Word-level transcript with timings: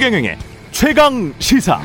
최경영의 0.00 0.38
최강 0.70 1.34
시사. 1.38 1.78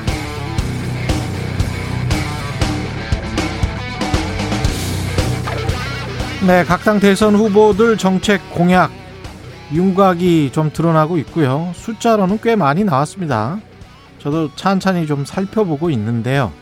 네, 6.48 6.64
각당 6.64 7.02
대선 7.02 7.36
후보들 7.36 7.98
정책 7.98 8.40
공약 8.52 8.90
윤곽이 9.74 10.52
좀 10.54 10.72
드러나고 10.72 11.18
있고요. 11.18 11.74
숫자로는 11.76 12.40
꽤 12.42 12.56
많이 12.56 12.86
나왔습니다. 12.86 13.60
저도 14.20 14.56
찬찬히 14.56 15.08
좀 15.08 15.26
살펴보고 15.26 15.90
있는데요. 15.90 16.54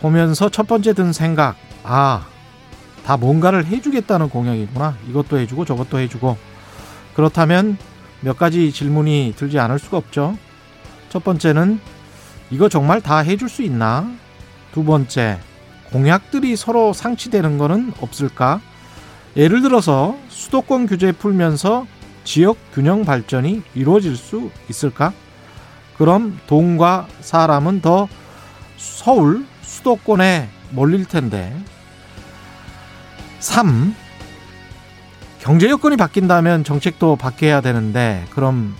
보면서 0.00 0.48
첫 0.48 0.68
번째 0.68 0.92
든 0.92 1.12
생각, 1.12 1.56
아, 1.82 2.24
다 3.04 3.16
뭔가를 3.16 3.66
해주겠다는 3.66 4.28
공약이구나. 4.28 4.96
이것도 5.10 5.40
해주고 5.40 5.64
저것도 5.64 5.98
해주고. 5.98 6.36
그렇다면 7.14 7.78
몇 8.26 8.36
가지 8.36 8.72
질문이 8.72 9.34
들지 9.36 9.60
않을 9.60 9.78
수가 9.78 9.98
없죠. 9.98 10.36
첫 11.10 11.22
번째는 11.22 11.78
이거 12.50 12.68
정말 12.68 13.00
다 13.00 13.18
해줄 13.18 13.48
수 13.48 13.62
있나? 13.62 14.12
두 14.72 14.82
번째, 14.82 15.38
공약들이 15.92 16.56
서로 16.56 16.92
상치되는 16.92 17.56
거는 17.56 17.92
없을까? 18.00 18.60
예를 19.36 19.62
들어서 19.62 20.18
수도권 20.28 20.88
규제 20.88 21.12
풀면서 21.12 21.86
지역 22.24 22.56
균형 22.72 23.04
발전이 23.04 23.62
이루어질 23.76 24.16
수 24.16 24.50
있을까? 24.68 25.12
그럼 25.96 26.40
돈과 26.48 27.06
사람은 27.20 27.80
더 27.80 28.08
서울 28.76 29.46
수도권에 29.62 30.48
몰릴 30.70 31.04
텐데. 31.04 31.56
3. 33.38 33.94
경제 35.46 35.70
여건이 35.70 35.96
바뀐다면 35.96 36.64
정책도 36.64 37.14
바뀌어야 37.14 37.60
되는데 37.60 38.24
그럼 38.30 38.74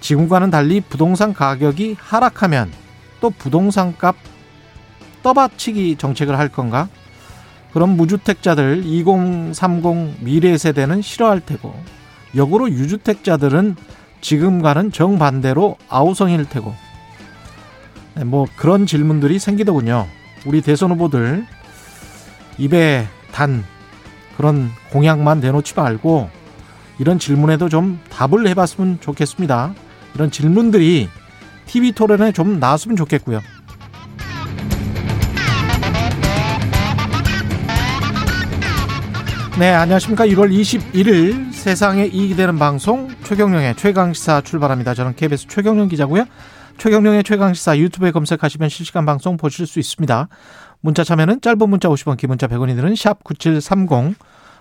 지금과는 0.00 0.50
달리 0.50 0.80
부동산 0.80 1.32
가격이 1.32 1.94
하락하면 1.96 2.72
또 3.20 3.30
부동산 3.30 3.96
값 3.96 4.16
떠받치기 5.22 5.94
정책을 5.94 6.36
할 6.36 6.48
건가? 6.48 6.88
그럼 7.72 7.90
무주택자들 7.90 8.82
2030 8.84 10.24
미래 10.24 10.58
세대는 10.58 11.02
싫어할 11.02 11.38
테고 11.38 11.72
역으로 12.34 12.68
유주택자들은 12.68 13.76
지금과는 14.22 14.90
정반대로 14.90 15.76
아우성일 15.88 16.48
테고 16.48 16.74
네, 18.16 18.24
뭐 18.24 18.48
그런 18.56 18.86
질문들이 18.86 19.38
생기더군요. 19.38 20.08
우리 20.46 20.62
대선 20.62 20.90
후보들 20.90 21.46
입에 22.58 23.06
단 23.30 23.62
그런 24.36 24.70
공약만 24.90 25.40
내놓지 25.40 25.74
말고 25.74 26.30
이런 26.98 27.18
질문에도 27.18 27.68
좀 27.68 28.00
답을 28.10 28.46
해봤으면 28.48 29.00
좋겠습니다. 29.00 29.74
이런 30.14 30.30
질문들이 30.30 31.08
TV 31.66 31.92
토론에 31.92 32.32
좀 32.32 32.58
나왔으면 32.58 32.96
좋겠고요. 32.96 33.40
네, 39.58 39.70
안녕하십니까. 39.70 40.26
1월 40.26 40.52
21일 40.52 41.50
세상에 41.50 42.04
이익이 42.04 42.36
되는 42.36 42.58
방송 42.58 43.08
최경령의 43.24 43.76
최강시사 43.76 44.42
출발합니다. 44.42 44.92
저는 44.92 45.16
KBS 45.16 45.46
최경령 45.48 45.88
기자고요. 45.88 46.26
최경령의 46.76 47.24
최강시사 47.24 47.78
유튜브에 47.78 48.10
검색하시면 48.10 48.68
실시간 48.68 49.06
방송 49.06 49.38
보실 49.38 49.66
수 49.66 49.78
있습니다. 49.78 50.28
문자 50.80 51.04
참여는 51.04 51.40
짧은 51.40 51.70
문자 51.70 51.88
50원, 51.88 52.18
긴 52.18 52.28
문자 52.28 52.46
100원이 52.46 52.76
드는 52.76 52.94
샵 52.96 53.24
9730 53.24 54.14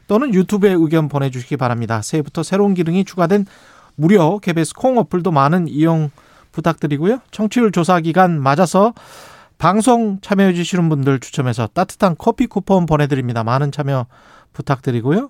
또는 0.08 0.34
유튜브에 0.34 0.72
의견 0.72 1.09
보내주시기 1.09 1.58
바랍니다. 1.58 2.02
새해부터 2.02 2.44
새로운 2.44 2.73
기능이 2.73 3.06
추가된 3.06 3.45
무료 3.95 4.39
KBS 4.39 4.73
콩 4.76 4.98
어플도 4.98 5.32
많은 5.32 5.67
이용 5.67 6.11
부탁드리고요. 6.52 7.20
청취율 7.32 7.71
조사 7.71 7.99
기간 7.99 8.42
맞아서 8.42 8.93
방송 9.58 10.20
참여해 10.21 10.54
주시는 10.54 10.89
분들 10.89 11.20
추첨해서 11.20 11.67
따뜻한 11.67 12.16
커피 12.17 12.48
쿠폰 12.48 12.86
보내드립니다. 12.86 13.43
많은 13.43 13.71
참여 13.71 14.05
부탁드리고요. 14.54 15.30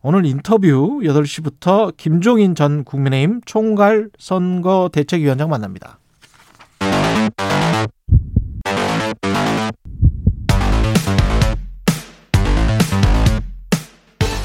오늘 0.00 0.24
인터뷰 0.24 1.00
8시부터 1.02 1.96
김종인 1.96 2.54
전 2.54 2.84
국민의힘 2.84 3.40
총괄 3.44 4.10
선거 4.18 4.88
대책위원장 4.92 5.50
만납니다. 5.50 5.98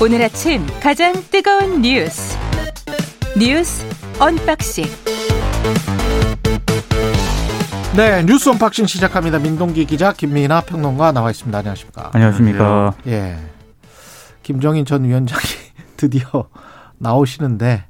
오늘 0.04 0.22
아침 0.22 0.66
가장 0.82 1.14
뜨거운 1.32 1.82
뉴스 1.82 2.38
뉴스 3.38 3.86
언박싱 4.20 4.84
네, 7.96 8.24
뉴스 8.24 8.50
언박싱 8.50 8.88
시작합니다. 8.88 9.38
민동기 9.40 9.86
기자, 9.86 10.12
김민하 10.14 10.62
평론가 10.62 11.12
나와 11.12 11.30
있습니다. 11.30 11.56
안녕하십니까? 11.58 12.10
안녕하십니까? 12.14 12.96
예. 13.08 13.38
김종인 14.42 14.84
전 14.84 15.04
위원장이 15.04 15.42
드디어 15.96 16.50
나오시는데 16.98 17.86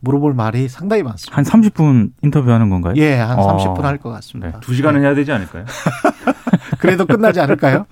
물어볼 0.00 0.32
말이 0.34 0.68
상당히 0.68 1.02
많습니다. 1.02 1.36
한 1.36 1.44
30분 1.44 2.10
인터뷰하는 2.22 2.70
건가요? 2.70 2.94
예, 2.96 3.14
한 3.16 3.38
어. 3.38 3.58
30분 3.58 3.82
할 3.82 3.98
것 3.98 4.10
같습니다. 4.10 4.52
네. 4.52 4.56
두 4.60 4.74
시간은 4.74 5.02
해야 5.02 5.14
되지 5.14 5.32
않을까요? 5.32 5.64
그래도 6.78 7.04
끝나지 7.04 7.40
않을까요? 7.40 7.86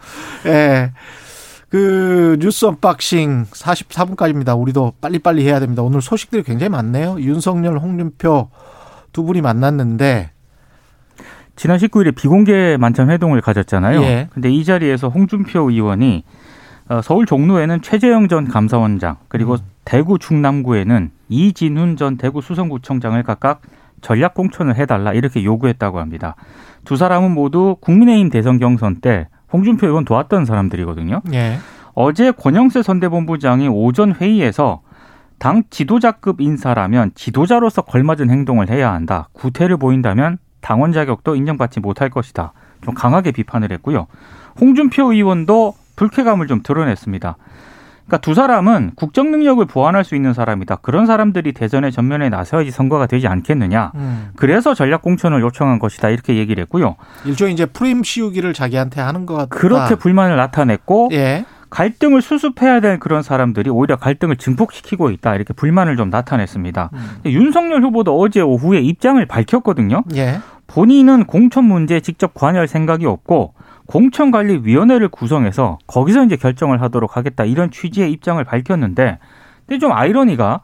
예. 0.46 0.92
그 1.70 2.36
뉴스 2.40 2.66
언박싱 2.66 3.44
44분까지입니다. 3.44 4.60
우리도 4.60 4.94
빨리빨리 5.00 5.44
해야 5.46 5.60
됩니다. 5.60 5.82
오늘 5.82 6.02
소식들이 6.02 6.42
굉장히 6.42 6.68
많네요. 6.70 7.16
윤석열, 7.20 7.78
홍준표 7.78 8.50
두 9.12 9.22
분이 9.22 9.40
만났는데 9.40 10.30
지난 11.54 11.78
19일에 11.78 12.14
비공개 12.14 12.76
만찬 12.78 13.08
회동을 13.10 13.40
가졌잖아요. 13.40 14.02
예. 14.02 14.28
근데 14.32 14.50
이 14.50 14.64
자리에서 14.64 15.08
홍준표 15.08 15.70
의원이 15.70 16.24
어, 16.88 17.02
서울 17.02 17.24
종로에는 17.24 17.82
최재형 17.82 18.26
전 18.26 18.48
감사원장 18.48 19.18
그리고 19.28 19.54
음. 19.54 19.58
대구 19.84 20.18
중남구에는 20.18 21.12
이진훈 21.28 21.96
전 21.96 22.16
대구 22.16 22.40
수성구청장을 22.40 23.22
각각 23.22 23.62
전략 24.00 24.34
공천을 24.34 24.74
해달라 24.74 25.12
이렇게 25.12 25.44
요구했다고 25.44 26.00
합니다. 26.00 26.34
두 26.84 26.96
사람은 26.96 27.30
모두 27.30 27.76
국민의힘 27.80 28.30
대선 28.30 28.58
경선 28.58 28.96
때 28.96 29.28
홍준표 29.52 29.86
의원 29.86 30.04
도왔던 30.04 30.44
사람들이거든요. 30.44 31.22
예. 31.32 31.58
어제 31.94 32.30
권영세 32.30 32.82
선대본부장이 32.82 33.68
오전 33.68 34.14
회의에서 34.14 34.82
당 35.38 35.62
지도자급 35.70 36.40
인사라면 36.40 37.12
지도자로서 37.14 37.82
걸맞은 37.82 38.30
행동을 38.30 38.70
해야 38.70 38.92
한다. 38.92 39.28
구태를 39.32 39.78
보인다면 39.78 40.38
당원 40.60 40.92
자격도 40.92 41.34
인정받지 41.34 41.80
못할 41.80 42.10
것이다. 42.10 42.52
좀 42.82 42.94
강하게 42.94 43.32
비판을 43.32 43.72
했고요. 43.72 44.06
홍준표 44.60 45.12
의원도 45.12 45.74
불쾌감을 45.96 46.46
좀 46.46 46.62
드러냈습니다. 46.62 47.36
그러니까 48.10 48.18
두 48.18 48.34
사람은 48.34 48.92
국정 48.96 49.30
능력을 49.30 49.64
보완할 49.66 50.02
수 50.02 50.16
있는 50.16 50.34
사람이다. 50.34 50.76
그런 50.76 51.06
사람들이 51.06 51.52
대전의 51.52 51.92
전면에 51.92 52.28
나서야지 52.28 52.72
선거가 52.72 53.06
되지 53.06 53.28
않겠느냐. 53.28 53.92
음. 53.94 54.30
그래서 54.34 54.74
전략 54.74 55.02
공천을 55.02 55.40
요청한 55.40 55.78
것이다. 55.78 56.08
이렇게 56.08 56.36
얘기를 56.36 56.60
했고요. 56.62 56.96
일종의 57.24 57.54
이제 57.54 57.66
프레임 57.66 58.02
씌우기를 58.02 58.52
자기한테 58.52 59.00
하는 59.00 59.26
것 59.26 59.34
같다. 59.34 59.56
그렇게 59.56 59.94
불만을 59.94 60.36
나타냈고 60.36 61.10
예. 61.12 61.44
갈등을 61.70 62.20
수습해야 62.20 62.80
될 62.80 62.98
그런 62.98 63.22
사람들이 63.22 63.70
오히려 63.70 63.94
갈등을 63.94 64.34
증폭시키고 64.34 65.10
있다 65.10 65.36
이렇게 65.36 65.54
불만을 65.54 65.96
좀 65.96 66.10
나타냈습니다. 66.10 66.90
음. 66.92 67.20
윤석열 67.26 67.84
후보도 67.84 68.18
어제 68.18 68.40
오후에 68.40 68.80
입장을 68.80 69.24
밝혔거든요. 69.24 70.02
예. 70.16 70.40
본인은 70.66 71.26
공천 71.26 71.64
문제에 71.64 72.00
직접 72.00 72.34
관여할 72.34 72.66
생각이 72.66 73.06
없고 73.06 73.54
공천관리위원회를 73.90 75.08
구성해서 75.08 75.78
거기서 75.86 76.24
이제 76.24 76.36
결정을 76.36 76.80
하도록 76.82 77.16
하겠다 77.16 77.44
이런 77.44 77.70
취지의 77.70 78.12
입장을 78.12 78.42
밝혔는데 78.44 79.18
근데 79.66 79.78
좀 79.78 79.92
아이러니가 79.92 80.60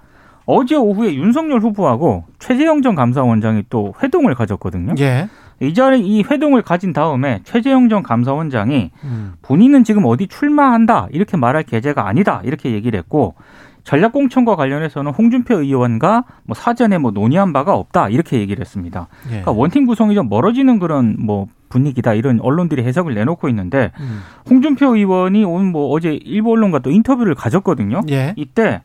어제 0.47 0.77
오후에 0.77 1.15
윤석열 1.15 1.61
후보하고 1.61 2.25
최재형 2.39 2.83
전 2.83 2.95
감사원장이 2.95 3.65
또 3.69 3.95
회동을 4.01 4.35
가졌거든요. 4.37 4.95
예. 5.01 5.29
이 5.61 5.75
자리 5.75 6.01
이 6.01 6.23
회동을 6.23 6.63
가진 6.63 6.93
다음에 6.93 7.41
최재형 7.43 7.89
전 7.89 8.03
감사원장이 8.03 8.91
음. 9.05 9.33
본인은 9.43 9.85
지금 9.85 10.05
어디 10.05 10.29
출마한다 10.29 11.09
이렇게 11.11 11.37
말할 11.37 11.65
계제가 11.65 12.07
아니다 12.07 12.43
이렇게 12.45 12.73
얘기를 12.73 12.97
했고 12.99 13.35
전략 13.83 14.13
공천과 14.13 14.55
관련해서는 14.57 15.13
홍준표 15.13 15.61
의원과 15.61 16.25
뭐 16.45 16.55
사전에 16.55 16.99
뭐 16.99 17.11
논의한 17.11 17.53
바가 17.53 17.75
없다 17.75 18.09
이렇게 18.09 18.39
얘기를 18.39 18.61
했습니다. 18.61 19.09
예. 19.27 19.29
그러니까 19.29 19.53
원팀 19.53 19.87
구성이 19.87 20.15
좀 20.15 20.29
멀어지는 20.29 20.79
그런 20.79 21.17
뭐 21.19 21.47
분위기다 21.69 22.15
이런 22.15 22.41
언론들이 22.41 22.83
해석을 22.85 23.15
내놓고 23.15 23.49
있는데 23.49 23.93
음. 24.01 24.23
홍준표 24.49 24.97
의원이 24.97 25.45
오늘 25.45 25.71
뭐 25.71 25.91
어제 25.91 26.15
일부 26.15 26.53
언론과 26.53 26.81
또 26.81 26.91
인터뷰를 26.91 27.35
가졌거든요. 27.35 28.03
예. 28.11 28.35
이때 28.37 28.83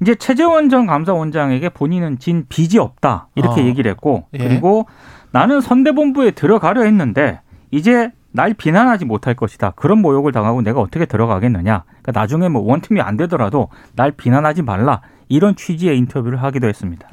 이제 0.00 0.14
최재원 0.14 0.68
전 0.68 0.86
감사원장에게 0.86 1.70
본인은 1.70 2.18
진 2.18 2.44
빚이 2.48 2.78
없다 2.78 3.28
이렇게 3.34 3.62
어. 3.62 3.64
얘기를 3.64 3.90
했고 3.90 4.26
예. 4.34 4.38
그리고 4.38 4.86
나는 5.30 5.60
선대본부에 5.60 6.32
들어가려 6.32 6.82
했는데 6.82 7.40
이제 7.70 8.10
날 8.30 8.52
비난하지 8.52 9.04
못할 9.04 9.34
것이다. 9.34 9.70
그런 9.76 10.02
모욕을 10.02 10.32
당하고 10.32 10.60
내가 10.62 10.80
어떻게 10.80 11.06
들어가겠느냐. 11.06 11.84
그러니까 11.84 12.20
나중에 12.20 12.48
뭐 12.48 12.62
원팀이 12.62 13.00
안 13.00 13.16
되더라도 13.16 13.68
날 13.94 14.10
비난하지 14.10 14.62
말라. 14.62 15.00
이런 15.28 15.54
취지의 15.54 15.96
인터뷰를 15.98 16.42
하기도 16.42 16.68
했습니다. 16.68 17.08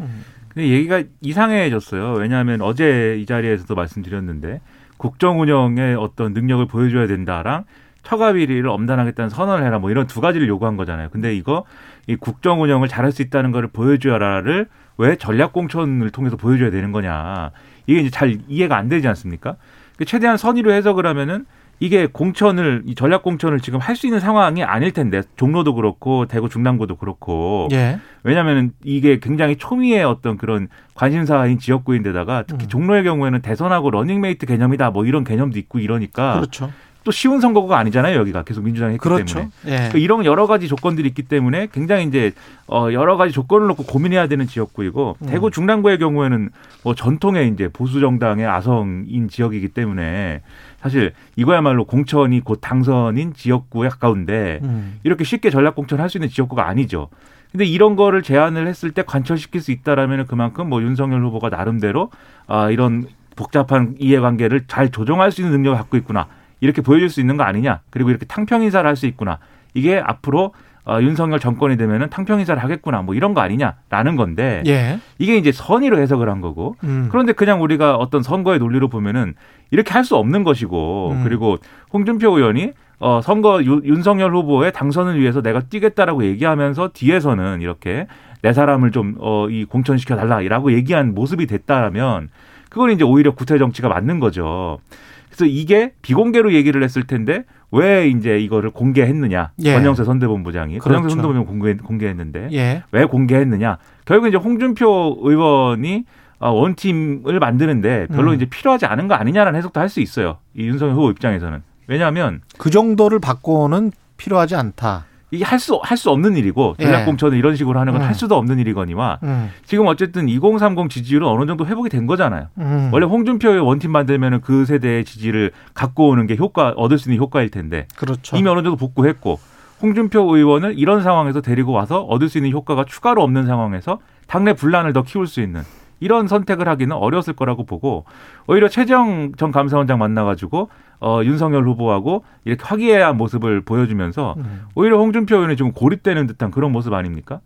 근데 0.53 0.67
얘기가 0.67 1.03
이상해졌어요. 1.21 2.13
왜냐하면 2.13 2.61
어제 2.61 3.17
이 3.19 3.25
자리에서도 3.25 3.73
말씀드렸는데 3.73 4.61
국정 5.01 5.41
운영의 5.41 5.95
어떤 5.95 6.31
능력을 6.31 6.67
보여줘야 6.67 7.07
된다랑 7.07 7.63
처가 8.03 8.33
비리를 8.33 8.69
엄단하겠다는 8.69 9.31
선언을 9.31 9.65
해라 9.65 9.79
뭐 9.79 9.89
이런 9.89 10.05
두 10.05 10.21
가지를 10.21 10.47
요구한 10.47 10.77
거잖아요. 10.77 11.09
근데 11.09 11.35
이거 11.35 11.65
이 12.05 12.15
국정 12.15 12.61
운영을 12.61 12.87
잘할 12.87 13.11
수 13.11 13.23
있다는 13.23 13.51
거를 13.51 13.69
보여줘라를 13.69 14.67
왜 14.99 15.15
전략 15.15 15.53
공천을 15.53 16.11
통해서 16.11 16.37
보여줘야 16.37 16.69
되는 16.69 16.91
거냐. 16.91 17.49
이게 17.87 18.01
이제 18.01 18.11
잘 18.11 18.37
이해가 18.47 18.77
안 18.77 18.89
되지 18.89 19.07
않습니까? 19.07 19.55
그 19.97 20.05
최대한 20.05 20.37
선의로 20.37 20.71
해석을 20.71 21.07
하면은 21.07 21.47
이게 21.81 22.05
공천을 22.05 22.83
이 22.85 22.93
전략 22.93 23.23
공천을 23.23 23.59
지금 23.59 23.79
할 23.79 23.95
수 23.95 24.05
있는 24.07 24.19
상황이 24.19 24.63
아닐 24.63 24.91
텐데 24.93 25.21
종로도 25.35 25.73
그렇고 25.75 26.25
대구 26.27 26.47
중남구도 26.47 26.95
그렇고 26.95 27.67
예. 27.71 27.99
왜냐하면 28.23 28.71
이게 28.83 29.19
굉장히 29.19 29.57
초미의 29.57 30.03
어떤 30.03 30.37
그런 30.37 30.69
관심사인 30.93 31.59
지역구인데다가 31.59 32.43
특히 32.47 32.65
음. 32.65 32.69
종로의 32.69 33.03
경우에는 33.03 33.41
대선하고 33.41 33.91
러닝메이트 33.91 34.45
개념이다 34.45 34.91
뭐 34.91 35.05
이런 35.05 35.23
개념도 35.23 35.59
있고 35.59 35.79
이러니까 35.79 36.35
그렇죠. 36.35 36.71
또 37.03 37.09
쉬운 37.11 37.41
선거구가 37.41 37.79
아니잖아요 37.79 38.15
여기가 38.19 38.43
계속 38.43 38.63
민주당이 38.63 38.93
했기 38.93 39.01
그렇죠. 39.01 39.35
때문에 39.35 39.51
예. 39.65 39.69
그러니까 39.71 39.97
이런 39.97 40.23
여러 40.25 40.45
가지 40.45 40.67
조건들이 40.67 41.07
있기 41.09 41.23
때문에 41.23 41.67
굉장히 41.71 42.05
이제 42.05 42.31
어 42.67 42.89
여러 42.93 43.17
가지 43.17 43.33
조건을 43.33 43.65
놓고 43.67 43.85
고민해야 43.85 44.27
되는 44.27 44.45
지역구이고 44.47 45.17
음. 45.19 45.27
대구 45.27 45.49
중랑구의 45.49 45.97
경우에는 45.97 46.49
뭐 46.83 46.93
전통의 46.93 47.49
이제 47.49 47.69
보수 47.69 47.99
정당의 47.99 48.45
아성인 48.45 49.29
지역이기 49.29 49.69
때문에 49.69 50.41
사실 50.81 51.13
이거야말로 51.35 51.85
공천이 51.85 52.41
곧 52.41 52.59
당선인 52.61 53.33
지역구에 53.33 53.89
가까운데 53.89 54.59
음. 54.63 54.99
이렇게 55.03 55.23
쉽게 55.23 55.49
전략 55.49 55.75
공천할 55.75 56.09
수 56.09 56.17
있는 56.17 56.29
지역구가 56.29 56.67
아니죠. 56.67 57.09
근데 57.51 57.65
이런 57.65 57.95
거를 57.95 58.23
제안을 58.23 58.65
했을 58.67 58.91
때 58.91 59.03
관철시킬 59.03 59.61
수 59.61 59.71
있다라면 59.71 60.25
그만큼 60.25 60.69
뭐 60.69 60.81
윤석열 60.81 61.23
후보가 61.25 61.49
나름대로 61.49 62.09
아 62.47 62.69
이런 62.69 63.05
복잡한 63.35 63.95
이해관계를 63.99 64.65
잘 64.67 64.89
조정할 64.89 65.31
수 65.31 65.41
있는 65.41 65.51
능력을 65.57 65.77
갖고 65.77 65.97
있구나 65.97 66.27
이렇게 66.61 66.81
보여줄 66.81 67.09
수 67.09 67.19
있는 67.19 67.37
거 67.37 67.43
아니냐 67.43 67.81
그리고 67.89 68.09
이렇게 68.09 68.25
탕평 68.25 68.63
인사를 68.63 68.87
할 68.87 68.95
수 68.95 69.05
있구나 69.05 69.39
이게 69.73 69.99
앞으로 70.03 70.53
어, 70.85 70.99
윤석열 71.01 71.39
정권이 71.39 71.77
되면은 71.77 72.09
탕평 72.09 72.39
인사를 72.39 72.61
하겠구나 72.61 73.01
뭐 73.03 73.13
이런 73.15 73.33
거 73.33 73.41
아니냐라는 73.41 74.15
건데 74.15 74.63
예. 74.65 74.99
이게 75.19 75.37
이제 75.37 75.51
선의로 75.51 75.99
해석을 75.99 76.27
한 76.29 76.41
거고 76.41 76.75
음. 76.83 77.07
그런데 77.11 77.33
그냥 77.33 77.61
우리가 77.61 77.95
어떤 77.97 78.23
선거의 78.23 78.57
논리로 78.59 78.87
보면은 78.87 79.35
이렇게 79.69 79.91
할 79.93 80.03
수 80.03 80.15
없는 80.15 80.43
것이고 80.43 81.11
음. 81.11 81.23
그리고 81.23 81.57
홍준표 81.93 82.35
의원이 82.37 82.71
어 82.99 83.19
선거 83.23 83.63
유- 83.63 83.81
윤석열 83.83 84.35
후보의 84.35 84.73
당선을 84.73 85.19
위해서 85.19 85.41
내가 85.41 85.59
뛰겠다라고 85.61 86.23
얘기하면서 86.25 86.89
뒤에서는 86.93 87.61
이렇게 87.61 88.07
내 88.41 88.51
사람을 88.53 88.91
좀 88.91 89.15
어 89.19 89.47
이 89.49 89.65
공천시켜 89.65 90.15
달라라고 90.15 90.71
얘기한 90.73 91.13
모습이 91.13 91.45
됐다면 91.47 92.29
그건 92.69 92.89
이제 92.91 93.03
오히려 93.03 93.31
구태 93.35 93.57
정치가 93.59 93.87
맞는 93.89 94.19
거죠. 94.19 94.79
그래서 95.27 95.45
이게 95.45 95.93
비공개로 96.01 96.53
얘기를 96.53 96.81
했을 96.83 97.03
텐데 97.03 97.43
왜 97.71 98.07
이제 98.09 98.37
이거를 98.39 98.69
공개했느냐? 98.71 99.51
예. 99.63 99.73
권영세 99.73 100.03
선대본부장이 100.03 100.79
그렇죠. 100.79 100.89
권영세 101.01 101.09
선대본부장 101.15 101.45
공개, 101.45 101.73
공개했는데 101.75 102.49
예. 102.51 102.83
왜 102.91 103.05
공개했느냐? 103.05 103.77
결국 104.05 104.27
이제 104.27 104.37
홍준표 104.37 105.19
의원이 105.21 106.05
어, 106.39 106.49
원팀을 106.51 107.39
만드는데 107.39 108.07
별로 108.07 108.31
음. 108.31 108.35
이제 108.35 108.45
필요하지 108.45 108.85
않은 108.87 109.07
거 109.07 109.13
아니냐라는 109.15 109.57
해석도 109.57 109.79
할 109.79 109.89
수 109.89 110.01
있어요. 110.01 110.37
이 110.55 110.65
윤석열 110.67 110.95
후보 110.95 111.09
입장에서는. 111.11 111.61
왜냐하면 111.87 112.41
그 112.57 112.69
정도를 112.69 113.19
바꿔는 113.19 113.91
필요하지 114.17 114.55
않다. 114.55 115.05
이게 115.31 115.45
할 115.45 115.59
수 115.59 115.79
할 115.81 115.97
수 115.97 116.09
없는 116.11 116.35
일이고 116.35 116.75
예. 116.79 116.83
전략 116.83 117.05
공천을 117.05 117.37
이런 117.37 117.55
식으로 117.55 117.79
하는 117.79 117.93
건 117.93 118.01
음. 118.01 118.07
할 118.07 118.13
수도 118.13 118.35
없는 118.35 118.59
일이거니와 118.59 119.19
음. 119.23 119.49
지금 119.65 119.87
어쨌든 119.87 120.27
2030 120.27 120.89
지지율은 120.89 121.27
어느 121.27 121.45
정도 121.45 121.65
회복이 121.65 121.89
된 121.89 122.05
거잖아요. 122.05 122.47
음. 122.57 122.89
원래 122.91 123.05
홍준표의 123.05 123.59
원팀 123.61 123.91
만들면은 123.91 124.41
그 124.41 124.65
세대의 124.65 125.05
지지를 125.05 125.51
갖고 125.73 126.09
오는 126.09 126.27
게 126.27 126.35
효과 126.35 126.69
얻을 126.75 126.97
수 126.97 127.09
있는 127.09 127.21
효과일 127.23 127.49
텐데 127.49 127.87
그렇죠. 127.95 128.35
이미 128.37 128.49
어느 128.49 128.61
정도 128.61 128.75
복구했고 128.75 129.39
홍준표 129.81 130.35
의원을 130.35 130.77
이런 130.77 131.01
상황에서 131.01 131.41
데리고 131.41 131.71
와서 131.71 132.01
얻을 132.03 132.29
수 132.29 132.37
있는 132.37 132.51
효과가 132.51 132.83
추가로 132.85 133.23
없는 133.23 133.45
상황에서 133.47 133.99
당내 134.27 134.53
분란을 134.53 134.93
더 134.93 135.01
키울 135.01 135.27
수 135.27 135.41
있는 135.41 135.61
이런 136.01 136.27
선택을 136.27 136.67
하기는 136.67 136.93
어려웠을 136.93 137.33
거라고 137.33 137.65
보고 137.65 138.03
오히려 138.47 138.67
최재형 138.67 139.33
전 139.37 139.51
감사원장 139.51 139.97
만나가지고 139.97 140.69
어, 140.99 141.21
윤석열 141.23 141.65
후보하고 141.67 142.23
이렇게 142.45 142.63
화기애애한 142.63 143.17
모습을 143.17 143.61
보여주면서 143.61 144.35
음. 144.37 144.65
오히려 144.75 144.97
홍준표 144.97 145.35
의원이 145.35 145.57
지금 145.57 145.71
고립되는 145.71 146.27
듯한 146.27 146.51
그런 146.51 146.71
모습 146.71 146.93
아닙니까? 146.93 147.39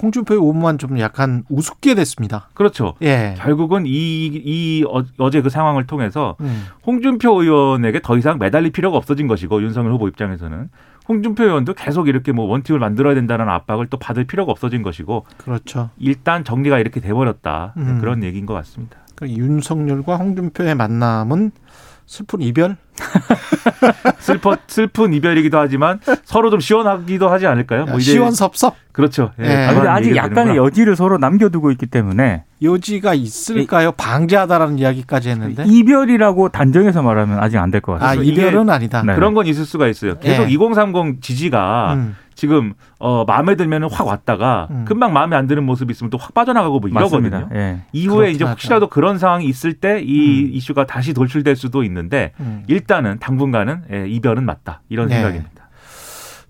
홍준표의 0.00 0.40
오만 0.40 0.78
좀 0.78 0.98
약간 0.98 1.44
우습게 1.50 1.94
됐습니다. 1.94 2.48
그렇죠. 2.54 2.94
예. 3.02 3.34
결국은 3.36 3.84
이, 3.86 3.90
이 3.90 4.84
어, 4.88 5.02
어제 5.18 5.42
그 5.42 5.50
상황을 5.50 5.86
통해서 5.86 6.36
음. 6.40 6.64
홍준표 6.86 7.42
의원에게 7.42 8.00
더 8.00 8.16
이상 8.16 8.38
매달릴 8.38 8.72
필요가 8.72 8.96
없어진 8.96 9.26
것이고 9.26 9.62
윤석열 9.62 9.92
후보 9.92 10.08
입장에서는 10.08 10.70
홍준표 11.08 11.44
의원도 11.44 11.74
계속 11.74 12.08
이렇게 12.08 12.32
뭐 12.32 12.46
원팀을 12.46 12.78
만들어야 12.78 13.14
된다는 13.14 13.48
압박을 13.48 13.86
또 13.86 13.98
받을 13.98 14.24
필요가 14.24 14.52
없어진 14.52 14.82
것이고 14.82 15.26
그렇죠. 15.36 15.90
일단 15.98 16.44
정리가 16.44 16.78
이렇게 16.78 17.00
돼버렸다 17.00 17.74
음. 17.76 17.98
그런 18.00 18.22
얘기인 18.22 18.46
것 18.46 18.54
같습니다. 18.54 18.98
그 19.14 19.28
윤석열과 19.28 20.16
홍준표의 20.16 20.74
만남은 20.74 21.52
슬픈 22.12 22.42
이별? 22.42 22.76
슬퍼 24.20 24.54
슬픈 24.66 25.14
이별이기도 25.14 25.58
하지만 25.58 25.98
서로 26.24 26.50
좀 26.50 26.60
시원하기도 26.60 27.26
하지 27.30 27.46
않을까요? 27.46 27.86
뭐 27.86 27.98
시원섭섭 27.98 28.74
그렇죠. 28.92 29.32
예, 29.40 29.44
예. 29.44 29.72
근데 29.72 29.88
아직 29.88 30.14
약간의 30.14 30.34
되는구나. 30.34 30.56
여지를 30.56 30.94
서로 30.94 31.16
남겨두고 31.16 31.70
있기 31.70 31.86
때문에 31.86 32.44
여지가 32.62 33.14
있을까요? 33.14 33.92
방지하다라는 33.92 34.78
이야기까지 34.78 35.30
했는데 35.30 35.64
이별이라고 35.66 36.50
단정해서 36.50 37.00
말하면 37.02 37.38
아직 37.42 37.56
안 37.56 37.70
될것아 37.70 37.98
같아요. 37.98 38.22
이게- 38.22 38.42
이별은 38.46 38.68
아니다. 38.68 39.02
네. 39.02 39.14
그런 39.14 39.32
건 39.32 39.46
있을 39.46 39.64
수가 39.64 39.88
있어요. 39.88 40.18
계속 40.18 40.42
예. 40.44 40.48
2030 40.50 41.22
지지가 41.22 41.94
음. 41.94 42.16
지금 42.42 42.74
어 42.98 43.24
마음에 43.24 43.54
들면 43.54 43.84
확 43.88 44.04
왔다가 44.04 44.66
음. 44.72 44.84
금방 44.84 45.12
마음에 45.12 45.36
안 45.36 45.46
드는 45.46 45.62
모습이 45.62 45.92
있으면 45.92 46.10
또 46.10 46.18
확 46.18 46.34
빠져나가고 46.34 46.80
뭐. 46.80 46.90
이러거든요. 46.90 47.48
예. 47.54 47.82
이후에 47.92 48.32
이제. 48.32 48.44
혹시라도 48.44 48.88
그런 48.88 49.16
상황이 49.16 49.44
있을 49.46 49.74
때이 49.74 50.46
음. 50.46 50.50
이슈가 50.52 50.84
다시 50.86 51.14
돌출될 51.14 51.54
수도 51.54 51.84
있는데 51.84 52.32
음. 52.40 52.64
일단은 52.66 53.20
당분간은 53.20 53.82
예, 53.92 54.08
이별은 54.08 54.44
맞다 54.44 54.80
이런 54.88 55.06
네. 55.06 55.14
생각입니다. 55.14 55.68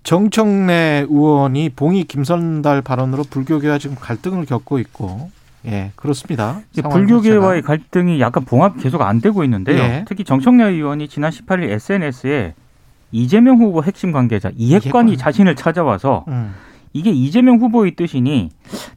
정청래 0.01 1.05
의원이 1.07 1.69
봉이 1.75 2.05
김선달 2.05 2.81
발언으로 2.81 3.23
불교계와 3.29 3.77
지금 3.77 3.95
갈등을 3.99 4.45
겪고 4.47 4.79
있고 4.79 5.29
예 5.67 5.91
그렇습니다. 5.95 6.59
불교계와의. 6.89 7.61
갈등이 7.61 8.19
약간 8.19 8.45
봉합 8.45 8.79
계속 8.79 9.03
안 9.03 9.21
되고 9.21 9.43
있는데요. 9.43 9.77
예. 9.77 10.05
특히 10.07 10.23
정청래 10.23 10.63
의원이 10.71 11.07
지난 11.07 11.29
18일 11.29 11.69
SNS에 11.69 12.55
이재명 13.13 13.57
후보 13.59 13.81
핵심 13.83 14.11
관계자 14.11 14.51
이핵관이 14.57 15.11
이핵관. 15.11 15.17
자신을 15.17 15.55
찾아와서 15.55 16.25
음. 16.27 16.53
이게 16.91 17.11
이재명 17.11 17.57
후보의 17.57 17.95
뜻이니 17.95 18.49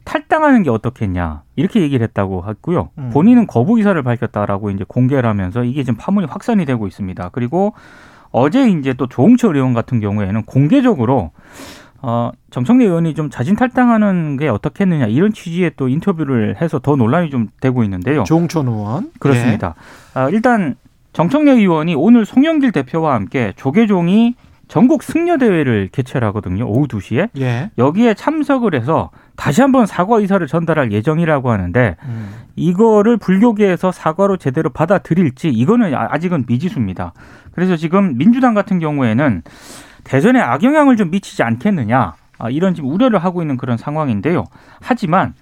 탈당하는 0.03 0.63
게 0.63 0.69
어떻겠냐 0.69 1.43
이렇게 1.55 1.81
얘기를 1.81 2.03
했다고 2.03 2.47
했고요. 2.49 2.89
음. 2.97 3.11
본인은 3.13 3.47
거부 3.47 3.77
의사를 3.77 4.01
밝혔다라고 4.01 4.71
이제 4.71 4.83
공개를 4.87 5.29
하면서 5.29 5.63
이게 5.63 5.83
지금 5.83 5.97
파문이 5.97 6.27
확산이 6.27 6.65
되고 6.65 6.85
있습니다. 6.87 7.29
그리고 7.31 7.73
어제 8.31 8.69
이제 8.69 8.93
또 8.93 9.07
조홍철 9.07 9.55
의원 9.55 9.73
같은 9.73 9.99
경우에는 9.99 10.43
공개적으로 10.43 11.31
어, 12.01 12.31
정청래 12.51 12.85
의원이 12.85 13.15
좀 13.15 13.29
자진 13.31 13.55
탈당하는 13.55 14.37
게 14.37 14.47
어떻겠느냐 14.47 15.07
이런 15.07 15.33
취지의 15.33 15.71
또 15.77 15.87
인터뷰를 15.87 16.61
해서 16.61 16.77
더 16.79 16.95
논란이 16.95 17.31
좀 17.31 17.49
되고 17.59 17.83
있는데요. 17.83 18.23
조홍천 18.23 18.67
의원 18.67 19.11
그렇습니다. 19.19 19.73
아, 20.13 20.29
일단 20.29 20.75
정청래 21.17 21.53
의원이 21.53 21.95
오늘 21.95 22.27
송영길 22.27 22.71
대표와 22.71 23.15
함께 23.15 23.51
조계종이 23.55 24.35
전국 24.67 25.01
승려 25.01 25.39
대회를 25.39 25.89
개최를 25.91 26.27
하거든요. 26.27 26.67
오후 26.67 26.87
2시에. 26.87 27.29
예. 27.39 27.41
예. 27.41 27.71
여기에 27.79 28.13
참석을 28.13 28.75
해서 28.75 29.09
다시 29.35 29.61
한번 29.61 29.87
사과 29.87 30.19
의사를 30.19 30.45
전달할 30.45 30.91
예정이라고 30.91 31.49
하는데 31.49 31.95
음. 32.03 32.29
이거를 32.55 33.17
불교계에서 33.17 33.91
사과로 33.91 34.37
제대로 34.37 34.69
받아들일지 34.69 35.49
이거는 35.49 35.95
아- 35.95 36.09
아직은 36.11 36.45
미지수입니다. 36.47 37.13
그래서 37.51 37.77
지금 37.77 38.19
민주당 38.19 38.53
같은 38.53 38.77
경우에는 38.77 39.41
대선에 40.03 40.39
악영향을 40.39 40.97
좀 40.97 41.09
미치지 41.09 41.41
않겠느냐 41.41 42.13
아, 42.37 42.49
이런 42.51 42.75
지금 42.75 42.91
우려를 42.91 43.17
하고 43.17 43.41
있는 43.41 43.57
그런 43.57 43.75
상황인데요. 43.75 44.43
하지만 44.81 45.33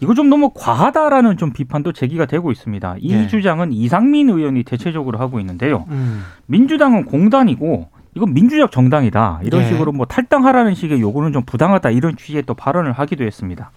이거 0.00 0.14
좀 0.14 0.30
너무 0.30 0.50
과하다라는 0.54 1.36
좀 1.36 1.52
비판도 1.52 1.92
제기가 1.92 2.24
되고 2.24 2.50
있습니다. 2.50 2.96
이 3.00 3.12
예. 3.12 3.26
주장은 3.26 3.72
이상민 3.72 4.30
의원이 4.30 4.64
대체적으로 4.64 5.18
하고 5.18 5.38
있는데요. 5.40 5.84
음. 5.90 6.24
민주당은 6.46 7.04
공단이고 7.04 7.88
이건 8.14 8.34
민주적 8.34 8.72
정당이다. 8.72 9.40
이런 9.44 9.62
예. 9.62 9.68
식으로 9.68 9.92
뭐 9.92 10.06
탈당하라는 10.06 10.74
식의 10.74 11.00
요구는 11.00 11.32
좀 11.32 11.42
부당하다 11.44 11.90
이런 11.90 12.16
취지의 12.16 12.44
또 12.44 12.54
발언을 12.54 12.92
하기도 12.92 13.24
했습니다. 13.24 13.70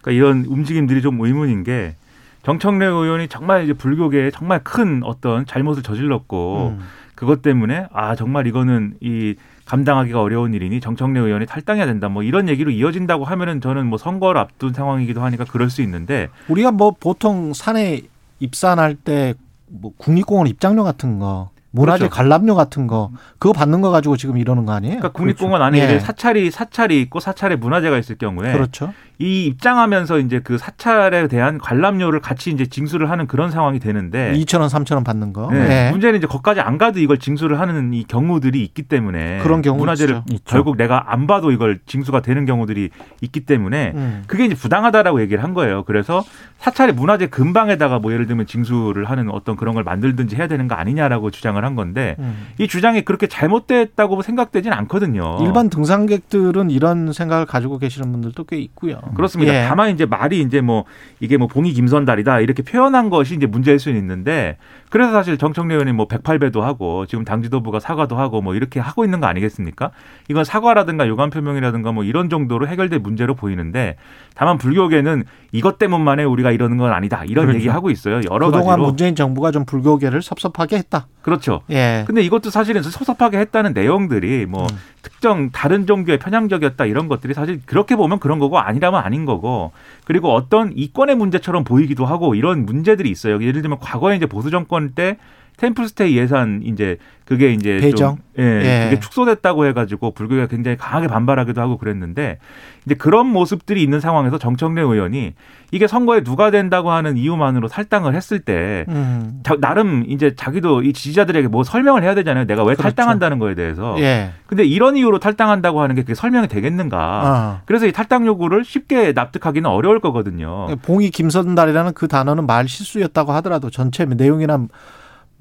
그러니까 0.00 0.12
이런 0.12 0.44
움직임들이 0.46 1.02
좀 1.02 1.20
의문인 1.20 1.64
게 1.64 1.96
정청래 2.42 2.86
의원이 2.86 3.28
정말 3.28 3.64
이제 3.64 3.72
불교계에 3.72 4.30
정말 4.30 4.60
큰 4.62 5.02
어떤 5.04 5.44
잘못을 5.44 5.82
저질렀고 5.82 6.76
음. 6.78 6.84
그것 7.14 7.42
때문에 7.42 7.86
아 7.92 8.14
정말 8.14 8.46
이거는 8.46 8.94
이 9.00 9.34
감당하기가 9.70 10.20
어려운 10.20 10.54
일이니 10.54 10.80
정청래 10.80 11.20
의원이 11.20 11.46
탈당해야 11.46 11.86
된다 11.86 12.08
뭐 12.08 12.22
이런 12.22 12.48
얘기로 12.48 12.70
이어진다고 12.70 13.24
하면은 13.24 13.60
저는 13.60 13.86
뭐 13.86 13.98
선거를 13.98 14.40
앞둔 14.40 14.72
상황이기도 14.72 15.22
하니까 15.22 15.44
그럴 15.44 15.70
수 15.70 15.82
있는데 15.82 16.28
우리가 16.48 16.72
뭐 16.72 16.94
보통 16.98 17.52
산에 17.52 18.02
입산할 18.40 18.94
때 18.94 19.34
뭐 19.70 19.92
국립공원 19.96 20.48
입장료 20.48 20.82
같은 20.84 21.18
거, 21.18 21.50
문화재 21.70 22.00
그렇죠. 22.00 22.14
관람료 22.14 22.54
같은 22.56 22.88
거 22.88 23.12
그거 23.38 23.52
받는 23.52 23.80
거 23.80 23.90
가지고 23.90 24.16
지금 24.16 24.36
이러는 24.36 24.66
거 24.66 24.72
아니에요? 24.72 24.96
그러니까 24.96 25.12
국립공원 25.16 25.62
안에 25.62 25.78
예. 25.78 25.98
사찰이 26.00 26.50
사찰이 26.50 27.00
있고 27.02 27.20
사찰에 27.20 27.54
문화재가 27.56 27.96
있을 27.98 28.18
경우에 28.18 28.52
그렇죠. 28.52 28.92
이 29.20 29.44
입장하면서 29.44 30.18
이제 30.20 30.40
그 30.40 30.56
사찰에 30.56 31.28
대한 31.28 31.58
관람료를 31.58 32.20
같이 32.20 32.50
이제 32.50 32.64
징수를 32.64 33.10
하는 33.10 33.26
그런 33.26 33.50
상황이 33.50 33.78
되는데 33.78 34.32
2천 34.32 34.60
원, 34.60 34.70
3천 34.70 34.94
원 34.94 35.04
받는 35.04 35.34
거. 35.34 35.50
네. 35.52 35.88
예. 35.88 35.90
문제는 35.90 36.18
이제 36.18 36.26
거기까지 36.26 36.60
안 36.60 36.78
가도 36.78 37.00
이걸 37.00 37.18
징수를 37.18 37.60
하는 37.60 37.92
이 37.92 38.04
경우들이 38.04 38.62
있기 38.64 38.84
때문에 38.84 39.40
그런 39.42 39.60
경우 39.60 39.78
문화재를 39.78 40.22
있죠. 40.30 40.42
결국 40.46 40.78
내가 40.78 41.12
안 41.12 41.26
봐도 41.26 41.52
이걸 41.52 41.80
징수가 41.84 42.22
되는 42.22 42.46
경우들이 42.46 42.88
있기 43.20 43.40
때문에 43.40 43.92
음. 43.94 44.24
그게 44.26 44.46
이제 44.46 44.54
부당하다라고 44.54 45.20
얘기를 45.20 45.44
한 45.44 45.52
거예요. 45.52 45.84
그래서 45.84 46.24
사찰의 46.56 46.94
문화재 46.94 47.26
근방에다가 47.26 47.98
뭐 47.98 48.12
예를 48.14 48.26
들면 48.26 48.46
징수를 48.46 49.04
하는 49.04 49.28
어떤 49.30 49.56
그런 49.56 49.74
걸 49.74 49.84
만들든지 49.84 50.36
해야 50.36 50.46
되는 50.46 50.66
거 50.66 50.76
아니냐라고 50.76 51.30
주장을 51.30 51.62
한 51.62 51.74
건데 51.74 52.16
음. 52.20 52.46
이 52.56 52.66
주장이 52.66 53.02
그렇게 53.02 53.26
잘못됐다고 53.26 54.22
생각되진 54.22 54.72
않거든요. 54.72 55.38
일반 55.42 55.68
등산객들은 55.68 56.70
이런 56.70 57.12
생각을 57.12 57.44
가지고 57.44 57.78
계시는 57.78 58.12
분들도 58.12 58.44
꽤 58.44 58.56
있고요. 58.56 58.98
그렇습니다. 59.14 59.54
예. 59.54 59.66
다만 59.68 59.90
이제 59.90 60.06
말이 60.06 60.40
이제 60.40 60.60
뭐 60.60 60.84
이게 61.20 61.36
뭐 61.36 61.46
봉이 61.48 61.72
김선달이다 61.72 62.40
이렇게 62.40 62.62
표현한 62.62 63.10
것이 63.10 63.34
이제 63.34 63.46
문제일 63.46 63.78
수는 63.78 63.98
있는데 63.98 64.56
그래서 64.90 65.12
사실 65.12 65.38
정청래 65.38 65.74
의원이 65.74 65.92
뭐 65.92 66.08
108배도 66.08 66.60
하고 66.60 67.06
지금 67.06 67.24
당 67.24 67.42
지도부가 67.42 67.80
사과도 67.80 68.16
하고 68.16 68.42
뭐 68.42 68.54
이렇게 68.54 68.80
하고 68.80 69.04
있는 69.04 69.20
거 69.20 69.26
아니겠습니까? 69.26 69.90
이건 70.28 70.44
사과라든가 70.44 71.06
요감 71.06 71.30
표명이라든가 71.30 71.92
뭐 71.92 72.04
이런 72.04 72.28
정도로 72.28 72.66
해결될 72.66 72.98
문제로 72.98 73.34
보이는데 73.34 73.96
다만 74.34 74.58
불교계는 74.58 75.24
이것 75.52 75.78
때문만에 75.78 76.24
우리가 76.24 76.50
이러는 76.50 76.76
건 76.76 76.92
아니다 76.92 77.24
이런 77.24 77.46
그렇죠. 77.46 77.58
얘기하고 77.58 77.90
있어요. 77.90 78.20
여러 78.30 78.46
그동안 78.46 78.66
가지로 78.66 78.86
문재인 78.86 79.14
정부가 79.14 79.50
좀 79.50 79.64
불교계를 79.64 80.22
섭섭하게 80.22 80.76
했다. 80.76 81.06
그렇죠. 81.22 81.62
예. 81.70 82.04
근데 82.06 82.22
이것도 82.22 82.50
사실은 82.50 82.82
섭섭하게 82.82 83.38
했다는 83.38 83.72
내용들이 83.74 84.46
뭐 84.46 84.62
음. 84.62 84.76
특정 85.02 85.50
다른 85.50 85.86
종교에 85.86 86.18
편향적이었다 86.18 86.84
이런 86.86 87.08
것들이 87.08 87.34
사실 87.34 87.60
그렇게 87.66 87.96
보면 87.96 88.18
그런 88.18 88.38
거고 88.38 88.58
아니라면 88.58 89.02
아닌 89.02 89.24
거고 89.24 89.72
그리고 90.04 90.32
어떤 90.32 90.72
이권의 90.74 91.16
문제처럼 91.16 91.64
보이기도 91.64 92.04
하고 92.06 92.34
이런 92.34 92.66
문제들이 92.66 93.10
있어요. 93.10 93.42
예를 93.42 93.62
들면 93.62 93.78
과거에 93.80 94.16
이제 94.16 94.26
보수 94.26 94.50
정권 94.50 94.92
때 94.92 95.16
템플스테이 95.60 96.16
예산 96.16 96.62
이제 96.64 96.96
그게 97.26 97.52
이제 97.52 97.78
배정? 97.80 98.16
좀 98.16 98.18
예, 98.38 98.42
예. 98.44 98.84
그게 98.88 98.98
축소됐다고 99.00 99.66
해가지고 99.66 100.12
불교가 100.12 100.46
굉장히 100.46 100.76
강하게 100.76 101.06
반발하기도 101.06 101.60
하고 101.60 101.76
그랬는데 101.76 102.38
이제 102.86 102.94
그런 102.94 103.26
모습들이 103.26 103.82
있는 103.82 104.00
상황에서 104.00 104.38
정청래 104.38 104.80
의원이 104.80 105.34
이게 105.70 105.86
선거에 105.86 106.22
누가 106.24 106.50
된다고 106.50 106.90
하는 106.90 107.16
이유만으로 107.18 107.68
탈당을 107.68 108.14
했을 108.16 108.40
때 108.40 108.84
음. 108.88 109.40
자- 109.44 109.58
나름 109.60 110.04
이제 110.08 110.34
자기도 110.34 110.82
이 110.82 110.92
지지자들에게 110.92 111.46
뭐 111.48 111.62
설명을 111.62 112.02
해야 112.02 112.14
되잖아요. 112.16 112.46
내가 112.46 112.62
왜 112.62 112.68
그렇죠. 112.74 112.82
탈당한다는 112.82 113.38
거에 113.38 113.54
대해서. 113.54 113.94
예. 114.00 114.32
근데 114.46 114.64
이런 114.64 114.96
이유로 114.96 115.18
탈당한다고 115.20 115.82
하는 115.82 115.94
게 115.94 116.02
그게 116.02 116.14
설명이 116.14 116.48
되겠는가? 116.48 117.58
어. 117.60 117.62
그래서 117.66 117.86
이 117.86 117.92
탈당 117.92 118.26
요구를 118.26 118.64
쉽게 118.64 119.12
납득하기는 119.12 119.68
어려울 119.70 120.00
거거든요. 120.00 120.66
봉이 120.82 121.10
김선달이라는 121.10 121.92
그 121.94 122.08
단어는 122.08 122.46
말 122.46 122.66
실수였다고 122.66 123.30
하더라도 123.34 123.70
전체 123.70 124.04
내용이나 124.06 124.66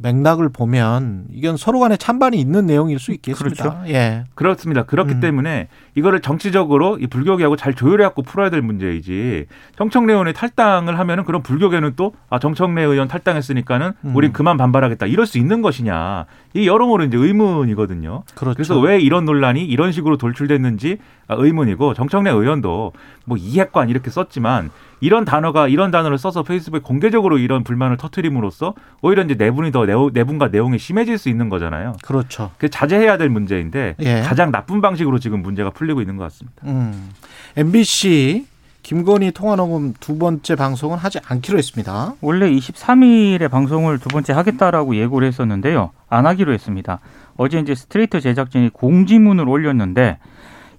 맥락을 0.01 0.50
보면 0.50 1.25
이건 1.34 1.58
서로 1.58 1.79
간에 1.79 1.98
찬반이 1.98 2.39
있는 2.39 2.65
내용일 2.65 3.00
수 3.00 3.12
있겠습니다. 3.12 3.63
그렇죠. 3.63 3.82
예. 3.89 4.24
그렇습니다. 4.34 4.84
그렇기 4.84 5.15
음. 5.15 5.20
때문에 5.20 5.68
이거를 5.96 6.22
정치적으로 6.22 6.98
이 7.00 7.08
불교계하고 7.08 7.58
잘 7.58 7.74
조율해 7.74 8.03
갖고 8.06 8.22
풀어야 8.22 8.50
될 8.50 8.62
문제이지. 8.62 9.48
정청래 9.77 10.13
의원이 10.13 10.34
탈당을 10.34 10.98
하면은 11.00 11.24
그럼 11.25 11.41
불교계는 11.44 11.96
또 11.96 12.13
아 12.29 12.38
정청래 12.39 12.84
의원 12.84 13.08
탈당했으니까는 13.08 13.94
음. 14.06 14.15
우린 14.15 14.32
그만 14.32 14.58
반발하겠다 14.58 15.08
이럴 15.08 15.25
수 15.25 15.38
있는 15.38 15.62
것이냐. 15.62 16.25
이 16.53 16.68
여러모로 16.68 17.06
이제 17.06 17.18
의문이거든요. 17.18 18.24
그렇죠. 18.36 18.56
그래서 18.56 18.79
왜 18.79 19.00
이런 19.00 19.25
논란이 19.25 19.65
이런 19.65 19.91
식으로 19.91 20.18
돌출됐는지 20.18 20.98
아, 21.27 21.36
의문이고 21.38 21.94
정청래 21.96 22.29
의원도 22.29 22.94
뭐 23.25 23.38
이해관 23.38 23.89
이렇게 23.89 24.10
썼지만 24.10 24.70
이런 25.01 25.25
단어가 25.25 25.68
이런 25.68 25.91
단어를 25.91 26.18
써서 26.18 26.44
페이스북에 26.44 26.82
공개적으로 26.82 27.38
이런 27.38 27.63
불만을 27.63 27.98
터트림으로써 27.98 28.74
오히려 29.01 29.24
이제 29.24 29.36
내분이 29.36 29.72
더 29.72 29.86
내우- 29.86 30.12
내분 30.13 30.38
과 30.38 30.48
내용이 30.50 30.77
심해질 30.79 31.18
수 31.18 31.29
있는 31.29 31.50
거잖아요. 31.50 31.96
그렇죠. 32.03 32.51
그 32.58 32.70
자제해야 32.70 33.18
될 33.18 33.29
문제인데 33.29 33.96
예. 34.01 34.22
가장 34.22 34.51
나쁜 34.51 34.82
방식으로 34.82 35.20
지금 35.20 35.41
문제가 35.41 35.70
풀리고 35.70 36.01
있는 36.01 36.18
것 36.18 36.24
같습니다. 36.24 36.62
음. 36.65 37.12
MBC 37.58 38.46
김건희 38.84 39.32
통화 39.32 39.56
녹음 39.56 39.94
두 40.00 40.18
번째 40.18 40.56
방송은 40.56 40.98
하지 40.98 41.20
않기로 41.27 41.58
했습니다. 41.58 42.13
원래 42.22 42.50
23일에 42.50 43.50
방송을 43.50 44.00
두 44.00 44.08
번째 44.10 44.34
하겠다라고 44.34 44.96
예고를 44.96 45.27
했었는데요. 45.27 45.91
안 46.10 46.25
하기로 46.25 46.53
했습니다. 46.53 47.00
어제 47.38 47.60
이제 47.60 47.75
스트레이트 47.75 48.20
제작진이 48.20 48.70
공지문을 48.70 49.48
올렸는데 49.48 50.18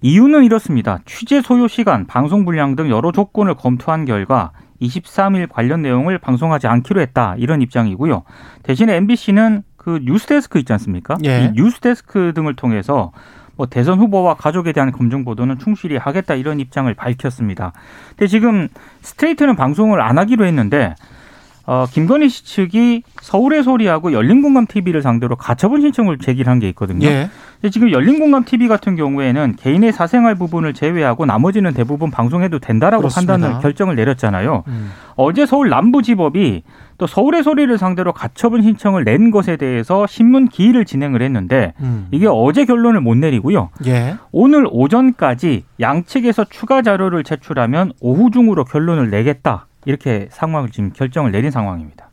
이유는 0.02 0.44
이렇습니다. 0.44 0.98
취재 1.04 1.42
소요 1.42 1.68
시간, 1.68 2.06
방송 2.06 2.44
분량 2.44 2.76
등 2.76 2.90
여러 2.90 3.12
조건을 3.12 3.54
검토한 3.54 4.04
결과 4.06 4.52
23일 4.80 5.48
관련 5.50 5.82
내용을 5.82 6.18
방송하지 6.18 6.66
않기로 6.66 7.00
했다. 7.00 7.34
이런 7.36 7.60
입장이고요. 7.60 8.22
대신에 8.62 8.96
MBC는 8.96 9.62
그 9.76 10.00
뉴스데스크 10.02 10.58
있지 10.58 10.72
않습니까? 10.72 11.16
예. 11.24 11.44
이 11.44 11.50
뉴스데스크 11.52 12.32
등을 12.34 12.56
통해서 12.56 13.12
뭐 13.56 13.66
대선 13.66 13.98
후보와 13.98 14.34
가족에 14.34 14.72
대한 14.72 14.90
검증 14.90 15.22
보도는 15.22 15.58
충실히 15.58 15.98
하겠다 15.98 16.34
이런 16.34 16.60
입장을 16.60 16.92
밝혔습니다. 16.94 17.72
근데 18.10 18.26
지금 18.26 18.68
스트레이트는 19.02 19.54
방송을 19.54 20.00
안 20.00 20.16
하기로 20.16 20.46
했는데 20.46 20.94
어, 21.70 21.86
김건희 21.88 22.28
씨 22.28 22.44
측이 22.44 23.04
서울의 23.22 23.62
소리하고 23.62 24.12
열린공감 24.12 24.66
TV를 24.66 25.02
상대로 25.02 25.36
가처분 25.36 25.82
신청을 25.82 26.18
제기한 26.18 26.58
게 26.58 26.68
있거든요. 26.70 27.06
예. 27.06 27.30
근데 27.60 27.70
지금 27.70 27.92
열린공감 27.92 28.42
TV 28.44 28.66
같은 28.66 28.96
경우에는 28.96 29.54
개인의 29.54 29.92
사생활 29.92 30.34
부분을 30.34 30.74
제외하고 30.74 31.26
나머지는 31.26 31.72
대부분 31.72 32.10
방송해도 32.10 32.58
된다라고 32.58 33.02
그렇습니다. 33.02 33.34
판단을 33.34 33.60
결정을 33.60 33.94
내렸잖아요. 33.94 34.64
음. 34.66 34.90
어제 35.14 35.46
서울 35.46 35.68
남부지법이 35.68 36.64
또 36.98 37.06
서울의 37.06 37.44
소리를 37.44 37.78
상대로 37.78 38.12
가처분 38.12 38.62
신청을 38.62 39.04
낸 39.04 39.30
것에 39.30 39.56
대해서 39.56 40.08
신문 40.08 40.48
기일을 40.48 40.84
진행을 40.84 41.22
했는데 41.22 41.74
음. 41.78 42.08
이게 42.10 42.26
어제 42.28 42.64
결론을 42.64 43.00
못 43.00 43.16
내리고요. 43.16 43.70
예. 43.86 44.16
오늘 44.32 44.66
오전까지 44.68 45.62
양측에서 45.78 46.46
추가 46.50 46.82
자료를 46.82 47.22
제출하면 47.22 47.92
오후 48.00 48.32
중으로 48.32 48.64
결론을 48.64 49.10
내겠다. 49.10 49.68
이렇게 49.84 50.28
상황을 50.30 50.70
지금 50.70 50.92
결정을 50.92 51.32
내린 51.32 51.50
상황입니다. 51.50 52.10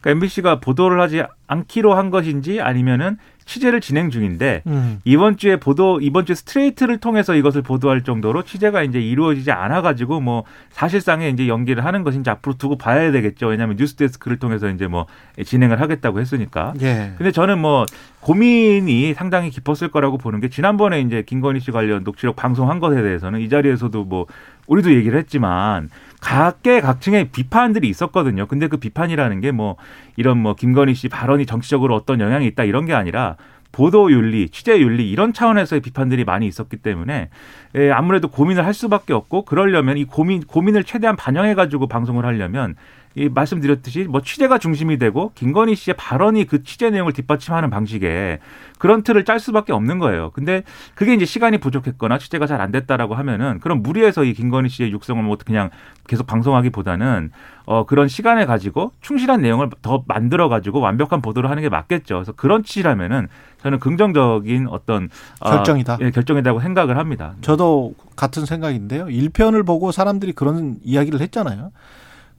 그러니까 0.00 0.10
MBC가 0.10 0.60
보도를 0.60 1.00
하지 1.00 1.22
않기로 1.48 1.94
한 1.94 2.10
것인지 2.10 2.60
아니면은 2.60 3.18
취재를 3.44 3.80
진행 3.80 4.10
중인데 4.10 4.62
음. 4.66 5.00
이번 5.04 5.36
주에 5.36 5.56
보도 5.56 6.00
이번 6.00 6.26
주 6.26 6.34
스트레이트를 6.34 6.98
통해서 6.98 7.34
이것을 7.34 7.62
보도할 7.62 8.02
정도로 8.02 8.42
취재가 8.42 8.82
이제 8.82 9.00
이루어지지 9.00 9.52
않아 9.52 9.82
가지고 9.82 10.20
뭐 10.20 10.42
사실상의 10.70 11.32
이제 11.32 11.46
연기를 11.46 11.84
하는 11.84 12.02
것인지 12.02 12.28
앞으로 12.28 12.56
두고 12.56 12.76
봐야 12.76 13.12
되겠죠. 13.12 13.46
왜냐하면 13.46 13.76
뉴스데스크를 13.76 14.38
통해서 14.38 14.68
이제 14.68 14.88
뭐 14.88 15.06
진행을 15.42 15.80
하겠다고 15.80 16.20
했으니까. 16.20 16.74
예. 16.82 17.12
근데 17.16 17.30
저는 17.30 17.60
뭐 17.60 17.86
고민이 18.20 19.14
상당히 19.14 19.50
깊었을 19.50 19.88
거라고 19.88 20.18
보는 20.18 20.40
게 20.40 20.48
지난번에 20.48 21.00
이제 21.00 21.22
김건희 21.22 21.60
씨 21.60 21.70
관련 21.70 22.02
녹취록 22.02 22.34
방송한 22.34 22.80
것에 22.80 23.00
대해서는 23.00 23.40
이 23.40 23.48
자리에서도 23.48 24.04
뭐 24.04 24.26
우리도 24.66 24.92
얘기를 24.92 25.16
했지만 25.16 25.88
각계 26.26 26.80
각층의 26.80 27.28
비판들이 27.30 27.88
있었거든요. 27.88 28.46
근데 28.46 28.66
그 28.66 28.78
비판이라는 28.78 29.40
게 29.40 29.52
뭐 29.52 29.76
이런 30.16 30.38
뭐 30.38 30.54
김건희 30.54 30.94
씨 30.94 31.08
발언이 31.08 31.46
정치적으로 31.46 31.94
어떤 31.94 32.20
영향이 32.20 32.46
있다 32.48 32.64
이런 32.64 32.84
게 32.84 32.94
아니라 32.94 33.36
보도 33.70 34.10
윤리, 34.10 34.48
취재 34.48 34.80
윤리 34.80 35.08
이런 35.08 35.32
차원에서의 35.32 35.80
비판들이 35.82 36.24
많이 36.24 36.46
있었기 36.46 36.78
때문에 36.78 37.28
예, 37.76 37.90
아무래도 37.92 38.28
고민을 38.28 38.64
할 38.66 38.74
수밖에 38.74 39.12
없고 39.12 39.44
그러려면 39.44 39.98
이 39.98 40.04
고민 40.04 40.42
고민을 40.42 40.82
최대한 40.82 41.14
반영해 41.14 41.54
가지고 41.54 41.86
방송을 41.86 42.24
하려면 42.24 42.74
이 43.16 43.30
말씀드렸듯이 43.30 44.04
뭐 44.04 44.20
취재가 44.20 44.58
중심이 44.58 44.98
되고 44.98 45.32
김건희 45.34 45.74
씨의 45.74 45.94
발언이 45.96 46.44
그 46.44 46.62
취재 46.62 46.90
내용을 46.90 47.14
뒷받침하는 47.14 47.70
방식의 47.70 48.40
그런 48.78 49.02
틀을 49.02 49.24
짤 49.24 49.40
수밖에 49.40 49.72
없는 49.72 49.98
거예요. 49.98 50.30
근데 50.34 50.62
그게 50.94 51.14
이제 51.14 51.24
시간이 51.24 51.58
부족했거나 51.58 52.18
취재가 52.18 52.46
잘 52.46 52.56
안 52.56 52.72
됐다라고 52.72 53.14
하면은 53.14 53.60
그럼 53.60 53.82
무리해서 53.82 54.24
이 54.24 54.32
김건희 54.32 54.68
씨의 54.68 54.90
육성을 54.90 55.22
뭐 55.22 55.36
그냥 55.44 55.70
계속 56.08 56.26
방송하기보다는 56.26 57.30
어 57.66 57.84
그런 57.84 58.08
시간을 58.08 58.46
가지고 58.46 58.92
충실한 59.00 59.42
내용을 59.42 59.70
더 59.82 60.04
만들어 60.06 60.48
가지고 60.48 60.80
완벽한 60.80 61.20
보도를 61.20 61.50
하는 61.50 61.62
게 61.62 61.68
맞겠죠. 61.68 62.16
그래서 62.16 62.32
그런 62.32 62.64
취지라면은 62.64 63.28
저는 63.62 63.78
긍정적인 63.78 64.68
어떤 64.68 65.08
어, 65.40 65.50
결정이다. 65.50 65.98
예, 66.00 66.10
결정이라고 66.10 66.60
생각을 66.60 66.96
합니다. 66.96 67.34
저도 67.40 67.94
같은 68.14 68.46
생각인데요. 68.46 69.06
1편을 69.06 69.66
보고 69.66 69.92
사람들이 69.92 70.32
그런 70.32 70.76
이야기를 70.82 71.20
했잖아요. 71.20 71.72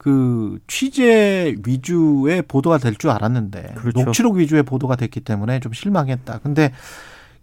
그그 0.07 0.59
취재 0.67 1.55
위주의 1.65 2.41
보도가 2.41 2.77
될 2.77 2.95
줄 2.97 3.09
알았는데 3.09 3.73
그렇죠. 3.75 4.03
녹취록 4.03 4.35
위주의 4.35 4.63
보도가 4.63 4.95
됐기 4.95 5.19
때문에 5.19 5.59
좀 5.59 5.73
실망했다. 5.73 6.39
근데 6.39 6.71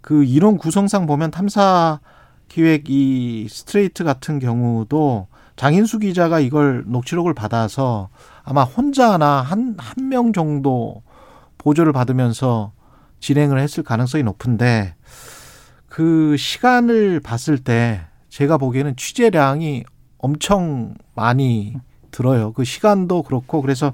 그 0.01 0.25
이론 0.25 0.57
구성상 0.57 1.07
보면 1.07 1.31
탐사 1.31 2.01
기획 2.49 2.89
이 2.89 3.47
스트레이트 3.51 4.03
같은 4.05 4.39
경우도 4.39 5.29
장인수 5.57 5.99
기자가 5.99 6.41
이걸 6.41 6.85
녹취록을 6.87 7.35
받아서 7.35 8.09
아마 8.43 8.63
혼자나 8.65 9.43
한 9.43 9.77
한 9.79 10.09
명 10.09 10.33
정도 10.33 11.03
보조를 11.59 11.93
받으면서 11.93 12.73
진행을 13.21 13.59
했을 13.61 13.83
가능성이 13.83 14.25
높은데 14.25 14.95
그 15.89 16.37
시간을 16.37 17.21
봤을 17.21 17.59
때 17.59 18.01
제가 18.31 18.57
보기에는 18.59 18.97
취재량이 18.97 19.85
엄청 20.19 20.95
많이 21.15 21.77
들어요. 22.15 22.53
그 22.53 22.63
시간도 22.63 23.25
그렇고 23.25 23.61
그래서 23.61 23.93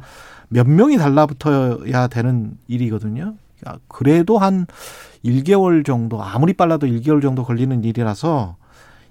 몇 0.48 0.68
명이 0.68 0.98
달라붙어야 0.98 2.08
되는 2.08 2.58
일이거든요. 2.68 3.34
아, 3.64 3.76
그래도 3.88 4.36
한 4.36 4.66
1개월 5.24 5.84
정도 5.84 6.22
아무리 6.22 6.52
빨라도 6.52 6.86
1개월 6.86 7.22
정도 7.22 7.44
걸리는 7.44 7.82
일이라서 7.82 8.56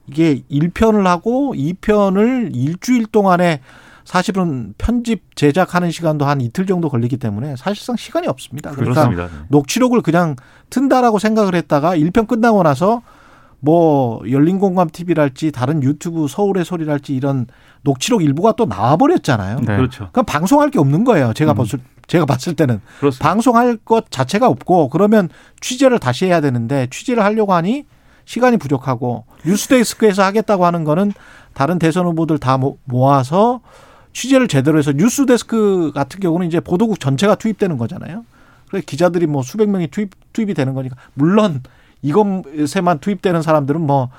이게 0.07 0.43
1편을 0.51 1.05
하고 1.05 1.53
2편을 1.55 2.55
일주일 2.55 3.07
동안에 3.07 3.61
사실은 4.05 4.73
편집 4.77 5.35
제작하는 5.35 5.91
시간도 5.91 6.25
한 6.25 6.41
이틀 6.41 6.65
정도 6.65 6.89
걸리기 6.89 7.17
때문에 7.17 7.55
사실상 7.57 7.95
시간이 7.95 8.27
없습니다. 8.27 8.71
그러니까 8.71 9.07
그렇습니다. 9.07 9.27
네. 9.27 9.45
녹취록을 9.49 10.01
그냥 10.01 10.35
튼다라고 10.69 11.19
생각을 11.19 11.53
했다가 11.55 11.95
1편 11.95 12.27
끝나고 12.27 12.63
나서 12.63 13.01
뭐 13.59 14.21
열린공감 14.29 14.89
TV랄지 14.89 15.51
다른 15.51 15.83
유튜브 15.83 16.27
서울의 16.27 16.63
소리랄지 16.65 17.13
이런 17.15 17.47
녹취록 17.83 18.23
일부가 18.23 18.53
또 18.53 18.65
나와버렸잖아요. 18.65 19.59
네. 19.59 19.75
그렇죠. 19.77 20.09
그럼 20.11 20.25
방송할 20.25 20.69
게 20.71 20.79
없는 20.79 21.03
거예요. 21.03 21.33
제가 21.33 21.53
음. 21.53 21.55
봤을 21.57 21.79
제가 22.07 22.25
봤을 22.25 22.55
때는 22.55 22.81
그렇습니다. 22.99 23.29
방송할 23.29 23.77
것 23.77 24.09
자체가 24.09 24.47
없고 24.47 24.89
그러면 24.89 25.29
취재를 25.61 25.99
다시 25.99 26.25
해야 26.25 26.41
되는데 26.41 26.87
취재를 26.89 27.23
하려고 27.23 27.53
하니 27.53 27.85
시간이 28.25 28.57
부족하고 28.57 29.25
뉴스데스크에서 29.45 30.23
하겠다고 30.23 30.65
하는 30.65 30.83
거는 30.83 31.13
다른 31.53 31.77
대선 31.79 32.05
후보들 32.05 32.37
다 32.39 32.57
모- 32.57 32.77
모아서 32.85 33.61
취재를 34.13 34.47
제대로 34.47 34.77
해서 34.79 34.91
뉴스데스크 34.91 35.91
같은 35.93 36.19
경우는 36.19 36.47
이제 36.47 36.59
보도국 36.59 36.99
전체가 36.99 37.35
투입되는 37.35 37.77
거잖아요. 37.77 38.25
그래서 38.69 38.85
기자들이 38.87 39.27
뭐 39.27 39.41
수백 39.43 39.69
명이 39.69 39.87
투입 39.87 40.11
투입이 40.33 40.53
되는 40.53 40.73
거니까 40.73 40.95
물론 41.13 41.61
이것에만 42.01 42.99
투입되는 42.99 43.41
사람들은 43.41 43.81
뭐 43.81 44.09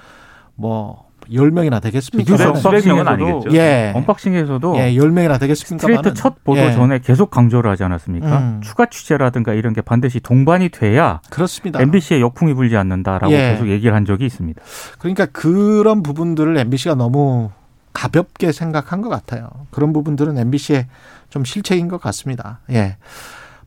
뭐 0.57 1.09
열명이나 1.33 1.81
되겠습니까? 1.81 2.37
수백- 2.37 2.57
수백 2.59 2.87
명은 2.87 3.09
아니겠죠. 3.09 3.57
예. 3.57 3.93
언박싱에서도 3.95 4.77
예, 4.77 4.95
열명이나 4.95 5.39
되겠습니까? 5.39 5.81
스트레이트 5.81 6.13
첫 6.13 6.45
보도 6.45 6.61
예. 6.61 6.73
전에 6.73 6.99
계속 6.99 7.31
강조를 7.31 7.71
하지 7.71 7.83
않았습니까? 7.85 8.39
음. 8.39 8.61
추가 8.63 8.85
취재라든가 8.85 9.55
이런 9.55 9.73
게 9.73 9.81
반드시 9.81 10.21
동반이 10.21 10.69
돼야 10.69 11.21
그렇습니다. 11.31 11.81
MBC에 11.81 12.21
역풍이 12.21 12.53
불지 12.53 12.77
않는다라고 12.77 13.33
예. 13.33 13.53
계속 13.53 13.69
얘기를 13.69 13.95
한 13.95 14.05
적이 14.05 14.27
있습니다. 14.27 14.61
그러니까 14.99 15.25
그런 15.27 16.03
부분들을 16.03 16.59
MBC가 16.59 16.95
너무 16.95 17.51
가볍게 17.95 18.53
생각한 18.53 19.01
것 19.01 19.09
같아요. 19.09 19.49
그런 19.71 19.95
부분들은 19.95 20.37
MBC의 20.37 20.89
좀 21.31 21.45
실책인 21.47 21.89
것 21.89 22.03
같습니다. 22.03 22.59
예. 22.71 22.97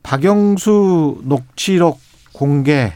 박영수 0.04 1.22
녹취록 1.24 1.98
공개 2.32 2.92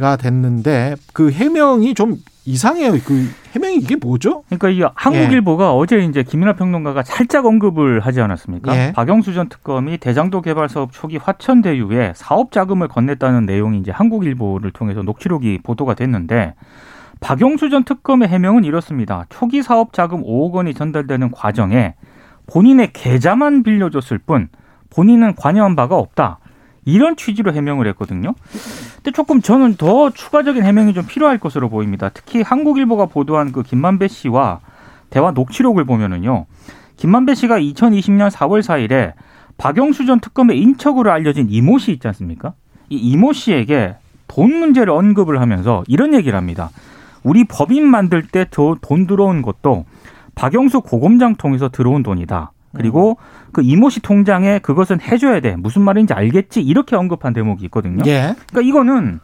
가 0.00 0.16
됐는데 0.16 0.96
그 1.12 1.30
해명이 1.30 1.94
좀 1.94 2.16
이상해요. 2.46 2.92
그 3.04 3.28
해명이 3.52 3.76
이게 3.76 3.96
뭐죠? 3.96 4.42
그러니까 4.48 4.70
이 4.70 4.90
한국일보가 4.94 5.74
어제 5.74 5.98
이제 5.98 6.22
김민하 6.22 6.54
평론가가 6.54 7.02
살짝 7.02 7.44
언급을 7.44 8.00
하지 8.00 8.22
않았습니까? 8.22 8.74
예. 8.74 8.92
박영수 8.92 9.34
전 9.34 9.50
특검이 9.50 9.98
대장도 9.98 10.40
개발 10.40 10.70
사업 10.70 10.92
초기 10.92 11.18
화천대유에 11.18 12.14
사업 12.16 12.50
자금을 12.50 12.88
건넸다는 12.88 13.44
내용이 13.44 13.80
이제 13.80 13.90
한국일보를 13.90 14.70
통해서 14.70 15.02
녹취록이 15.02 15.58
보도가 15.62 15.92
됐는데 15.92 16.54
박영수 17.20 17.68
전 17.68 17.84
특검의 17.84 18.28
해명은 18.28 18.64
이렇습니다. 18.64 19.26
초기 19.28 19.62
사업 19.62 19.92
자금 19.92 20.22
5억 20.22 20.52
원이 20.52 20.72
전달되는 20.72 21.30
과정에 21.32 21.94
본인의 22.46 22.94
계좌만 22.94 23.62
빌려줬을 23.62 24.16
뿐 24.16 24.48
본인은 24.88 25.34
관여한 25.34 25.76
바가 25.76 25.96
없다. 25.96 26.38
이런 26.88 27.16
취지로 27.16 27.52
해명을 27.52 27.86
했거든요. 27.88 28.34
근데 28.96 29.10
조금 29.12 29.42
저는 29.42 29.76
더 29.76 30.10
추가적인 30.10 30.64
해명이 30.64 30.94
좀 30.94 31.06
필요할 31.06 31.38
것으로 31.38 31.68
보입니다. 31.68 32.08
특히 32.08 32.42
한국일보가 32.42 33.06
보도한 33.06 33.52
그 33.52 33.62
김만배 33.62 34.08
씨와 34.08 34.60
대화 35.10 35.30
녹취록을 35.32 35.84
보면은요. 35.84 36.46
김만배 36.96 37.34
씨가 37.34 37.58
2020년 37.58 38.30
4월 38.30 38.60
4일에 38.62 39.12
박영수 39.58 40.06
전 40.06 40.20
특검의 40.20 40.58
인척으로 40.60 41.10
알려진 41.10 41.48
이모 41.50 41.78
씨 41.78 41.92
있지 41.92 42.06
않습니까? 42.08 42.54
이 42.88 42.96
이모 42.96 43.32
씨에게 43.32 43.96
돈 44.26 44.54
문제를 44.54 44.92
언급을 44.92 45.40
하면서 45.40 45.84
이런 45.88 46.14
얘기를 46.14 46.36
합니다. 46.36 46.70
우리 47.22 47.44
법인 47.44 47.86
만들 47.86 48.26
때 48.26 48.46
돈 48.50 49.06
들어온 49.06 49.42
것도 49.42 49.84
박영수 50.34 50.80
고검장 50.82 51.34
통해서 51.36 51.68
들어온 51.68 52.02
돈이다. 52.02 52.52
그리고 52.74 53.16
그 53.52 53.62
이모 53.62 53.90
씨 53.90 54.00
통장에 54.00 54.58
그것은 54.58 55.00
해줘야 55.00 55.40
돼. 55.40 55.56
무슨 55.56 55.82
말인지 55.82 56.12
알겠지? 56.12 56.60
이렇게 56.60 56.96
언급한 56.96 57.32
대목이 57.32 57.64
있거든요. 57.66 58.02
예. 58.06 58.34
그러니까 58.50 58.60
이거는 58.62 59.20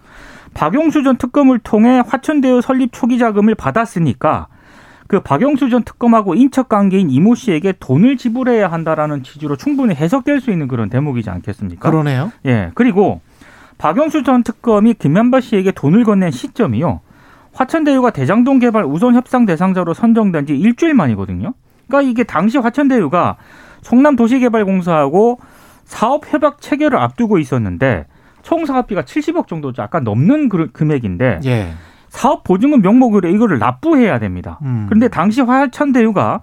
박영수 0.54 1.02
전 1.02 1.16
특검을 1.16 1.58
통해 1.58 2.02
화천대유 2.06 2.60
설립 2.62 2.90
초기 2.92 3.18
자금을 3.18 3.54
받았으니까 3.54 4.46
그 5.06 5.20
박영수 5.20 5.68
전 5.68 5.82
특검하고 5.82 6.34
인척 6.34 6.68
관계인 6.68 7.10
이모 7.10 7.34
씨에게 7.34 7.74
돈을 7.78 8.16
지불해야 8.16 8.72
한다라는 8.72 9.22
취지로 9.22 9.56
충분히 9.56 9.94
해석될 9.94 10.40
수 10.40 10.50
있는 10.50 10.66
그런 10.66 10.88
대목이지 10.88 11.28
않겠습니까? 11.28 11.90
그러네요. 11.90 12.32
예. 12.46 12.70
그리고 12.74 13.20
박영수 13.76 14.22
전 14.22 14.42
특검이 14.42 14.94
김현바 14.94 15.40
씨에게 15.40 15.72
돈을 15.72 16.04
건넨 16.04 16.30
시점이요. 16.30 17.00
화천대유가 17.52 18.10
대장동 18.10 18.58
개발 18.60 18.84
우선 18.84 19.14
협상 19.14 19.44
대상자로 19.46 19.94
선정된 19.94 20.46
지 20.46 20.56
일주일 20.56 20.94
만이거든요. 20.94 21.52
그러니까 21.86 22.10
이게 22.10 22.24
당시 22.24 22.58
화천대유가 22.58 23.36
송남도시개발공사하고 23.82 25.38
사업 25.84 26.32
협약 26.32 26.60
체결을 26.60 26.98
앞두고 26.98 27.38
있었는데 27.38 28.06
총 28.42 28.66
사업비가 28.66 29.02
70억 29.02 29.46
정도 29.46 29.72
약간 29.78 30.04
넘는 30.04 30.48
그 30.48 30.70
금액인데 30.72 31.40
예. 31.44 31.72
사업 32.08 32.44
보증금 32.44 32.80
명목으로 32.82 33.28
이거를 33.28 33.58
납부해야 33.58 34.18
됩니다. 34.18 34.58
음. 34.62 34.86
그런데 34.88 35.08
당시 35.08 35.40
화천대유가 35.40 36.40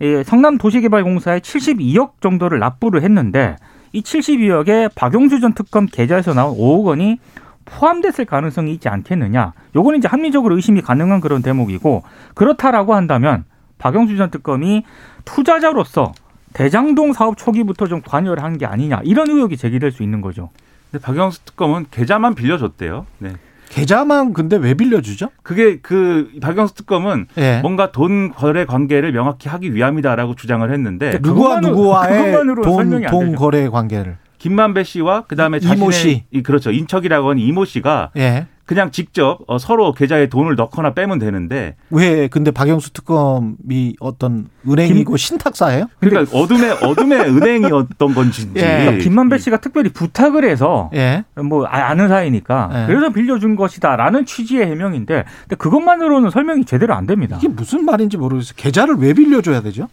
예, 0.00 0.22
성남 0.22 0.58
도시개발공사에 0.58 1.40
72억 1.40 2.20
정도를 2.20 2.60
납부를 2.60 3.02
했는데 3.02 3.56
이 3.92 4.02
72억에 4.02 4.90
박용수 4.94 5.40
전 5.40 5.54
특검 5.54 5.86
계좌에서 5.86 6.34
나온 6.34 6.56
5억 6.56 6.84
원이 6.84 7.18
포함됐을 7.64 8.24
가능성이 8.24 8.72
있지 8.72 8.88
않겠느냐. 8.88 9.52
요거는 9.74 9.98
이제 9.98 10.08
합리적으로 10.08 10.56
의심이 10.56 10.80
가능한 10.80 11.20
그런 11.20 11.42
대목이고 11.42 12.02
그렇다라고 12.34 12.94
한다면 12.94 13.44
박영수 13.78 14.16
전 14.16 14.30
특검이 14.30 14.84
투자자로서 15.24 16.12
대장동 16.52 17.12
사업 17.12 17.36
초기부터 17.36 17.86
좀 17.86 18.00
관여를 18.04 18.42
한 18.42 18.58
게 18.58 18.66
아니냐 18.66 19.00
이런 19.04 19.28
의혹이 19.30 19.56
제기될 19.56 19.92
수 19.92 20.02
있는 20.02 20.20
거죠. 20.20 20.50
근데 20.90 21.02
박영수 21.04 21.44
특검은 21.44 21.86
계좌만 21.90 22.34
빌려줬대요. 22.34 23.06
네. 23.18 23.32
계좌만 23.68 24.32
근데 24.32 24.56
왜 24.56 24.72
빌려주죠? 24.72 25.28
그게 25.42 25.78
그 25.80 26.30
박영수 26.40 26.74
특검은 26.74 27.26
예. 27.36 27.58
뭔가 27.60 27.92
돈 27.92 28.32
거래 28.32 28.64
관계를 28.64 29.12
명확히 29.12 29.48
하기 29.50 29.74
위함이다라고 29.74 30.34
주장을 30.34 30.68
했는데 30.72 31.10
그러니까 31.10 31.28
누구와 31.28 31.60
누구와의 31.60 32.32
돈, 32.32 32.64
설명이 32.64 33.04
안 33.06 33.10
돈. 33.10 33.34
거래 33.36 33.68
관계를. 33.68 34.16
김만배 34.38 34.84
씨와 34.84 35.22
그다음에 35.26 35.58
이모 35.58 35.68
자신의 35.68 35.92
씨. 35.92 36.24
이 36.30 36.42
그렇죠 36.42 36.70
인척이라고 36.70 37.30
하는 37.30 37.42
이모 37.42 37.66
씨가 37.66 38.10
예. 38.16 38.46
그냥 38.68 38.90
직접 38.90 39.38
어, 39.46 39.56
서로 39.56 39.92
계좌에 39.94 40.26
돈을 40.28 40.54
넣거나 40.54 40.92
빼면 40.92 41.18
되는데 41.18 41.74
왜 41.88 42.28
근데 42.28 42.50
박영수 42.50 42.92
특검이 42.92 43.96
어떤 43.98 44.50
은행이고 44.68 45.16
신탁사예요? 45.16 45.86
그러니까 46.00 46.36
어둠의 46.36 46.72
어둠의 46.82 47.18
은행이었던 47.34 48.14
건지 48.14 48.50
예. 48.56 48.60
그러니까 48.60 49.02
김만배 49.02 49.38
씨가 49.38 49.56
특별히 49.60 49.88
부탁을 49.88 50.44
해서 50.44 50.90
예. 50.94 51.24
뭐 51.42 51.64
아- 51.64 51.88
아는 51.88 52.08
사이니까 52.08 52.70
네. 52.70 52.86
그래서 52.88 53.08
빌려준 53.08 53.56
것이다라는 53.56 54.26
취지의 54.26 54.66
해명인데 54.66 55.24
근데 55.44 55.56
그것만으로는 55.56 56.28
설명이 56.28 56.66
제대로 56.66 56.92
안 56.92 57.06
됩니다. 57.06 57.38
이게 57.38 57.48
무슨 57.48 57.86
말인지 57.86 58.18
모르겠어요. 58.18 58.52
계좌를 58.58 58.96
왜 58.98 59.14
빌려줘야 59.14 59.62
되죠? 59.62 59.88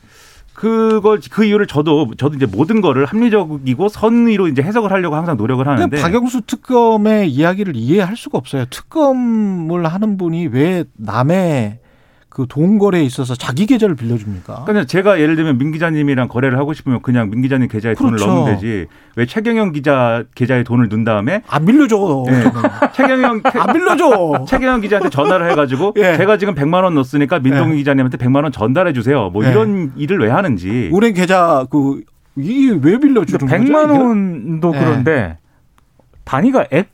그걸 0.55 1.19
그 1.29 1.43
이유를 1.43 1.67
저도 1.67 2.13
저도 2.17 2.35
이제 2.35 2.45
모든 2.45 2.79
거를 2.81 3.05
합리적이고 3.05 3.89
선의로 3.89 4.47
이제 4.47 4.61
해석을 4.61 4.89
하려고 4.91 5.15
항상 5.15 5.35
노력을 5.37 5.67
하는데 5.67 6.01
박영수 6.01 6.41
특검의 6.47 7.29
이야기를 7.29 7.75
이해할 7.75 8.15
수가 8.15 8.37
없어요. 8.37 8.65
특검을 8.69 9.85
하는 9.85 10.17
분이 10.17 10.47
왜 10.47 10.85
남의 10.95 11.79
그돈 12.35 12.79
거래에 12.79 13.01
있어서 13.03 13.33
자기 13.33 13.65
계좌를 13.65 13.95
빌려줍니까? 13.95 14.63
그러니까 14.65 14.85
제가 14.85 15.21
예를 15.21 15.37
들면 15.37 15.57
민 15.57 15.71
기자님이랑 15.71 16.27
거래를 16.27 16.57
하고 16.57 16.73
싶으면 16.73 17.01
그냥 17.01 17.29
민 17.29 17.41
기자님 17.41 17.69
계좌에 17.69 17.93
그렇죠. 17.93 18.17
돈을 18.17 18.35
넣으면 18.35 18.55
되지. 18.55 18.87
왜 19.15 19.25
최경영 19.25 19.71
기자 19.71 20.25
계좌에 20.35 20.63
돈을 20.63 20.89
넣은 20.89 21.05
다음에 21.05 21.43
안 21.47 21.65
빌려줘. 21.65 22.25
네. 22.27 22.43
최경영 22.91 23.41
안 23.41 23.71
빌려줘. 23.73 24.43
최경영 24.49 24.81
기자한테 24.81 25.09
전화를 25.11 25.49
해가지고 25.51 25.93
예. 25.95 26.17
제가 26.17 26.37
지금 26.37 26.55
100만 26.55 26.83
원 26.83 26.93
넣었으니까 26.95 27.39
민동기 27.39 27.75
예. 27.75 27.77
기자님한테 27.77 28.17
100만 28.17 28.43
원 28.43 28.51
전달해 28.51 28.91
주세요. 28.91 29.29
뭐 29.29 29.45
예. 29.45 29.51
이런 29.51 29.93
일을 29.95 30.19
왜 30.19 30.29
하는지. 30.29 30.91
은행 30.93 31.13
계좌 31.13 31.65
그 31.69 32.01
이게 32.35 32.77
왜 32.81 32.99
빌려주는 32.99 33.39
거죠? 33.39 33.45
100만 33.47 33.63
이게? 33.93 33.97
원도 33.97 34.71
네. 34.73 34.79
그런데 34.79 35.37
단위가 36.25 36.65
액, 36.69 36.89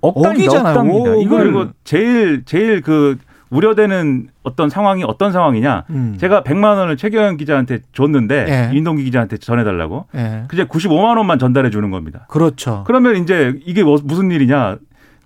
억 0.00 0.22
단위 0.22 0.44
억이잖아요. 0.46 0.78
억답니다. 0.78 1.10
억. 1.10 1.22
이걸 1.22 1.42
그리고 1.42 1.66
제일 1.82 2.44
제일 2.44 2.82
그 2.82 3.18
우려되는 3.50 4.28
어떤 4.42 4.68
상황이 4.70 5.04
어떤 5.04 5.32
상황이냐. 5.32 5.84
음. 5.90 6.16
제가 6.18 6.42
100만 6.42 6.76
원을 6.78 6.96
최경영 6.96 7.36
기자한테 7.36 7.80
줬는데 7.92 8.46
예. 8.48 8.72
민동기 8.72 9.04
기자한테 9.04 9.36
전해달라고. 9.38 10.06
예. 10.16 10.44
그제 10.48 10.64
95만 10.64 11.16
원만 11.16 11.38
전달해 11.38 11.70
주는 11.70 11.90
겁니다. 11.90 12.26
그렇죠. 12.28 12.84
그러면 12.86 13.16
이제 13.16 13.54
이게 13.64 13.82
뭐- 13.84 13.98
무슨 14.02 14.30
일이냐? 14.30 14.78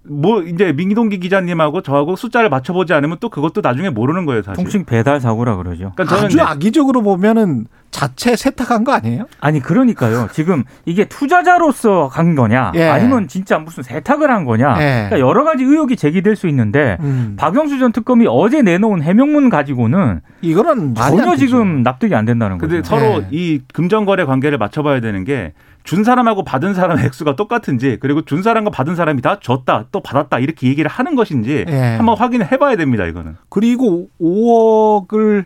뭐 0.02 0.42
이제 0.42 0.72
민동기 0.72 1.18
기자님하고 1.20 1.82
저하고 1.82 2.16
숫자를 2.16 2.48
맞춰보지 2.48 2.94
않으면 2.94 3.18
또 3.20 3.28
그것도 3.28 3.60
나중에 3.60 3.90
모르는 3.90 4.24
거예요, 4.24 4.42
사실. 4.42 4.62
통칭 4.62 4.84
배달 4.86 5.20
사고라 5.20 5.56
그러죠. 5.56 5.92
그러니까 5.94 6.04
저는 6.04 6.24
아주 6.24 6.36
이제 6.36 6.42
악의적으로 6.42 7.02
보면은 7.02 7.66
자체 7.90 8.36
세탁한 8.36 8.84
거 8.84 8.92
아니에요? 8.92 9.26
아니 9.40 9.60
그러니까요. 9.60 10.28
지금 10.32 10.64
이게 10.84 11.06
투자자로서 11.06 12.08
간 12.08 12.34
거냐, 12.34 12.72
예. 12.76 12.88
아니면 12.88 13.26
진짜 13.28 13.58
무슨 13.58 13.82
세탁을 13.82 14.30
한 14.30 14.44
거냐, 14.44 14.76
예. 14.78 15.06
그러니까 15.08 15.20
여러 15.20 15.44
가지 15.44 15.64
의혹이 15.64 15.96
제기될 15.96 16.36
수 16.36 16.46
있는데 16.48 16.96
음. 17.00 17.34
박영수 17.36 17.78
전 17.78 17.92
특검이 17.92 18.26
어제 18.28 18.62
내놓은 18.62 19.02
해명문 19.02 19.50
가지고는 19.50 20.20
이거는 20.40 20.94
전혀. 20.94 21.36
지금 21.36 21.82
납득이 21.82 22.14
안 22.14 22.24
된다는 22.24 22.58
거죠. 22.58 22.68
근데 22.70 22.86
서로 22.86 23.20
네. 23.20 23.28
이 23.30 23.60
금전거래 23.72 24.24
관계를 24.24 24.58
맞춰봐야 24.58 25.00
되는 25.00 25.24
게 25.24 25.52
준 25.84 26.04
사람하고 26.04 26.44
받은 26.44 26.74
사람의 26.74 27.04
액수가 27.06 27.36
똑같은지 27.36 27.96
그리고 28.00 28.22
준 28.22 28.42
사람과 28.42 28.70
받은 28.70 28.94
사람이 28.96 29.22
다 29.22 29.38
줬다 29.40 29.86
또 29.90 30.00
받았다 30.00 30.38
이렇게 30.38 30.68
얘기를 30.68 30.90
하는 30.90 31.14
것인지 31.16 31.64
예. 31.68 31.80
한번 31.96 32.16
확인을 32.16 32.50
해봐야 32.52 32.76
됩니다 32.76 33.06
이거는. 33.06 33.36
그리고 33.48 34.08
5억을 34.20 35.44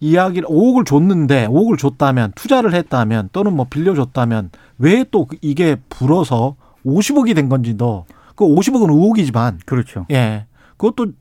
이야기를 0.00 0.48
5억을 0.48 0.86
줬는데 0.86 1.46
5억을 1.48 1.78
줬다면 1.78 2.32
투자를 2.34 2.74
했다면 2.74 3.30
또는 3.32 3.54
뭐 3.54 3.66
빌려줬다면 3.68 4.50
왜 4.78 5.04
또 5.10 5.26
이게 5.40 5.76
불어서 5.88 6.56
50억이 6.86 7.34
된 7.34 7.48
건지도 7.48 8.06
그 8.34 8.44
50억은 8.44 8.88
의혹이지만 8.90 9.60
그렇죠. 9.66 10.06
예 10.10 10.46
그것도 10.76 11.12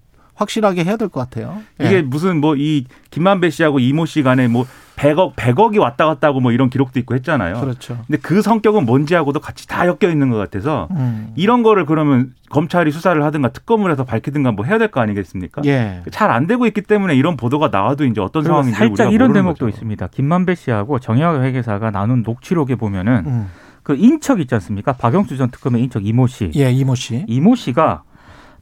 확실하게 0.41 0.83
해야 0.83 0.97
될 0.97 1.09
것 1.09 1.19
같아요. 1.21 1.57
예. 1.81 1.85
이게 1.87 2.01
무슨 2.01 2.41
뭐 2.41 2.55
이 2.57 2.85
김만배 3.11 3.49
씨하고 3.49 3.79
이모 3.79 4.05
씨 4.05 4.23
간에 4.23 4.47
뭐 4.47 4.65
100억 4.97 5.35
100억이 5.35 5.79
왔다 5.79 6.05
갔다 6.05 6.27
하고 6.27 6.39
뭐 6.41 6.51
이런 6.51 6.69
기록도 6.69 6.99
있고 6.99 7.15
했잖아요. 7.15 7.59
그렇죠. 7.59 7.97
근데 8.07 8.19
그 8.21 8.41
성격은 8.41 8.85
뭔지하고도 8.85 9.39
같이 9.39 9.67
다 9.67 9.87
엮여 9.87 10.11
있는 10.11 10.29
것 10.29 10.37
같아서 10.37 10.87
음. 10.91 11.31
이런 11.35 11.63
거를 11.63 11.85
그러면 11.85 12.33
검찰이 12.49 12.91
수사를 12.91 13.23
하든가 13.23 13.49
특검을 13.49 13.91
해서 13.91 14.03
밝히든가 14.03 14.51
뭐 14.51 14.65
해야 14.65 14.77
될 14.77 14.89
거 14.91 14.99
아니겠습니까? 15.01 15.61
예. 15.65 16.03
잘 16.11 16.29
안 16.29 16.45
되고 16.47 16.65
있기 16.67 16.81
때문에 16.81 17.15
이런 17.15 17.35
보도가 17.37 17.69
나와도 17.69 18.05
이제 18.05 18.21
어떤 18.21 18.43
상황인지 18.43 18.77
살짝 18.77 19.05
우리가 19.07 19.11
이런 19.11 19.33
대목도 19.33 19.65
거죠. 19.65 19.69
있습니다. 19.69 20.07
김만배 20.07 20.55
씨하고 20.55 20.99
정영학 20.99 21.41
회계사가 21.43 21.89
나눈 21.91 22.21
녹취록에 22.23 22.75
보면은 22.75 23.23
음. 23.25 23.47
그 23.83 23.95
인척 23.95 24.39
있지 24.39 24.53
않습니까? 24.55 24.93
박영수 24.93 25.35
전 25.37 25.49
특검의 25.49 25.81
인척 25.83 26.05
이모 26.05 26.27
씨. 26.27 26.51
예, 26.55 26.71
이모 26.71 26.93
씨. 26.95 27.25
이모 27.27 27.55
씨가 27.55 28.03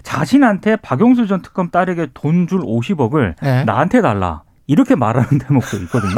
자신한테 0.04 0.78
박영수 0.78 1.28
전 1.28 1.42
특검 1.42 1.70
딸에게 1.70 2.08
돈 2.14 2.48
줄 2.48 2.60
50억을 2.62 3.36
예. 3.44 3.64
나한테 3.66 4.02
달라. 4.02 4.44
이렇게 4.68 4.96
말하는 4.96 5.28
대목도 5.40 5.78
있거든요. 5.84 6.14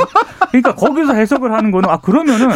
그러니까 0.49 0.75
거기서 0.75 1.13
해석을 1.13 1.53
하는 1.53 1.71
거는 1.71 1.89
아 1.89 1.97
그러면은 2.01 2.49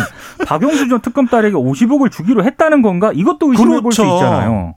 박영수 0.45 0.89
전 0.89 0.99
특검 1.01 1.25
딸에게 1.27 1.55
50억을 1.55 2.11
주기로 2.11 2.43
했다는 2.43 2.81
건가? 2.81 3.11
이것도 3.13 3.51
의심해 3.51 3.79
볼수 3.81 4.01
그렇죠. 4.01 4.15
있잖아요. 4.17 4.75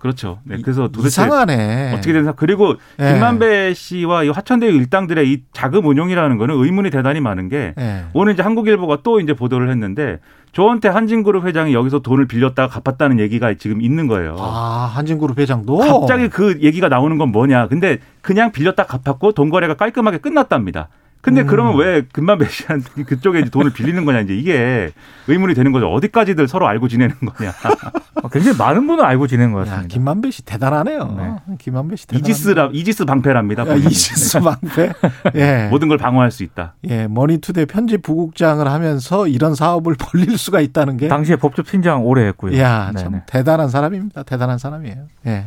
그렇죠. 0.00 0.38
네, 0.44 0.56
그래서 0.62 0.88
도대체 0.88 1.22
이상하네. 1.22 1.92
어떻게 1.92 2.14
된 2.14 2.24
사? 2.24 2.32
그리고 2.32 2.74
예. 2.98 3.12
김만배 3.12 3.74
씨와 3.74 4.24
이 4.24 4.30
화천대유 4.30 4.70
일당들의 4.72 5.30
이 5.30 5.42
자금 5.52 5.86
운용이라는 5.86 6.38
거는 6.38 6.54
의문이 6.56 6.90
대단히 6.90 7.20
많은 7.20 7.50
게 7.50 7.74
예. 7.78 8.04
오늘 8.14 8.32
이제 8.32 8.42
한국일보가 8.42 9.00
또 9.02 9.20
이제 9.20 9.34
보도를 9.34 9.70
했는데 9.70 10.18
조원태 10.52 10.88
한진그룹 10.88 11.44
회장이 11.44 11.74
여기서 11.74 12.00
돈을 12.00 12.26
빌렸다가 12.26 12.80
갚았다는 12.80 13.20
얘기가 13.20 13.52
지금 13.54 13.82
있는 13.82 14.06
거예요. 14.06 14.36
아, 14.38 14.90
한진그룹 14.94 15.38
회장도 15.38 15.76
갑자기 15.76 16.28
그 16.28 16.58
얘기가 16.62 16.88
나오는 16.88 17.18
건 17.18 17.30
뭐냐? 17.30 17.68
근데 17.68 17.98
그냥 18.22 18.52
빌렸다 18.52 18.84
갚았고 18.84 19.32
돈 19.32 19.50
거래가 19.50 19.74
깔끔하게 19.74 20.18
끝났답니다. 20.18 20.88
근데 21.20 21.42
음. 21.42 21.46
그러면 21.46 21.76
왜 21.76 22.02
금만배 22.12 22.48
씨한테 22.48 22.90
그쪽에 23.04 23.40
이제 23.40 23.50
돈을 23.50 23.72
빌리는 23.72 24.04
거냐 24.04 24.20
이제 24.20 24.34
이게 24.34 24.90
의문이 25.28 25.54
되는 25.54 25.72
거죠. 25.72 25.92
어디까지들 25.92 26.48
서로 26.48 26.66
알고 26.66 26.88
지내는 26.88 27.14
거냐. 27.16 27.52
어, 28.22 28.28
굉장히 28.28 28.56
많은 28.56 28.86
분을 28.86 29.04
알고 29.04 29.26
지낸 29.26 29.52
것 29.52 29.60
야, 29.60 29.64
같습니다. 29.64 29.94
김만배 29.94 30.30
씨 30.30 30.44
대단하네요. 30.44 31.40
김만배 31.58 31.96
씨 31.96 32.06
대단. 32.06 32.20
이지스라 32.20 32.70
이지스 32.72 33.04
방패랍니다. 33.04 33.68
야, 33.68 33.74
이지스 33.74 34.40
방패. 34.40 34.92
예. 35.36 35.68
모든 35.70 35.88
걸 35.88 35.98
방어할 35.98 36.30
수 36.30 36.42
있다. 36.42 36.74
예, 36.88 37.06
머니투데이 37.06 37.66
편집 37.66 38.02
부국장을 38.02 38.66
하면서 38.66 39.26
이런 39.26 39.54
사업을 39.54 39.94
벌릴 39.98 40.36
수가 40.38 40.60
있다는 40.60 40.96
게 40.96 41.08
당시에 41.08 41.36
법조 41.36 41.62
팀장 41.62 42.04
오래 42.04 42.26
했고요. 42.26 42.58
야, 42.58 42.92
참 42.96 43.12
네네. 43.12 43.22
대단한 43.26 43.68
사람입니다. 43.68 44.22
대단한 44.24 44.58
사람이에요. 44.58 44.96
예. 45.26 45.46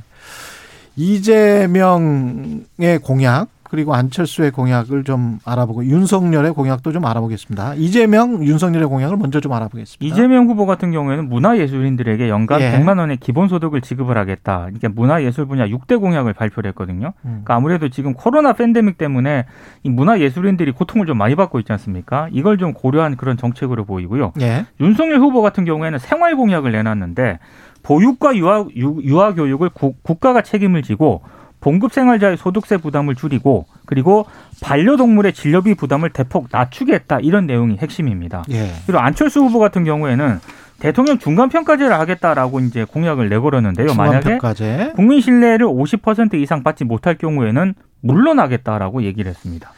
이재명의 0.96 2.64
공약 3.02 3.48
그리고 3.74 3.96
안철수의 3.96 4.52
공약을 4.52 5.04
좀 5.04 5.40
알아보고 5.44 5.84
윤석열의 5.86 6.54
공약도 6.54 6.92
좀 6.92 7.06
알아보겠습니다. 7.06 7.74
이재명, 7.74 8.44
윤석열의 8.46 8.88
공약을 8.88 9.18
먼저 9.18 9.40
좀 9.40 9.52
알아보겠습니다. 9.52 10.06
이재명 10.06 10.46
후보 10.48 10.68
같은 10.68 10.92
경우에는 10.92 11.28
문화예술인들에게 11.28 12.30
연간 12.30 12.62
예. 12.62 12.72
100만 12.72 13.00
원의 13.00 13.18
기본소득을 13.18 13.82
지급을 13.82 14.16
하겠다. 14.16 14.68
이게 14.76 14.88
문화예술 14.88 15.48
분야 15.48 15.66
6대 15.66 16.00
공약을 16.00 16.34
발표를 16.34 16.70
했거든요. 16.70 17.14
음. 17.26 17.42
그러니까 17.44 17.56
아무래도 17.56 17.90
지금 17.90 18.14
코로나 18.14 18.54
팬데믹 18.54 19.00
때문에 19.00 19.46
이 19.82 19.90
문화예술인들이 19.90 20.72
고통을 20.74 21.08
좀 21.08 21.18
많이 21.18 21.34
받고 21.34 21.58
있지 21.58 21.72
않습니까? 21.72 22.28
이걸 22.32 22.60
좀 22.60 22.74
고려한 22.74 23.18
그런 23.18 23.38
정책으로 23.38 23.86
보이고요. 23.86 24.34
예. 24.42 24.68
윤석열 24.82 25.18
후보 25.18 25.42
같은 25.42 25.66
경우에는 25.66 25.98
생활 25.98 26.36
공약을 26.36 26.72
내놨는데 26.74 27.40
보육과 27.82 28.36
유아, 28.36 28.66
유, 28.78 29.00
유아 29.02 29.34
교육을 29.34 29.70
구- 29.70 29.96
국가가 30.04 30.44
책임을 30.44 30.84
지고 30.84 31.24
봉급 31.64 31.94
생활자의 31.94 32.36
소득세 32.36 32.76
부담을 32.76 33.16
줄이고 33.16 33.66
그리고 33.86 34.26
반려동물의 34.62 35.32
진료비 35.32 35.76
부담을 35.76 36.10
대폭 36.10 36.48
낮추겠다 36.52 37.20
이런 37.22 37.48
내용이 37.48 37.78
핵심입니다. 37.78 38.44
예. 38.52 38.74
그리고 38.86 39.00
안철수 39.00 39.40
후보 39.40 39.60
같은 39.60 39.86
경우에는 39.86 40.40
대통령 40.80 41.18
중간 41.20 41.48
평가제를 41.48 41.98
하겠다라고 41.98 42.60
이제 42.60 42.84
공약을 42.84 43.30
내걸었는데요. 43.30 43.94
만약에 43.94 44.20
중간평가제. 44.20 44.92
국민 44.96 45.22
신뢰를 45.22 45.66
50% 45.66 46.34
이상 46.34 46.64
받지 46.64 46.84
못할 46.84 47.18
경우에는 47.18 47.76
물러나겠다라고 48.02 49.04
얘기를 49.04 49.30
했습니다. 49.30 49.72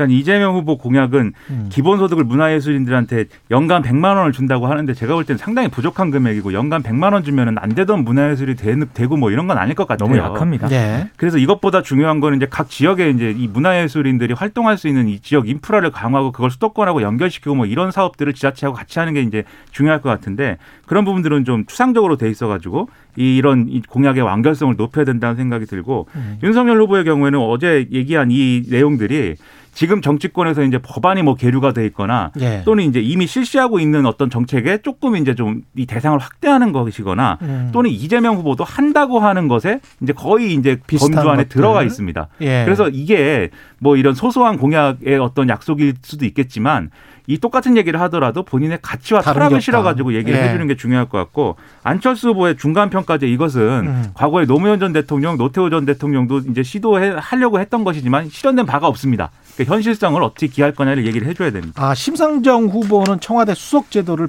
일단 0.00 0.10
이재명 0.10 0.54
후보 0.54 0.78
공약은 0.78 1.32
음. 1.50 1.66
기본소득을 1.70 2.24
문화예술인들한테 2.24 3.26
연간 3.50 3.82
100만 3.82 4.16
원을 4.16 4.32
준다고 4.32 4.66
하는데 4.66 4.94
제가 4.94 5.12
볼 5.14 5.24
때는 5.26 5.36
상당히 5.36 5.68
부족한 5.68 6.10
금액이고 6.10 6.54
연간 6.54 6.82
100만 6.82 7.12
원 7.12 7.22
주면은 7.22 7.56
안 7.58 7.68
되던 7.74 8.02
문화예술이 8.04 8.56
되- 8.56 8.76
되고 8.94 9.18
뭐 9.18 9.30
이런 9.30 9.46
건 9.46 9.58
아닐 9.58 9.74
것 9.74 9.86
같아요. 9.86 10.08
너무 10.08 10.18
약합니다. 10.18 10.70
예. 10.70 11.10
그래서 11.16 11.36
이것보다 11.36 11.82
중요한 11.82 12.20
거는 12.20 12.38
이제 12.38 12.46
각 12.48 12.70
지역에 12.70 13.10
이제 13.10 13.34
이 13.36 13.46
문화예술인들이 13.48 14.32
활동할 14.32 14.78
수 14.78 14.88
있는 14.88 15.06
이 15.06 15.20
지역 15.20 15.48
인프라를 15.50 15.90
강화하고 15.90 16.32
그걸 16.32 16.50
수도권하고 16.50 17.02
연결시키고 17.02 17.54
뭐 17.54 17.66
이런 17.66 17.90
사업들을 17.90 18.32
지자체하고 18.32 18.74
같이 18.74 18.98
하는 18.98 19.12
게 19.12 19.20
이제 19.20 19.44
중요할 19.72 20.00
것 20.00 20.08
같은데 20.08 20.56
그런 20.86 21.04
부분들은 21.04 21.44
좀 21.44 21.66
추상적으로 21.66 22.16
돼 22.16 22.30
있어가지고 22.30 22.88
이 23.16 23.36
이런 23.36 23.66
이 23.68 23.82
공약의 23.82 24.22
완결성을 24.22 24.74
높여야 24.76 25.04
된다는 25.04 25.36
생각이 25.36 25.66
들고 25.66 26.06
음. 26.14 26.38
윤석열 26.42 26.80
후보의 26.80 27.04
경우에는 27.04 27.38
어제 27.38 27.86
얘기한 27.92 28.30
이 28.30 28.62
내용들이 28.70 29.34
지금 29.72 30.02
정치권에서 30.02 30.62
이제 30.64 30.78
법안이 30.78 31.22
뭐 31.22 31.34
계류가 31.34 31.72
돼 31.72 31.86
있거나 31.86 32.32
예. 32.40 32.62
또는 32.64 32.84
이제 32.84 33.00
이미 33.00 33.26
실시하고 33.26 33.80
있는 33.80 34.06
어떤 34.06 34.30
정책에 34.30 34.78
조금 34.82 35.16
이제 35.16 35.34
좀 35.34 35.62
이 35.76 35.86
대상을 35.86 36.18
확대하는 36.18 36.72
것이거나 36.72 37.38
음. 37.42 37.70
또는 37.72 37.90
이재명 37.90 38.36
후보도 38.36 38.64
한다고 38.64 39.20
하는 39.20 39.48
것에 39.48 39.80
이제 40.02 40.12
거의 40.12 40.52
이제 40.54 40.78
범주 40.86 41.18
안에 41.18 41.44
것들. 41.44 41.48
들어가 41.48 41.82
있습니다. 41.82 42.28
예. 42.40 42.64
그래서 42.64 42.88
이게 42.88 43.50
뭐 43.78 43.96
이런 43.96 44.14
소소한 44.14 44.58
공약의 44.58 45.18
어떤 45.18 45.48
약속일 45.48 45.94
수도 46.02 46.24
있겠지만 46.26 46.90
이 47.26 47.38
똑같은 47.38 47.76
얘기를 47.76 48.00
하더라도 48.00 48.42
본인의 48.42 48.80
가치와 48.82 49.22
철학을. 49.22 49.60
실어가지고 49.60 50.14
얘기를 50.14 50.38
예. 50.38 50.44
해주는 50.48 50.66
게 50.66 50.74
중요할 50.76 51.08
것 51.08 51.18
같고 51.18 51.56
안철수 51.84 52.30
후보의 52.30 52.56
중간 52.56 52.90
평가제 52.90 53.28
이것은 53.28 53.60
음. 53.86 54.04
과거에 54.14 54.46
노무현 54.46 54.80
전 54.80 54.92
대통령, 54.92 55.36
노태우 55.38 55.70
전 55.70 55.86
대통령도 55.86 56.38
이제 56.50 56.62
시도해 56.64 57.14
하려고 57.16 57.60
했던 57.60 57.84
것이지만 57.84 58.28
실현된 58.28 58.66
바가 58.66 58.88
없습니다. 58.88 59.30
그러니까 59.60 59.74
현실성을 59.74 60.22
어떻게 60.22 60.46
기할 60.46 60.74
거냐를 60.74 61.06
얘기를 61.06 61.28
해줘야 61.28 61.50
됩니다. 61.50 61.82
아, 61.82 61.94
심상정 61.94 62.66
후보는 62.66 63.20
청와대 63.20 63.54
수석 63.54 63.90
제도를 63.90 64.28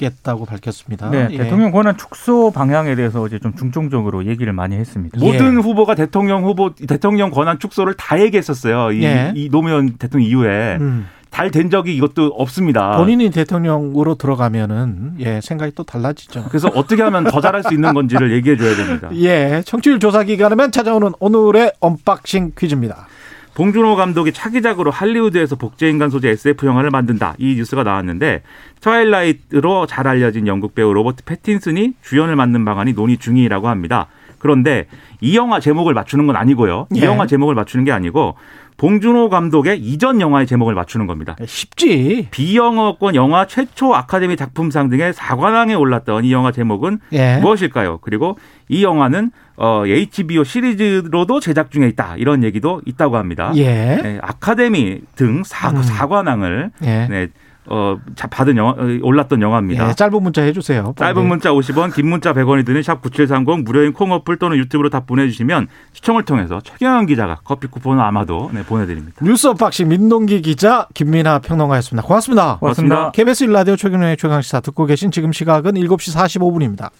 하겠다고 0.00 0.46
밝혔습니다. 0.46 1.10
네, 1.10 1.28
예. 1.30 1.36
대통령 1.38 1.70
권한 1.70 1.96
축소 1.96 2.50
방향에 2.50 2.94
대해서 2.94 3.26
이제 3.26 3.38
좀 3.38 3.54
중점적으로 3.54 4.26
얘기를 4.26 4.52
많이 4.52 4.76
했습니다. 4.76 5.20
예. 5.20 5.24
모든 5.24 5.58
후보가 5.58 5.94
대통령 5.94 6.44
후보 6.44 6.74
대통령 6.74 7.30
권한 7.30 7.58
축소를 7.58 7.94
다 7.94 8.20
얘기했었어요. 8.20 8.92
이, 8.92 9.04
예. 9.04 9.32
이 9.34 9.48
노무현 9.50 9.98
대통령 9.98 10.28
이후에 10.28 10.78
음. 10.80 11.06
잘된 11.30 11.70
적이 11.70 11.94
이것도 11.94 12.26
없습니다. 12.36 12.96
본인이 12.96 13.30
대통령으로 13.30 14.16
들어가면은 14.16 15.14
예 15.20 15.40
생각이 15.40 15.72
또 15.76 15.84
달라지죠. 15.84 16.46
그래서 16.48 16.68
어떻게 16.74 17.02
하면 17.02 17.24
더 17.24 17.40
잘할 17.40 17.62
수 17.62 17.72
있는 17.72 17.94
건지를 17.94 18.32
얘기해 18.32 18.56
줘야 18.56 18.74
됩니다. 18.74 19.10
예, 19.14 19.62
청취율 19.64 20.00
조사 20.00 20.24
기간이면 20.24 20.72
찾아오는 20.72 21.12
오늘의 21.20 21.72
unboxing 21.80 22.52
퀴즈입니다. 22.58 23.06
봉준호 23.54 23.96
감독이 23.96 24.32
차기작으로 24.32 24.90
할리우드에서 24.90 25.56
복제인간 25.56 26.10
소재 26.10 26.30
SF 26.30 26.66
영화를 26.66 26.90
만든다. 26.90 27.34
이 27.38 27.54
뉴스가 27.56 27.82
나왔는데 27.82 28.42
Twilight로 28.80 29.86
잘 29.86 30.06
알려진 30.06 30.46
영국 30.46 30.74
배우 30.74 30.92
로버트 30.92 31.24
패틴슨이 31.24 31.94
주연을 32.02 32.36
맡는 32.36 32.64
방안이 32.64 32.92
논의 32.94 33.18
중이라고 33.18 33.68
합니다. 33.68 34.08
그런데 34.40 34.86
이 35.20 35.36
영화 35.36 35.60
제목을 35.60 35.94
맞추는 35.94 36.26
건 36.26 36.34
아니고요. 36.34 36.88
이 36.92 37.00
예. 37.00 37.04
영화 37.04 37.26
제목을 37.26 37.54
맞추는 37.54 37.84
게 37.84 37.92
아니고 37.92 38.34
봉준호 38.80 39.28
감독의 39.28 39.78
이전 39.78 40.22
영화의 40.22 40.46
제목을 40.46 40.74
맞추는 40.74 41.06
겁니다. 41.06 41.36
쉽지. 41.44 42.28
비영어권 42.30 43.14
영화 43.14 43.46
최초 43.46 43.94
아카데미 43.94 44.36
작품상 44.36 44.88
등의 44.88 45.12
사관왕에 45.12 45.74
올랐던 45.74 46.24
이 46.24 46.32
영화 46.32 46.50
제목은 46.50 46.98
예. 47.12 47.36
무엇일까요? 47.42 47.98
그리고 47.98 48.38
이 48.68 48.82
영화는 48.82 49.32
어, 49.56 49.82
HBO 49.86 50.44
시리즈로도 50.44 51.40
제작 51.40 51.70
중에 51.70 51.88
있다. 51.88 52.16
이런 52.16 52.42
얘기도 52.42 52.80
있다고 52.86 53.18
합니다. 53.18 53.52
예. 53.56 54.00
네, 54.02 54.18
아카데미 54.22 55.02
등 55.14 55.42
사, 55.44 55.68
음. 55.68 55.82
사관왕을 55.82 56.70
예. 56.82 57.06
네, 57.10 57.28
어, 57.70 57.96
자- 58.16 58.26
받은 58.26 58.56
영화, 58.56 58.72
어, 58.72 58.76
올랐던 59.02 59.40
영화입니다. 59.40 59.88
예, 59.88 59.94
짧은 59.94 60.22
문자 60.22 60.42
해주세요. 60.42 60.92
빨리. 60.96 61.14
짧은 61.14 61.28
문자 61.28 61.50
50원, 61.50 61.94
긴 61.94 62.08
문자 62.08 62.32
100원이 62.34 62.66
드는 62.66 62.82
샵 62.82 63.00
9730 63.00 63.62
무료인 63.64 63.92
콩 63.92 64.10
어플 64.12 64.36
또는 64.38 64.56
유튜브로 64.58 64.90
다 64.90 65.00
보내주시면 65.00 65.68
시청을 65.92 66.24
통해서 66.24 66.60
최경영 66.62 67.06
기자가 67.06 67.38
커피 67.44 67.68
쿠폰을 67.68 68.02
아마도 68.02 68.50
네, 68.52 68.62
보내드립니다. 68.64 69.24
뉴스 69.24 69.46
unboxing 69.46 69.88
민동기 69.88 70.42
기자 70.42 70.88
김민아 70.94 71.38
평론가였습니다. 71.38 72.06
고맙습니다. 72.06 72.56
고맙습니다. 72.58 73.10
KBS 73.12 73.44
일라디오 73.44 73.76
최경영의 73.76 74.16
최강시사 74.16 74.60
듣고 74.60 74.86
계신 74.86 75.10
지금 75.10 75.32
시각은 75.32 75.74
7시 75.74 76.16
45분입니다. 76.16 76.90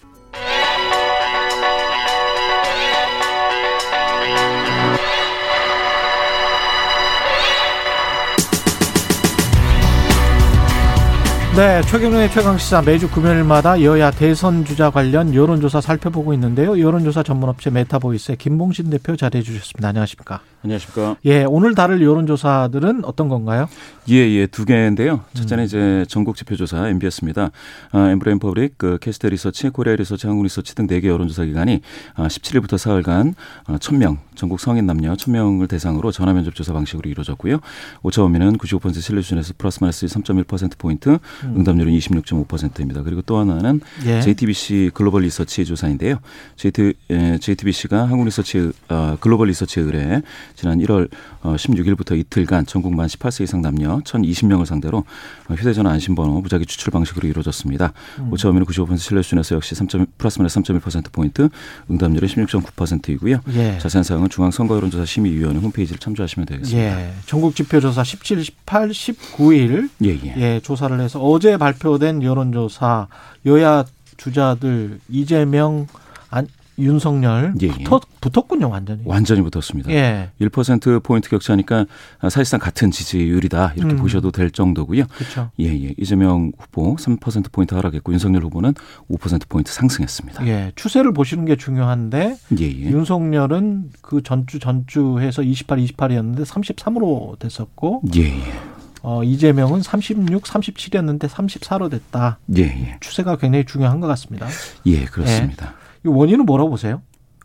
네, 11.55 11.81
최경영의 11.81 12.31
최강시사 12.31 12.81
매주 12.83 13.09
금요일마다 13.09 13.81
여야 13.83 14.09
대선 14.09 14.63
주자 14.63 14.89
관련 14.89 15.35
여론조사 15.35 15.81
살펴보고 15.81 16.33
있는데요. 16.33 16.79
여론조사 16.79 17.23
전문업체 17.23 17.69
메타보이스의 17.71 18.37
김봉신 18.37 18.89
대표 18.89 19.17
자리해 19.17 19.43
주셨습니다. 19.43 19.89
안녕하십니까? 19.89 20.39
안녕하십니까. 20.63 21.17
예, 21.25 21.43
오늘 21.43 21.75
다룰 21.75 22.01
여론조사들은 22.01 23.03
어떤 23.03 23.27
건가요? 23.27 23.67
예, 24.09 24.15
예, 24.15 24.47
두 24.47 24.63
개인데요. 24.63 25.13
음. 25.15 25.19
첫째는 25.33 25.65
이제 25.65 26.05
전국 26.07 26.37
지표조사 26.37 26.87
NBS입니다. 26.87 27.51
아, 27.91 28.09
엠브레인 28.11 28.39
퍼블릭, 28.39 28.77
케이스탯 28.77 29.27
리서치, 29.27 29.69
코리아 29.69 29.95
리서치, 29.95 30.27
한국 30.27 30.43
리서치 30.43 30.73
등 30.73 30.87
네 30.87 31.01
개 31.01 31.09
여론조사 31.09 31.43
기관이 31.45 31.81
아, 32.15 32.27
17일부터 32.27 32.77
사흘간 32.77 33.35
아, 33.65 33.77
1000명, 33.77 34.17
전국 34.35 34.61
성인 34.61 34.85
남녀 34.85 35.13
1000명을 35.15 35.67
대상으로 35.67 36.11
전화 36.11 36.31
면접 36.31 36.55
조사 36.55 36.71
방식으로 36.71 37.09
이루어졌고요. 37.09 37.59
오차 38.03 38.21
범위는 38.21 38.57
95% 38.57 39.01
신뢰 39.01 39.21
수준에서 39.21 39.53
플러스 39.57 39.79
마이너스 39.81 40.05
3.1% 40.05 40.77
포인트, 40.77 41.17
응답률은 41.43 41.93
26.5%입니다. 41.93 43.03
그리고 43.03 43.21
또 43.21 43.37
하나는 43.37 43.75
음. 43.75 44.05
예. 44.05 44.21
JTBC 44.21 44.91
글로벌 44.93 45.23
리서치 45.23 45.65
조사인데요. 45.65 46.17
JT, 46.55 46.93
에, 47.09 47.37
JTBC가 47.39 48.07
한국 48.09 48.25
리서치 48.25 48.71
어, 48.89 49.17
글로벌 49.19 49.47
리서치에 49.49 49.83
의뢰 49.83 50.21
지난 50.55 50.79
1월 50.79 51.09
어, 51.41 51.55
16일부터 51.55 52.17
이틀간 52.17 52.65
전국 52.65 52.93
만 52.93 53.07
18세 53.07 53.43
이상 53.43 53.61
남녀 53.61 53.99
1,020명을 53.99 54.65
상대로 54.65 55.03
어, 55.47 55.53
휴대전화 55.53 55.91
안심번호 55.91 56.41
무작위 56.41 56.65
추출 56.65 56.91
방식으로 56.91 57.27
이루어졌습니다. 57.27 57.93
오차 58.29 58.47
범위는 58.49 58.65
95% 58.65 58.97
신뢰 58.97 59.21
수준에서 59.23 59.55
역시 59.55 59.75
3. 59.75 59.87
플러스 60.17 60.39
마이너스 60.39 60.59
3.1% 60.59 61.11
포인트, 61.11 61.49
응답률은 61.89 62.27
16.9%이고요. 62.27 63.39
예. 63.53 63.77
자세한 63.79 64.03
사항은 64.03 64.29
중앙 64.29 64.51
선거 64.51 64.75
여론조사 64.75 65.05
심의위원회 65.05 65.59
홈페이지를 65.59 65.99
참조하시면 65.99 66.45
되겠습니다. 66.45 67.01
예. 67.01 67.13
전국 67.25 67.55
지표조사 67.55 68.03
17, 68.03 68.43
18, 68.43 68.89
19일 68.89 69.89
예, 70.03 70.09
예. 70.09 70.33
예, 70.37 70.59
조사를 70.61 70.99
해서 70.99 71.19
어제 71.31 71.57
발표된 71.57 72.23
여론조사 72.23 73.07
여야 73.45 73.85
주자들 74.17 74.99
이재명 75.09 75.87
안, 76.29 76.47
윤석열 76.77 77.53
예, 77.61 77.67
예. 77.67 77.83
붙었, 77.83 78.01
붙었 78.19 78.47
군요, 78.47 78.69
완전히. 78.69 79.01
완전히 79.05 79.41
붙었습니다. 79.41 79.91
예. 79.91 80.31
1% 80.41 81.03
포인트 81.03 81.29
격차니까 81.29 81.85
사실상 82.23 82.59
같은 82.59 82.91
지지율이다 82.91 83.73
이렇게 83.75 83.93
음. 83.93 83.99
보셔도 83.99 84.31
될 84.31 84.51
정도고요. 84.51 85.05
그렇죠. 85.07 85.51
예, 85.59 85.65
예. 85.65 85.93
이재명 85.97 86.51
후보 86.57 86.95
3% 86.95 87.51
포인트 87.51 87.75
하락했고 87.75 88.11
윤석열 88.11 88.43
후보는 88.43 88.73
5% 89.09 89.47
포인트 89.47 89.71
상승했습니다. 89.71 90.47
예. 90.47 90.71
추세를 90.75 91.13
보시는 91.13 91.45
게 91.45 91.55
중요한데 91.55 92.37
예, 92.59 92.65
예. 92.65 92.89
윤석열은 92.89 93.91
그 94.01 94.23
전주 94.23 94.59
전주에서 94.59 95.43
28, 95.43 95.77
28이었는데 95.79 96.45
33으로 96.45 97.37
됐었고 97.39 98.01
예, 98.15 98.21
예. 98.23 98.53
어, 99.03 99.23
이재명은 99.23 99.81
36, 99.81 100.43
37이었는데 100.43 101.27
34로 101.27 101.89
됐다. 101.89 102.37
예, 102.57 102.61
예. 102.63 102.97
추세가 102.99 103.35
굉장히 103.37 103.65
중요한 103.65 103.99
것 103.99 104.07
같습니다. 104.07 104.47
예, 104.85 105.05
그렇습니다. 105.05 105.73
이 106.05 106.07
원인은 106.07 106.45
뭐라고 106.45 106.69
보세요? 106.69 107.01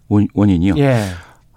원, 0.08 0.28
원인이요. 0.34 0.74
예. 0.78 1.02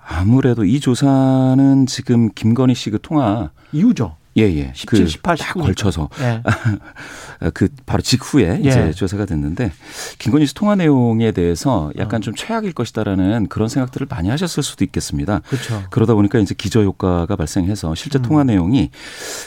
아무래도 0.05 0.63
이 0.65 0.79
조사는 0.79 1.85
지금 1.85 2.29
김건희 2.33 2.73
씨 2.75 2.89
그 2.91 2.99
통화 3.01 3.51
이유죠. 3.73 4.15
예, 4.37 4.43
예. 4.43 4.71
17, 4.73 5.07
18, 5.07 5.35
딱19 5.37 5.55
니까. 5.57 5.65
걸쳐서 5.65 6.09
예. 6.21 6.41
그 7.53 7.69
바로 7.85 8.01
직후에 8.01 8.61
예. 8.63 8.67
이제 8.67 8.91
조사가 8.91 9.25
됐는데 9.25 9.71
김건희 10.17 10.45
씨 10.45 10.53
통화 10.53 10.75
내용에 10.75 11.31
대해서 11.31 11.91
약간 11.97 12.21
좀 12.21 12.33
최악일 12.35 12.73
것이다라는 12.73 13.47
그런 13.47 13.69
생각들을 13.69 14.07
많이 14.09 14.29
하셨을 14.29 14.61
수도 14.61 14.83
있겠습니다. 14.83 15.39
그렇죠. 15.47 15.83
그러다 15.89 16.15
보니까 16.15 16.39
이제 16.39 16.53
기저 16.57 16.83
효과가 16.83 17.35
발생해서 17.35 17.95
실제 17.95 18.19
통화 18.19 18.43
내용이 18.43 18.89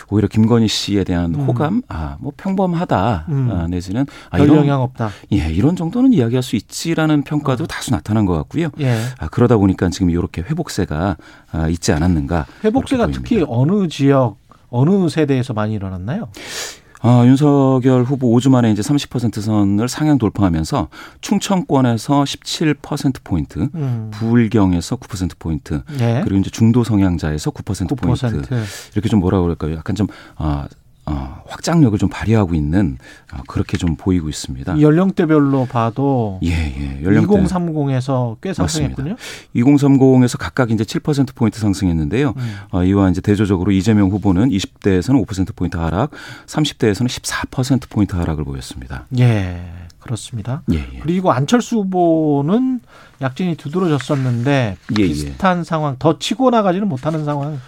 오히려 0.08 0.28
김건희 0.28 0.68
씨에 0.68 1.04
대한 1.04 1.34
음. 1.34 1.40
호감, 1.40 1.82
아, 1.88 2.16
뭐 2.20 2.32
평범하다, 2.36 3.26
음. 3.28 3.50
아, 3.52 3.66
내지는 3.68 4.06
아, 4.30 4.38
별 4.38 4.46
이런, 4.46 4.58
영향 4.58 4.82
없다. 4.82 5.10
예, 5.32 5.50
이런 5.52 5.76
정도는 5.76 6.12
이야기할 6.12 6.42
수 6.42 6.56
있지라는 6.56 7.22
평가도 7.22 7.66
다수 7.66 7.90
나타난 7.90 8.24
것 8.24 8.34
같고요. 8.34 8.70
예. 8.80 8.98
아, 9.18 9.28
그러다 9.28 9.56
보니까 9.58 9.90
지금 9.90 10.10
이렇게 10.10 10.42
회복세가 10.42 11.16
아, 11.52 11.68
있지 11.68 11.92
않았는가. 11.92 12.46
회복세가 12.64 13.08
특히. 13.08 13.44
어느 13.46 13.88
지역, 13.88 14.38
어느 14.70 15.08
세대에서 15.08 15.52
많이 15.52 15.74
일어났나요? 15.74 16.28
아, 17.04 17.24
윤석열 17.26 18.04
후보 18.04 18.32
5주 18.36 18.48
만에 18.50 18.70
이제 18.70 18.80
30% 18.80 19.40
선을 19.40 19.88
상향 19.88 20.18
돌파하면서 20.18 20.88
충청권에서 21.20 22.22
17%포인트, 22.22 23.68
음. 23.74 24.10
부울경에서 24.12 24.96
9%포인트, 24.96 25.82
예. 26.00 26.20
그리고 26.22 26.40
이제 26.40 26.50
중도 26.50 26.84
성향자에서 26.84 27.50
9%포인트. 27.50 28.26
9%. 28.26 28.62
이렇게 28.94 29.08
좀 29.08 29.18
뭐라 29.18 29.40
그럴까요? 29.40 29.74
약간 29.74 29.96
좀, 29.96 30.06
아, 30.36 30.68
어, 31.04 31.42
확장력을 31.48 31.98
좀 31.98 32.08
발휘하고 32.08 32.54
있는 32.54 32.96
아, 33.30 33.42
그렇게 33.48 33.76
좀 33.76 33.96
보이고 33.96 34.28
있습니다. 34.28 34.80
연령대별로 34.80 35.66
봐도 35.66 36.38
예, 36.44 36.50
예. 36.50 37.02
연령대 37.02 37.42
2030에서 37.42 38.36
꽤 38.40 38.54
상승했군요. 38.54 39.16
2030에서 39.56 40.38
각각 40.38 40.70
이제 40.70 40.84
7% 40.84 41.34
포인트 41.34 41.58
상승했는데요. 41.58 42.34
음. 42.36 42.56
어, 42.70 42.84
이와 42.84 43.10
이제 43.10 43.20
대조적으로 43.20 43.72
이재명 43.72 44.10
후보는 44.10 44.50
20대에서는 44.50 45.26
5% 45.26 45.56
포인트 45.56 45.76
하락, 45.76 46.12
30대에서는 46.46 47.06
14% 47.08 47.90
포인트 47.90 48.14
하락을 48.14 48.44
보였습니다. 48.44 49.06
예. 49.18 49.60
그렇습니다. 49.98 50.62
예, 50.72 50.78
예. 50.78 50.98
그리고 51.00 51.32
안철수 51.32 51.76
후보는 51.76 52.80
약진이 53.20 53.56
두드러졌었는데 53.56 54.76
예, 54.98 55.02
예. 55.02 55.06
비슷한 55.06 55.64
상황, 55.64 55.96
더 55.98 56.18
치고 56.18 56.50
나가지는 56.50 56.88
못하는 56.88 57.24
상황인 57.24 57.60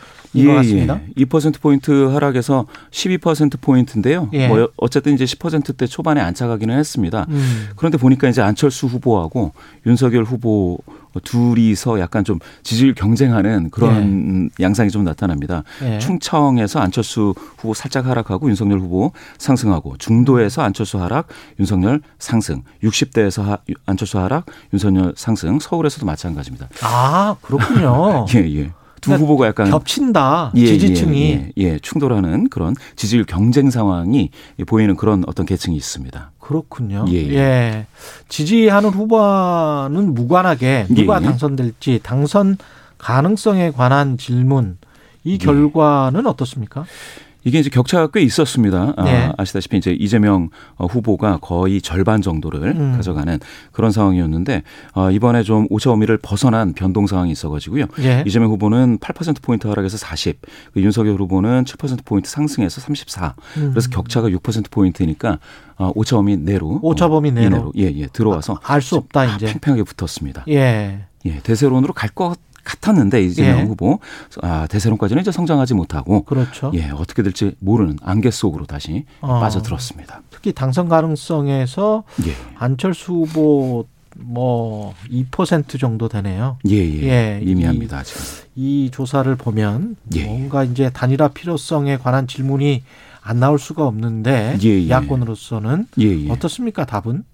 예, 0.42 0.46
것 0.46 0.54
같습니다. 0.54 1.00
예. 1.16 1.24
2% 1.24 1.60
포인트 1.60 2.06
하락에서 2.06 2.66
12% 2.90 3.60
포인트인데요. 3.60 4.28
예. 4.32 4.48
뭐 4.48 4.68
어쨌든 4.76 5.14
이제 5.14 5.24
10%대 5.24 5.86
초반에 5.86 6.20
안착하기는 6.20 6.76
했습니다. 6.76 7.26
음. 7.28 7.68
그런데 7.76 7.98
보니까 7.98 8.28
이제 8.28 8.42
안철수 8.42 8.86
후보하고 8.86 9.52
윤석열 9.86 10.24
후보 10.24 10.78
둘이서 11.20 12.00
약간 12.00 12.24
좀 12.24 12.38
지지율 12.62 12.94
경쟁하는 12.94 13.70
그런 13.70 14.50
양상이 14.60 14.90
좀 14.90 15.04
나타납니다. 15.04 15.62
예. 15.82 15.98
충청에서 15.98 16.80
안철수 16.80 17.34
후보 17.36 17.74
살짝 17.74 18.06
하락하고 18.06 18.48
윤석열 18.48 18.80
후보 18.80 19.12
상승하고 19.38 19.96
중도에서 19.98 20.62
안철수 20.62 21.00
하락, 21.00 21.28
윤석열 21.60 22.00
상승, 22.18 22.62
60대에서 22.82 23.42
하, 23.44 23.58
안철수 23.86 24.18
하락, 24.18 24.46
윤석열 24.72 25.14
상승, 25.16 25.58
서울에서도 25.60 26.04
마찬가지입니다. 26.04 26.68
아, 26.82 27.36
그렇군요. 27.42 28.26
예, 28.34 28.40
예. 28.40 28.70
두 29.04 29.14
후보가 29.14 29.46
약간 29.46 29.70
겹친다. 29.70 30.52
예, 30.56 30.66
지지층이. 30.66 31.30
예, 31.30 31.52
예, 31.58 31.64
예, 31.64 31.78
충돌하는 31.78 32.48
그런 32.48 32.74
지지율 32.96 33.24
경쟁 33.24 33.70
상황이 33.70 34.30
보이는 34.66 34.96
그런 34.96 35.24
어떤 35.26 35.46
계층이 35.46 35.76
있습니다. 35.76 36.32
그렇군요. 36.40 37.04
예, 37.08 37.14
예. 37.14 37.34
예. 37.34 37.86
지지하는 38.28 38.90
후보는 38.90 40.14
무관하게 40.14 40.86
누가 40.90 41.16
예, 41.20 41.22
예. 41.22 41.28
당선될지 41.28 42.00
당선 42.02 42.56
가능성에 42.98 43.70
관한 43.72 44.16
질문 44.18 44.78
이 45.24 45.32
예. 45.34 45.38
결과는 45.38 46.26
어떻습니까? 46.26 46.84
이게 47.44 47.58
이제 47.58 47.70
격차가 47.70 48.08
꽤 48.08 48.20
있었습니다. 48.22 48.94
네. 49.04 49.30
아, 49.36 49.44
시다시피 49.44 49.76
이제 49.76 49.92
이재명 49.92 50.48
어, 50.76 50.86
후보가 50.86 51.38
거의 51.42 51.80
절반 51.82 52.22
정도를 52.22 52.74
음. 52.76 52.92
가져가는 52.96 53.38
그런 53.72 53.92
상황이었는데 53.92 54.62
어, 54.94 55.10
이번에 55.10 55.42
좀 55.42 55.66
오차 55.70 55.90
범위를 55.90 56.18
벗어난 56.18 56.72
변동 56.72 57.06
상황이 57.06 57.30
있어가지고요. 57.30 57.86
예. 58.00 58.24
이재명 58.26 58.50
후보는 58.50 58.98
8% 58.98 59.42
포인트 59.42 59.66
하락해서 59.66 59.96
40, 59.98 60.40
그 60.72 60.80
윤석열 60.80 61.20
후보는 61.20 61.64
7% 61.64 62.04
포인트 62.04 62.30
상승해서 62.30 62.80
34. 62.80 63.34
음. 63.58 63.70
그래서 63.70 63.90
격차가 63.90 64.28
6% 64.28 64.70
포인트니까 64.70 65.38
어, 65.76 65.92
오차 65.94 66.16
범위 66.16 66.36
내로 66.36 66.78
오차 66.82 67.08
범위 67.08 67.28
어, 67.28 67.32
내로. 67.32 67.46
이내로 67.46 67.72
예, 67.76 67.92
예, 67.94 68.06
들어와서 68.06 68.58
알수 68.62 68.96
없다 68.96 69.36
이제. 69.36 69.46
팽팽하게 69.46 69.82
붙었습니다. 69.84 70.44
예. 70.48 71.04
예, 71.26 71.40
대세론으로 71.42 71.92
갈 71.92 72.08
것 72.14 72.36
같았는데 72.64 73.22
이재명 73.22 73.60
예. 73.60 73.62
후보 73.62 74.00
아, 74.42 74.66
대세론까지는 74.68 75.20
이제 75.20 75.30
성장하지 75.30 75.74
못하고 75.74 76.22
그렇죠. 76.24 76.72
예, 76.74 76.90
어떻게 76.90 77.22
될지 77.22 77.54
모르는 77.60 77.98
안개 78.02 78.30
속으로 78.30 78.66
다시 78.66 79.04
어. 79.20 79.40
빠져들었습니다. 79.40 80.22
특히 80.30 80.52
당선 80.52 80.88
가능성에서 80.88 82.04
예. 82.26 82.32
안철수 82.56 83.12
후보 83.12 83.86
뭐 84.16 84.94
2% 85.10 85.78
정도 85.78 86.08
되네요. 86.08 86.58
예, 86.68 86.76
예. 86.76 87.02
예, 87.02 87.40
미미합니다, 87.44 88.02
지금. 88.04 88.22
이 88.54 88.90
조사를 88.92 89.34
보면 89.36 89.96
예. 90.14 90.24
뭔가 90.24 90.64
이제 90.64 90.90
단일화 90.90 91.28
필요성에 91.28 91.98
관한 91.98 92.26
질문이 92.26 92.84
안 93.26 93.40
나올 93.40 93.58
수가 93.58 93.86
없는데 93.86 94.58
예, 94.62 94.68
예. 94.68 94.88
야권으로서는 94.90 95.86
예, 95.98 96.26
예. 96.26 96.30
어떻습니까? 96.30 96.84
답은? 96.84 97.24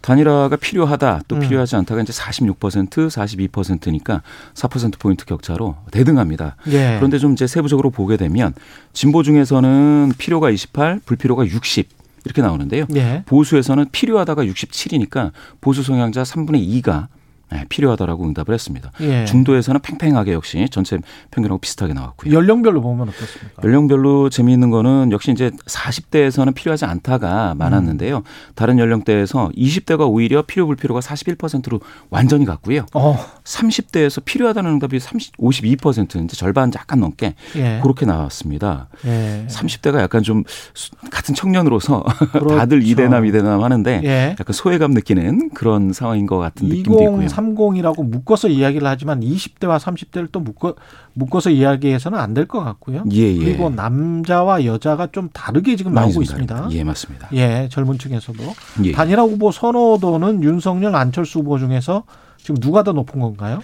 단일화가 0.00 0.56
필요하다, 0.56 1.22
또 1.26 1.36
음. 1.36 1.40
필요하지 1.40 1.74
않다가 1.76 2.00
이제 2.00 2.12
46%, 2.12 3.08
42%니까 3.08 4.22
4% 4.54 4.98
포인트 5.00 5.24
격차로 5.24 5.76
대등합니다. 5.90 6.56
예. 6.68 6.94
그런데 6.96 7.18
좀 7.18 7.32
이제 7.32 7.48
세부적으로 7.48 7.90
보게 7.90 8.16
되면 8.16 8.54
진보 8.92 9.24
중에서는 9.24 10.12
필요가 10.16 10.48
28, 10.48 11.00
불필요가 11.04 11.44
60 11.46 11.88
이렇게 12.24 12.40
나오는데요. 12.40 12.86
예. 12.94 13.24
보수에서는 13.26 13.86
필요하다가 13.90 14.44
67이니까 14.44 15.32
보수 15.60 15.82
성향자 15.82 16.22
3분의 16.22 16.82
2가 16.82 17.08
네, 17.52 17.64
필요하다라고 17.68 18.24
응답을 18.24 18.54
했습니다. 18.54 18.90
예. 19.00 19.24
중도에서는 19.26 19.80
팽팽하게 19.82 20.32
역시 20.32 20.66
전체 20.70 20.98
평균하고 21.30 21.60
비슷하게 21.60 21.92
나왔고요. 21.92 22.32
연령별로 22.34 22.80
보면 22.80 23.08
어떻습니까? 23.10 23.62
연령별로 23.62 24.30
재미있는 24.30 24.70
거는 24.70 25.12
역시 25.12 25.30
이제 25.32 25.50
40대에서는 25.66 26.54
필요하지 26.54 26.84
않다가 26.84 27.54
많았는데요. 27.56 28.18
음. 28.18 28.22
다른 28.54 28.78
연령대에서 28.78 29.50
20대가 29.56 30.08
오히려 30.10 30.42
필요 30.42 30.66
불필요가 30.66 31.00
41%로 31.00 31.80
완전히 32.10 32.44
같고요. 32.44 32.86
어, 32.94 33.18
30대에서 33.44 34.24
필요하다는 34.24 34.70
응답이 34.72 34.98
30, 34.98 35.36
52% 35.36 36.24
이제 36.24 36.36
절반 36.36 36.70
약간 36.74 37.00
넘게 37.00 37.34
예. 37.56 37.80
그렇게 37.82 38.06
나왔습니다. 38.06 38.88
예. 39.04 39.46
30대가 39.48 39.98
약간 39.98 40.22
좀 40.22 40.44
수- 40.74 40.90
같은 41.10 41.34
청년으로서 41.34 42.02
그렇죠. 42.32 42.56
다들 42.56 42.82
이대남 42.86 43.26
이대남 43.26 43.62
하는데 43.62 44.00
예. 44.04 44.36
약간 44.38 44.52
소외감 44.52 44.92
느끼는 44.92 45.50
그런 45.50 45.92
상황인 45.92 46.26
것 46.26 46.38
같은 46.38 46.68
느낌도 46.68 47.02
있고요. 47.02 47.28
2030이라고 47.42 48.04
묶어서 48.04 48.48
이야기를 48.48 48.86
하지만 48.86 49.20
20대와 49.20 49.78
30대를 49.78 50.28
또 50.32 50.40
묶어 50.40 50.74
묶어서 51.14 51.50
이야기해서는 51.50 52.18
안 52.18 52.32
될 52.34 52.46
것 52.46 52.62
같고요. 52.64 53.04
예, 53.12 53.18
예. 53.34 53.38
그리고 53.38 53.68
남자와 53.70 54.64
여자가 54.64 55.08
좀 55.12 55.28
다르게 55.32 55.76
지금 55.76 55.92
나오고 55.94 56.12
좀 56.12 56.22
있습니다. 56.22 56.54
다릅니다. 56.54 56.78
예, 56.78 56.84
맞습니다. 56.84 57.28
예, 57.34 57.68
젊은 57.70 57.98
층에서도 57.98 58.42
예. 58.84 58.92
단일화 58.92 59.22
후보 59.22 59.52
선호도는 59.52 60.42
윤석열, 60.42 60.94
안철수 60.96 61.40
후보 61.40 61.58
중에서 61.58 62.04
지금 62.38 62.56
누가 62.56 62.82
더 62.82 62.92
높은 62.92 63.20
건가요? 63.20 63.60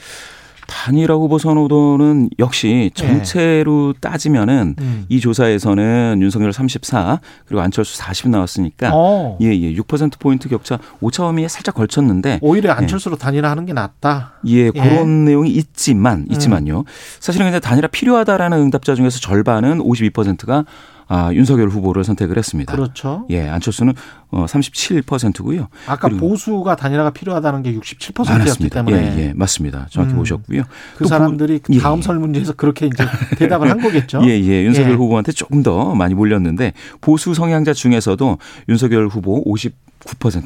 단일화 0.69 1.15
후보 1.15 1.39
선호도는 1.39 2.29
역시 2.39 2.91
전체로 2.95 3.95
따지면은 4.01 4.77
음. 4.79 5.07
이 5.09 5.19
조사에서는 5.19 6.19
윤석열 6.21 6.53
34 6.53 7.21
그리고 7.47 7.63
안철수 7.63 7.97
40 7.97 8.29
나왔으니까 8.29 8.91
어, 8.93 9.39
예, 9.41 9.47
예. 9.47 9.75
6% 9.75 10.19
포인트 10.21 10.49
격차 10.49 10.79
오차범위에 11.01 11.49
살짝 11.49 11.75
걸쳤는데 11.75 12.39
오히려 12.43 12.73
안철수로 12.73 13.17
단일화하는 13.17 13.65
게 13.65 13.73
낫다. 13.73 14.35
예, 14.47 14.71
그런 14.71 15.25
내용이 15.25 15.51
있지만 15.51 16.27
있지만요. 16.31 16.85
사실은 17.19 17.47
근데 17.47 17.61
단일화 17.61 17.89
필요하다라는 17.89 18.59
응답자 18.59 18.95
중에서 18.95 19.19
절반은 19.21 19.79
52%가 19.79 20.67
아, 21.11 21.33
윤석열 21.33 21.69
후보를 21.71 22.05
선택을 22.05 22.37
했습니다. 22.37 22.71
그렇죠. 22.71 23.27
예, 23.31 23.49
안철수는 23.49 23.95
어 24.31 24.45
37%고요. 24.47 25.69
아까 25.87 26.09
그리고- 26.09 26.29
보수가 26.29 26.77
단일화가 26.77 27.11
필요하다는 27.11 27.63
게 27.63 27.73
67%였기 27.75 28.39
많았습니다. 28.39 28.75
때문에 28.75 28.97
예, 29.17 29.19
예, 29.29 29.33
맞습니다. 29.35 29.87
정확히 29.91 30.13
음. 30.15 30.19
보셨고요. 30.19 30.63
그또 30.97 31.09
사람들이 31.09 31.61
보- 31.61 31.73
예, 31.75 31.79
다음 31.79 31.99
예. 31.99 32.03
설문지에서 32.03 32.53
그렇게 32.53 32.87
이제 32.87 32.97
대답을 33.39 33.71
한 33.71 33.81
거겠죠. 33.81 34.21
예, 34.25 34.29
예. 34.41 34.65
윤석열 34.65 34.91
예. 34.91 34.95
후보한테 34.95 35.33
조금 35.33 35.63
더 35.63 35.95
많이 35.95 36.15
몰렸는데 36.15 36.73
보수 37.01 37.33
성향자 37.35 37.73
중에서도 37.73 38.39
윤석열 38.69 39.09
후보 39.09 39.43
59% 39.45 39.73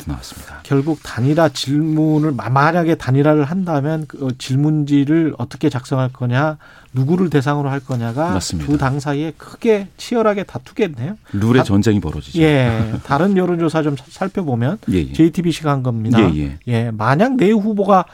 나왔습니다. 0.07 0.61
결국 0.63 1.01
단일화 1.03 1.49
질문을 1.49 2.33
마- 2.33 2.49
만약에 2.51 2.95
단일화를 2.95 3.45
한다면 3.45 4.05
그 4.07 4.29
질문지를 4.39 5.35
어떻게 5.39 5.69
작성할 5.69 6.11
거냐, 6.13 6.57
누구를 6.95 7.31
대상으로 7.31 7.71
할 7.71 7.81
거냐가. 7.81 8.39
두 8.39 8.77
당 8.77 9.01
사이에 9.01 9.33
크게 9.39 9.89
치열하게 9.97 10.43
다투겠네요. 10.45 11.17
룰의 11.33 11.59
다- 11.59 11.65
전쟁이 11.65 12.01
벌어지죠. 12.01 12.41
예, 12.43 12.93
다른 13.05 13.37
여론조사 13.37 13.72
좀 13.81 13.97
사- 13.97 14.05
살펴보면 14.11 14.77
예, 14.91 14.99
예. 14.99 15.13
JTBC가 15.13 15.71
한 15.71 15.83
겁니다. 15.83 16.19
예, 16.35 16.37
예. 16.43 16.59
예, 16.67 16.91
만약 16.93 17.37
내 17.37 17.51
후보가 17.51 18.05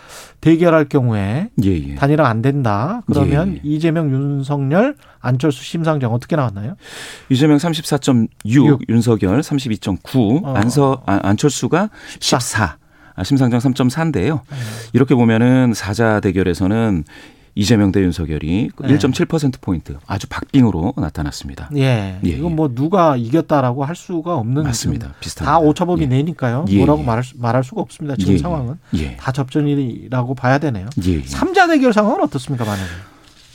대결할 0.41 0.85
경우에 0.89 1.49
예, 1.65 1.69
예. 1.91 1.95
단일화 1.97 2.29
안 2.29 2.43
된다. 2.43 3.03
그러면 3.07 3.49
예, 3.49 3.57
예. 3.57 3.61
이재명, 3.65 4.11
윤석열, 4.13 4.95
안철수, 5.21 5.65
심상정 5.65 6.13
어떻게 6.15 6.37
나왔나요? 6.37 6.77
이재명 7.31 7.57
34.6, 7.57 8.29
육. 8.47 8.81
윤석열 8.89 9.41
32.9, 9.41 10.45
어. 10.45 10.55
안서 10.55 11.03
아, 11.07 11.19
안철수가 11.23 11.91
14, 12.21 12.77
아, 13.17 13.25
심상정 13.25 13.59
3.4인데요. 13.59 14.43
네. 14.51 14.57
이렇게 14.93 15.15
보면은 15.17 15.73
사자 15.75 16.21
대결에서는 16.21 17.03
이재명 17.59 17.91
대 17.91 18.01
윤석열이 18.03 18.71
네. 18.83 18.89
1.7% 18.89 19.61
포인트 19.61 19.97
아주 20.07 20.29
박빙으로 20.29 20.95
나타났습니다. 20.97 21.71
예, 21.75 22.21
예, 22.25 22.29
이건 22.29 22.53
예. 22.53 22.55
뭐 22.55 22.73
누가 22.73 23.17
이겼다라고 23.17 23.85
할 23.85 23.97
수가 23.97 24.37
없는 24.37 24.63
맞습니다. 24.63 25.07
지금 25.07 25.17
비슷합니다. 25.19 25.53
다 25.53 25.59
오차범위 25.59 26.03
예. 26.03 26.07
내니까요. 26.07 26.67
예, 26.69 26.77
뭐라고 26.79 27.03
예. 27.03 27.07
말할, 27.07 27.25
수, 27.25 27.35
말할 27.37 27.65
수가 27.65 27.81
없습니다. 27.81 28.15
지금 28.17 28.35
예, 28.35 28.39
상황은 28.39 28.79
예. 28.95 29.17
다 29.17 29.33
접전이라고 29.33 30.37
봐야 30.37 30.59
되네요. 30.59 30.89
예. 31.05 31.15
예. 31.15 31.23
삼자 31.23 31.67
대결 31.67 31.93
상황은 31.93 32.23
어떻습니까, 32.23 32.65
만약에? 32.65 32.89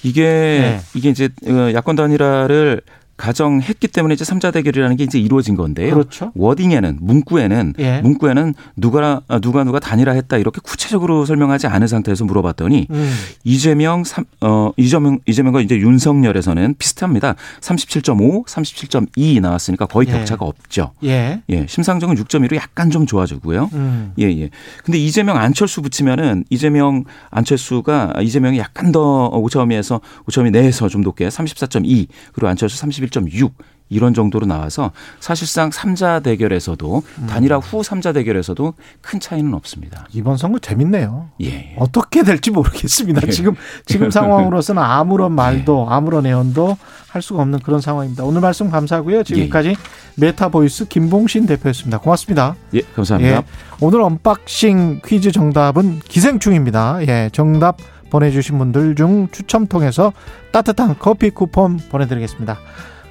이게 0.04 0.22
네. 0.22 0.80
이게 0.96 1.10
이제 1.10 1.30
어, 1.48 1.72
야권 1.74 1.96
단일화를 1.96 2.82
가정했기 3.24 3.88
때문에 3.88 4.16
이제 4.16 4.26
삼자 4.26 4.52
대결이라는 4.52 4.98
게 4.98 5.06
이제 5.06 5.18
이루어진 5.18 5.56
건데요. 5.56 5.94
그렇죠. 5.94 6.34
워딩에는 6.36 6.98
문구에는 7.00 7.76
예. 7.80 8.02
문구에는 8.02 8.54
누가 8.76 9.22
아, 9.30 9.40
누가 9.40 9.64
누가 9.64 9.80
단일화했다 9.80 10.38
이렇게 10.38 10.60
구체적으로 10.62 11.26
설명하지 11.26 11.68
않은 11.68 11.88
상태에서 11.88 12.26
물어봤더니 12.26 12.88
음, 12.92 13.14
이재명 13.46 14.04
삼, 14.04 14.26
어 14.42 14.72
이재명 14.76 15.20
이재명과 15.26 15.62
이제 15.62 15.78
윤석열에서는 15.78 16.76
비슷합니다. 16.78 17.36
37.5, 17.62 18.46
37.2 18.46 19.40
나왔으니까 19.40 19.86
거의 19.86 20.10
예. 20.10 20.12
격차가 20.12 20.46
없죠. 20.46 20.92
예. 21.06 21.42
예, 21.50 21.66
심상정은 21.66 22.18
6.1로 22.18 22.58
약간 22.58 22.92
좀 22.92 23.06
좋아지고요. 23.06 23.70
음, 23.72 24.12
예, 24.20 24.26
예. 24.26 24.50
근데 24.84 24.98
이재명 24.98 25.38
안철수 25.38 25.82
붙이면은 25.82 26.44
이재명 26.50 27.06
안철수가 27.32 28.16
이재명이 28.22 28.58
약간 28.58 28.92
더 28.92 29.28
오차범위에서 29.30 30.02
오차범위 30.28 30.52
내에서 30.52 30.90
좀 30.90 31.02
높게 31.02 31.30
34.2 31.30 32.08
그리고 32.34 32.48
안철수 32.50 32.82
31.6 33.22 33.52
이런 33.90 34.14
정도로 34.14 34.48
나와서 34.48 34.92
사실상 35.20 35.70
삼자 35.70 36.22
대결에서도 36.22 37.04
음. 37.20 37.28
단일화 37.28 37.58
후 37.58 37.84
삼자 37.84 38.12
대결에서도 38.14 38.74
큰 39.02 39.20
차이는 39.20 39.54
없습니다. 39.54 40.08
이번 40.14 40.38
선거 40.38 40.58
재밌네요. 40.58 41.30
예. 41.44 41.76
어떻게 41.78 42.24
될지 42.24 42.50
모르겠습니다. 42.50 43.22
예. 43.28 43.32
지금 43.32 43.56
지금 43.86 44.10
상황으로서는 44.10 44.82
아무런 44.82 45.34
말도 45.34 45.88
아무런 45.90 46.26
예언도 46.26 46.76
할 47.08 47.22
수가 47.22 47.44
없는 47.44 47.60
그런 47.60 47.82
상황입니다. 47.82 48.24
오늘 48.24 48.42
말씀 48.42 48.72
감사하고요. 48.72 49.24
지금까지 49.24 49.76
메타보이스 50.16 50.86
김봉신 50.88 51.46
대표였습니다. 51.46 52.00
고맙습니다. 52.00 52.56
예, 52.74 52.82
감사합니다. 52.96 53.38
예, 53.38 53.44
오늘 53.80 54.02
unboxing 54.02 55.02
퀴즈 55.06 55.32
정답은 55.32 56.00
기생충입니다. 56.00 57.06
예, 57.08 57.30
정답 57.32 57.78
보내주신 58.10 58.58
분들 58.58 58.96
중 58.96 59.28
추첨 59.32 59.68
통해서 59.68 60.14
따뜻한 60.52 60.96
커피 61.00 61.30
쿠폰 61.32 61.78
보내드리겠습니다. 61.78 62.58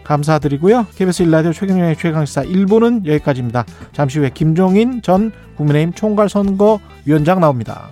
감사드리고요. 0.05 0.87
KBS 0.97 1.25
1라디오 1.25 1.53
최경영의 1.53 1.97
최강시사 1.97 2.45
1부는 2.45 3.07
여기까지입니다. 3.07 3.65
잠시 3.93 4.19
후에 4.19 4.31
김종인 4.33 5.03
전 5.03 5.33
국민의힘 5.57 5.93
총괄선거위원장 5.95 7.41
나옵니다. 7.41 7.89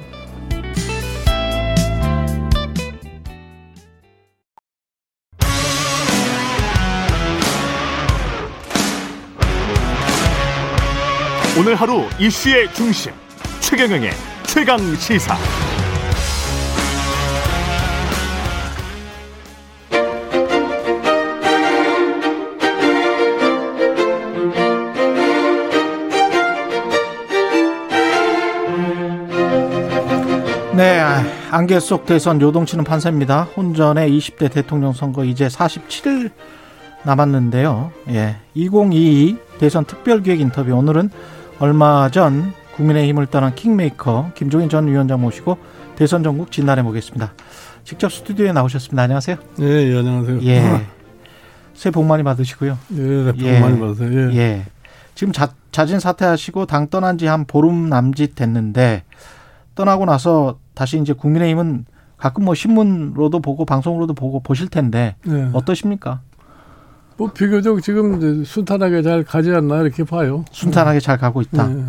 오늘 11.59 11.75
하루 11.75 12.05
이슈의 12.19 12.73
중심 12.73 13.13
최경영의 13.61 14.11
최강 14.47 14.79
시사. 14.97 15.37
네, 30.81 30.99
안개 31.51 31.79
속 31.79 32.07
대선 32.07 32.41
요동치는 32.41 32.85
판세입니다. 32.85 33.43
혼전의 33.55 34.11
20대 34.17 34.51
대통령 34.51 34.95
선거 34.95 35.27
이제 35.27 35.47
47일 35.47 36.31
남았는데요. 37.03 37.93
예, 38.09 38.37
2022 38.55 39.37
대선 39.59 39.85
특별기획 39.85 40.41
인터뷰 40.41 40.73
오늘은 40.73 41.11
얼마 41.59 42.09
전 42.11 42.55
국민의힘을 42.77 43.27
떠난 43.27 43.55
킹메이커 43.55 44.31
김종인 44.35 44.71
전 44.71 44.87
위원장 44.87 45.21
모시고 45.21 45.59
대선 45.97 46.23
전국 46.23 46.51
진단해 46.51 46.83
보겠습니다. 46.83 47.35
직접 47.85 48.11
스튜디오에 48.11 48.53
나오셨습니다. 48.53 49.03
안녕하세요. 49.03 49.37
예, 49.61 49.65
예 49.67 49.99
안녕하세요. 49.99 50.41
예. 50.45 50.87
새해 51.75 51.93
복 51.93 52.07
많이 52.07 52.23
받으시고요. 52.23 52.79
예, 52.95 53.33
복 53.33 53.39
예. 53.43 53.61
많이 53.61 53.79
받으세요. 53.79 54.33
예. 54.33 54.35
예. 54.35 54.65
지금 55.15 55.35
자, 55.35 55.51
자진 55.73 56.01
사퇴하시고 56.01 56.65
당 56.65 56.89
떠난 56.89 57.19
지 57.19 57.27
한 57.27 57.45
보름 57.45 57.91
남짓 57.91 58.35
됐는데 58.35 59.03
떠나고 59.75 60.07
나서 60.07 60.59
다시 60.81 60.99
이제 60.99 61.13
국민의힘은 61.13 61.85
가끔 62.17 62.47
뭐 62.47 62.55
신문으로도 62.55 63.41
보고 63.41 63.67
방송으로도 63.67 64.15
보고 64.15 64.41
보실 64.41 64.69
텐데 64.69 65.15
예. 65.29 65.51
어떠십니까? 65.53 66.23
뭐 67.19 67.31
비교적 67.35 67.83
지금 67.83 68.43
순탄하게 68.45 69.03
잘 69.03 69.23
가지 69.23 69.51
않나 69.51 69.83
이렇게 69.83 70.05
봐요. 70.05 70.43
순탄하게 70.53 71.01
잘 71.01 71.19
가고 71.19 71.43
있다. 71.43 71.71
예. 71.71 71.85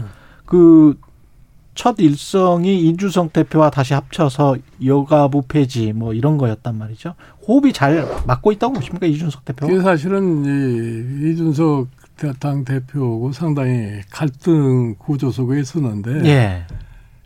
그첫 0.45 1.99
일성이 1.99 2.81
이준석 2.89 3.31
대표와 3.31 3.69
다시 3.69 3.93
합쳐서 3.93 4.57
여가부 4.83 5.43
폐지 5.47 5.93
뭐 5.93 6.13
이런 6.13 6.37
거였단 6.37 6.77
말이죠. 6.77 7.15
호흡이 7.47 7.71
잘 7.71 8.05
맞고 8.27 8.51
있다고 8.51 8.73
보십니까 8.73 9.05
이준석 9.07 9.45
대표? 9.45 9.67
그게 9.67 9.79
사실은 9.81 10.43
이 10.43 11.31
이준석 11.31 11.87
대- 12.17 12.33
당 12.41 12.65
대표하고 12.65 13.31
상당히 13.31 14.01
갈등 14.11 14.95
구조 14.99 15.31
속에 15.31 15.61
있었는데 15.61 16.25
예. 16.25 16.65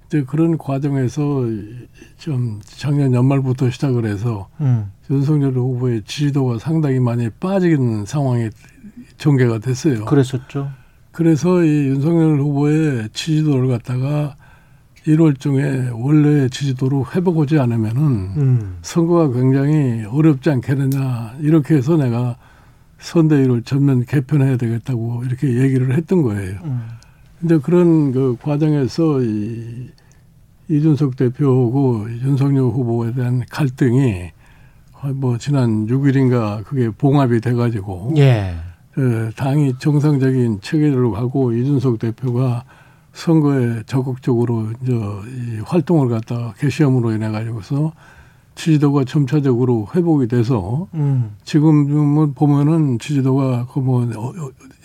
이제 0.08 0.24
그런 0.24 0.58
과정에서 0.58 1.46
좀 2.18 2.60
작년 2.64 3.14
연말부터 3.14 3.70
시작을 3.70 4.06
해서 4.06 4.48
음. 4.62 4.92
윤석열 5.10 5.54
후보의 5.54 6.04
지지도가 6.06 6.60
상당히 6.60 7.00
많이 7.00 7.30
빠지는 7.30 8.06
상황이 8.06 8.50
전개가 9.18 9.60
됐어요. 9.60 10.06
그랬었죠. 10.06 10.70
그래서 11.12 11.64
이 11.64 11.88
윤석열 11.88 12.40
후보의 12.40 13.10
지지도를 13.14 13.68
갖다가 13.70 14.36
1월 15.08 15.40
중에 15.40 15.90
원래 15.94 16.50
지지도로 16.50 17.06
회복하지 17.14 17.60
않으면은 17.60 18.02
음. 18.02 18.78
선거가 18.82 19.32
굉장히 19.32 20.04
어렵지 20.06 20.50
않겠느냐 20.50 21.36
이렇게 21.40 21.76
해서 21.76 21.96
내가 21.96 22.38
선대위를 23.00 23.64
전면 23.64 24.04
개편해야 24.06 24.58
되겠다고 24.58 25.24
이렇게 25.26 25.62
얘기를 25.62 25.94
했던 25.96 26.24
거예요. 26.24 26.60
음. 26.64 26.82
근데 27.40 27.60
그런 27.60 28.12
그 28.12 28.36
과정에서 28.42 29.22
이 29.22 29.90
이준석 30.70 31.16
대표하고 31.16 32.08
윤석열 32.10 32.64
후보에 32.66 33.14
대한 33.14 33.44
갈등이 33.50 34.32
뭐 35.14 35.38
지난 35.38 35.86
6일인가 35.88 36.64
그게 36.64 36.90
봉합이 36.90 37.40
돼가지고 37.40 38.14
예. 38.18 38.56
그 38.92 39.30
당이 39.36 39.78
정상적인 39.78 40.62
체계로 40.62 41.12
가고 41.12 41.52
이준석 41.52 42.00
대표가 42.00 42.64
선거에 43.14 43.84
적극적으로 43.86 44.70
이제 44.82 44.94
이 44.94 45.60
활동을 45.64 46.10
갖다가 46.10 46.54
개시험으로 46.58 47.12
인해 47.12 47.30
가지고서 47.30 47.94
지지도가 48.56 49.04
점차적으로 49.04 49.88
회복이 49.94 50.28
돼서 50.28 50.88
음. 50.94 51.36
지금은 51.44 52.34
보면은 52.34 53.00
지지도가 53.00 53.68
그 53.68 53.80
뭐 53.80 54.08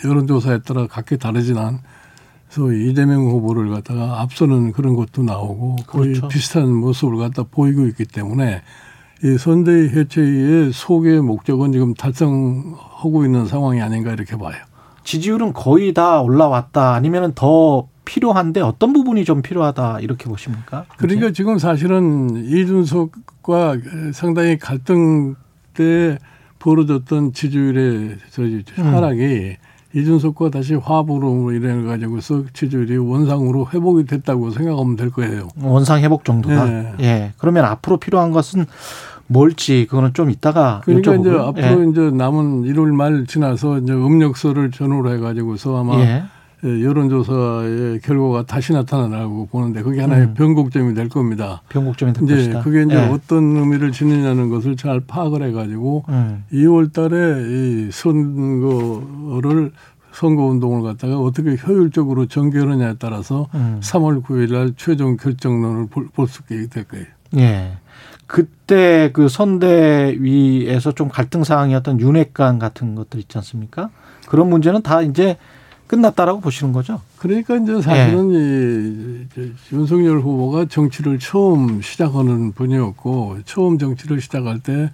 여론조사에 0.04 0.60
따라 0.60 0.86
각기 0.86 1.16
다르지만 1.16 1.78
그래서 2.52 2.72
이재명 2.72 3.26
후보를 3.26 3.70
갖다가 3.70 4.20
앞서는 4.20 4.72
그런 4.72 4.96
것도 4.96 5.22
나오고 5.22 5.76
거의 5.86 6.14
그렇죠. 6.14 6.28
비슷한 6.28 6.72
모습을 6.72 7.16
갖다 7.16 7.44
보이고 7.44 7.86
있기 7.86 8.04
때문에 8.04 8.62
이 9.22 9.38
선대위 9.38 9.90
해체의 9.90 10.72
소개의 10.72 11.20
목적은 11.20 11.72
지금 11.72 11.94
달성하고 11.94 13.24
있는 13.24 13.46
상황이 13.46 13.80
아닌가 13.80 14.12
이렇게 14.12 14.36
봐요. 14.36 14.56
지지율은 15.04 15.52
거의 15.52 15.94
다 15.94 16.20
올라왔다 16.20 16.94
아니면은 16.94 17.32
더 17.34 17.88
필요한데 18.04 18.60
어떤 18.60 18.92
부분이 18.92 19.24
좀 19.24 19.42
필요하다 19.42 20.00
이렇게 20.00 20.24
보십니까? 20.24 20.86
그러니까 20.96 21.30
지금 21.30 21.58
사실은 21.58 22.44
이준석과 22.44 23.76
상당히 24.12 24.58
갈등 24.58 25.36
때 25.74 26.18
벌어졌던 26.58 27.32
지지율의 27.32 28.18
저기 28.30 28.64
음. 28.78 28.94
하락이 28.94 29.56
이준석과 29.94 30.50
다시 30.50 30.74
화합으로 30.74 31.52
인해 31.52 31.82
가지고서 31.82 32.44
지지율이 32.52 32.96
원상으로 32.96 33.68
회복이 33.72 34.06
됐다고 34.06 34.50
생각하면 34.50 34.96
될 34.96 35.10
거예요. 35.10 35.48
원상 35.60 36.00
회복 36.00 36.24
정도다. 36.24 36.64
네. 36.64 36.94
예. 37.00 37.32
그러면 37.38 37.64
앞으로 37.64 37.96
필요한 37.96 38.30
것은 38.30 38.66
뭘지 39.26 39.86
그거는 39.88 40.12
좀 40.14 40.30
이따가 40.30 40.80
그러니까 40.84 41.14
이제 41.14 41.30
여쭤보고요. 41.30 41.40
앞으로 41.40 41.90
이제 41.90 42.00
남은 42.10 42.62
1월 42.62 42.92
말 42.92 43.26
지나서 43.26 43.78
이제 43.78 43.92
음력서를 43.92 44.70
전후로 44.70 45.12
해가지고서 45.14 45.80
아마 45.80 46.00
예. 46.00 46.24
예, 46.64 46.84
여론조사의 46.84 48.00
결과가 48.00 48.44
다시 48.44 48.72
나타나라고 48.72 49.46
보는데 49.46 49.82
그게 49.82 50.00
하나의 50.02 50.26
음. 50.26 50.34
변곡점이 50.34 50.94
될 50.94 51.08
겁니다. 51.08 51.62
변곡점이 51.70 52.12
될 52.12 52.24
이제 52.24 52.34
것이다. 52.36 52.62
그게 52.62 52.82
이제 52.82 52.94
예. 52.94 52.98
어떤 53.08 53.56
의미를 53.56 53.92
지니냐는 53.92 54.50
것을 54.50 54.76
잘 54.76 55.00
파악을 55.00 55.42
해가지고 55.42 56.04
음. 56.10 56.44
2월 56.52 56.92
달에 56.92 57.16
이 57.48 57.90
선거를 57.90 59.72
선거 60.12 60.44
운동을 60.44 60.82
갖다가 60.82 61.18
어떻게 61.18 61.56
효율적으로 61.56 62.26
전개하느냐에 62.26 62.96
따라서 62.98 63.48
음. 63.54 63.80
3월 63.82 64.22
9일 64.22 64.52
날 64.52 64.72
최종 64.76 65.16
결정론을 65.16 65.86
볼 65.86 66.26
수 66.26 66.42
있게 66.42 66.66
될 66.68 66.84
거예요. 66.84 67.06
예. 67.36 67.72
그때 68.26 69.10
그 69.12 69.28
선대위에서 69.28 70.92
좀 70.92 71.08
갈등 71.08 71.42
사항이었던 71.42 72.00
윤핵관 72.00 72.58
같은 72.58 72.94
것들 72.94 73.18
있지 73.20 73.38
않습니까? 73.38 73.90
그런 74.28 74.48
문제는 74.48 74.82
다 74.82 75.02
이제 75.02 75.36
끝났다라고 75.90 76.40
보시는 76.40 76.72
거죠? 76.72 77.00
그러니까 77.18 77.56
이제 77.56 77.82
사실은 77.82 78.30
이 78.30 79.26
이제 79.26 79.52
윤석열 79.72 80.20
후보가 80.20 80.66
정치를 80.66 81.18
처음 81.18 81.82
시작하는 81.82 82.52
분이었고 82.52 83.38
처음 83.44 83.76
정치를 83.76 84.20
시작할 84.20 84.60
때 84.60 84.92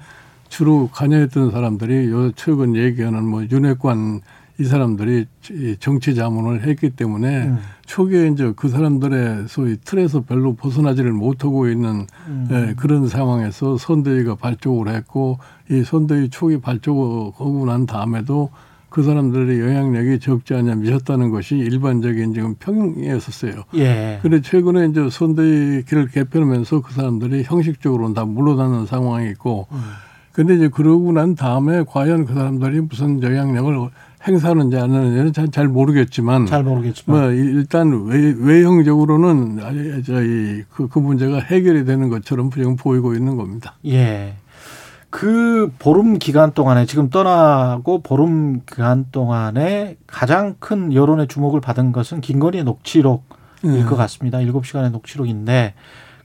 주로 0.49 0.89
관여했던 0.91 1.51
사람들이 1.51 2.09
요 2.09 2.33
최근 2.33 2.77
얘기하는 2.77 3.25
뭐 3.25 3.45
윤핵관 3.45 4.23
이 4.59 4.65
사람들이 4.65 5.27
이 5.51 5.77
정치 5.79 6.15
자문을 6.15 6.67
했기 6.67 6.89
때문에 6.89 7.43
음. 7.49 7.59
초기에 7.85 8.29
이제 8.29 8.55
그 8.57 8.71
사람들의 8.71 9.49
소위 9.49 9.77
틀에서 9.85 10.23
별로 10.23 10.55
벗어나지를 10.55 11.13
못하고 11.13 11.69
있는 11.69 12.07
음. 12.27 12.49
예, 12.51 12.75
그런 12.75 13.07
상황에서 13.07 13.77
선대위가 13.77 14.37
발족을 14.37 14.89
했고 14.95 15.39
이 15.71 15.85
선대위 15.85 16.31
초기 16.31 16.59
발족하고 16.59 17.67
난 17.67 17.85
다음에도 17.85 18.49
그 18.97 19.03
사람들의 19.03 19.61
영향력이 19.61 20.21
적지 20.21 20.55
않냐 20.55 20.77
미쳤다는 20.77 21.29
것이 21.29 21.55
일반적인 21.55 22.33
지금 22.33 22.55
평이었었어요. 22.55 23.65
예. 23.75 24.19
그런데 24.23 24.41
최근에 24.41 24.87
이제 24.87 25.11
선대위 25.11 25.83
길을 25.83 26.09
개편하면서 26.09 26.81
그 26.81 26.95
사람들이 26.95 27.43
형식적으로 27.45 28.15
다 28.15 28.25
물러나는 28.25 28.87
상황이 28.87 29.29
있고 29.33 29.67
음. 29.71 29.79
근데 30.33 30.55
이제 30.55 30.69
그러고 30.69 31.13
난 31.13 31.35
다음에 31.35 31.85
과연 31.87 32.25
그 32.25 32.33
사람들이 32.33 32.81
무슨 32.81 33.23
영향력을 33.23 33.91
행사하는지 34.27 34.79
안 34.79 34.91
하는지는 34.91 35.35
잘, 35.35 35.51
잘 35.51 35.69
모르겠지만 35.69 36.47
잘 36.47 36.65
모르겠지만. 36.65 37.21
뭐 37.21 37.31
일단 37.33 38.07
외, 38.07 38.35
외형적으로는 38.39 40.03
저희 40.07 40.65
그, 40.73 40.89
그 40.89 40.99
문제가 40.99 41.41
해결이 41.41 41.85
되는 41.85 42.09
것처럼 42.09 42.51
지금 42.51 42.77
보이고 42.77 43.13
있는 43.13 43.37
겁니다. 43.37 43.75
예. 43.85 44.37
그 45.11 45.73
보름 45.79 46.19
기간 46.19 46.53
동안에 46.53 46.87
지금 46.87 47.11
떠나고 47.11 48.03
보름 48.03 48.61
기간 48.67 49.07
동안에 49.13 49.97
가장 50.07 50.57
큰 50.59 50.93
여론의 50.93 51.29
주목을 51.29 51.61
받은 51.61 51.93
것은 51.93 52.21
김건희의 52.21 52.65
녹취록일 52.65 53.21
예. 53.65 53.83
것 53.85 53.97
같습니다. 53.97 54.41
일곱 54.41 54.67
시간의 54.67 54.91
녹취록인데 54.91 55.75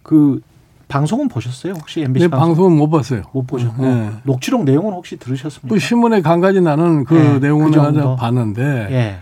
그 0.03 0.41
방송은 0.87 1.29
보셨어요? 1.29 1.73
혹시 1.73 2.01
MBC 2.01 2.25
네, 2.25 2.29
방송? 2.29 2.47
방송은 2.49 2.77
못 2.77 2.89
봤어요. 2.89 3.21
못 3.31 3.47
보셨고 3.47 3.85
네. 3.85 4.11
녹취록 4.23 4.65
내용은 4.65 4.91
혹시 4.93 5.15
들으셨습니까? 5.15 5.73
또 5.73 5.79
신문에 5.79 6.21
간간히 6.21 6.59
나는 6.59 7.05
그 7.05 7.13
네, 7.13 7.39
내용은 7.39 7.67
그 7.67 7.71
정도. 7.71 7.99
아주 7.99 8.15
봤는데 8.19 8.87
예. 8.91 9.15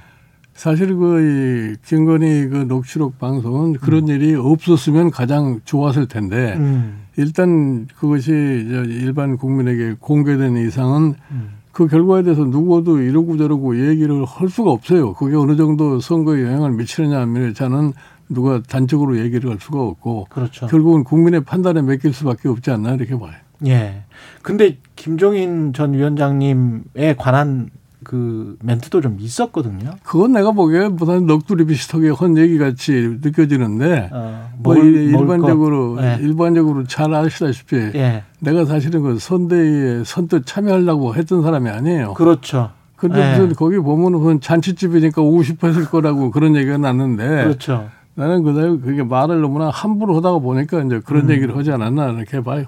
사실 0.56 0.96
그이 0.96 1.76
김건희 1.86 2.48
그 2.50 2.56
녹취록 2.68 3.20
방송은 3.20 3.74
그런 3.74 4.08
일이 4.08 4.36
없었으면 4.36 5.12
가장 5.12 5.62
좋았을 5.64 6.08
텐데 6.08 6.56
음. 6.58 7.04
일단 7.20 7.86
그것이 7.98 8.32
저 8.72 8.84
일반 8.86 9.36
국민에게 9.38 9.96
공개된 10.00 10.56
이상은 10.56 11.16
음. 11.32 11.60
그 11.74 11.88
결과에 11.88 12.24
대해서 12.24 12.46
누구도 12.46 13.02
이러고 13.02 13.38
저러고 13.38 13.78
얘기를 13.90 14.24
할 14.26 14.50
수가 14.50 14.72
없어요. 14.72 15.14
그게 15.14 15.36
어느 15.36 15.58
정도 15.58 16.00
선거에 16.00 16.44
영향을 16.44 16.72
미치느냐 16.72 17.20
하면 17.22 17.54
저는 17.54 17.92
누가 18.30 18.62
단적으로 18.62 19.20
얘기를 19.20 19.50
할 19.50 19.58
수가 19.60 19.82
없고 19.82 20.28
그렇죠. 20.30 20.68
결국은 20.68 21.04
국민의 21.04 21.44
판단에 21.44 21.82
맡길 21.82 22.14
수밖에 22.14 22.48
없지 22.48 22.72
않나 22.72 22.94
이렇게 22.94 23.18
봐요. 23.20 23.34
예. 23.68 24.04
근데 24.42 24.78
김종인 24.96 25.74
전 25.74 25.94
위원장님에 25.94 27.16
관한 27.18 27.70
그 28.10 28.58
멘트도 28.64 29.02
좀 29.02 29.18
있었거든요. 29.20 29.92
그건 30.02 30.32
내가 30.32 30.52
보기에 30.52 30.88
무슨 30.88 31.28
넋두리 31.28 31.66
비슷하게 31.66 32.10
헌 32.10 32.40
얘기 32.40 32.58
같이 32.58 33.20
느껴지는데 33.22 34.10
어, 34.12 34.50
뭐 34.58 34.76
일- 34.78 35.12
먹을 35.12 35.28
일반적으로 35.36 35.96
거. 35.98 36.04
예. 36.04 36.18
일반적으로 36.20 36.86
잘 36.86 37.14
아시다시피 37.14 37.76
예. 37.76 38.24
내가 38.40 38.66
사실은 38.66 39.04
그 39.04 39.20
선대위에 39.20 40.04
선뜻 40.06 40.48
참여하려고 40.48 41.14
했던 41.14 41.44
사람이 41.44 41.70
아니에요. 41.70 42.16
그렇죠. 42.16 42.72
근데 42.96 43.22
예. 43.22 43.38
무슨 43.38 43.54
거기 43.54 43.78
보면은 43.78 44.42
잔치집이니까 44.42 45.22
오고 45.22 45.44
싶어 45.44 45.68
했을 45.68 45.86
거라고 45.86 46.32
그런 46.32 46.56
얘기가 46.56 46.80
났는데 46.80 47.44
그렇죠. 47.44 47.90
나는 48.16 48.42
그다음에 48.42 48.80
그게 48.80 49.04
말을 49.04 49.40
너무나 49.42 49.70
함부로 49.70 50.16
하다가 50.18 50.40
보니까 50.40 50.82
이제 50.82 51.00
그런 51.06 51.26
음. 51.26 51.30
얘기를 51.30 51.56
하지 51.56 51.72
않았나 51.72 52.10
이렇게 52.14 52.42
봐요. 52.42 52.66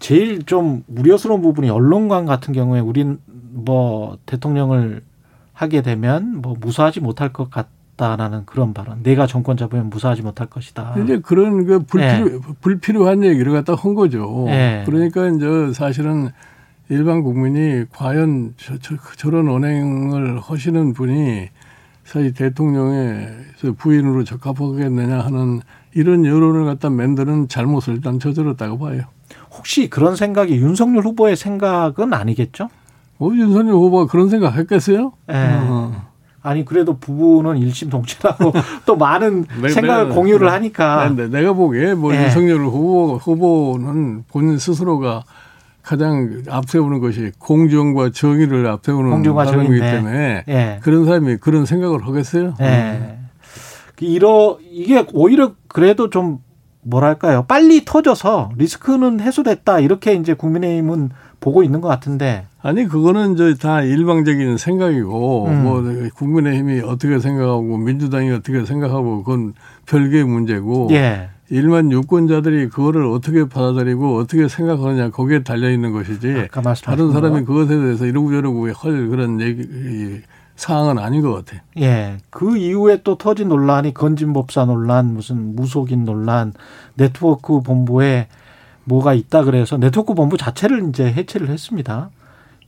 제일 0.00 0.42
좀 0.44 0.82
우려스러운 0.94 1.40
부분이 1.40 1.70
언론관 1.70 2.26
같은 2.26 2.52
경우에 2.52 2.80
우린 2.80 3.18
뭐 3.56 4.18
대통령을 4.26 5.02
하게 5.52 5.82
되면 5.82 6.42
뭐 6.42 6.54
무사하지 6.60 7.00
못할 7.00 7.32
것 7.32 7.50
같다라는 7.50 8.44
그런 8.44 8.74
발언. 8.74 9.02
내가 9.02 9.26
정권 9.26 9.56
잡으면 9.56 9.88
무사하지 9.88 10.22
못할 10.22 10.46
것이다. 10.48 10.94
이제 11.02 11.18
그런 11.20 11.64
그 11.64 11.78
불필요, 11.80 12.40
불필요한 12.60 13.24
얘기를 13.24 13.52
갖다 13.52 13.74
한 13.74 13.94
거죠. 13.94 14.44
네. 14.46 14.82
그러니까 14.86 15.28
이제 15.28 15.72
사실은 15.72 16.30
일반 16.88 17.22
국민이 17.22 17.84
과연 17.90 18.54
저, 18.58 18.78
저, 18.78 18.96
저런 19.16 19.48
언행을 19.48 20.38
하시는 20.40 20.92
분이 20.92 21.48
사실 22.04 22.32
대통령의 22.34 23.28
부인으로 23.76 24.22
적합하겠느냐 24.24 25.18
하는 25.20 25.60
이런 25.94 26.24
여론을 26.24 26.66
갖다 26.66 26.90
만드는 26.90 27.48
잘못을 27.48 27.94
일단 27.94 28.20
저질렀다고 28.20 28.78
봐요. 28.78 29.02
혹시 29.50 29.88
그런 29.88 30.14
생각이 30.14 30.54
윤석열 30.56 31.04
후보의 31.04 31.34
생각은 31.34 32.12
아니겠죠? 32.12 32.68
뭐 33.18 33.34
윤석열 33.34 33.74
후보가 33.74 34.06
그런 34.10 34.28
생각 34.28 34.56
했겠어요? 34.56 35.12
예. 35.30 35.34
어. 35.34 36.06
아니 36.42 36.64
그래도 36.64 36.96
부부는 36.98 37.58
일심동체라고 37.58 38.52
또 38.86 38.96
많은 38.96 39.46
내- 39.60 39.68
생각을 39.68 40.04
내가- 40.08 40.14
공유를 40.14 40.50
하니까 40.52 41.12
네, 41.16 41.28
내가 41.28 41.52
보기에 41.54 41.94
뭐 41.94 42.14
예. 42.14 42.24
윤석열 42.24 42.60
후보, 42.66 43.16
후보는 43.16 44.24
본인 44.28 44.58
스스로가 44.58 45.24
가장 45.82 46.42
앞세우는 46.48 47.00
것이 47.00 47.32
공정과 47.38 48.10
정의를 48.10 48.66
앞세우는 48.66 49.10
공정과 49.10 49.44
사람이기 49.46 49.78
정의인데. 49.78 49.96
때문에 49.96 50.44
예. 50.48 50.80
그런 50.82 51.04
사람이 51.04 51.36
그런 51.38 51.64
생각을 51.66 52.06
하겠어요? 52.06 52.54
예. 52.60 53.18
이러 54.00 54.58
이게 54.70 55.04
오히려 55.14 55.52
그래도 55.68 56.10
좀 56.10 56.38
뭐랄까요 56.82 57.44
빨리 57.48 57.84
터져서 57.84 58.50
리스크는 58.56 59.20
해소됐다 59.20 59.80
이렇게 59.80 60.14
이제 60.14 60.34
국민의힘은 60.34 61.10
보고 61.46 61.62
있는 61.62 61.80
것 61.80 61.86
같은데 61.86 62.44
아니 62.60 62.88
그거는 62.88 63.34
이제 63.34 63.54
다 63.54 63.80
일방적인 63.80 64.56
생각이고 64.56 65.46
음. 65.46 65.62
뭐 65.62 65.80
국민의힘이 66.16 66.80
어떻게 66.80 67.20
생각하고 67.20 67.78
민주당이 67.78 68.32
어떻게 68.32 68.64
생각하고 68.64 69.22
그건 69.22 69.54
별개의 69.86 70.24
문제고 70.24 70.88
예 70.90 71.28
일반 71.48 71.92
유권자들이 71.92 72.68
그거를 72.68 73.04
어떻게 73.04 73.48
받아들이고 73.48 74.16
어떻게 74.16 74.48
생각하느냐 74.48 75.10
거기에 75.10 75.44
달려 75.44 75.70
있는 75.70 75.92
것이지 75.92 76.48
다른 76.84 77.12
사람이 77.12 77.44
거. 77.44 77.52
그것에 77.52 77.78
대해서 77.78 78.06
이러고 78.06 78.32
저러고 78.32 78.66
할 78.66 79.08
그런 79.08 79.40
얘기 79.40 79.62
이 79.62 80.20
사항은 80.56 80.98
아닌 80.98 81.22
것 81.22 81.32
같아요. 81.32 81.60
예. 81.78 82.16
그 82.30 82.56
이후에 82.56 83.02
또 83.04 83.16
터진 83.18 83.48
논란이 83.48 83.94
건진법사 83.94 84.64
논란, 84.64 85.14
무슨 85.14 85.54
무속인 85.54 86.04
논란, 86.04 86.54
네트워크 86.94 87.60
본부에 87.60 88.26
뭐가 88.86 89.14
있다 89.14 89.44
그래서 89.44 89.76
네트워크 89.76 90.14
본부 90.14 90.36
자체를 90.36 90.88
이제 90.88 91.04
해체를 91.12 91.48
했습니다. 91.48 92.10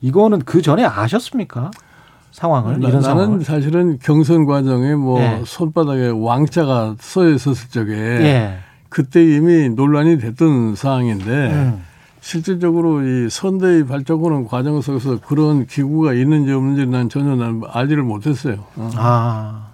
이거는 0.00 0.40
그 0.40 0.62
전에 0.62 0.84
아셨습니까? 0.84 1.70
상황을 2.32 2.80
나, 2.80 2.88
이런 2.88 2.92
는 2.92 3.02
상황을. 3.02 3.44
사실은 3.44 3.98
경선 4.00 4.44
과정에 4.44 4.94
뭐 4.94 5.20
예. 5.20 5.42
손바닥에 5.44 6.12
왕자가 6.14 6.96
써 7.00 7.28
있었을 7.28 7.70
적에 7.70 7.92
예. 7.92 8.58
그때 8.88 9.24
이미 9.24 9.68
논란이 9.68 10.18
됐던 10.18 10.74
사항인데 10.76 11.52
음. 11.52 11.84
실질적으로 12.20 13.02
이 13.02 13.30
선대위 13.30 13.86
발족하는 13.86 14.46
과정 14.46 14.80
속에서 14.80 15.18
그런 15.20 15.66
기구가 15.66 16.12
있는지 16.14 16.52
없는지 16.52 16.86
난 16.86 17.08
전혀 17.08 17.36
난 17.36 17.62
알지를 17.66 18.02
못했어요. 18.02 18.64
어. 18.76 18.90
아. 18.96 19.67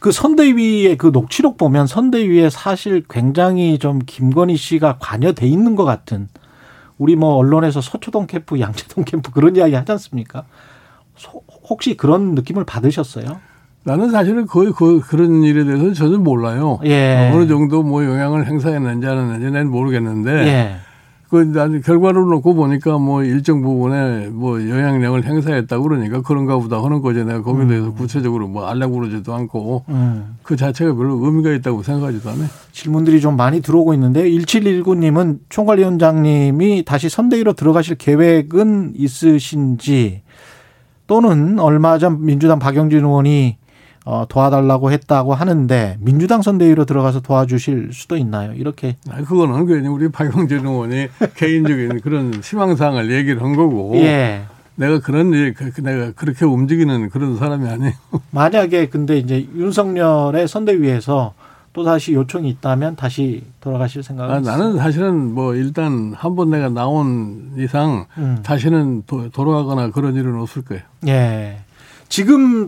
그 0.00 0.12
선대위의 0.12 0.96
그 0.96 1.08
녹취록 1.12 1.56
보면 1.58 1.86
선대위에 1.86 2.48
사실 2.50 3.04
굉장히 3.08 3.78
좀 3.78 4.00
김건희 4.04 4.56
씨가 4.56 4.96
관여돼 4.98 5.46
있는 5.46 5.76
것 5.76 5.84
같은 5.84 6.28
우리 6.98 7.16
뭐 7.16 7.34
언론에서 7.34 7.80
서초동 7.80 8.26
캠프, 8.26 8.58
양재동 8.60 9.04
캠프 9.04 9.30
그런 9.30 9.56
이야기 9.56 9.74
하지 9.74 9.92
않습니까? 9.92 10.44
소- 11.16 11.42
혹시 11.68 11.96
그런 11.96 12.34
느낌을 12.34 12.64
받으셨어요? 12.64 13.40
나는 13.84 14.10
사실은 14.10 14.46
거의 14.46 14.72
그, 14.72 15.00
그런 15.00 15.42
일에 15.42 15.64
대해서는 15.64 15.94
전혀 15.94 16.18
몰라요. 16.18 16.78
예. 16.84 17.30
어느 17.34 17.46
정도 17.46 17.82
뭐 17.82 18.04
영향을 18.04 18.46
행사했는지 18.46 19.06
안 19.06 19.18
했는지 19.18 19.50
난 19.50 19.68
모르겠는데 19.70 20.30
예. 20.46 20.76
그 21.30 21.36
나는 21.36 21.80
결과를 21.80 22.22
놓고 22.22 22.54
보니까 22.54 22.98
뭐 22.98 23.22
일정 23.22 23.62
부분에 23.62 24.30
뭐 24.30 24.60
영향력을 24.60 25.24
행사했다고 25.24 25.82
그러니까 25.84 26.22
그런가 26.22 26.58
보다 26.58 26.82
하는 26.82 27.00
거지 27.00 27.24
내가 27.24 27.42
거기에 27.42 27.68
대해서 27.68 27.92
구체적으로 27.92 28.48
뭐 28.48 28.66
알려고 28.66 28.96
그러지도 28.96 29.32
않고 29.32 29.84
음. 29.90 30.36
그 30.42 30.56
자체가 30.56 30.92
별로 30.92 31.24
의미가 31.24 31.52
있다고 31.52 31.84
생각하지도 31.84 32.30
않아요. 32.30 32.48
질문들이 32.72 33.20
좀 33.20 33.36
많이 33.36 33.60
들어오고 33.60 33.94
있는데 33.94 34.24
1719님은 34.28 35.38
총괄위원장님이 35.48 36.84
다시 36.84 37.08
선대위로 37.08 37.52
들어가실 37.52 37.94
계획은 37.94 38.94
있으신지 38.96 40.22
또는 41.06 41.60
얼마 41.60 41.98
전 41.98 42.24
민주당 42.24 42.58
박영진 42.58 43.04
의원이 43.04 43.56
어, 44.04 44.24
도와달라고 44.28 44.90
했다고 44.92 45.34
하는데 45.34 45.96
민주당 46.00 46.42
선대위로 46.42 46.84
들어가서 46.86 47.20
도와주실 47.20 47.90
수도 47.92 48.16
있나요? 48.16 48.52
이렇게 48.54 48.96
아, 49.10 49.16
그거는 49.22 49.66
그냥 49.66 49.92
우리 49.94 50.10
박용진 50.10 50.66
의원이 50.66 51.08
개인적인 51.36 52.00
그런 52.00 52.34
희망사항을 52.42 53.12
얘기를 53.12 53.42
한 53.42 53.54
거고 53.54 53.96
예. 53.96 54.42
내가 54.76 55.00
그런 55.00 55.32
일, 55.34 55.52
그- 55.52 55.70
그 55.70 55.82
내가 55.82 56.12
그렇게 56.12 56.46
움직이는 56.46 57.10
그런 57.10 57.36
사람이 57.36 57.68
아니에요. 57.68 57.92
만약에 58.30 58.88
근데 58.88 59.18
이제 59.18 59.46
윤석열의 59.54 60.48
선대위에서 60.48 61.34
또 61.72 61.84
다시 61.84 62.14
요청이 62.14 62.48
있다면 62.48 62.96
다시 62.96 63.44
돌아가실 63.60 64.02
생각은 64.02 64.34
아? 64.34 64.40
나는 64.40 64.76
사실은 64.78 65.34
뭐 65.34 65.54
일단 65.54 66.12
한 66.16 66.34
번 66.34 66.50
내가 66.50 66.68
나온 66.70 67.52
이상 67.58 68.06
음. 68.18 68.38
다시는 68.42 69.02
도, 69.06 69.28
돌아가거나 69.30 69.90
그런 69.90 70.16
일은 70.16 70.34
없을 70.40 70.62
거예요. 70.62 70.82
예. 71.06 71.58
지금 72.08 72.66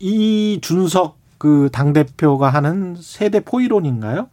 이 0.00 0.58
준석 0.62 1.16
그 1.38 1.68
당 1.72 1.92
대표가 1.92 2.48
하는 2.48 2.96
세대 2.98 3.40
포이론인가요? 3.40 4.28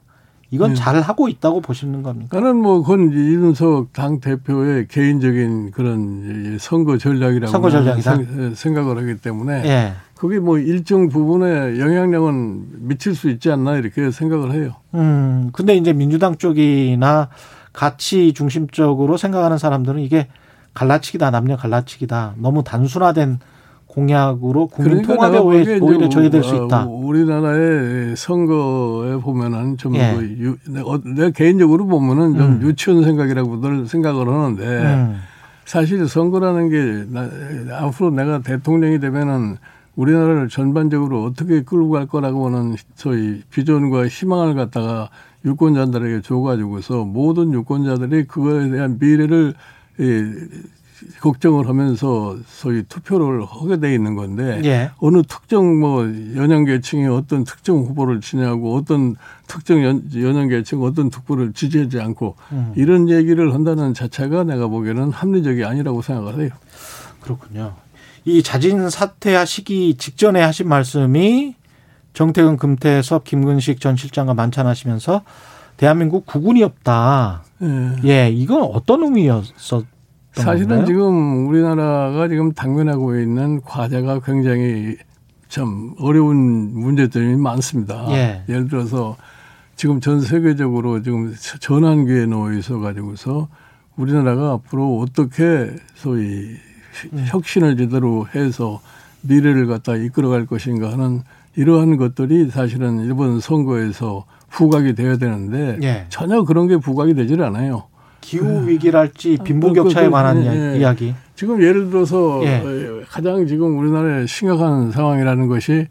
이건 0.54 0.72
네. 0.72 0.76
잘 0.76 1.00
하고 1.02 1.30
있다고 1.30 1.62
보시는 1.62 2.04
겁니까? 2.04 2.38
나는 2.40 2.58
뭐 2.58 2.82
그건 2.82 3.12
이준석 3.12 3.94
당 3.94 4.20
대표의 4.20 4.88
개인적인 4.90 5.72
그런 5.72 6.54
이 6.56 6.60
선거 6.60 6.98
전략이라고 6.98 7.50
선거 7.52 7.70
전략이다? 7.70 8.16
생- 8.16 8.54
생각을 8.56 8.98
하기 8.98 9.22
때문에 9.22 9.64
예. 9.66 9.94
그게 10.16 10.40
뭐 10.40 10.58
일정 10.60 11.08
부분에 11.10 11.80
영향력은 11.80 12.88
미칠 12.88 13.16
수 13.16 13.30
있지 13.30 13.50
않나 13.50 13.78
이렇게 13.78 14.12
생각을 14.12 14.52
해요. 14.54 14.74
음, 14.94 15.50
근데 15.54 15.76
이제 15.76 15.94
민주당 15.94 16.36
쪽이나 16.38 17.30
가치 17.74 18.34
중심적으로 18.34 19.16
생각하는 19.18 19.58
사람들은 19.58 20.02
이게 20.02 20.28
갈라치기다, 20.74 21.32
남녀 21.32 21.56
갈라치기다. 21.58 22.36
너무 22.38 22.64
단순화된 22.64 23.40
공약으로 23.92 24.68
국민 24.68 25.04
그러니까 25.04 25.16
통합에 25.16 25.38
오히려, 25.40 25.86
오히려 25.86 26.10
저해될 26.10 26.44
수 26.44 26.56
어, 26.56 26.66
있다. 26.66 26.86
우리나라의 26.86 28.16
선거에 28.16 29.18
보면은 29.18 29.78
좀 29.78 29.96
예. 29.96 30.16
그 30.16 30.24
유, 30.40 30.56
내가, 30.72 31.00
내가 31.04 31.30
개인적으로 31.32 31.86
보면은 31.88 32.38
좀 32.38 32.42
음. 32.42 32.62
유치원 32.62 33.04
생각이라고 33.04 33.60
늘 33.60 33.86
생각을 33.88 34.28
하는데 34.30 34.66
음. 34.66 35.18
사실 35.66 36.08
선거라는 36.08 36.70
게 36.70 37.06
나, 37.10 37.30
앞으로 37.86 38.12
내가 38.12 38.40
대통령이 38.42 39.00
되면은 39.00 39.58
우리나라를 39.96 40.48
전반적으로 40.48 41.24
어떻게 41.24 41.64
끌고 41.64 41.90
갈 41.90 42.08
거라고 42.08 42.48
하는 42.48 42.76
저희 42.96 43.44
비전과 43.50 44.08
희망을 44.08 44.56
갖다가 44.56 45.10
유권자들에게 45.44 46.22
줘가지고서 46.22 47.04
모든 47.04 47.54
유권자들이 47.54 48.26
그거에 48.26 48.70
대한 48.70 48.98
미래를 49.00 49.54
이, 50.00 50.34
걱정을 51.22 51.68
하면서 51.68 52.38
소위 52.48 52.84
투표를 52.84 53.46
하게 53.46 53.80
돼 53.80 53.94
있는 53.94 54.16
건데 54.16 54.62
예. 54.66 54.92
어느 54.98 55.22
특정 55.28 55.80
뭐 55.80 56.04
연령계층이 56.04 57.08
어떤 57.08 57.44
특정 57.44 57.78
후보를 57.80 58.22
지냐고 58.22 58.76
어떤 58.76 59.16
특정 59.48 59.84
연, 59.84 60.04
연령계층 60.14 60.82
어떤 60.84 61.10
특보를 61.10 61.54
지지하지 61.54 62.00
않고 62.00 62.36
음. 62.52 62.74
이런 62.76 63.10
얘기를 63.10 63.54
한다는 63.54 63.94
자체가 63.94 64.44
내가 64.44 64.68
보기에는 64.68 65.12
합리적이 65.12 65.66
아니라고 65.66 66.02
생각을 66.02 66.42
해요. 66.42 66.50
그렇군요. 67.22 67.74
이 68.26 68.44
자진 68.44 68.90
사퇴하시기 68.90 69.96
직전에 69.98 70.42
하신 70.42 70.68
말씀이 70.68 71.56
정태근 72.14 72.58
금태섭 72.58 73.24
김근식 73.24 73.80
전 73.80 73.96
실장과 73.96 74.34
만찬하시면서 74.34 75.24
대한민국 75.78 76.26
국군이 76.26 76.64
없다. 76.64 77.44
예. 77.64 77.96
예, 78.06 78.30
이건 78.30 78.64
어떤 78.64 79.04
의미였었던 79.04 79.88
사실은? 80.34 80.86
지금 80.86 81.48
우리나라가 81.48 82.28
지금 82.28 82.54
당면하고 82.54 83.20
있는 83.20 83.62
과제가 83.62 84.22
굉장히 84.22 84.98
참 85.50 85.94
어려운 86.00 86.38
문제점이 86.74 87.36
많습니다. 87.36 88.06
예. 88.12 88.44
예를 88.48 88.70
들어서 88.70 89.18
지금 89.76 90.00
전 90.00 90.22
세계적으로 90.22 91.02
지금 91.02 91.34
전환기에 91.60 92.28
놓여 92.28 92.58
있어 92.58 92.80
가지고서 92.80 93.50
우리나라가 93.98 94.52
앞으로 94.54 95.00
어떻게 95.00 95.70
소위 95.96 96.56
네. 97.12 97.26
혁신을 97.28 97.78
제대로 97.78 98.26
해서 98.34 98.80
미래를 99.22 99.68
갖다 99.68 99.96
이끌어갈 99.96 100.46
것인가 100.46 100.92
하는 100.92 101.22
이러한 101.56 101.98
것들이 101.98 102.50
사실은 102.50 103.06
이번 103.10 103.40
선거에서 103.40 104.26
부각이 104.50 104.96
돼야 104.96 105.18
되는데 105.18 105.78
예. 105.82 106.06
전혀 106.10 106.44
그런 106.44 106.68
게 106.68 106.78
부각이 106.78 107.14
되질 107.14 107.42
않아요. 107.44 107.84
기후 108.22 108.68
위기랄지 108.68 109.40
빈부격차에 109.44 110.04
그, 110.04 110.10
그, 110.10 110.12
관한 110.12 110.44
예, 110.44 110.74
예. 110.74 110.80
이야기. 110.80 111.14
지금 111.36 111.62
예를 111.62 111.90
들어서 111.90 112.42
예. 112.46 112.58
어, 112.58 113.02
가장 113.10 113.46
지금 113.48 113.78
우리나라에 113.78 114.28
심각한 114.28 114.92
상황이라는 114.92 115.48
것이 115.48 115.88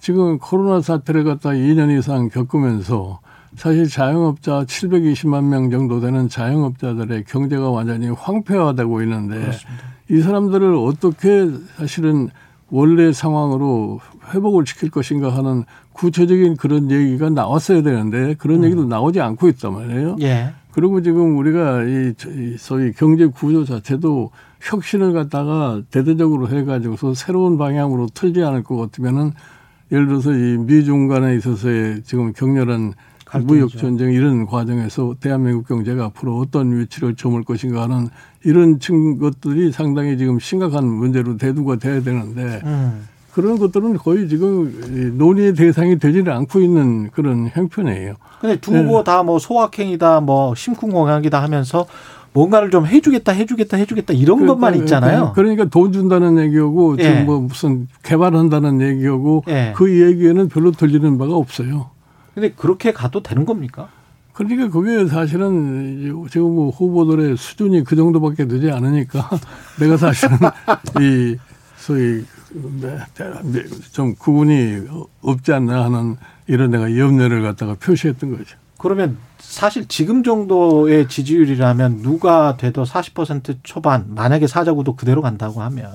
지금 0.00 0.38
코로나 0.38 0.80
사태를 0.80 1.24
갖다 1.24 1.50
2년 1.50 1.96
이상 1.98 2.28
겪으면서 2.28 3.20
사실 3.56 3.88
자영업자 3.88 4.64
720만 4.64 5.44
명 5.44 5.70
정도 5.70 6.00
되는 6.00 6.28
자영업자들의 6.28 7.24
경제가 7.24 7.70
완전히 7.70 8.08
황폐화되고 8.08 9.02
있는데 9.02 9.50
이 10.10 10.20
사람들을 10.20 10.74
어떻게 10.76 11.50
사실은 11.76 12.28
원래 12.70 13.12
상황으로 13.12 14.00
회복을 14.32 14.66
시킬 14.66 14.90
것인가 14.90 15.34
하는 15.34 15.64
구체적인 15.92 16.56
그런 16.56 16.90
얘기가 16.90 17.30
나왔어야 17.30 17.82
되는데 17.82 18.34
그런 18.34 18.64
얘기도 18.64 18.84
나오지 18.84 19.20
않고 19.20 19.48
있단 19.48 19.72
말이에요. 19.72 20.16
예. 20.20 20.52
그리고 20.76 21.00
지금 21.00 21.38
우리가 21.38 21.84
이, 21.84 22.12
소위 22.58 22.92
경제 22.92 23.24
구조 23.24 23.64
자체도 23.64 24.30
혁신을 24.60 25.14
갖다가 25.14 25.80
대대적으로 25.90 26.50
해가지고서 26.50 27.14
새로운 27.14 27.56
방향으로 27.56 28.08
틀지 28.12 28.42
않을 28.42 28.62
것 28.62 28.76
같으면은 28.76 29.32
예를 29.90 30.06
들어서 30.06 30.34
이 30.34 30.58
미중 30.58 31.08
간에 31.08 31.34
있어서의 31.36 32.02
지금 32.04 32.32
격렬한. 32.34 32.92
무역 33.44 33.70
전쟁 33.70 34.12
이런 34.12 34.46
과정에서 34.46 35.16
대한민국 35.18 35.66
경제가 35.66 36.04
앞으로 36.04 36.38
어떤 36.38 36.78
위치를 36.78 37.16
점을 37.16 37.42
것인가 37.42 37.82
하는 37.82 38.08
이런 38.44 38.78
층 38.78 39.18
것들이 39.18 39.72
상당히 39.72 40.16
지금 40.16 40.38
심각한 40.38 40.86
문제로 40.86 41.36
대두가 41.36 41.76
돼야 41.76 42.00
되는데 42.02 42.60
음. 42.64 43.08
그런 43.36 43.58
것들은 43.58 43.98
거의 43.98 44.30
지금 44.30 44.72
이 44.94 45.18
논의의 45.18 45.52
대상이 45.52 45.98
되지는 45.98 46.32
않고 46.32 46.58
있는 46.58 47.10
그런 47.10 47.50
형편이에요. 47.52 48.14
근데 48.40 48.56
두 48.56 48.74
후보 48.74 49.04
다뭐 49.04 49.38
소확행이다, 49.38 50.20
뭐 50.22 50.54
심쿵공약이다 50.54 51.42
하면서 51.42 51.86
뭔가를 52.32 52.70
좀 52.70 52.86
해주겠다, 52.86 53.32
해주겠다, 53.32 53.76
해주겠다 53.76 54.14
이런 54.14 54.46
것만 54.46 54.76
있잖아요. 54.76 55.32
그러니까 55.34 55.66
돈 55.66 55.92
준다는 55.92 56.38
얘기하고 56.46 56.96
예. 56.98 57.02
지금 57.02 57.26
뭐 57.26 57.40
무슨 57.40 57.88
개발한다는 58.04 58.80
얘기하고 58.80 59.44
예. 59.48 59.74
그 59.76 60.00
얘기에는 60.00 60.48
별로 60.48 60.70
들리는 60.70 61.18
바가 61.18 61.34
없어요. 61.34 61.90
근데 62.32 62.52
그렇게 62.52 62.94
가도 62.94 63.22
되는 63.22 63.44
겁니까? 63.44 63.88
그러니까 64.32 64.70
그게 64.70 65.06
사실은 65.08 66.26
지금 66.30 66.54
뭐 66.54 66.70
후보들의 66.70 67.36
수준이 67.36 67.84
그 67.84 67.96
정도밖에 67.96 68.48
되지 68.48 68.70
않으니까 68.70 69.28
내가 69.78 69.98
사실은 69.98 70.38
이 71.02 71.36
소위 71.76 72.24
좀 73.92 74.14
구분이 74.14 74.86
없지 75.22 75.52
않나 75.52 75.84
하는 75.84 76.16
이런 76.46 76.70
내가 76.70 76.96
염려를 76.96 77.42
갖다가 77.42 77.74
표시했던 77.74 78.36
거죠. 78.36 78.56
그러면 78.78 79.16
사실 79.38 79.86
지금 79.88 80.22
정도의 80.22 81.08
지지율이라면 81.08 82.02
누가 82.02 82.56
돼도 82.56 82.84
40% 82.84 83.58
초반 83.62 84.14
만약에 84.14 84.46
사자구도 84.46 84.96
그대로 84.96 85.22
간다고 85.22 85.62
하면 85.62 85.88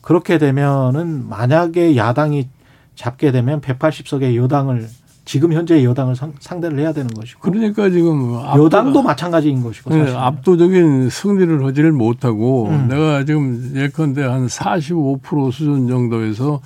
그렇게 0.00 0.38
되면은 0.38 1.28
만약에 1.28 1.96
야당이 1.96 2.48
잡게 2.94 3.32
되면 3.32 3.60
180석의 3.60 4.36
여당을 4.36 4.88
지금 5.30 5.52
현재의 5.52 5.84
여당을 5.84 6.16
상, 6.16 6.32
상대를 6.40 6.80
해야 6.80 6.92
되는 6.92 7.08
것이고 7.14 7.38
그러니까 7.40 7.88
지금 7.88 8.34
여당도 8.56 8.98
압도가- 9.00 9.04
마찬가지인 9.04 9.62
것이고 9.62 9.90
네, 9.90 10.00
사실 10.00 10.16
압도적인 10.16 11.08
승리를 11.08 11.64
하지를 11.64 11.92
못하고 11.92 12.66
음. 12.66 12.88
내가 12.88 13.24
지금 13.24 13.70
예컨대 13.76 14.24
한 14.24 14.48
45% 14.48 15.52
수준 15.52 15.86
정도에서 15.86 16.60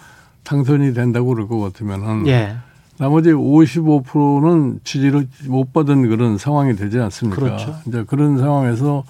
당선이 0.45 0.95
된다고 0.95 1.35
그럴 1.35 1.47
것 1.47 1.59
같으면은 1.59 2.27
예 2.27 2.55
나머지 2.97 3.33
55%는 3.33 4.81
지지를 4.83 5.27
못 5.47 5.75
받은 5.75 6.09
그런 6.09 6.39
상황이 6.39 6.75
되지 6.75 6.99
않습니까? 7.01 7.39
그렇죠. 7.43 7.75
이제 7.87 8.03
그런 8.07 8.39
상황에서 8.39 9.05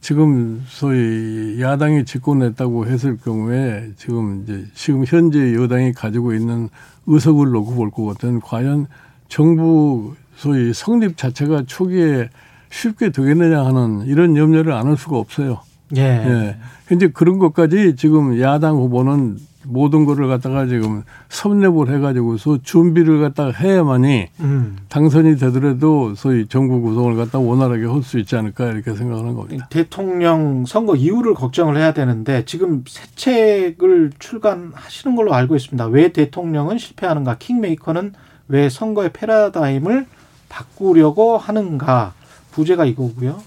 지금 0.00 0.62
소위 0.66 1.60
야당이 1.60 2.04
집권했다고 2.04 2.86
했을 2.86 3.18
경우에 3.18 3.90
지금 3.96 4.42
이제 4.42 4.64
지금 4.74 5.04
현재 5.06 5.54
여당이 5.54 5.92
가지고 5.92 6.32
있는 6.34 6.68
의석을 7.06 7.50
놓고 7.50 7.74
볼것 7.74 8.06
같은 8.06 8.40
과연 8.40 8.86
정부 9.28 10.14
소위 10.36 10.72
성립 10.72 11.16
자체가 11.16 11.64
초기에 11.66 12.30
쉽게 12.70 13.10
되겠느냐 13.10 13.64
하는 13.64 14.06
이런 14.06 14.36
염려를 14.36 14.72
안 14.72 14.86
할 14.86 14.96
수가 14.96 15.18
없어요. 15.18 15.60
예. 15.96 16.00
예. 16.02 16.56
근데 16.86 17.08
그런 17.08 17.38
것까지 17.38 17.96
지금 17.96 18.40
야당 18.40 18.76
후보는 18.76 19.38
모든 19.64 20.04
거를 20.06 20.26
갖다가 20.28 20.66
지금 20.66 21.02
섭렵을 21.28 21.94
해가지고서 21.94 22.58
준비를 22.62 23.20
갖다가 23.20 23.50
해야만이 23.52 24.28
음. 24.40 24.78
당선이 24.88 25.36
되더라도 25.36 26.14
소위 26.14 26.46
정부 26.46 26.80
구성을 26.80 27.14
갖다 27.16 27.38
원활하게 27.38 27.84
할 27.86 28.00
수 28.02 28.18
있지 28.18 28.34
않을까 28.36 28.66
이렇게 28.72 28.94
생각하는 28.94 29.34
겁니다. 29.34 29.66
대통령 29.70 30.64
선거 30.66 30.96
이후를 30.96 31.34
걱정을 31.34 31.76
해야 31.76 31.92
되는데 31.92 32.44
지금 32.46 32.82
새 32.88 33.04
책을 33.14 34.12
출간하시는 34.18 35.14
걸로 35.14 35.34
알고 35.34 35.54
있습니다. 35.56 35.86
왜 35.88 36.08
대통령은 36.12 36.78
실패하는가? 36.78 37.36
킹메이커는 37.38 38.14
왜 38.48 38.68
선거의 38.70 39.12
패러다임을 39.12 40.06
바꾸려고 40.48 41.36
하는가? 41.36 42.14
부제가 42.52 42.84
이거고요. 42.86 43.40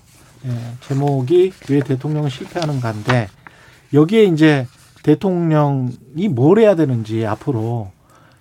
예, 0.45 0.49
제목이 0.81 1.51
왜 1.69 1.79
대통령은 1.79 2.29
실패하는가인데 2.29 3.27
여기에 3.93 4.23
이제 4.25 4.67
대통령이 5.03 6.29
뭘 6.31 6.59
해야 6.59 6.75
되는지 6.75 7.25
앞으로 7.25 7.91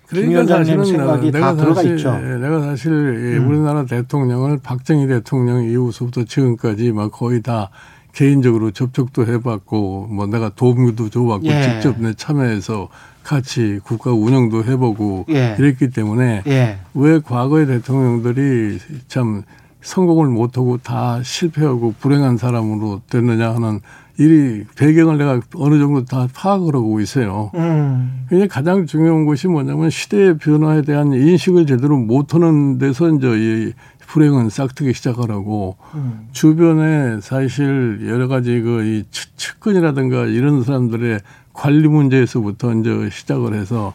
김 0.09 0.29
위원장님 0.29 0.83
생각이 0.85 1.31
다 1.31 1.55
들어가 1.55 1.81
있죠. 1.83 2.15
예, 2.21 2.37
내가 2.37 2.61
사실 2.61 2.91
예, 2.91 3.37
음. 3.37 3.49
우리나라 3.49 3.85
대통령을 3.85 4.59
박정희 4.61 5.07
대통령 5.07 5.63
이후부터 5.63 6.23
지금까지 6.25 6.91
막 6.91 7.11
거의 7.11 7.41
다 7.41 7.69
개인적으로 8.13 8.71
접촉도 8.71 9.25
해봤고 9.25 10.07
뭐 10.11 10.27
내가 10.27 10.49
도움도 10.49 11.09
줘봤고 11.09 11.47
예. 11.47 11.63
직접 11.63 11.99
내 11.99 12.13
참여해서 12.13 12.89
같이 13.23 13.79
국가 13.83 14.11
운영도 14.11 14.63
해보고 14.63 15.25
예. 15.29 15.55
이랬기 15.57 15.89
때문에 15.89 16.43
예. 16.45 16.77
왜 16.93 17.19
과거의 17.19 17.65
대통령들이 17.65 18.77
참 19.07 19.43
성공을 19.81 20.27
못하고 20.27 20.77
다 20.77 21.21
실패하고 21.23 21.95
불행한 21.99 22.37
사람으로 22.37 23.01
됐느냐 23.09 23.53
하는 23.55 23.81
이 24.19 24.63
배경을 24.75 25.17
내가 25.17 25.41
어느 25.55 25.79
정도 25.79 26.05
다 26.05 26.27
파악을 26.33 26.75
하고 26.75 26.99
있어요. 26.99 27.49
음. 27.55 28.25
그냥 28.29 28.47
가장 28.47 28.85
중요한 28.85 29.25
것이 29.25 29.47
뭐냐면 29.47 29.89
시대의 29.89 30.37
변화에 30.37 30.83
대한 30.83 31.13
인식을 31.13 31.65
제대로 31.65 31.97
못하는 31.97 32.77
데서 32.77 33.09
이제 33.09 33.27
이 33.27 33.73
불행은 34.05 34.49
싹트기 34.49 34.93
시작하라고 34.93 35.77
음. 35.95 36.27
주변에 36.31 37.19
사실 37.21 38.01
여러 38.07 38.27
가지 38.27 38.61
그 38.61 38.83
이 38.83 39.03
측근이라든가 39.37 40.25
이런 40.25 40.63
사람들의 40.63 41.19
관리 41.53 41.87
문제에서부터 41.87 42.73
이제 42.73 43.09
시작을 43.11 43.53
해서 43.53 43.93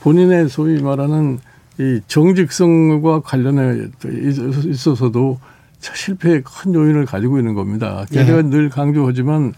본인의 0.00 0.48
소위 0.48 0.80
말하는 0.80 1.38
이 1.78 2.00
정직성과 2.06 3.20
관련해 3.20 3.88
있어서도 4.66 5.38
실패의 5.80 6.42
큰 6.44 6.74
요인을 6.74 7.06
가지고 7.06 7.38
있는 7.38 7.54
겁니다. 7.54 8.04
예. 8.12 8.24
제가 8.24 8.42
늘 8.42 8.68
강조하지만 8.68 9.54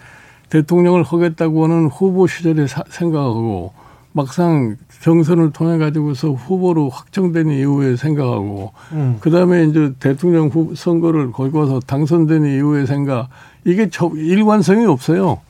대통령을 0.50 1.02
하겠다고 1.02 1.64
하는 1.64 1.86
후보 1.86 2.26
시절에 2.26 2.66
사- 2.66 2.84
생각하고 2.88 3.72
막상 4.12 4.76
경선을 5.02 5.52
통해 5.52 5.78
가지고서 5.78 6.32
후보로 6.32 6.88
확정된 6.88 7.50
이후에 7.50 7.94
생각하고 7.96 8.72
음. 8.92 9.16
그다음에 9.20 9.64
이제 9.64 9.92
대통령 10.00 10.48
후 10.48 10.74
선거를 10.74 11.30
걸고 11.30 11.60
와서 11.60 11.80
당선된 11.86 12.44
이후의 12.44 12.86
생각 12.88 13.28
이게 13.64 13.88
저 13.90 14.10
일관성이 14.16 14.84
없어요. 14.86 15.40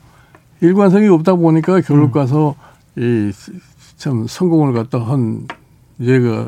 일관성이 0.61 1.07
없다 1.07 1.35
보니까 1.35 1.81
결국 1.81 2.11
가서 2.11 2.55
이참 2.95 4.27
성공을 4.27 4.73
갖다 4.73 4.99
한 4.99 5.47
얘가 5.99 6.47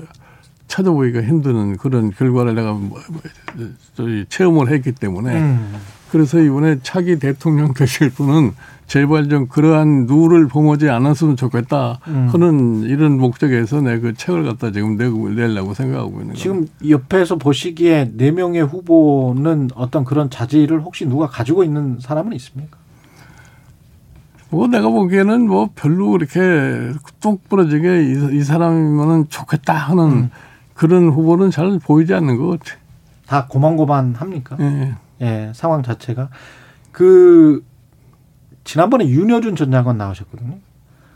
찾아보기가 0.78 1.21
힘드는 1.21 1.78
그런 1.78 2.09
결과를 2.09 2.55
내가 2.55 2.74
뭐- 2.74 2.99
뭐- 3.11 4.24
체험을 4.28 4.71
했기 4.71 4.91
때문에 4.91 5.39
음. 5.39 5.76
그래서 6.09 6.39
이번에 6.41 6.80
차기 6.82 7.19
대통령 7.19 7.74
되실 7.78 8.09
분은 8.09 8.53
제발 8.88 9.30
좀 9.30 9.47
그러한 9.47 10.07
룰을 10.07 10.47
범하지 10.47 10.89
않았으면 10.89 11.36
좋겠다 11.38 11.99
음. 12.07 12.30
하는 12.32 12.82
이런 12.84 13.17
목적에서 13.19 13.82
내 13.82 13.99
그 13.99 14.13
책을 14.15 14.43
갖다 14.45 14.71
지금 14.71 14.97
내고 14.97 15.30
내려고 15.30 15.76
생각하고 15.76 16.09
있는 16.21 16.26
거예요. 16.34 16.36
지금 16.38 16.67
옆에서 16.89 17.36
보시기에 17.38 18.11
네 18.17 18.32
명의 18.32 18.63
후보는 18.63 19.69
어떤 19.76 20.03
그런 20.03 20.30
자질을 20.32 20.82
혹시 20.82 21.05
누가 21.05 21.28
가지고 21.28 21.63
있는 21.63 21.99
사람은 22.01 22.34
있습니까? 22.34 22.78
뭐 24.49 24.67
내가 24.67 24.89
보기에는 24.89 25.47
뭐 25.47 25.69
별로 25.76 26.11
그렇게 26.11 26.93
뚝 27.19 27.47
부러지게 27.47 28.03
이, 28.05 28.38
이 28.39 28.43
사람이면은 28.43 29.30
좋겠다 29.30 29.74
하는 29.74 30.03
음. 30.11 30.30
그런 30.84 31.07
후보는 31.07 31.49
잘 31.49 31.79
보이지 31.79 32.13
않는 32.13 32.36
것 32.36 32.59
같아. 32.59 32.75
다 33.25 33.47
고만고만 33.47 34.15
합니까? 34.15 34.57
예. 34.59 34.95
예, 35.21 35.51
상황 35.55 35.81
자체가 35.81 36.27
그 36.91 37.63
지난번에 38.65 39.07
윤여준 39.07 39.55
전 39.55 39.71
장관 39.71 39.97
나오셨거든요. 39.97 40.57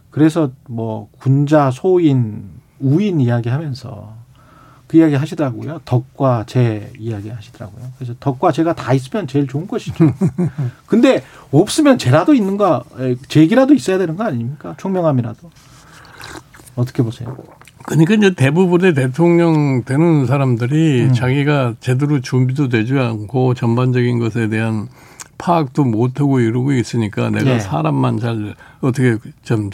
그래서 0.10 0.52
뭐 0.70 1.10
군자, 1.20 1.70
소인, 1.70 2.50
우인 2.80 3.20
이야기 3.20 3.50
하면서 3.50 4.16
그 4.88 4.96
이야기 4.96 5.16
하시더라고요. 5.16 5.82
덕과 5.84 6.46
재 6.48 6.90
이야기 6.98 7.28
하시더라고요. 7.30 7.88
그래서 7.98 8.14
덕과 8.22 8.54
재가 8.54 8.74
다 8.74 8.94
있으면 8.94 9.28
제일 9.28 9.48
좋은 9.48 9.68
것이죠. 9.68 10.06
근데 10.88 11.26
없으면 11.52 11.98
재라도 11.98 12.34
있는가, 12.34 12.86
재기라도 13.28 13.74
있어야 13.74 13.98
되는 13.98 14.16
거 14.16 14.24
아닙니까? 14.24 14.76
총명함이라도. 14.78 15.52
어떻게 16.78 17.04
보세요? 17.04 17.36
그러니까 17.88 18.16
이제 18.16 18.34
대부분의 18.34 18.94
대통령 18.94 19.84
되는 19.86 20.26
사람들이 20.26 21.04
음. 21.04 21.14
자기가 21.14 21.76
제대로 21.80 22.20
준비도 22.20 22.68
되지 22.68 23.00
않고 23.00 23.54
전반적인 23.54 24.20
것에 24.20 24.50
대한 24.50 24.90
파악도 25.38 25.86
못하고 25.86 26.42
이러고 26.42 26.74
있으니까 26.74 27.30
내가 27.30 27.56
예. 27.56 27.60
사람만 27.60 28.20
잘 28.20 28.56
어떻게 28.82 29.18
좀 29.44 29.70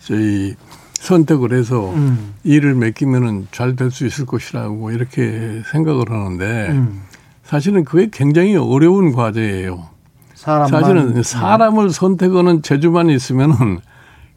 저희 0.00 0.56
선택을 0.94 1.52
해서 1.52 1.92
음, 1.92 2.34
일을 2.42 2.74
맡기면은 2.74 3.46
잘 3.52 3.76
될 3.76 3.90
수 3.92 4.04
있을 4.04 4.26
것이라고 4.26 4.90
이렇게 4.90 5.62
생각을 5.70 6.10
하는데 6.10 6.68
음. 6.70 7.02
사실은 7.44 7.84
그게 7.84 8.08
굉장히 8.12 8.56
어려운 8.56 9.12
과제예요. 9.12 9.88
사람만 10.34 10.68
사실은 10.68 11.22
사람을 11.22 11.90
선택하는 11.90 12.62
재주만 12.62 13.10
있으면은 13.10 13.78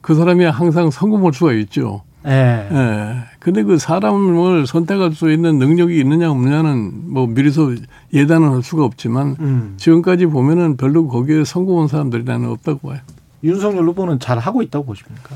그 0.00 0.14
사람이 0.14 0.44
항상 0.44 0.90
성공할 0.92 1.32
수가 1.32 1.52
있죠. 1.54 2.02
예. 2.26 2.68
예. 2.70 3.16
근데 3.38 3.62
그 3.62 3.78
사람을 3.78 4.66
선택할 4.66 5.12
수 5.12 5.30
있는 5.30 5.58
능력이 5.58 5.98
있느냐 6.00 6.30
없느냐는 6.30 7.12
뭐 7.12 7.26
미리서 7.26 7.74
예단을 8.12 8.50
할 8.50 8.62
수가 8.62 8.84
없지만 8.84 9.36
음. 9.40 9.74
지금까지 9.76 10.26
보면은 10.26 10.76
별로 10.76 11.06
거기에 11.06 11.44
성공한 11.44 11.88
사람들이 11.88 12.24
나는 12.24 12.48
없다고 12.48 12.88
봐요. 12.88 13.00
윤석열 13.42 13.84
후보는 13.88 14.20
잘 14.20 14.38
하고 14.38 14.62
있다고 14.62 14.86
보십니까? 14.86 15.34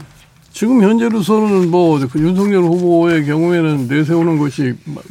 지금 0.51 0.83
현재로서는 0.83 1.71
뭐그 1.71 2.19
윤석열 2.19 2.63
후보의 2.63 3.27
경우에는 3.27 3.87
내세우는 3.87 4.39
것이 4.39 4.75
뭐 4.87 5.03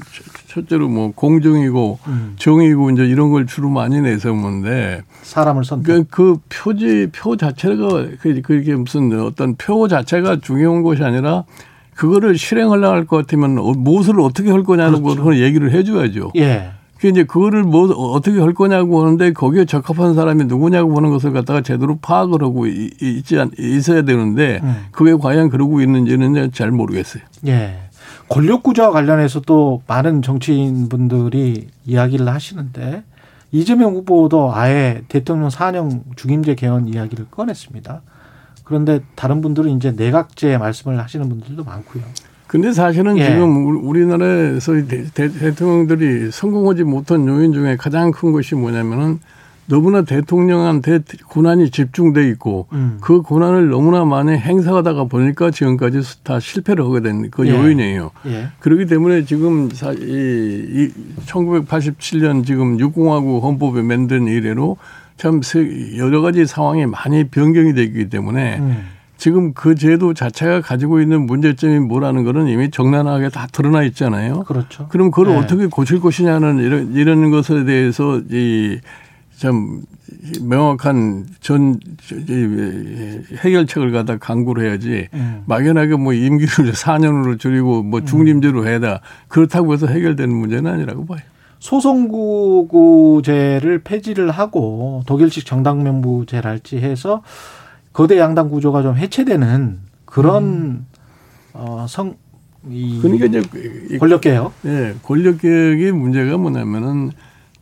첫째로 0.57 0.89
뭐 0.89 1.11
공정이고 1.13 1.99
음. 2.07 2.33
정의고 2.37 2.89
이제 2.91 3.05
이런 3.05 3.29
걸 3.29 3.45
주로 3.45 3.69
많이 3.69 4.01
내세우는데 4.01 5.01
사람을 5.21 5.63
선택. 5.63 5.85
그, 5.93 6.03
그 6.09 6.37
표지 6.49 7.07
표 7.13 7.35
자체가 7.37 8.07
그- 8.19 8.41
그게 8.41 8.75
무슨 8.75 9.19
어떤 9.19 9.55
표 9.55 9.87
자체가 9.87 10.39
중요한 10.41 10.81
것이 10.83 11.03
아니라 11.03 11.43
그거를 11.95 12.37
실행하려고 12.37 12.93
할 12.95 13.05
것 13.05 13.17
같으면 13.17 13.57
어- 13.59 13.73
무엇을 13.73 14.19
어떻게 14.19 14.49
할 14.51 14.63
거냐는 14.63 15.03
그렇죠. 15.03 15.23
걸 15.23 15.39
얘기를 15.41 15.71
해줘야죠. 15.71 16.31
예. 16.37 16.71
그 16.99 17.07
이제 17.07 17.23
그거를 17.25 17.61
뭐 17.63 17.87
어떻게 18.13 18.39
할 18.39 18.55
거냐고 18.55 19.03
하는데 19.03 19.31
거기에 19.31 19.65
적합한 19.65 20.15
사람이 20.15 20.45
누구냐고 20.45 20.97
하는 20.97 21.11
것을 21.11 21.31
갖다가 21.31 21.61
제대로 21.61 21.97
파악을 22.01 22.41
하고 22.41 22.65
있지 22.65 23.39
않, 23.39 23.51
있어야 23.59 24.01
되는데 24.01 24.59
음. 24.63 24.75
그게 24.91 25.13
과연 25.13 25.49
그러고 25.49 25.79
있는지는 25.81 26.51
잘 26.53 26.71
모르겠어요. 26.71 27.21
예. 27.45 27.75
권력 28.29 28.63
구조와 28.63 28.91
관련해서 28.91 29.39
또 29.41 29.81
많은 29.87 30.21
정치인분들이 30.21 31.67
이야기를 31.85 32.27
하시는데 32.27 33.03
이재명 33.51 33.93
후보도 33.95 34.53
아예 34.53 35.01
대통령 35.07 35.49
사령 35.49 36.03
중임제 36.15 36.55
개헌 36.55 36.87
이야기를 36.87 37.27
꺼냈습니다. 37.31 38.01
그런데 38.65 38.99
다른 39.15 39.39
분들은 39.39 39.71
이제 39.77 39.91
내각제 39.91 40.57
말씀을 40.57 40.99
하시는 40.99 41.27
분들도 41.29 41.63
많고요. 41.63 42.03
근데 42.47 42.71
사실은 42.73 43.17
예. 43.17 43.25
지금 43.25 43.65
우- 43.67 43.87
우리나라에서 43.89 44.73
대, 44.87 45.05
대, 45.13 45.29
대 45.29 45.53
통령들이 45.55 46.31
성공하지 46.31 46.83
못한 46.83 47.25
요인 47.27 47.53
중에 47.53 47.77
가장 47.77 48.11
큰 48.11 48.31
것이 48.33 48.55
뭐냐면은 48.55 49.19
너무나 49.69 50.01
대통령한테 50.03 50.99
고난이 51.27 51.69
집중돼 51.71 52.27
있고 52.29 52.67
음. 52.71 52.97
그 53.01 53.21
고난을 53.21 53.69
너무나 53.69 54.05
많이 54.05 54.31
행사하다가 54.37 55.05
보니까 55.05 55.51
지금까지 55.51 56.23
다 56.23 56.39
실패를 56.39 56.85
하게 56.85 57.01
된그 57.01 57.45
예. 57.47 57.51
요인이에요. 57.51 58.11
예. 58.27 58.47
그렇기 58.59 58.85
때문에 58.85 59.25
지금 59.25 59.69
사- 59.71 59.91
이, 59.91 59.97
이 59.99 60.89
1987년 61.25 62.45
지금 62.45 62.79
육공화국 62.79 63.43
헌법에 63.43 63.81
만든 63.81 64.27
이래로 64.27 64.77
참 65.17 65.41
세- 65.41 65.97
여러 65.97 66.21
가지 66.21 66.45
상황이 66.45 66.85
많이 66.85 67.25
변경이 67.25 67.73
되기 67.73 68.09
때문에 68.09 68.59
음. 68.59 68.83
지금 69.17 69.53
그 69.53 69.73
제도 69.73 70.13
자체가 70.13 70.61
가지고 70.61 71.01
있는 71.01 71.25
문제점이 71.25 71.79
뭐라는 71.79 72.23
거는 72.23 72.47
이미 72.47 72.69
적나라하게 72.69 73.29
다 73.29 73.47
드러나 73.51 73.81
있잖아요. 73.83 74.43
그렇죠. 74.43 74.87
그럼 74.89 75.09
그걸 75.09 75.33
네. 75.33 75.37
어떻게 75.39 75.65
고칠 75.65 75.99
것이냐는 75.99 76.59
이런, 76.59 76.93
이런 76.93 77.31
것에 77.31 77.65
대해서 77.65 78.21
이, 78.29 78.77
참 79.37 79.81
명확한 80.41 81.27
전, 81.41 81.79
이 82.11 83.21
해결책을 83.37 83.91
갖다 83.91 84.17
강구를 84.17 84.65
해야지 84.65 85.09
음. 85.13 85.43
막연하게 85.45 85.95
뭐 85.97 86.13
임기를 86.13 86.71
4년으로 86.73 87.39
줄이고 87.39 87.83
뭐 87.83 88.03
중림제로 88.03 88.67
해다 88.67 89.01
그렇다고 89.27 89.73
해서 89.73 89.85
해결되는 89.87 90.33
문제는 90.35 90.71
아니라고 90.71 91.05
봐요. 91.05 91.19
소송구구제를 92.47 93.79
폐지를 93.83 94.31
하고 94.31 95.03
독일식 95.05 95.45
정당명부제랄지 95.45 96.77
해서 96.77 97.21
거대 97.93 98.17
양당 98.19 98.49
구조가 98.49 98.81
좀 98.83 98.95
해체되는 98.95 99.79
그런 100.05 100.85
어, 101.53 101.85
성, 101.89 102.15
이 102.69 102.99
그러니까 103.01 103.25
이제 103.25 103.41
이- 103.91 103.97
권력 103.97 104.21
개혁. 104.21 104.53
예, 104.65 104.93
권력 105.03 105.39
개혁의 105.41 105.91
문제가 105.91 106.37
뭐냐면은 106.37 107.11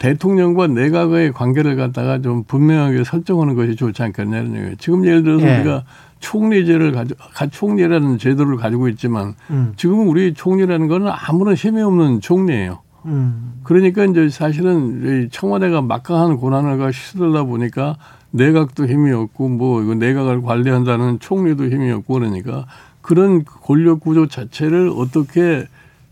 대통령과 0.05 0.67
내각의 0.67 1.31
관계를 1.31 1.75
갖다가 1.75 2.21
좀 2.21 2.43
분명하게 2.43 3.03
설정하는 3.03 3.55
것이 3.55 3.75
좋지 3.75 4.03
않겠냐는 4.03 4.55
얘기예요. 4.55 4.75
지금 4.77 5.03
예를 5.03 5.23
들어서 5.23 5.47
예. 5.47 5.55
우리가 5.57 5.83
총리제를 6.19 6.91
가지고 6.91 7.19
가- 7.33 7.47
총리라는 7.47 8.19
제도를 8.19 8.57
가지고 8.57 8.87
있지만 8.89 9.33
음. 9.49 9.73
지금 9.77 10.07
우리 10.07 10.35
총리라는 10.35 10.87
거는 10.87 11.07
아무런 11.11 11.55
힘이 11.55 11.81
없는 11.81 12.21
총리예요. 12.21 12.79
음. 13.05 13.53
그러니까 13.63 14.05
이제 14.05 14.29
사실은 14.29 15.25
이 15.25 15.29
청와대가 15.31 15.81
막강한 15.81 16.37
가 16.77 16.91
시들다 16.91 17.43
보니까 17.43 17.97
내각도 18.29 18.85
힘이 18.85 19.11
없고 19.11 19.49
뭐 19.49 19.81
이거 19.81 19.95
내각을 19.95 20.43
관리한다는 20.43 21.17
총리도 21.19 21.65
힘이 21.65 21.91
없고 21.91 22.13
그러니까 22.13 22.67
그런 23.01 23.43
권력 23.43 24.01
구조 24.01 24.27
자체를 24.27 24.91
어떻게 24.95 25.65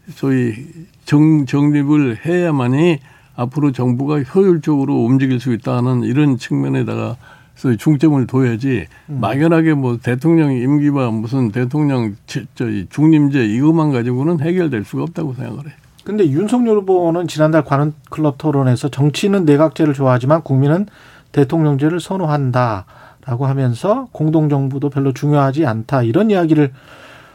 소위 0.09 0.53
정, 1.05 1.45
정립을 1.45 2.25
해야만이 2.25 2.99
앞으로 3.35 3.71
정부가 3.71 4.21
효율적으로 4.21 5.03
움직일 5.05 5.39
수 5.39 5.53
있다는 5.53 6.03
이런 6.03 6.37
측면에다가 6.37 7.15
소위 7.55 7.77
중점을 7.77 8.25
둬야지 8.27 8.87
막연하게 9.07 9.73
뭐 9.75 9.97
대통령 10.01 10.51
임기와 10.53 11.11
무슨 11.11 11.51
대통령 11.51 12.15
제- 12.25 12.45
저희 12.55 12.87
중림제 12.89 13.45
이것만 13.45 13.91
가지고는 13.91 14.39
해결될 14.39 14.83
수가 14.85 15.03
없다고 15.03 15.33
생각을 15.35 15.65
해요. 15.65 15.73
근데 16.03 16.25
윤석열 16.27 16.77
후보는 16.79 17.27
지난달 17.27 17.63
관훈 17.63 17.93
클럽 18.09 18.37
토론에서 18.37 18.89
정치는 18.89 19.45
내각제를 19.45 19.93
좋아하지만 19.93 20.41
국민은 20.41 20.87
대통령제를 21.31 21.99
선호한다라고 21.99 23.45
하면서 23.45 24.07
공동정부도 24.11 24.89
별로 24.89 25.13
중요하지 25.13 25.65
않다 25.65 26.03
이런 26.03 26.29
이야기를 26.29 26.71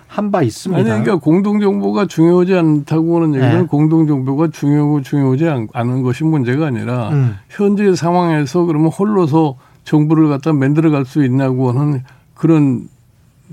한 0.09 0.31
바 0.31 0.43
있습니다. 0.43 0.81
아니, 0.81 0.89
그러니까 0.89 1.17
공동정보가 1.25 2.07
중요하지 2.07 2.55
않다고 2.55 3.17
하는 3.17 3.35
얘기는 3.35 3.61
네. 3.61 3.67
공동정보가 3.67 4.49
중요하고 4.53 5.03
중요하지 5.03 5.49
않- 5.49 5.69
않은 5.73 6.03
것이 6.03 6.25
문제가 6.25 6.67
아니라 6.67 7.11
음. 7.11 7.37
현재 7.51 7.95
상황에서 7.95 8.65
그러면 8.65 8.89
홀로서 8.91 9.57
정부를 9.85 10.29
갖다 10.29 10.53
만들어 10.53 10.91
갈 10.91 11.05
수 11.05 11.25
있냐고 11.25 11.71
하는 11.73 12.03
그런 12.35 12.89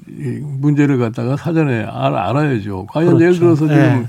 이 0.09 0.39
문제를 0.61 0.97
갖다가 0.97 1.35
사전에 1.37 1.83
알, 1.83 2.15
알아야죠. 2.15 2.85
과연 2.89 3.07
그렇죠. 3.17 3.23
예를 3.25 3.39
들어서 3.39 3.67
지금 3.67 3.77
네. 3.77 4.07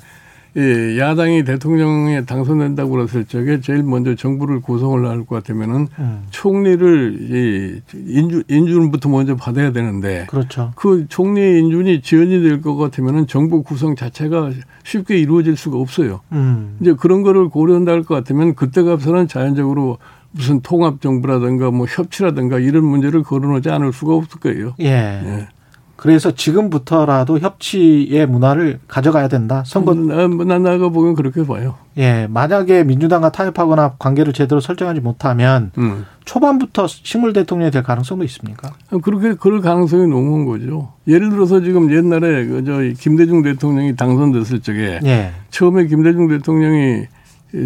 예, 0.57 0.99
야당이 0.99 1.45
대통령에 1.45 2.25
당선된다고 2.25 2.91
그랬을 2.93 3.27
적에 3.27 3.61
제일 3.61 3.83
먼저 3.83 4.15
정부를 4.15 4.61
구성을 4.63 5.07
할 5.07 5.25
것 5.27 5.35
같으면은 5.37 5.89
음. 5.99 6.23
총리를 6.31 7.19
이 7.21 7.81
인준, 7.95 8.45
인준부터 8.49 9.09
먼저 9.09 9.37
받아야 9.37 9.73
되는데 9.73 10.27
그렇죠. 10.29 10.73
그 10.77 11.07
총리의 11.09 11.59
인준이 11.61 12.01
지연이 12.01 12.41
될 12.43 12.63
것 12.63 12.77
같으면은 12.77 13.27
정부 13.27 13.63
구성 13.63 13.97
자체가 13.97 14.51
쉽게 14.85 15.19
이루어질 15.19 15.57
수가 15.57 15.79
없어요. 15.79 16.21
음. 16.33 16.77
이제 16.81 16.95
그런 16.99 17.23
거를 17.23 17.49
고려한다 17.49 17.93
할 17.93 18.03
것 18.05 18.15
같으면 18.15 18.55
그때 18.55 18.83
가서는 18.83 19.29
자연적으로 19.29 19.99
무슨 20.31 20.61
통합 20.61 21.01
정부라든가 21.01 21.71
뭐 21.71 21.87
협치라든가 21.87 22.59
이런 22.59 22.85
문제를 22.85 23.23
거론하지 23.23 23.71
않을 23.71 23.93
수가 23.93 24.15
없을 24.15 24.39
거예요. 24.41 24.75
예. 24.81 24.87
예. 24.87 25.49
그래서 25.97 26.31
지금부터라도 26.31 27.39
협치의 27.39 28.27
문화를 28.27 28.79
가져가야 28.87 29.29
된다. 29.29 29.63
선거 29.67 29.95
나, 29.95 30.29
나 30.29 30.59
나가 30.59 30.91
보면 30.91 31.15
그렇게 31.15 31.45
봐요. 31.45 31.75
예, 31.97 32.27
만약에 32.31 32.85
민주당과 32.85 33.33
타협하거나 33.33 33.95
관계를 33.99 34.35
제대로 34.35 34.61
설정하지 34.61 35.01
못하면 35.01 35.71
음. 35.79 36.05
초반부터 36.27 36.87
식물 36.87 37.33
대통령이 37.33 37.71
될 37.71 37.83
가능성도 37.83 38.25
있습니까? 38.25 38.73
그렇게 39.03 39.35
그럴 39.35 39.61
가능성이 39.63 40.07
높은 40.07 40.45
거죠. 40.45 40.93
예를 41.09 41.31
들어서 41.31 41.61
지금 41.61 41.91
옛날에 41.91 42.47
그저 42.47 42.83
김대중 42.99 43.43
대통령이 43.43 43.97
당선됐을 43.97 44.61
적에 44.61 45.01
예. 45.05 45.33
처음에 45.51 45.87
김대중 45.87 46.29
대통령이 46.29 47.07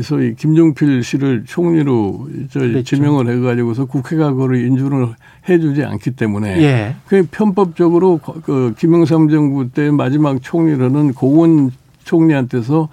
소위 0.02 0.34
김종필 0.34 1.02
씨를 1.02 1.44
총리로 1.46 2.28
저. 2.50 2.82
지명을 2.82 3.28
해가지고서 3.28 3.86
국회가 3.86 4.30
그걸 4.32 4.56
인준을 4.56 5.08
해주지 5.48 5.84
않기 5.84 6.12
때문에 6.12 6.62
예. 6.62 6.96
그 7.06 7.26
편법적으로 7.30 8.18
그 8.18 8.74
김영삼 8.78 9.28
정부 9.28 9.68
때 9.70 9.90
마지막 9.90 10.42
총리로는 10.42 11.14
고원 11.14 11.70
총리한테서 12.04 12.88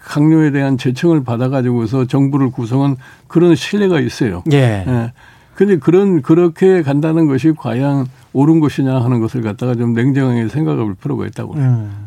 강요에 0.00 0.50
대한 0.50 0.78
제청을 0.78 1.24
받아가지고서 1.24 2.06
정부를 2.06 2.50
구성한 2.50 2.96
그런 3.26 3.54
신뢰가 3.54 4.00
있어요. 4.00 4.42
예. 4.52 4.84
예. 4.86 5.12
근데 5.54 5.78
그런 5.78 6.20
그렇게 6.20 6.82
간다는 6.82 7.26
것이 7.26 7.52
과연 7.56 8.06
옳은 8.34 8.60
것이냐 8.60 9.00
하는 9.00 9.20
것을 9.20 9.40
갖다가 9.40 9.74
좀 9.74 9.94
냉정하게 9.94 10.48
생각해 10.48 10.84
볼 10.84 10.94
필요가 10.94 11.26
있다고. 11.26 11.54
음. 11.54 12.05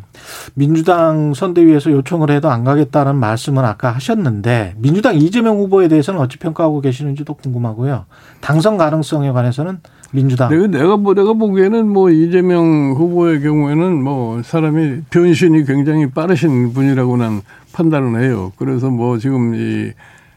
민주당 0.56 1.34
선대위에서 1.34 1.92
요청을 1.92 2.32
해도 2.32 2.50
안 2.50 2.64
가겠다는 2.64 3.16
말씀은 3.16 3.64
아까 3.64 3.92
하셨는데 3.92 4.76
민주당 4.78 5.16
이재명 5.16 5.58
후보에 5.58 5.88
대해서는 5.88 6.20
어찌 6.20 6.38
평가하고 6.38 6.82
계시는지도 6.82 7.34
궁금하고요. 7.36 8.06
당선 8.42 8.78
가능성에 8.78 9.32
관해서는 9.32 9.80
민주당 10.12 10.50
내가 10.50 10.68
내가 10.68 10.98
뭐 10.98 11.14
내가 11.14 11.34
보기에는 11.34 11.88
뭐 11.88 12.10
이재명 12.10 12.94
후보의 12.98 13.42
경우에는 13.42 14.04
뭐 14.04 14.42
사람이 14.42 15.02
변신이 15.12 15.66
굉장히 15.66 16.10
빠르신 16.10 16.74
분이라고 16.74 17.18
난 17.18 17.42
판단을 17.74 18.24
해요. 18.24 18.52
그래서 18.58 18.90
뭐 18.90 19.18
지금 19.20 19.54
이 19.56 19.92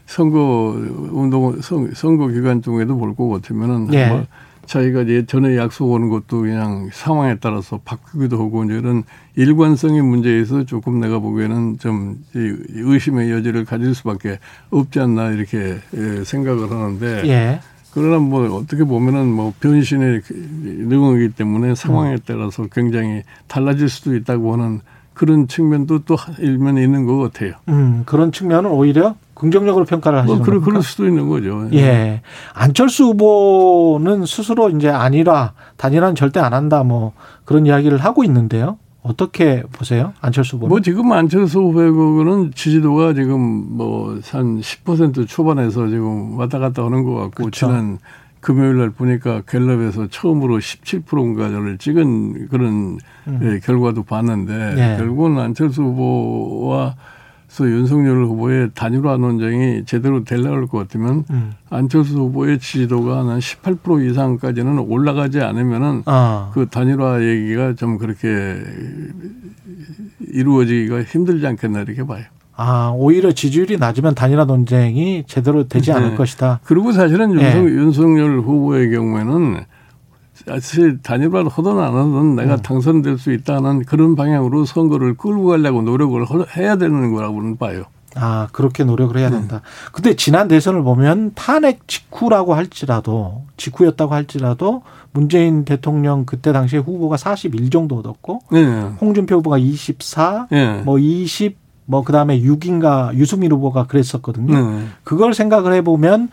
선거 0.05 0.75
운동 1.11 1.59
선- 1.61 1.91
선거 1.95 2.27
기간 2.27 2.61
중에도 2.61 2.97
볼 2.97 3.15
것 3.15 3.29
같으면은 3.29 3.91
예. 3.93 4.07
뭐 4.07 4.25
자기가 4.65 5.07
예전에 5.07 5.57
약속 5.57 5.91
오는 5.91 6.09
것도 6.09 6.41
그냥 6.41 6.89
상황에 6.91 7.37
따라서 7.39 7.79
바뀌기도 7.83 8.37
하고 8.39 8.63
이제 8.63 8.75
이런 8.75 9.03
일관성의 9.35 10.01
문제에서 10.01 10.65
조금 10.65 10.99
내가 10.99 11.19
보기에는 11.19 11.79
좀이 11.79 12.17
의심의 12.33 13.31
여지를 13.31 13.65
가질 13.65 13.93
수밖에 13.95 14.39
없지 14.69 14.99
않나 14.99 15.31
이렇게 15.31 15.77
예, 15.95 16.23
생각을 16.23 16.71
하는데 16.71 17.23
예. 17.27 17.59
그러나 17.93 18.17
뭐 18.17 18.43
어떻게 18.57 18.83
보면은 18.83 19.27
뭐 19.27 19.53
변신의 19.59 20.21
능력이기 20.29 21.35
때문에 21.35 21.75
상황에 21.75 22.17
따라서 22.25 22.65
굉장히 22.71 23.21
달라질 23.47 23.87
수도 23.87 24.15
있다고 24.15 24.53
하는 24.53 24.81
그런 25.13 25.47
측면도 25.47 26.05
또 26.05 26.17
일면에 26.39 26.83
있는 26.83 27.05
것 27.05 27.17
같아요. 27.19 27.53
음, 27.69 28.01
그런 28.05 28.31
측면은 28.31 28.71
오히려 28.71 29.15
긍정적으로 29.43 29.83
평가를 29.83 30.19
하시는 30.19 30.37
뭐 30.37 30.45
그럴, 30.45 30.59
겁니까? 30.59 30.71
그럴 30.71 30.83
수도 30.83 31.05
있는 31.05 31.27
거죠. 31.27 31.67
예. 31.73 32.21
안철수 32.53 33.07
후보는 33.07 34.25
스스로 34.25 34.69
이제 34.69 34.87
아니라 34.89 35.51
단일화는 35.75 36.15
절대 36.15 36.39
안 36.39 36.53
한다 36.53 36.83
뭐 36.83 37.11
그런 37.43 37.65
이야기를 37.65 37.97
하고 37.97 38.23
있는데요. 38.23 38.77
어떻게 39.01 39.63
보세요? 39.63 40.13
안철수 40.21 40.55
후보는? 40.55 40.69
뭐 40.69 40.79
지금 40.79 41.11
안철수 41.11 41.59
후보는 41.59 42.53
지지도가 42.55 43.13
지금 43.13 43.41
뭐 43.75 44.15
한 44.31 44.61
10% 44.61 45.27
초반에서 45.27 45.87
지금 45.89 46.37
왔다 46.39 46.59
갔다 46.59 46.85
하는 46.85 47.03
것 47.03 47.13
같고 47.15 47.31
그렇죠. 47.43 47.67
지난 47.67 47.97
금요일 48.39 48.77
날 48.77 48.89
보니까 48.91 49.41
갤럽에서 49.47 50.07
처음으로 50.07 50.57
17%인가를 50.59 51.77
찍은 51.77 52.47
그런 52.47 52.97
예, 53.41 53.59
결과도 53.59 54.03
봤는데 54.03 54.53
음. 54.53 54.77
예. 54.77 54.97
결국은 54.97 55.37
안철수 55.37 55.81
후보와 55.83 56.95
서 57.53 57.69
윤석열 57.69 58.25
후보의 58.25 58.71
단일화 58.73 59.17
논쟁이 59.17 59.85
제대로 59.85 60.23
되려고 60.23 60.65
것 60.65 60.79
같으면 60.79 61.23
음. 61.29 61.51
안철수 61.69 62.17
후보의 62.17 62.57
지지도가 62.57 63.19
한 63.19 63.37
18% 63.37 64.09
이상까지는 64.09 64.79
올라가지 64.79 65.39
않으면은 65.39 66.01
아. 66.07 66.49
그 66.55 66.65
단일화 66.65 67.23
얘기가 67.23 67.75
좀 67.75 67.99
그렇게 67.99 68.59
이루어지기가 70.31 71.03
힘들지 71.03 71.45
않겠나 71.45 71.81
이렇게 71.81 72.03
봐요. 72.03 72.23
아, 72.55 72.91
오히려 72.95 73.31
지지율이 73.31 73.77
낮으면 73.77 74.15
단일화 74.15 74.45
논쟁이 74.45 75.23
제대로 75.27 75.67
되지 75.67 75.91
않을 75.91 76.09
네. 76.09 76.15
것이다. 76.15 76.59
그리고 76.63 76.91
사실은 76.91 77.39
예. 77.39 77.55
윤석, 77.55 77.69
윤석열 77.69 78.39
후보의 78.39 78.89
경우에는 78.89 79.63
사실 80.45 81.01
단일화를 81.01 81.47
하든 81.49 81.71
안 81.79 81.95
하든 81.95 82.15
음. 82.15 82.35
내가 82.35 82.57
당선될 82.57 83.17
수 83.17 83.31
있다는 83.31 83.83
그런 83.85 84.15
방향으로 84.15 84.65
선거를 84.65 85.15
끌고 85.15 85.47
가려고 85.47 85.81
노력을 85.81 86.23
허- 86.25 86.45
해야 86.57 86.75
되는 86.75 87.13
거라고는 87.13 87.57
봐요. 87.57 87.83
아, 88.15 88.47
그렇게 88.51 88.83
노력을 88.83 89.15
네. 89.15 89.21
해야 89.21 89.29
된다. 89.31 89.61
근데 89.91 90.15
지난 90.15 90.47
대선을 90.47 90.83
보면 90.83 91.31
탄핵 91.33 91.87
직후라고 91.87 92.53
할지라도, 92.53 93.43
직후였다고 93.57 94.13
할지라도 94.13 94.83
문재인 95.13 95.65
대통령 95.65 96.25
그때 96.25 96.51
당시에 96.53 96.77
후보가 96.79 97.17
41 97.17 97.71
정도 97.71 97.97
얻었고, 97.97 98.41
네. 98.51 98.65
홍준표 99.01 99.37
후보가 99.37 99.57
24, 99.57 100.47
예. 100.51 100.81
뭐 100.85 100.99
20, 100.99 101.57
뭐 101.85 102.03
그다음에 102.03 102.39
6인가 102.41 103.15
유승민 103.15 103.51
후보가 103.51 103.87
그랬었거든요. 103.87 104.53
네. 104.71 104.85
그걸 105.03 105.33
생각을 105.33 105.73
해보면, 105.73 106.29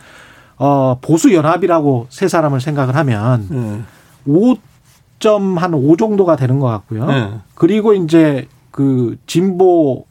어, 0.58 0.98
보수 1.00 1.32
연합이라고 1.32 2.08
세 2.10 2.28
사람을 2.28 2.60
생각을 2.60 2.94
하면 2.94 3.46
네. 3.48 3.80
5점 4.26 5.56
한5 5.58 5.98
정도가 5.98 6.36
되는 6.36 6.58
것 6.60 6.66
같고요. 6.68 7.06
네. 7.06 7.28
그리고 7.54 7.94
이제 7.94 8.46
그 8.70 9.16
진보 9.26 10.04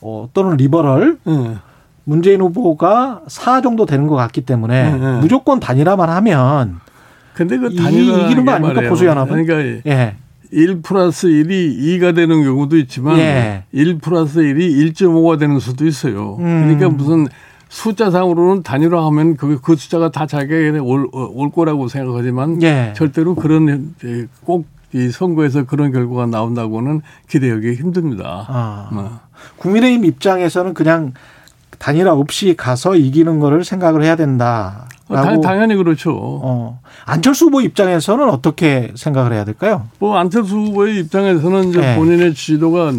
어, 0.00 0.28
또는 0.34 0.56
리버럴 0.56 1.18
네. 1.24 1.54
문재인 2.04 2.40
후보가 2.40 3.22
4 3.26 3.60
정도 3.62 3.86
되는 3.86 4.06
것 4.06 4.14
같기 4.16 4.42
때문에 4.42 4.90
네, 4.92 4.98
네. 4.98 5.20
무조건 5.20 5.60
단일화만 5.60 6.10
하면 6.10 6.80
근데 7.34 7.56
그 7.58 7.68
이- 7.72 7.76
단일화 7.76 8.18
이기는 8.26 8.44
거 8.44 8.52
아닙니까, 8.52 8.88
보수연합은? 8.88 9.46
그러니까 9.46 9.82
예. 9.90 10.16
1 10.52 10.82
플러스 10.82 11.26
1이 11.26 11.78
2가 11.98 12.14
되는 12.14 12.44
경우도 12.44 12.76
있지만 12.76 13.18
예. 13.18 13.64
1 13.72 13.98
플러스 13.98 14.38
1이 14.40 14.92
1.5가 14.94 15.38
되는 15.38 15.58
수도 15.58 15.84
있어요. 15.86 16.36
음. 16.38 16.62
그러니까 16.76 16.90
무슨 16.90 17.26
숫자상으로는 17.74 18.62
단일화하면 18.62 19.36
그, 19.36 19.60
그 19.60 19.74
숫자가 19.74 20.10
다 20.10 20.26
자기에게 20.26 20.78
올, 20.78 21.08
올 21.12 21.50
거라고 21.50 21.88
생각하지만 21.88 22.62
예. 22.62 22.92
절대로 22.96 23.34
그런 23.34 23.94
꼭 24.44 24.74
이 24.94 25.10
선거에서 25.10 25.64
그런 25.64 25.90
결과가 25.90 26.26
나온다고는 26.26 27.02
기대하기 27.28 27.74
힘듭니다. 27.74 28.46
아. 28.48 28.88
어. 28.92 29.20
국민의힘 29.56 30.04
입장에서는 30.04 30.72
그냥 30.72 31.12
단일화 31.80 32.12
없이 32.12 32.54
가서 32.56 32.94
이기는 32.94 33.40
거를 33.40 33.64
생각을 33.64 34.04
해야 34.04 34.14
된다. 34.14 34.86
어, 35.08 35.14
당, 35.16 35.40
당연히 35.40 35.74
그렇죠. 35.76 36.16
어. 36.16 36.80
안철수 37.04 37.46
후보 37.46 37.60
입장에서는 37.60 38.28
어떻게 38.30 38.90
생각을 38.94 39.32
해야 39.32 39.44
될까요? 39.44 39.86
뭐 39.98 40.16
안철수 40.16 40.56
후보의 40.56 40.98
입장에서는 41.00 41.68
이제 41.68 41.92
예. 41.92 41.96
본인의 41.96 42.34
지지도가 42.34 42.86
한 42.86 42.98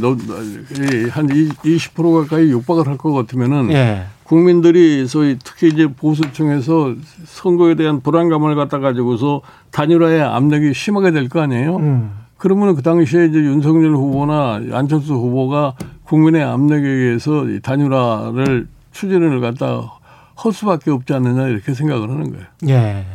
20% 1.27 2.21
가까이 2.23 2.49
육박을 2.51 2.87
할 2.87 2.97
것 2.97 3.11
같으면은 3.11 3.71
예. 3.71 4.03
국민들이 4.23 5.05
소위 5.07 5.37
특히 5.43 5.67
이제 5.67 5.87
보수층에서 5.87 6.93
선거에 7.25 7.75
대한 7.75 8.01
불안감을 8.01 8.55
갖다 8.55 8.79
가지고서 8.79 9.41
단일화의 9.71 10.21
압력이 10.21 10.73
심하게 10.73 11.11
될 11.11 11.29
거 11.29 11.41
아니에요. 11.41 11.77
음. 11.77 12.11
그러면 12.37 12.75
그 12.75 12.81
당시에 12.81 13.25
이제 13.25 13.37
윤석열 13.39 13.91
후보나 13.95 14.61
안철수 14.71 15.13
후보가 15.13 15.73
국민의 16.05 16.43
압력에 16.43 16.87
의해서 16.87 17.45
이 17.47 17.59
단일화를 17.61 18.67
추진을 18.91 19.41
갖다 19.41 19.91
할 20.35 20.51
수밖에 20.53 20.91
없지 20.91 21.13
않느냐 21.13 21.47
이렇게 21.47 21.73
생각을 21.73 22.09
하는 22.09 22.31
거예요. 22.31 22.45
예. 22.69 23.05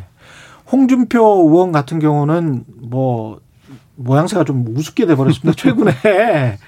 홍준표 0.73 1.21
의원 1.49 1.73
같은 1.73 1.99
경우는 1.99 2.65
뭐 2.83 3.41
모양새가 3.97 4.45
좀 4.45 4.65
우습게 4.75 5.07
돼 5.07 5.15
버렸습니다. 5.17 5.53
최근에 5.61 6.59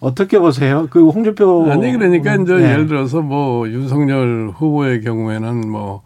어떻게 0.00 0.38
보세요? 0.38 0.88
그 0.90 1.08
홍준표 1.08 1.70
아니 1.70 1.92
그러니까 1.92 2.34
이제 2.34 2.54
예. 2.54 2.70
예를 2.72 2.86
들어서 2.86 3.20
뭐 3.20 3.68
윤석열 3.68 4.50
후보의 4.54 5.02
경우에는 5.02 5.70
뭐 5.70 6.02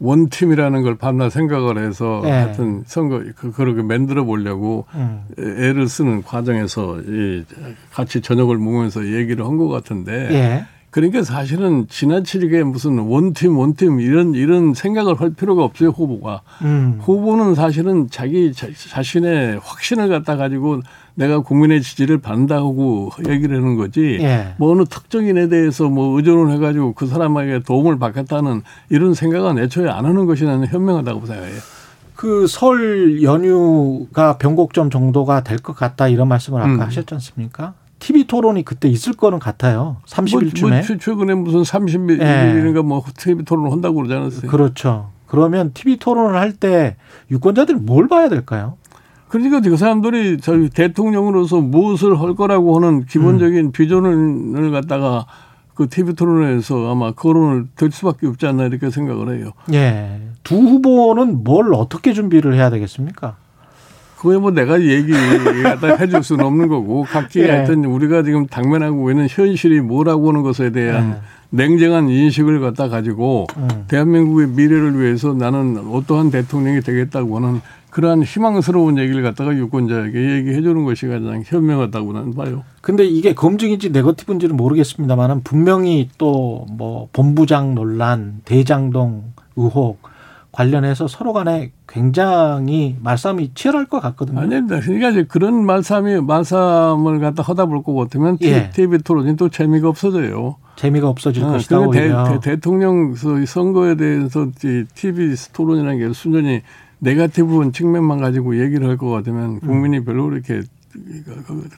원팀이라는 0.00 0.82
걸 0.82 0.96
밤낮 0.96 1.30
생각을 1.30 1.78
해서 1.78 2.22
예. 2.24 2.30
하여튼 2.30 2.82
선거 2.86 3.22
그 3.36 3.52
그렇게 3.52 3.82
만들어 3.82 4.24
보려고 4.24 4.86
음. 4.94 5.22
애를 5.38 5.88
쓰는 5.88 6.22
과정에서 6.22 7.00
이 7.00 7.44
같이 7.92 8.20
저녁을 8.20 8.56
먹으면서 8.58 9.04
얘기를 9.06 9.44
한 9.44 9.56
것 9.58 9.68
같은데 9.68 10.28
예. 10.32 10.66
그러니까 10.94 11.24
사실은 11.24 11.88
지나치게 11.88 12.62
무슨 12.62 13.00
원팀 13.00 13.58
원팀 13.58 13.98
이런 13.98 14.32
이런 14.34 14.74
생각을 14.74 15.20
할 15.20 15.30
필요가 15.30 15.64
없어요 15.64 15.88
후보가 15.88 16.42
음. 16.62 17.00
후보는 17.02 17.56
사실은 17.56 18.06
자기 18.12 18.52
자, 18.52 18.68
자신의 18.90 19.58
확신을 19.60 20.08
갖다 20.08 20.36
가지고 20.36 20.82
내가 21.16 21.40
국민의 21.40 21.82
지지를 21.82 22.18
받는다고 22.18 23.10
얘기를 23.28 23.56
하는 23.56 23.74
거지 23.74 24.18
예. 24.20 24.54
뭐 24.56 24.70
어느 24.70 24.84
특정인에 24.84 25.48
대해서 25.48 25.88
뭐 25.88 26.16
의존을 26.16 26.52
해가지고 26.52 26.92
그 26.92 27.08
사람에게 27.08 27.64
도움을 27.66 27.98
받겠다는 27.98 28.62
이런 28.88 29.14
생각은 29.14 29.58
애초에 29.58 29.88
안 29.90 30.04
하는 30.06 30.26
것이 30.26 30.44
나는 30.44 30.68
현명하다고 30.68 31.26
생각해요. 31.26 31.58
그 32.14 32.46
설 32.46 33.20
연휴가 33.24 34.38
변곡점 34.38 34.90
정도가 34.90 35.42
될 35.42 35.58
것 35.58 35.74
같다 35.74 36.06
이런 36.06 36.28
말씀을 36.28 36.60
아까 36.60 36.72
음. 36.72 36.80
하셨지 36.82 37.12
않습니까? 37.14 37.74
TV 38.04 38.24
토론이 38.24 38.64
그때 38.64 38.86
있을 38.88 39.14
거는 39.14 39.38
같아요. 39.38 39.96
30일쯤에. 40.06 40.60
뭐, 40.60 40.70
뭐 40.70 40.82
최- 40.82 40.98
최근에 40.98 41.34
무슨 41.34 41.62
30일인가 41.62 42.82
뭐 42.84 43.02
TV 43.16 43.44
토론 43.46 43.72
한다고 43.72 43.96
그러지 43.96 44.12
않았어요? 44.14 44.50
그렇죠. 44.50 45.10
그러면 45.26 45.72
TV 45.72 45.96
토론을 45.96 46.38
할 46.38 46.52
때 46.52 46.96
유권자들이 47.30 47.78
뭘 47.78 48.06
봐야 48.08 48.28
될까요? 48.28 48.74
그러니까 49.28 49.60
그 49.60 49.76
사람들이 49.78 50.38
저희 50.40 50.68
대통령으로서 50.68 51.60
무엇을 51.62 52.20
할 52.20 52.34
거라고 52.34 52.76
하는 52.76 52.88
음. 52.98 53.04
기본적인 53.08 53.72
비전을 53.72 54.70
갖다가 54.70 55.24
그 55.74 55.88
TV 55.88 56.14
토론에서 56.14 56.90
아마 56.90 57.10
거론을 57.12 57.66
될 57.74 57.90
수밖에 57.90 58.26
없지 58.28 58.46
않나 58.46 58.64
이렇게 58.66 58.90
생각을 58.90 59.36
해요. 59.40 59.50
예. 59.72 60.20
두 60.44 60.56
후보는 60.56 61.42
뭘 61.42 61.72
어떻게 61.74 62.12
준비를 62.12 62.54
해야 62.54 62.68
되겠습니까? 62.70 63.36
그거야 64.24 64.38
뭐 64.38 64.50
내가 64.50 64.80
얘기 64.80 65.12
갖다 65.62 65.96
해줄 66.00 66.22
수는 66.22 66.46
없는 66.46 66.68
거고 66.68 67.02
각기 67.02 67.40
예. 67.40 67.50
하여튼 67.50 67.84
우리가 67.84 68.22
지금 68.22 68.46
당면하고 68.46 69.10
있는 69.10 69.26
현실이 69.28 69.82
뭐라고 69.82 70.30
하는 70.30 70.42
것에 70.42 70.70
대한 70.70 71.20
냉정한 71.50 72.08
인식을 72.08 72.58
갖다 72.60 72.88
가지고 72.88 73.46
음. 73.58 73.84
대한민국의 73.86 74.48
미래를 74.48 74.98
위해서 74.98 75.34
나는 75.34 75.76
어떠한 75.92 76.30
대통령이 76.30 76.80
되겠다고 76.80 77.36
하는 77.36 77.60
그러한 77.90 78.22
희망스러운 78.22 78.98
얘기를 78.98 79.22
갖다가 79.22 79.54
유권자에게 79.54 80.36
얘기해 80.36 80.62
주는 80.62 80.84
것이 80.84 81.06
가장 81.06 81.42
현명하다고 81.44 82.12
나는 82.14 82.34
봐요. 82.34 82.64
근데 82.80 83.04
이게 83.04 83.34
검증인지 83.34 83.90
네거티브인지는 83.90 84.56
모르겠습니다만은 84.56 85.42
분명히 85.42 86.08
또 86.16 86.66
뭐 86.70 87.08
본부장 87.12 87.74
논란, 87.74 88.40
대장동 88.46 89.34
의혹 89.56 89.98
관련해서 90.54 91.08
서로 91.08 91.32
간에 91.32 91.72
굉장히 91.94 92.96
말싸움이 93.00 93.52
치열할 93.54 93.86
것 93.86 94.00
같거든요. 94.00 94.40
아닙니다. 94.40 94.80
그러니까 94.80 95.10
이제 95.10 95.24
그런 95.28 95.64
말싸움이 95.64 96.22
말싸움을 96.22 97.20
갖다 97.20 97.44
하다 97.44 97.66
볼것 97.66 97.94
같으면 97.96 98.36
예. 98.42 98.68
TV 98.70 98.98
토론이 98.98 99.36
또 99.36 99.48
재미가 99.48 99.88
없어져요. 99.88 100.56
재미가 100.74 101.08
없어질 101.08 101.44
어, 101.44 101.52
것이다 101.52 101.78
오히려. 101.78 102.40
대, 102.40 102.56
통령 102.56 103.14
선거에 103.46 103.94
대해서 103.94 104.48
이 104.64 104.84
TV 104.92 105.36
토론이라는 105.52 105.98
게 105.98 106.12
순전히 106.12 106.62
네가티브한 106.98 107.72
측면만 107.72 108.18
가지고 108.20 108.60
얘기를 108.60 108.88
할 108.88 108.96
것 108.96 109.10
같으면 109.10 109.60
국민이 109.60 110.04
별로 110.04 110.24
그렇게 110.28 110.62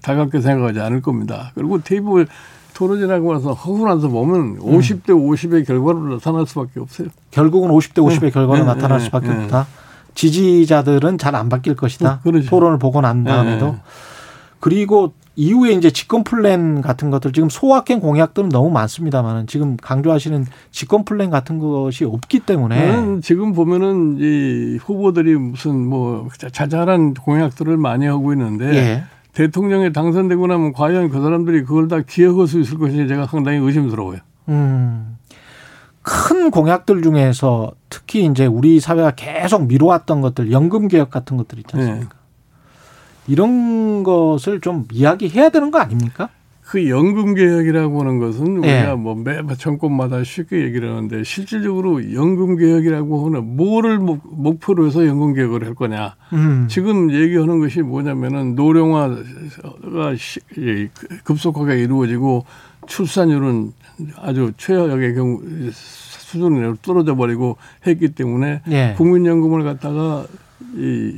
달갑게 0.02 0.40
생각하지 0.40 0.80
않을 0.80 1.02
겁니다. 1.02 1.52
그리고 1.54 1.82
TV 1.82 2.24
토론이라고 2.72 3.36
해서 3.36 3.52
하고 3.52 3.86
나서 3.86 4.08
보면 4.08 4.60
50대 4.60 5.08
50의 5.08 5.66
결과로 5.66 6.14
나타날 6.14 6.46
수밖에 6.46 6.80
없어요. 6.80 7.08
결국은 7.30 7.70
50대 7.70 7.96
50의 7.96 8.32
결과로 8.32 8.60
네, 8.60 8.64
나타날 8.64 8.98
네, 8.98 9.04
수밖에 9.04 9.28
네. 9.28 9.44
없다. 9.44 9.66
지지자들은 10.16 11.18
잘 11.18 11.36
안 11.36 11.48
바뀔 11.48 11.76
것이다. 11.76 12.20
어. 12.24 12.30
토론을 12.48 12.78
보고 12.78 13.00
난 13.00 13.22
다음에도. 13.22 13.66
네. 13.66 13.76
그리고 14.58 15.12
이후에 15.36 15.72
이제 15.72 15.90
집권 15.90 16.24
플랜 16.24 16.80
같은 16.80 17.10
것들 17.10 17.32
지금 17.32 17.50
소확행 17.50 18.00
공약들은 18.00 18.48
너무 18.48 18.70
많습니다만은 18.70 19.46
지금 19.46 19.76
강조하시는 19.76 20.46
집권 20.70 21.04
플랜 21.04 21.28
같은 21.28 21.58
것이 21.58 22.04
없기 22.06 22.40
때문에 22.40 22.92
저는 22.92 23.20
지금 23.20 23.52
보면은 23.52 24.16
이 24.18 24.78
후보들이 24.80 25.34
무슨 25.36 25.86
뭐 25.86 26.26
자잘한 26.52 27.12
공약들을 27.14 27.76
많이 27.76 28.06
하고 28.06 28.32
있는데 28.32 28.74
예. 28.74 29.02
대통령에 29.34 29.92
당선되고 29.92 30.46
나면 30.46 30.72
과연 30.72 31.10
그 31.10 31.20
사람들이 31.20 31.64
그걸 31.64 31.88
다 31.88 32.00
기억할 32.00 32.46
수 32.46 32.58
있을 32.58 32.78
것인지 32.78 33.06
제가 33.06 33.26
상당히 33.26 33.58
의심스러워요. 33.58 34.20
음. 34.48 35.15
큰 36.08 36.52
공약들 36.52 37.02
중에서 37.02 37.72
특히 37.90 38.24
이제 38.26 38.46
우리 38.46 38.78
사회가 38.78 39.10
계속 39.16 39.66
미뤄왔던 39.66 40.20
것들 40.20 40.52
연금 40.52 40.86
개혁 40.86 41.10
같은 41.10 41.36
것들 41.36 41.58
있지 41.58 41.76
않습니까? 41.76 42.08
네. 42.08 42.14
이런 43.26 44.04
것을 44.04 44.60
좀 44.60 44.86
이야기해야 44.92 45.48
되는 45.48 45.72
거 45.72 45.80
아닙니까? 45.80 46.28
그 46.62 46.88
연금 46.88 47.34
개혁이라고 47.34 48.00
하는 48.00 48.18
것은 48.20 48.64
예. 48.64 48.78
우리가 48.80 48.96
뭐매 48.96 49.38
정권마다 49.58 50.22
쉽게 50.22 50.62
얘기를 50.64 50.90
하는데 50.90 51.24
실질적으로 51.24 52.12
연금 52.14 52.56
개혁이라고 52.56 53.26
하는 53.26 53.56
뭐를 53.56 53.98
목, 53.98 54.20
목표로 54.24 54.86
해서 54.86 55.04
연금 55.06 55.34
개혁을 55.34 55.64
할 55.64 55.74
거냐. 55.74 56.14
음. 56.32 56.66
지금 56.68 57.12
얘기하는 57.12 57.58
것이 57.58 57.82
뭐냐면은 57.82 58.54
노령화가 58.54 59.16
시- 60.18 60.40
이 60.56 60.88
급속하게 61.24 61.78
이루어지고 61.82 62.44
출산율은 62.86 63.72
아주 64.20 64.52
최악의 64.56 65.14
경우 65.14 65.40
수준으로 65.72 66.76
떨어져 66.82 67.14
버리고 67.14 67.56
했기 67.86 68.08
때문에 68.08 68.62
예. 68.70 68.94
국민연금을 68.96 69.64
갖다가 69.64 70.26
이 70.76 71.12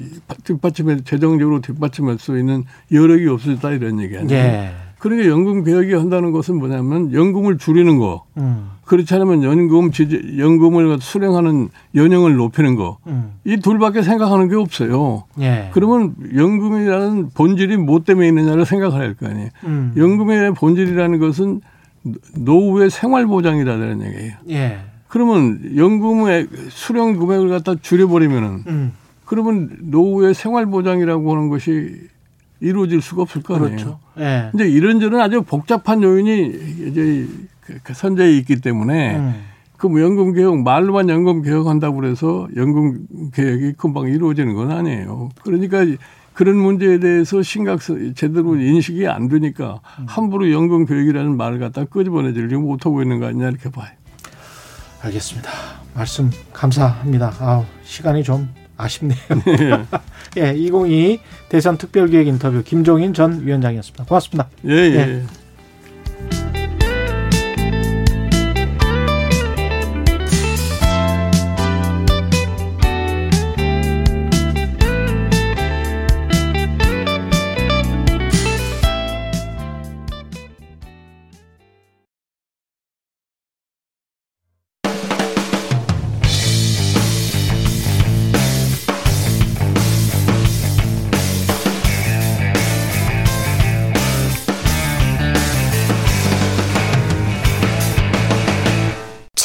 뒷받침해 0.45 0.99
재정적으로 1.05 1.61
뒷받침할 1.61 2.19
수 2.19 2.39
있는 2.39 2.65
여력이 2.93 3.27
없어졌다 3.29 3.71
이런 3.73 4.01
얘기 4.01 4.17
아니에요. 4.17 4.33
예. 4.43 4.71
그러니까 4.99 5.29
연금 5.29 5.63
개혁이 5.63 5.95
한다는 5.95 6.33
것은 6.33 6.57
뭐냐면 6.59 7.13
연금을 7.13 7.59
줄이는 7.59 7.99
거. 7.99 8.25
음. 8.37 8.71
그렇지 8.85 9.15
않으면 9.15 9.45
연금 9.45 9.93
지지, 9.93 10.37
연금을 10.39 10.99
수령하는 11.01 11.69
연령을 11.95 12.35
높이는 12.35 12.75
거. 12.75 12.99
음. 13.07 13.33
이 13.45 13.59
둘밖에 13.59 14.03
생각하는 14.03 14.49
게 14.49 14.57
없어요. 14.57 15.25
예. 15.41 15.71
그러면 15.73 16.15
연금이라는 16.35 17.31
본질이 17.35 17.77
뭐 17.77 18.01
때문에 18.03 18.27
있느냐를 18.29 18.65
생각해야 18.67 18.99
할 19.01 19.15
거 19.15 19.27
아니에요. 19.27 19.51
음. 19.65 19.93
연금의 19.97 20.55
본질이라는 20.55 21.19
것은 21.21 21.61
노후의 22.37 22.91
생활보장이라는 22.91 24.03
얘기예요. 24.07 24.33
예. 24.51 24.79
그러면 25.09 25.61
연금의 25.77 26.49
수령 26.71 27.19
금액을 27.19 27.49
갖다 27.49 27.75
줄여버리면은 27.81 28.65
음. 28.67 28.93
그러면 29.25 29.71
노후의 29.81 30.35
생활보장이라고 30.35 31.33
하는 31.35 31.49
것이 31.49 31.95
이루어질 32.61 33.01
수가 33.01 33.23
없을 33.23 33.43
거 33.43 33.55
아니에요. 33.57 33.71
그렇죠. 33.71 33.99
예. 34.19 34.51
이제 34.55 34.69
이런저런 34.69 35.21
아주 35.21 35.43
복잡한 35.43 36.03
요인이 36.03 36.47
이제 36.89 37.27
그- 37.61 37.79
그 37.83 37.95
선제에 37.95 38.37
있기 38.39 38.61
때문에 38.61 39.17
음. 39.17 39.35
그뭐 39.77 40.01
연금 40.01 40.33
개혁 40.33 40.59
말로만 40.63 41.09
연금 41.09 41.43
개혁한다고 41.43 41.97
그래서 42.01 42.49
연금 42.57 43.07
개혁이 43.33 43.75
금방 43.77 44.09
이루어지는 44.09 44.55
건 44.55 44.73
아니에요. 44.73 45.29
그러니까 45.43 45.85
그런 46.39 46.55
문제에 46.55 47.01
대해서 47.01 47.43
심각성 47.43 48.15
제대로 48.15 48.55
인식이 48.55 49.09
안 49.09 49.29
되니까 49.29 49.81
함부로 50.07 50.53
연금 50.53 50.87
개혁이라는 50.87 51.37
말을 51.37 51.59
갖다 51.59 51.85
끄집어내지 51.85 52.43
못하고 52.55 53.03
있는 53.03 53.19
거 53.19 53.27
아니냐 53.27 53.49
이렇게 53.49 53.69
봐요. 53.69 53.89
알겠습니다. 55.03 55.51
말씀 55.95 56.31
감사합니다. 56.53 57.35
아 57.41 57.65
시간이 57.83 58.23
좀 58.23 58.49
아쉽네요. 58.77 59.19
예, 60.39 60.53
2022 60.55 61.19
대선 61.49 61.77
특별기획 61.77 62.29
인터뷰 62.29 62.63
김종인 62.65 63.13
전 63.15 63.45
위원장이었습니다. 63.45 64.05
고맙습니다. 64.05 64.49
예, 64.67 64.71
예. 64.71 64.95
예. 64.95 65.23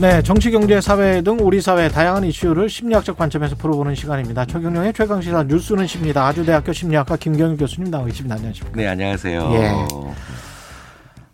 네, 0.00 0.20
정치, 0.22 0.50
경제, 0.50 0.80
사회 0.80 1.22
등 1.22 1.38
우리 1.40 1.60
사회 1.60 1.88
다양한 1.88 2.24
이슈를 2.24 2.68
심리학적 2.68 3.16
관점에서 3.16 3.54
풀어보는 3.54 3.94
시간입니다. 3.94 4.44
최경영의 4.44 4.92
최강 4.92 5.22
시사 5.22 5.44
뉴스는 5.44 5.86
십니다. 5.86 6.26
아주대학교 6.26 6.72
심리학과 6.72 7.16
김경일 7.16 7.56
교수님 7.56 7.92
나와 7.92 8.04
계십니다. 8.04 8.34
안녕하십니까? 8.34 8.76
네, 8.76 8.88
안녕하세요. 8.88 9.50
예. 9.52 9.72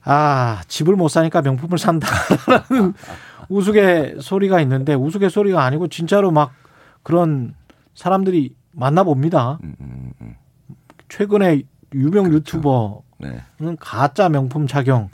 아, 0.05 0.61
집을 0.69 0.95
못 0.95 1.09
사니까 1.09 1.41
명품을 1.41 1.79
산다라는 1.79 2.93
우스개 3.49 4.17
소리가 4.21 4.61
있는데 4.61 4.93
우스갯소리가 4.93 5.65
아니고 5.65 5.89
진짜로 5.89 6.31
막 6.31 6.53
그런 7.03 7.55
사람들이 7.95 8.55
만나봅니다. 8.73 9.59
음, 9.65 9.75
음, 9.81 10.13
음. 10.21 10.37
최근에 11.09 11.63
유명 11.95 12.25
그렇죠. 12.25 12.37
유튜버는 12.59 13.01
네. 13.21 13.77
가짜 13.81 14.29
명품 14.29 14.67
착용 14.67 15.09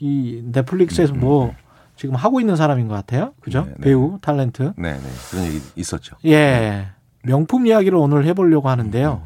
이 0.00 0.42
넷플릭스에서 0.52 1.14
뭐 1.14 1.54
지금 2.02 2.16
하고 2.16 2.40
있는 2.40 2.56
사람인 2.56 2.88
것 2.88 2.94
같아요. 2.94 3.32
그죠? 3.40 3.64
네, 3.64 3.74
네. 3.76 3.84
배우 3.84 4.18
탈렌트. 4.20 4.72
네, 4.76 4.94
네. 4.94 5.00
그런 5.30 5.44
얘기 5.44 5.60
있었죠. 5.76 6.16
예. 6.24 6.88
명품 7.22 7.68
이야기를 7.68 7.96
오늘 7.96 8.24
해보려고 8.24 8.68
하는데요. 8.68 9.22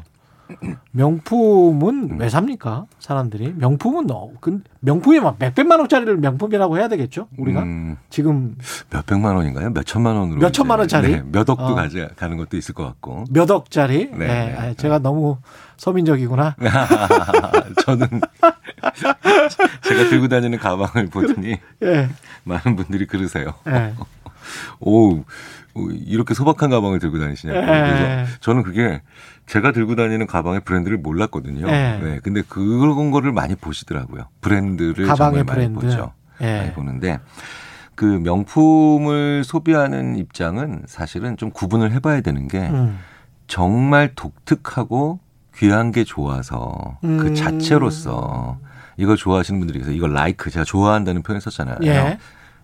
명품은 0.91 2.19
왜 2.19 2.29
삽니까? 2.29 2.85
사람들이 2.99 3.53
명품은 3.57 4.07
너, 4.07 4.31
근 4.39 4.63
명품이 4.79 5.19
막 5.19 5.35
몇백만 5.39 5.79
원짜리를 5.79 6.17
명품이라고 6.17 6.77
해야 6.77 6.87
되겠죠? 6.87 7.27
우리가 7.37 7.63
음, 7.63 7.97
지금 8.09 8.55
몇 8.89 9.05
백만 9.05 9.35
원인가요? 9.35 9.69
몇 9.71 9.85
천만 9.85 10.15
원으로. 10.15 10.39
몇 10.39 10.51
천만 10.51 10.77
이제, 10.77 10.81
원짜리? 10.81 11.15
네, 11.15 11.23
몇 11.25 11.49
억도 11.49 11.65
어. 11.65 11.75
가져 11.75 12.07
가는 12.15 12.37
것도 12.37 12.57
있을 12.57 12.73
것 12.73 12.83
같고. 12.85 13.25
몇 13.29 13.49
억짜리? 13.51 14.09
네, 14.11 14.17
네, 14.17 14.27
네. 14.27 14.55
아, 14.57 14.73
제가 14.73 14.99
너무 14.99 15.37
서민적이구나. 15.77 16.55
저는 17.85 18.07
제가 19.83 20.09
들고 20.09 20.27
다니는 20.27 20.57
가방을 20.59 21.07
보더니 21.07 21.57
예, 21.83 22.09
많은 22.43 22.75
분들이 22.75 23.05
그러세요. 23.05 23.53
예. 23.67 23.93
오, 24.79 25.23
오, 25.73 25.89
이렇게 25.91 26.33
소박한 26.33 26.69
가방을 26.69 26.99
들고 26.99 27.19
다니시냐고. 27.19 27.59
예. 27.59 27.65
그래서 27.65 28.39
저는 28.39 28.63
그게 28.63 29.01
제가 29.47 29.71
들고 29.71 29.95
다니는 29.95 30.27
가방의 30.27 30.61
브랜드를 30.61 30.97
몰랐거든요. 30.97 31.67
예. 31.67 31.99
네. 32.03 32.19
근데 32.21 32.41
그런 32.47 33.11
거를 33.11 33.31
많이 33.31 33.55
보시더라고요. 33.55 34.25
브랜드를 34.41 35.07
가방의 35.07 35.15
정말 35.17 35.43
많이 35.45 35.45
브랜드. 35.73 35.79
보죠. 35.79 36.11
많이 36.39 36.51
예. 36.67 36.73
보는데 36.73 37.19
그 37.95 38.05
명품을 38.05 39.43
소비하는 39.43 40.17
입장은 40.17 40.83
사실은 40.85 41.37
좀 41.37 41.49
구분을 41.49 41.91
해봐야 41.93 42.21
되는 42.21 42.47
게 42.47 42.59
음. 42.67 42.99
정말 43.47 44.11
독특하고 44.15 45.19
귀한 45.55 45.91
게 45.91 46.03
좋아서 46.03 46.97
음. 47.03 47.17
그 47.17 47.33
자체로서 47.33 48.59
이걸 48.97 49.15
좋아하시는 49.15 49.59
분들이 49.59 49.79
계세요. 49.79 49.95
이걸 49.95 50.13
라이크 50.13 50.49
제가 50.51 50.65
좋아한다는 50.65 51.23
표현 51.23 51.39
썼잖아요. 51.39 51.77
예. 51.83 52.19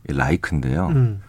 이 0.10 0.14
라이크인데요. 0.14 0.88
음. 0.88 1.22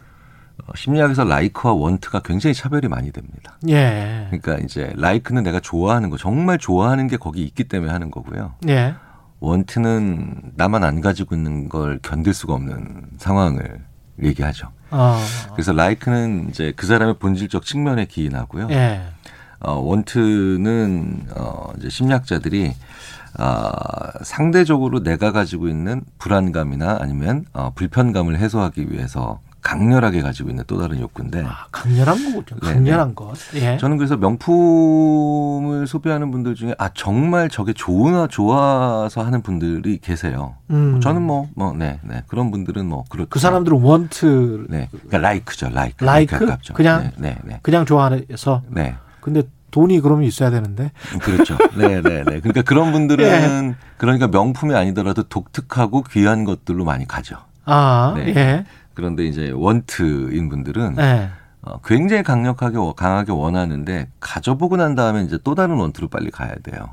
어, 0.67 0.73
심리학에서 0.75 1.25
라이크와 1.25 1.75
원트가 1.75 2.21
굉장히 2.21 2.55
차별이 2.55 2.89
많이 2.89 3.13
됩니다. 3.13 3.59
예. 3.69 4.27
그러니까 4.31 4.65
이제 4.65 4.93
라이크는 4.97 5.43
내가 5.43 5.61
좋아하는 5.61 6.11
거, 6.11 6.17
정말 6.17 6.59
좋아하는 6.59 7.09
게 7.09 7.17
거기 7.17 7.43
있기 7.43 7.65
때문에 7.65 7.93
하는 7.93 8.11
거고요. 8.11 8.55
예. 8.69 8.95
원트는 9.41 10.53
나만 10.57 10.85
안 10.85 11.01
가지고 11.01 11.35
있는 11.35 11.69
걸 11.69 11.99
견딜 12.03 12.33
수가 12.33 12.55
없는 12.55 13.09
상황을 13.19 13.81
얘기하죠. 14.23 14.69
어. 14.91 15.19
그래서 15.53 15.73
라이크는 15.73 16.49
이제 16.49 16.73
그 16.77 16.87
사람의 16.87 17.19
본질적 17.19 17.65
측면에 17.67 18.07
기인하고요. 18.07 18.69
예. 18.71 19.03
어, 19.61 19.75
원트는 19.75 21.27
어, 21.37 21.73
이제 21.79 21.89
심리학자들이 21.91 22.73
아, 23.37 23.73
상대적으로 24.23 25.03
내가 25.03 25.33
가지고 25.33 25.69
있는 25.69 26.03
불안감이나 26.19 26.99
아니면 27.01 27.45
어, 27.53 27.73
불편감을 27.75 28.39
해소하기 28.39 28.93
위해서 28.93 29.41
강렬하게 29.65 30.21
가지고 30.21 30.51
있는 30.51 30.63
또 30.67 30.79
다른 30.79 31.01
욕구인데 31.01 31.43
아, 31.43 31.67
강렬한. 31.73 32.17
네, 32.19 32.43
강렬한 32.61 33.15
것. 33.15 33.35
예. 33.55 33.79
저는 33.79 33.97
그래서 33.97 34.17
명품을 34.19 35.87
소비하는 35.87 36.31
분들 36.31 36.55
중에 36.55 36.75
아 36.79 36.91
정말 36.93 37.49
저게 37.49 37.73
좋으나 37.73 38.27
좋아서 38.27 39.23
하는 39.25 39.41
분들이 39.41 39.99
계세요. 39.99 40.57
음. 40.71 41.01
저는 41.01 41.23
뭐뭐네네 41.23 42.25
그런 42.29 42.51
분들은 42.51 42.87
뭐 42.87 43.05
그렇죠. 43.09 43.31
그 43.31 43.39
사람들은 43.39 43.81
원트 43.81 44.67
네 44.69 44.89
그러니까 44.91 45.19
라이크죠 45.19 45.71
라이크 45.71 46.05
라이크? 46.05 46.39
가깝죠. 46.39 46.75
그냥? 46.75 47.11
네 47.17 47.39
네. 47.45 47.59
그냥 47.63 47.87
좋아해서 47.87 48.63
네. 48.69 48.97
근데 49.23 49.43
돈이 49.71 50.01
그러면 50.01 50.25
있어야 50.25 50.51
되는데. 50.51 50.93
그렇죠. 51.21 51.57
네, 51.77 52.01
네, 52.01 52.23
네. 52.23 52.39
그러니까 52.41 52.63
그런 52.63 52.93
분들은 52.93 53.75
그러니까 53.97 54.29
명품이 54.29 54.75
아니더라도 54.75 55.25
독특하고 55.25 56.05
귀한 56.11 56.45
것들로 56.45 56.85
많이 56.85 57.09
가죠. 57.09 57.39
아, 57.65 58.13
네. 58.17 58.35
예. 58.37 58.65
그런데 58.95 59.25
이제 59.25 59.51
원트인 59.55 60.49
분들은 60.49 60.97
예. 60.99 61.31
어, 61.63 61.81
굉장히 61.85 62.23
강력하게 62.23 62.77
워- 62.79 62.95
강하게 62.95 63.33
원하는데 63.33 64.09
가져보고 64.21 64.77
난 64.77 64.95
다음에 64.95 65.23
이제 65.25 65.39
또 65.45 65.55
다른 65.55 65.77
원트로 65.77 66.09
빨리 66.09 66.31
가야 66.31 66.55
돼요. 66.63 66.91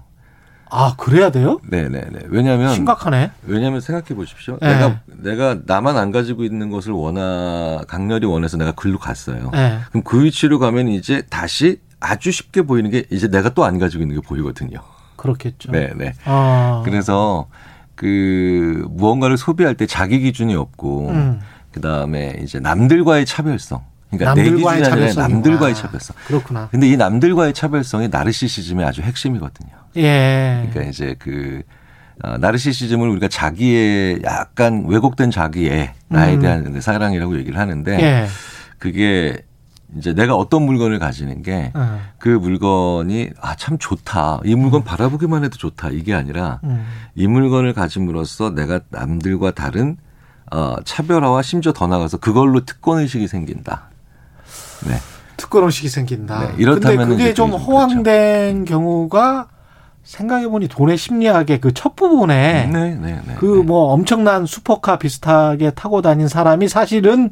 아, 0.73 0.95
그래야 0.97 1.31
돼요? 1.31 1.59
네, 1.69 1.89
네, 1.89 1.99
네. 2.09 2.19
왜냐하면 2.29 2.73
심각하네. 2.73 3.31
왜냐하면 3.45 3.81
생각해 3.81 4.15
보십시오. 4.15 4.57
네. 4.61 4.73
내가 4.73 4.99
내가 5.07 5.57
나만 5.65 5.97
안 5.97 6.11
가지고 6.11 6.45
있는 6.45 6.69
것을 6.69 6.93
원하 6.93 7.81
강렬히 7.89 8.25
원해서 8.25 8.55
내가 8.55 8.71
글로 8.71 8.97
갔어요. 8.97 9.51
예. 9.53 9.79
그럼 9.89 10.03
그 10.03 10.23
위치로 10.23 10.59
가면 10.59 10.87
이제 10.87 11.23
다시 11.29 11.81
아주 11.99 12.31
쉽게 12.31 12.61
보이는 12.61 12.89
게 12.89 13.03
이제 13.11 13.27
내가 13.27 13.49
또 13.53 13.65
안 13.65 13.79
가지고 13.79 14.03
있는 14.03 14.15
게 14.21 14.25
보이거든요. 14.25 14.79
그렇겠죠. 15.17 15.71
네, 15.73 15.91
네. 15.97 16.13
아. 16.23 16.81
그래서 16.85 17.47
그 17.95 18.85
무언가를 18.91 19.37
소비할 19.37 19.75
때 19.75 19.85
자기 19.85 20.19
기준이 20.21 20.55
없고 20.55 21.09
음. 21.09 21.39
그다음에 21.71 22.39
이제 22.43 22.59
남들과의 22.59 23.25
차별성. 23.25 23.81
그러니까 24.09 24.33
남들과의 24.33 24.83
차별성이구나. 24.83 25.27
남들과의 25.27 25.75
차별성. 25.75 26.15
그렇구나. 26.27 26.67
근데 26.69 26.87
이 26.89 26.97
남들과의 26.97 27.53
차별성이 27.53 28.09
나르시시즘의 28.09 28.85
아주 28.85 29.01
핵심이거든요. 29.01 29.69
예. 29.97 30.67
그러니까 30.69 30.89
이제 30.89 31.15
그 31.17 31.61
어, 32.23 32.37
나르시시즘을 32.37 33.07
우리가 33.09 33.29
자기의 33.29 34.21
약간 34.23 34.85
왜곡된 34.87 35.31
자기의 35.31 35.93
나에 36.09 36.35
음. 36.35 36.39
대한 36.41 36.81
사랑이라고 36.81 37.37
얘기를 37.39 37.57
하는데 37.57 37.99
예. 37.99 38.27
그게 38.77 39.37
이제 39.97 40.13
내가 40.13 40.35
어떤 40.35 40.63
물건을 40.63 40.99
가지는 40.99 41.41
게그 41.41 41.71
어. 41.75 42.39
물건이 42.39 43.29
아 43.41 43.55
참 43.55 43.77
좋다. 43.77 44.41
이 44.45 44.55
물건 44.55 44.83
바라보기만 44.83 45.43
해도 45.43 45.57
좋다. 45.57 45.89
이게 45.89 46.13
아니라 46.13 46.59
음. 46.63 46.85
이 47.15 47.27
물건을 47.27 47.73
가짐으로써 47.73 48.51
내가 48.51 48.81
남들과 48.89 49.51
다른 49.51 49.97
어, 50.51 50.75
차별화와 50.83 51.41
심지어 51.41 51.71
더 51.73 51.87
나가서 51.87 52.17
그걸로 52.17 52.65
특권 52.65 52.99
의식이 52.99 53.27
생긴다. 53.27 53.83
네. 54.87 54.95
특권 55.37 55.63
의식이 55.63 55.89
생긴다. 55.89 56.39
네, 56.47 56.53
이렇다면은 56.57 57.07
근데 57.09 57.23
그게 57.23 57.33
좀좀 57.33 57.59
호황된 57.59 58.65
경우가 58.65 59.47
생각해 60.03 60.47
보니 60.47 60.67
돈의 60.67 60.97
심리학의 60.97 61.61
그 61.61 61.71
첫 61.73 61.95
부분에 61.95 62.65
네, 62.67 62.95
네, 62.95 63.21
네. 63.25 63.35
그 63.37 63.63
뭐 63.63 63.91
엄청난 63.93 64.45
슈퍼카 64.45 64.97
비슷하게 64.99 65.71
타고 65.71 66.01
다닌 66.01 66.27
사람이 66.27 66.67
사실은 66.67 67.29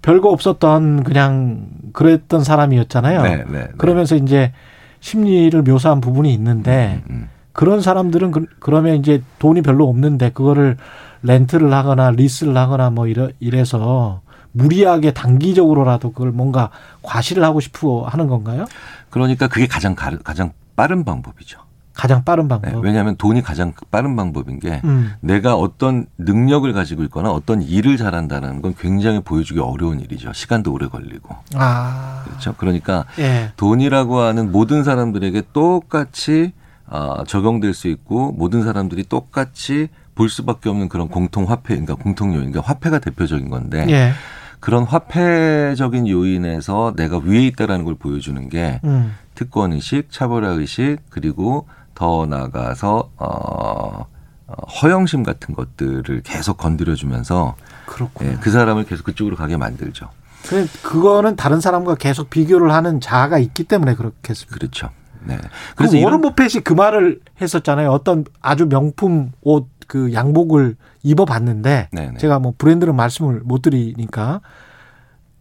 별거 0.00 0.30
없었던 0.30 1.04
그냥 1.04 1.66
그랬던 1.92 2.42
사람이었잖아요. 2.42 3.22
네, 3.22 3.36
네, 3.36 3.44
네. 3.48 3.68
그러면서 3.78 4.16
이제 4.16 4.52
심리를 5.00 5.60
묘사한 5.62 6.00
부분이 6.00 6.32
있는데 6.34 7.02
음, 7.10 7.28
그런 7.52 7.80
사람들은 7.80 8.30
그, 8.30 8.46
그러면 8.60 8.96
이제 8.96 9.22
돈이 9.38 9.62
별로 9.62 9.88
없는데 9.88 10.30
그거를 10.30 10.76
렌트를 11.22 11.72
하거나 11.72 12.10
리스를 12.10 12.56
하거나 12.56 12.90
뭐 12.90 13.06
이래, 13.06 13.30
이래서 13.40 14.20
무리하게 14.52 15.12
단기적으로라도 15.12 16.12
그걸 16.12 16.30
뭔가 16.30 16.70
과시를 17.02 17.42
하고 17.42 17.60
싶어 17.60 18.02
하는 18.02 18.26
건가요? 18.26 18.66
그러니까 19.10 19.48
그게 19.48 19.66
가장 19.66 19.94
가, 19.94 20.16
가장 20.18 20.52
빠른 20.76 21.04
방법이죠. 21.04 21.58
가장 21.94 22.24
빠른 22.24 22.44
네, 22.44 22.48
방법. 22.48 22.84
왜냐하면 22.84 23.16
돈이 23.16 23.42
가장 23.42 23.74
빠른 23.90 24.16
방법인 24.16 24.58
게 24.60 24.80
음. 24.84 25.12
내가 25.20 25.56
어떤 25.56 26.06
능력을 26.16 26.70
가지고 26.72 27.02
있거나 27.04 27.30
어떤 27.30 27.60
일을 27.60 27.98
잘한다는 27.98 28.62
건 28.62 28.74
굉장히 28.78 29.20
보여주기 29.20 29.60
어려운 29.60 30.00
일이죠. 30.00 30.32
시간도 30.32 30.72
오래 30.72 30.88
걸리고. 30.88 31.36
아. 31.54 32.22
그렇죠. 32.24 32.54
그러니까 32.56 33.04
예. 33.18 33.52
돈이라고 33.56 34.20
하는 34.20 34.52
모든 34.52 34.84
사람들에게 34.84 35.42
똑같이 35.52 36.52
어, 36.86 37.24
적용될 37.26 37.74
수 37.74 37.88
있고 37.88 38.32
모든 38.32 38.62
사람들이 38.62 39.04
똑같이 39.04 39.88
볼 40.22 40.28
수밖에 40.28 40.68
없는 40.68 40.88
그런 40.88 41.08
공통 41.08 41.50
화폐, 41.50 41.74
그러니까 41.74 41.96
공통 41.96 42.28
요인, 42.28 42.52
그러니까 42.52 42.60
화폐가 42.60 43.00
대표적인 43.00 43.50
건데 43.50 43.84
예. 43.90 44.12
그런 44.60 44.84
화폐적인 44.84 46.06
요인에서 46.06 46.94
내가 46.96 47.18
위에 47.18 47.44
있다라는 47.46 47.84
걸 47.84 47.96
보여주는 47.96 48.48
게 48.48 48.80
음. 48.84 49.16
특권 49.34 49.72
의식, 49.72 50.12
차별화 50.12 50.50
의식 50.50 50.98
그리고 51.10 51.66
더 51.96 52.26
나아가서 52.26 53.10
어, 53.16 54.06
어, 54.46 54.66
허영심 54.80 55.24
같은 55.24 55.56
것들을 55.56 56.22
계속 56.22 56.56
건드려주면서 56.56 57.56
그렇구나. 57.86 58.30
예, 58.30 58.36
그 58.36 58.52
사람을 58.52 58.84
계속 58.84 59.02
그쪽으로 59.02 59.34
가게 59.34 59.56
만들죠. 59.56 60.08
그 60.46 60.68
그거는 60.82 61.34
다른 61.34 61.60
사람과 61.60 61.96
계속 61.96 62.30
비교를 62.30 62.72
하는 62.72 63.00
자아가 63.00 63.38
있기 63.38 63.64
때문에 63.64 63.96
그렇겠습니다. 63.96 64.56
그렇죠. 64.56 64.90
네. 65.24 65.38
그래서 65.76 65.98
워런 65.98 66.20
버핏이 66.20 66.62
그 66.62 66.72
말을 66.72 67.20
했었잖아요. 67.40 67.90
어떤 67.90 68.24
아주 68.40 68.68
명품 68.68 69.32
옷 69.40 69.68
그 69.92 70.10
양복을 70.14 70.74
입어봤는데 71.02 71.90
네네. 71.92 72.16
제가 72.16 72.38
뭐 72.38 72.54
브랜드는 72.56 72.96
말씀을 72.96 73.42
못 73.44 73.60
드리니까 73.60 74.40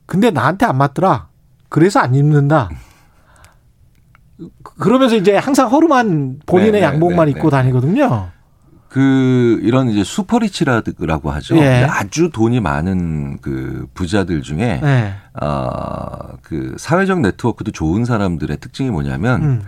근데 0.06 0.30
나한테 0.30 0.66
안 0.66 0.78
맞더라. 0.78 1.30
그래서 1.70 2.02
안 2.02 2.16
입는다. 2.16 2.70
그러면서 4.62 5.16
이제 5.16 5.38
항상 5.38 5.70
허름한 5.70 6.42
본인의 6.46 6.72
네, 6.74 6.80
네, 6.80 6.84
양복만 6.84 7.28
네, 7.28 7.32
입고 7.32 7.50
네. 7.50 7.50
다니거든요. 7.50 8.28
그 8.90 9.62
이런 9.64 9.88
이제 9.88 10.04
슈퍼리치라고 10.04 11.32
하죠. 11.32 11.56
예. 11.56 11.88
아주 11.90 12.30
돈이 12.30 12.60
많은 12.60 13.38
그 13.40 13.88
부자들 13.94 14.42
중에 14.42 14.82
네. 14.84 15.14
아그 15.32 16.76
사회적 16.78 17.22
네트워크도 17.22 17.72
좋은 17.72 18.04
사람들의 18.04 18.58
특징이 18.58 18.90
뭐냐면 18.90 19.44
음. 19.44 19.62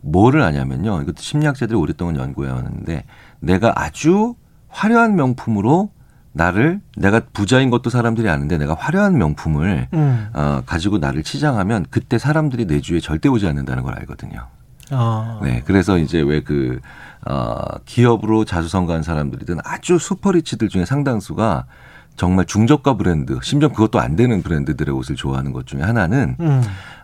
뭐를 0.00 0.42
하냐면요. 0.42 1.02
이것도 1.02 1.16
심리학자들이 1.18 1.76
오랫동안 1.76 2.16
연구해 2.16 2.50
왔는데 2.50 3.04
내가 3.40 3.72
아주 3.76 4.34
화려한 4.68 5.16
명품으로 5.16 5.90
나를 6.32 6.80
내가 6.96 7.20
부자인 7.32 7.70
것도 7.70 7.90
사람들이 7.90 8.28
아는데 8.28 8.58
내가 8.58 8.74
화려한 8.74 9.18
명품을 9.18 9.88
음. 9.92 10.28
어, 10.34 10.62
가지고 10.66 10.98
나를 10.98 11.22
치장하면 11.22 11.86
그때 11.90 12.18
사람들이 12.18 12.66
내 12.66 12.80
주위에 12.80 13.00
절대 13.00 13.28
오지 13.28 13.46
않는다는 13.46 13.82
걸 13.82 13.94
알거든요. 13.98 14.46
어. 14.92 15.40
네, 15.42 15.62
그래서 15.64 15.98
이제 15.98 16.20
왜그 16.20 16.80
어, 17.26 17.60
기업으로 17.84 18.44
자주성가한 18.44 19.02
사람들이든 19.02 19.58
아주 19.64 19.98
슈퍼리치들 19.98 20.68
중에 20.68 20.84
상당수가 20.84 21.66
정말 22.18 22.46
중저가 22.46 22.96
브랜드, 22.96 23.38
심지어 23.42 23.68
그것도 23.68 24.00
안 24.00 24.16
되는 24.16 24.42
브랜드들의 24.42 24.92
옷을 24.94 25.14
좋아하는 25.14 25.52
것 25.52 25.66
중에 25.66 25.82
하나는 25.82 26.36
음. 26.40 26.62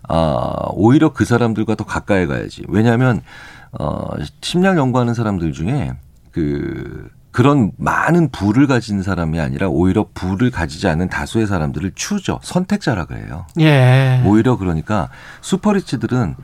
어, 0.08 0.70
오히려 0.72 1.12
그 1.12 1.24
사람들과 1.24 1.76
더 1.76 1.84
가까이 1.84 2.26
가야지. 2.26 2.64
왜냐하면 2.68 3.22
어, 3.70 4.08
심리학 4.42 4.76
연구하는 4.76 5.14
사람들 5.14 5.52
중에 5.52 5.92
그 6.32 7.08
그런 7.30 7.70
많은 7.78 8.30
부를 8.30 8.66
가진 8.66 9.02
사람이 9.02 9.40
아니라 9.40 9.68
오히려 9.68 10.06
부를 10.14 10.50
가지지 10.50 10.88
않은 10.88 11.08
다수의 11.08 11.46
사람들을 11.46 11.92
추죠. 11.94 12.40
선택자라 12.42 13.04
그래요. 13.04 13.46
예. 13.60 14.20
오히려 14.26 14.56
그러니까 14.56 15.10
슈퍼리치들은 15.42 16.34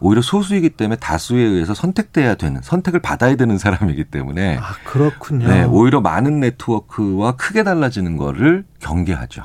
오히려 0.00 0.22
소수이기 0.22 0.70
때문에 0.70 0.96
다수에 0.96 1.40
의해서 1.42 1.74
선택돼야 1.74 2.34
되는 2.36 2.60
선택을 2.62 3.00
받아야 3.00 3.34
되는 3.36 3.58
사람이기 3.58 4.04
때문에 4.04 4.58
아, 4.58 4.74
그렇군요. 4.84 5.48
네, 5.48 5.64
오히려 5.64 6.00
많은 6.00 6.40
네트워크와 6.40 7.32
크게 7.32 7.64
달라지는 7.64 8.16
거를 8.16 8.64
경계하죠. 8.80 9.42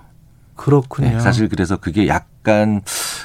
그렇군요. 0.56 1.10
네, 1.10 1.20
사실 1.20 1.50
그래서 1.50 1.78
그게 1.78 2.08
약간 2.08 2.82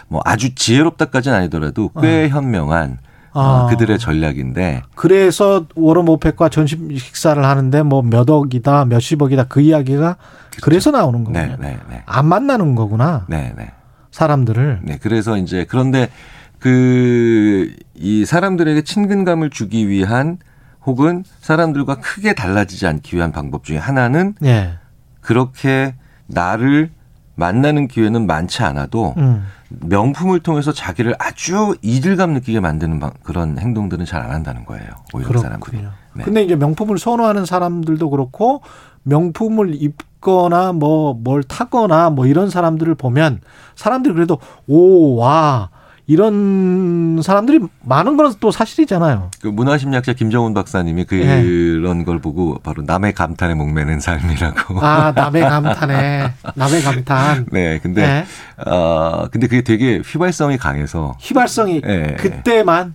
뭐 0.09 0.23
아주 0.25 0.55
지혜롭다까지는 0.55 1.37
아니더라도 1.37 1.91
꽤 2.01 2.29
현명한 2.29 2.99
어, 3.35 3.41
아. 3.41 3.67
그들의 3.67 3.99
전략인데 3.99 4.83
그래서 4.95 5.67
워런 5.75 6.07
모펫과 6.07 6.49
전심 6.49 6.97
식사를 6.97 7.45
하는데 7.45 7.83
뭐 7.83 8.03
몇 8.03 8.29
억이다, 8.31 8.87
몇십억이다 8.87 9.45
그 9.45 9.61
이야기가 9.61 10.17
그래서 10.63 10.91
나오는 10.91 11.23
거군요. 11.25 11.41
네, 11.47 11.57
네, 11.61 11.79
네. 11.91 12.03
안 12.07 12.27
만나는 12.27 12.75
거구나. 12.75 13.27
네, 13.29 13.53
네. 13.57 13.71
사람들을. 14.11 14.81
네, 14.83 14.99
그래서 15.01 15.37
이제 15.37 15.67
그런데 15.69 16.09
그 16.59 17.72
이 18.01 18.24
사람들에게 18.24 18.82
친근감을 18.82 19.51
주기 19.51 19.89
위한 19.89 20.39
혹은 20.86 21.24
사람들과 21.40 21.97
크게 21.97 22.32
달라지지 22.35 22.86
않기 22.86 23.16
위한 23.16 23.32
방법 23.32 23.64
중에 23.64 23.76
하나는 23.76 24.35
예. 24.44 24.78
그렇게 25.20 25.94
나를 26.28 26.90
만나는 27.35 27.89
기회는 27.89 28.26
많지 28.28 28.62
않아도 28.62 29.14
음. 29.18 29.44
명품을 29.68 30.40
통해서 30.40 30.72
자기를 30.72 31.16
아주 31.18 31.74
이질감 31.82 32.35
느끼게 32.35 32.60
만드는 32.60 33.01
방- 33.01 33.12
그런 33.24 33.59
행동들은 33.59 34.05
잘 34.05 34.22
안 34.22 34.30
한다는 34.30 34.64
거예요. 34.64 34.86
오히려 35.12 35.39
사람들이. 35.40 35.78
그렇군요. 35.78 35.90
네. 36.14 36.22
근데 36.22 36.43
이제 36.44 36.55
명품을 36.55 36.98
선호하는 36.98 37.47
사람들도 37.47 38.10
그렇고 38.10 38.62
명품을 39.02 39.74
입거나 39.82 40.72
뭐 40.72 41.14
뭘 41.14 41.43
타거나 41.43 42.10
뭐 42.10 42.26
이런 42.26 42.48
사람들을 42.48 42.94
보면 42.94 43.40
사람들이 43.74 44.14
그래도 44.14 44.39
오, 44.68 45.16
와. 45.16 45.70
이런 46.09 47.20
사람들이 47.22 47.60
많은 47.85 48.16
건 48.16 48.28
또 48.40 48.51
사실이잖아요. 48.51 49.30
그 49.40 49.48
문화심리학자 49.48 50.12
김정훈 50.12 50.55
박사님이 50.55 51.06
네. 51.06 51.43
그런 51.43 52.05
걸 52.05 52.18
보고 52.20 52.59
바로 52.62 52.82
남의 52.82 53.12
감탄에 53.14 53.55
목매는 53.55 54.01
삶이라고. 54.01 54.80
아, 54.80 55.12
남의 55.14 55.43
감탄에. 55.43 56.32
남의 56.55 56.82
감탄. 56.82 57.47
네, 57.51 57.78
근데 57.82 58.06
네. 58.06 58.24
아 58.64 59.28
근데 59.32 59.47
그게 59.47 59.62
되게 59.62 59.98
휘발성이 60.05 60.56
강해서 60.56 61.14
휘발성이 61.20 61.80
예. 61.86 62.16
그때만. 62.18 62.94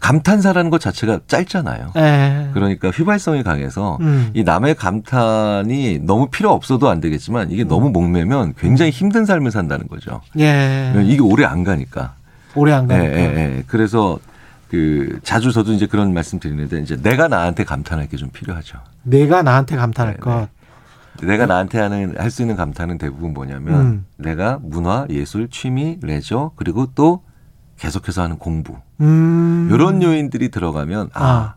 감탄사라는 0.00 0.70
것 0.70 0.80
자체가 0.80 1.20
짧잖아요. 1.26 1.92
예. 1.96 2.48
그러니까 2.54 2.88
휘발성이 2.88 3.42
강해서 3.42 3.98
음. 4.00 4.30
이 4.32 4.42
남의 4.42 4.74
감탄이 4.76 5.98
너무 6.04 6.28
필요 6.30 6.52
없어도 6.52 6.88
안 6.88 7.00
되겠지만 7.00 7.50
이게 7.50 7.64
음. 7.64 7.68
너무 7.68 7.90
목매면 7.90 8.54
굉장히 8.58 8.90
힘든 8.90 9.26
삶을 9.26 9.50
산다는 9.50 9.86
거죠. 9.88 10.22
예. 10.38 10.94
이게 11.04 11.20
오래 11.20 11.44
안 11.44 11.64
가니까. 11.64 12.14
오래 12.54 12.72
안 12.72 12.90
예, 12.90 12.96
가니까. 12.96 13.16
예, 13.18 13.22
예. 13.58 13.64
그래서 13.66 14.18
그 14.68 15.18
자주 15.22 15.52
저도 15.52 15.72
이제 15.72 15.86
그런 15.86 16.12
말씀 16.12 16.38
드리는데 16.38 16.80
이제 16.80 16.96
내가 16.96 17.28
나한테 17.28 17.64
감탄할 17.64 18.08
게 18.08 18.16
좀 18.16 18.30
필요하죠. 18.30 18.78
내가 19.02 19.42
나한테 19.42 19.76
감탄할 19.76 20.14
네, 20.14 20.20
것. 20.20 20.48
내가 21.22 21.46
나한테 21.46 21.78
하는 21.80 22.14
할 22.18 22.30
수 22.30 22.42
있는 22.42 22.54
감탄은 22.56 22.98
대부분 22.98 23.32
뭐냐면 23.34 23.80
음. 23.80 24.06
내가 24.16 24.58
문화, 24.62 25.06
예술, 25.10 25.48
취미, 25.48 25.98
레저 26.02 26.52
그리고 26.56 26.86
또 26.94 27.22
계속해서 27.78 28.22
하는 28.22 28.38
공부 28.38 28.76
음. 29.00 29.68
이런 29.72 30.02
요인들이 30.02 30.50
들어가면 30.50 31.10
아, 31.14 31.24
아. 31.24 31.54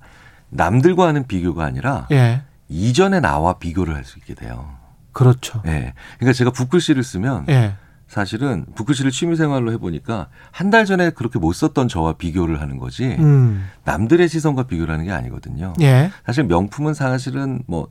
남들과 0.49 1.07
하는 1.07 1.27
비교가 1.27 1.65
아니라 1.65 2.07
예. 2.11 2.41
이전에 2.69 3.19
나와 3.19 3.53
비교를 3.53 3.95
할 3.95 4.03
수 4.05 4.17
있게 4.19 4.33
돼요. 4.35 4.69
그렇죠. 5.11 5.61
예. 5.67 5.93
그러니까 6.17 6.33
제가 6.37 6.51
붓글씨를 6.51 7.03
쓰면 7.03 7.45
예. 7.49 7.73
사실은 8.11 8.65
붓글씨를 8.75 9.09
취미생활로 9.11 9.71
해보니까 9.71 10.27
한 10.51 10.69
달 10.69 10.85
전에 10.85 11.09
그렇게 11.11 11.39
못 11.39 11.53
썼던 11.53 11.87
저와 11.87 12.13
비교를 12.13 12.59
하는 12.61 12.77
거지 12.77 13.15
음. 13.19 13.67
남들의 13.85 14.27
시선과 14.29 14.63
비교를 14.63 14.93
하는 14.93 15.05
게 15.05 15.11
아니거든요. 15.11 15.73
예. 15.81 16.11
사실 16.25 16.43
명품은 16.43 16.93
사실은 16.93 17.63
뭐 17.67 17.87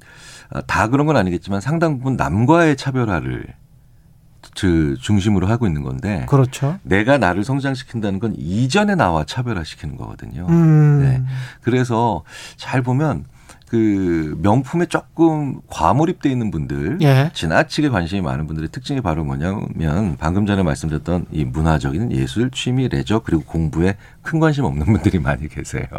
다 0.66 0.88
그런 0.88 1.06
건 1.06 1.16
아니겠지만 1.16 1.60
상당 1.60 1.98
부분 1.98 2.16
남과의 2.16 2.76
차별화를 2.76 3.46
그 4.58 4.96
중심으로 5.00 5.46
하고 5.46 5.66
있는 5.66 5.82
건데 5.82 6.26
그렇죠. 6.28 6.78
내가 6.82 7.18
나를 7.18 7.44
성장시킨다는 7.44 8.18
건 8.18 8.34
이전에 8.36 8.96
나와 8.96 9.24
차별화시키는 9.24 9.96
거거든요. 9.96 10.46
음. 10.48 11.00
네. 11.02 11.22
그래서 11.62 12.24
잘 12.56 12.82
보면 12.82 13.24
그 13.70 14.36
명품에 14.42 14.86
조금 14.86 15.60
과몰입돼 15.68 16.28
있는 16.28 16.50
분들, 16.50 16.98
예. 17.02 17.30
지나치게 17.32 17.90
관심이 17.90 18.20
많은 18.20 18.48
분들의 18.48 18.70
특징이 18.70 19.00
바로 19.00 19.22
뭐냐면 19.22 20.16
방금 20.18 20.44
전에 20.44 20.64
말씀드렸던 20.64 21.26
이 21.30 21.44
문화적인 21.44 22.10
예술, 22.10 22.50
취미, 22.50 22.88
레저 22.88 23.20
그리고 23.20 23.44
공부에 23.44 23.96
큰 24.22 24.40
관심 24.40 24.64
없는 24.64 24.86
분들이 24.86 25.20
많이 25.20 25.48
계세요. 25.48 25.84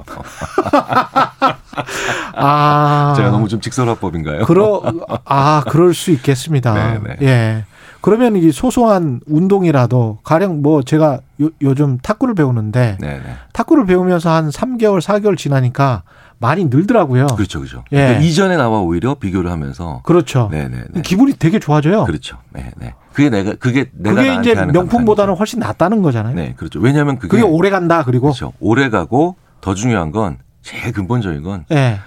아. 2.35 3.13
제가 3.15 3.29
너무 3.29 3.47
좀 3.47 3.61
직설화법인가요? 3.61 4.43
그러 4.47 4.83
아 5.23 5.63
그럴 5.69 5.93
수 5.93 6.11
있겠습니다. 6.11 6.73
네, 6.73 6.99
네. 6.99 7.15
예. 7.21 7.63
그러면 8.01 8.35
이 8.35 8.51
소소한 8.51 9.21
운동이라도 9.27 10.17
가령 10.23 10.61
뭐 10.61 10.83
제가 10.83 11.21
요, 11.41 11.49
요즘 11.61 11.99
탁구를 11.99 12.35
배우는데 12.35 12.97
네, 12.99 13.07
네. 13.07 13.35
탁구를 13.53 13.85
배우면서 13.85 14.29
한 14.29 14.49
3개월, 14.49 14.99
4개월 14.99 15.37
지나니까 15.37 16.03
많이 16.41 16.65
늘더라고요. 16.65 17.27
그렇죠, 17.27 17.59
그렇죠. 17.59 17.83
예. 17.91 17.97
그러니까 17.97 18.21
이전에 18.21 18.57
나와 18.57 18.81
오히려 18.81 19.13
비교를 19.15 19.51
하면서 19.51 20.01
그렇죠. 20.03 20.49
네, 20.51 20.67
네, 20.67 20.83
네. 20.89 21.01
기분이 21.01 21.33
되게 21.33 21.59
좋아져요. 21.59 22.03
그렇죠. 22.05 22.37
네, 22.49 22.71
네. 22.77 22.95
그게 23.13 23.29
내가 23.29 23.53
그게 23.59 23.89
내가 23.93 24.15
그게 24.15 24.35
이제 24.35 24.55
명품보다는. 24.55 25.35
훨씬 25.35 25.59
낫다는 25.59 26.01
거잖아요. 26.01 26.35
네, 26.35 26.53
그렇죠. 26.57 26.79
왜냐하면 26.79 27.17
그게 27.19 27.27
그게 27.29 27.43
오래 27.43 27.69
간다. 27.69 28.03
그리고 28.03 28.27
그렇죠. 28.27 28.53
오래 28.59 28.89
가고 28.89 29.35
더 29.61 29.75
중요한 29.75 30.11
건 30.11 30.39
제일 30.63 30.91
근본적인 30.91 31.43
건 31.43 31.65
예. 31.71 31.99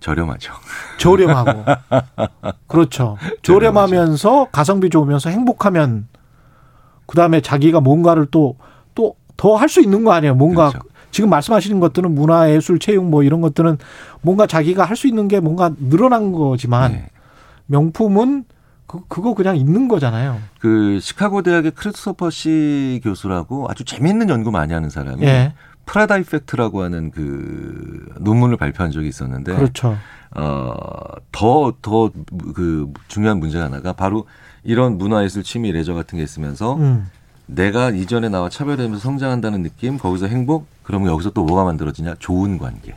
저렴하죠. 0.00 0.52
저렴하고. 0.98 1.64
그렇죠. 2.68 3.16
저렴하면서 3.42 4.48
가성비 4.52 4.88
좋으면서 4.90 5.30
행복하면 5.30 6.06
그 7.06 7.16
다음에 7.16 7.40
자기가 7.40 7.80
뭔가를 7.80 8.26
또 8.30 8.56
또 8.94 9.14
더 9.36 9.56
할 9.56 9.68
수 9.68 9.80
있는 9.80 10.04
거 10.04 10.12
아니에요. 10.12 10.34
뭔가 10.34 10.70
그렇죠. 10.70 10.88
지금 11.10 11.30
말씀하시는 11.30 11.80
것들은 11.80 12.14
문화, 12.14 12.50
예술, 12.50 12.78
체육 12.78 13.04
뭐 13.04 13.22
이런 13.22 13.40
것들은 13.40 13.78
뭔가 14.22 14.46
자기가 14.46 14.84
할 14.84 14.96
수 14.96 15.06
있는 15.06 15.28
게 15.28 15.40
뭔가 15.40 15.70
늘어난 15.78 16.32
거지만 16.32 16.92
네. 16.92 17.06
명품은 17.66 18.44
그, 18.86 19.00
그거 19.08 19.34
그냥 19.34 19.56
있는 19.56 19.86
거잖아요. 19.88 20.38
그 20.60 20.98
시카고 21.00 21.42
대학의 21.42 21.72
크리스토퍼 21.72 22.30
씨 22.30 23.00
교수라고 23.04 23.66
아주 23.68 23.84
재미있는 23.84 24.28
연구 24.30 24.50
많이 24.50 24.72
하는 24.72 24.88
사람이 24.90 25.22
예. 25.24 25.52
프라다 25.84 26.18
이펙트라고 26.18 26.82
하는 26.82 27.10
그 27.10 28.06
논문을 28.20 28.56
발표한 28.56 28.90
적이 28.92 29.08
있었는데 29.08 29.54
그렇죠. 29.56 29.96
어더 30.34 31.74
더 31.82 32.10
그 32.54 32.92
중요한 33.08 33.38
문제 33.40 33.58
하나가 33.58 33.92
바로 33.92 34.26
이런 34.64 34.98
문화예술 34.98 35.42
취미 35.42 35.72
레저 35.72 35.94
같은 35.94 36.18
게 36.18 36.22
있으면서 36.24 36.76
음. 36.76 37.06
내가 37.48 37.90
이전에 37.90 38.28
나와 38.28 38.48
차별되면서 38.48 39.02
성장한다는 39.02 39.62
느낌 39.62 39.98
거기서 39.98 40.26
행복 40.26 40.66
그러면 40.82 41.12
여기서 41.12 41.30
또 41.30 41.44
뭐가 41.44 41.64
만들어지냐 41.64 42.16
좋은 42.18 42.58
관계 42.58 42.94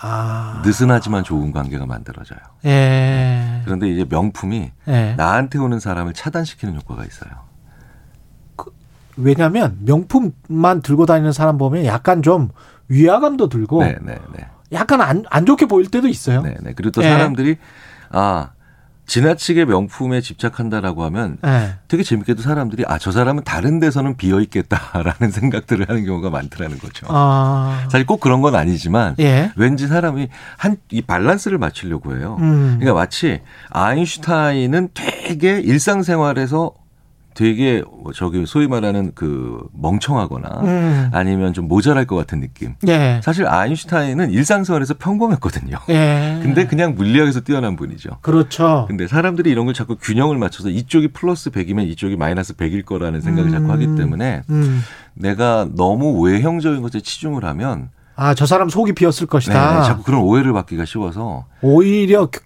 아. 0.00 0.62
느슨하지만 0.64 1.24
좋은 1.24 1.52
관계가 1.52 1.86
만들어져요 1.86 2.38
예. 2.66 3.62
그런데 3.64 3.88
이제 3.88 4.04
명품이 4.08 4.72
예. 4.88 5.14
나한테 5.16 5.58
오는 5.58 5.78
사람을 5.78 6.12
차단시키는 6.12 6.76
효과가 6.76 7.04
있어요 7.04 7.30
왜냐하면 9.16 9.78
명품만 9.80 10.82
들고 10.82 11.06
다니는 11.06 11.32
사람 11.32 11.56
보면 11.56 11.84
약간 11.84 12.22
좀 12.22 12.50
위화감도 12.88 13.48
들고 13.48 13.84
네, 13.84 13.96
네, 14.02 14.18
네. 14.36 14.46
약간 14.72 15.00
안, 15.00 15.24
안 15.30 15.46
좋게 15.46 15.66
보일 15.66 15.90
때도 15.90 16.08
있어요. 16.08 16.42
네, 16.42 16.56
네. 16.60 16.72
그리고 16.74 16.90
또 16.90 17.02
예. 17.02 17.08
사람들이 17.08 17.56
아 18.10 18.50
지나치게 19.06 19.66
명품에 19.66 20.20
집착한다라고 20.20 21.04
하면 21.04 21.38
예. 21.44 21.74
되게 21.88 22.02
재밌게도 22.02 22.42
사람들이 22.42 22.84
아 22.86 22.98
저 22.98 23.12
사람은 23.12 23.44
다른 23.44 23.80
데서는 23.80 24.16
비어 24.16 24.40
있겠다라는 24.40 25.30
생각들을 25.32 25.88
하는 25.88 26.06
경우가 26.06 26.30
많더라는 26.30 26.78
거죠. 26.78 27.06
아, 27.10 27.86
사실 27.90 28.06
꼭 28.06 28.20
그런 28.20 28.40
건 28.40 28.54
아니지만 28.54 29.14
예. 29.20 29.50
왠지 29.56 29.86
사람이 29.86 30.28
한 30.56 30.76
이 30.90 31.02
밸런스를 31.02 31.58
맞추려고 31.58 32.16
해요. 32.16 32.36
음. 32.40 32.76
그러니까 32.78 32.94
마치 32.94 33.40
아인슈타인은 33.70 34.90
되게 34.94 35.60
일상생활에서 35.60 36.72
되게 37.34 37.82
뭐 38.02 38.12
저기 38.12 38.46
소위 38.46 38.68
말하는 38.68 39.10
그 39.14 39.66
멍청하거나 39.72 40.48
음. 40.62 41.10
아니면 41.12 41.52
좀 41.52 41.66
모자랄 41.68 42.06
것 42.06 42.14
같은 42.16 42.40
느낌. 42.40 42.74
예. 42.86 43.20
사실 43.24 43.46
아인슈타인은 43.46 44.30
일상생활에서 44.30 44.94
평범했거든요. 44.94 45.78
예. 45.90 46.38
근데 46.42 46.66
그냥 46.66 46.94
물리학에서 46.94 47.40
뛰어난 47.40 47.74
분이죠. 47.76 48.18
그렇죠. 48.22 48.84
근데 48.88 49.08
사람들이 49.08 49.50
이런 49.50 49.64
걸 49.64 49.74
자꾸 49.74 49.96
균형을 50.00 50.38
맞춰서 50.38 50.68
이쪽이 50.70 51.08
플러스 51.08 51.50
100이면 51.50 51.88
이쪽이 51.90 52.16
마이너스 52.16 52.54
100일 52.54 52.84
거라는 52.84 53.20
생각을 53.20 53.50
자꾸 53.50 53.70
하기 53.72 53.96
때문에 53.96 54.42
음. 54.50 54.80
내가 55.14 55.66
너무 55.74 56.20
외형적인 56.20 56.82
것에 56.82 57.00
치중을 57.00 57.44
하면 57.44 57.90
아, 58.16 58.32
저 58.34 58.46
사람 58.46 58.68
속이 58.68 58.92
비었을 58.92 59.26
네, 59.26 59.30
것이다. 59.30 59.82
자꾸 59.82 60.04
그런 60.04 60.20
오해를 60.22 60.52
받기가 60.52 60.84
쉬워서 60.84 61.46
오히려 61.62 62.26
그- 62.26 62.40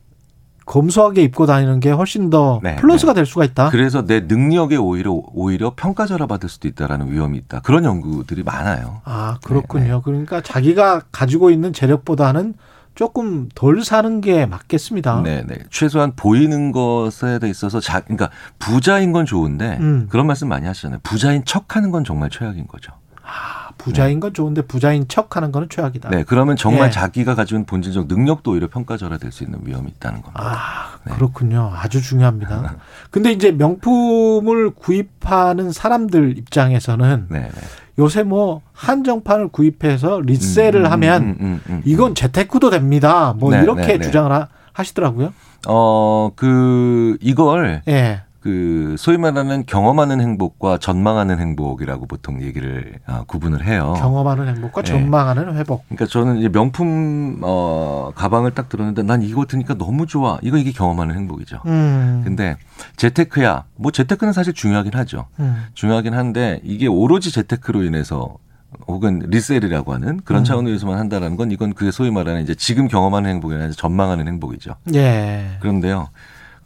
검소하게 0.68 1.22
입고 1.22 1.46
다니는 1.46 1.80
게 1.80 1.90
훨씬 1.90 2.28
더 2.30 2.60
네, 2.62 2.76
플러스가 2.76 3.14
될 3.14 3.26
수가 3.26 3.44
있다. 3.44 3.70
그래서 3.70 4.04
내 4.04 4.20
능력에 4.20 4.76
오히려 4.76 5.12
오히려 5.12 5.72
평가절하 5.74 6.26
받을 6.26 6.48
수도 6.48 6.68
있다라는 6.68 7.10
위험이 7.10 7.38
있다. 7.38 7.60
그런 7.60 7.84
연구들이 7.84 8.42
많아요. 8.42 9.00
아, 9.04 9.38
그렇군요. 9.42 10.02
그러니까 10.02 10.42
자기가 10.42 11.02
가지고 11.10 11.50
있는 11.50 11.72
재력보다는 11.72 12.54
조금 12.94 13.48
덜 13.54 13.82
사는 13.82 14.20
게 14.20 14.44
맞겠습니다. 14.44 15.22
네, 15.22 15.42
네. 15.46 15.58
최소한 15.70 16.12
보이는 16.16 16.72
것에 16.72 17.38
대 17.38 17.48
있어서 17.48 17.80
자, 17.80 18.00
그러니까 18.00 18.28
부자인 18.58 19.12
건 19.12 19.24
좋은데 19.24 19.78
음. 19.80 20.06
그런 20.10 20.26
말씀 20.26 20.48
많이 20.48 20.66
하시잖아요. 20.66 21.00
부자인 21.02 21.44
척하는 21.44 21.90
건 21.90 22.04
정말 22.04 22.28
최악인 22.28 22.66
거죠. 22.66 22.92
아, 23.22 23.67
부자인 23.78 24.20
건 24.20 24.34
좋은데 24.34 24.62
부자인 24.62 25.06
척 25.08 25.36
하는 25.36 25.52
거는 25.52 25.68
최악이다. 25.70 26.10
네, 26.10 26.24
그러면 26.24 26.56
정말 26.56 26.88
예. 26.88 26.90
자기가 26.90 27.34
가지고 27.34 27.58
있는 27.58 27.66
본질적 27.66 28.08
능력도 28.08 28.50
오히려 28.50 28.68
평가절하될 28.68 29.32
수 29.32 29.44
있는 29.44 29.60
위험이 29.62 29.90
있다는 29.90 30.20
겁니다. 30.20 30.42
아, 30.42 30.98
네. 31.04 31.14
그렇군요. 31.14 31.72
아주 31.74 32.02
중요합니다. 32.02 32.76
근데 33.10 33.32
이제 33.32 33.52
명품을 33.52 34.70
구입하는 34.70 35.72
사람들 35.72 36.36
입장에서는 36.36 37.26
네, 37.30 37.40
네. 37.40 37.50
요새 37.98 38.22
뭐 38.22 38.62
한정판을 38.74 39.48
구입해서 39.48 40.20
리셀을 40.20 40.84
음, 40.84 40.92
하면 40.92 41.22
음, 41.22 41.36
음, 41.40 41.60
음, 41.68 41.82
이건 41.84 42.14
재테크도 42.14 42.70
됩니다. 42.70 43.34
뭐 43.38 43.50
네, 43.50 43.62
이렇게 43.62 43.82
네, 43.82 43.98
네. 43.98 44.04
주장을 44.04 44.30
하, 44.30 44.48
하시더라고요. 44.72 45.32
어, 45.66 46.30
그 46.36 47.16
이걸 47.20 47.82
예. 47.88 48.22
그 48.48 48.94
소위 48.96 49.18
말하는 49.18 49.66
경험하는 49.66 50.22
행복과 50.22 50.78
전망하는 50.78 51.38
행복이라고 51.38 52.06
보통 52.06 52.40
얘기를 52.42 52.94
아, 53.04 53.24
구분을 53.26 53.62
해요. 53.66 53.92
경험하는 53.98 54.48
행복과 54.48 54.80
네. 54.80 54.90
전망하는 54.90 55.54
회복. 55.56 55.86
그러니까 55.86 56.06
저는 56.06 56.38
이제 56.38 56.48
명품 56.48 57.40
어 57.42 58.10
가방을 58.14 58.52
딱 58.52 58.70
들었는데 58.70 59.02
난 59.02 59.20
이거 59.20 59.44
드니까 59.44 59.74
너무 59.74 60.06
좋아. 60.06 60.38
이거 60.40 60.56
이게 60.56 60.72
경험하는 60.72 61.14
행복이죠. 61.14 61.60
음. 61.66 62.22
근데 62.24 62.56
재테크야. 62.96 63.64
뭐 63.76 63.92
재테크는 63.92 64.32
사실 64.32 64.54
중요하긴 64.54 64.94
하죠. 64.94 65.26
음. 65.40 65.66
중요하긴 65.74 66.14
한데 66.14 66.62
이게 66.64 66.86
오로지 66.86 67.30
재테크로 67.30 67.82
인해서 67.84 68.38
혹은 68.86 69.18
리셀이라고 69.26 69.92
하는 69.92 70.20
그런 70.24 70.40
음. 70.40 70.44
차원에서만 70.44 70.98
한다라는 70.98 71.36
건 71.36 71.50
이건 71.50 71.74
그게 71.74 71.90
소위 71.90 72.10
말하는 72.10 72.42
이제 72.42 72.54
지금 72.54 72.88
경험하는 72.88 73.28
행복이 73.28 73.54
아니라 73.54 73.72
전망하는 73.72 74.26
행복이죠. 74.26 74.76
예. 74.94 75.58
그런데요. 75.60 76.08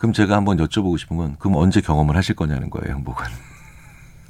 그럼 0.02 0.12
제가 0.12 0.34
한번 0.34 0.56
여쭤보고 0.56 0.98
싶은 0.98 1.16
건 1.16 1.36
그럼 1.38 1.58
언제 1.58 1.80
경험을 1.80 2.16
하실 2.16 2.34
거냐는 2.34 2.70
거예요, 2.70 2.92
행복은. 2.92 3.24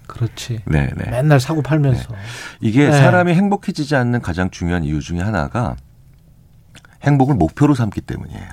그렇지. 0.06 0.60
네, 0.68 0.90
네. 0.94 1.10
맨날 1.10 1.40
사고 1.40 1.62
팔면서. 1.62 2.14
이게 2.60 2.88
네. 2.88 2.92
사람이 2.92 3.32
행복해지지 3.32 3.96
않는 3.96 4.20
가장 4.20 4.50
중요한 4.50 4.84
이유 4.84 5.00
중에 5.00 5.20
하나가 5.20 5.76
행복을 7.02 7.36
목표로 7.36 7.74
삼기 7.74 8.02
때문이에요. 8.02 8.50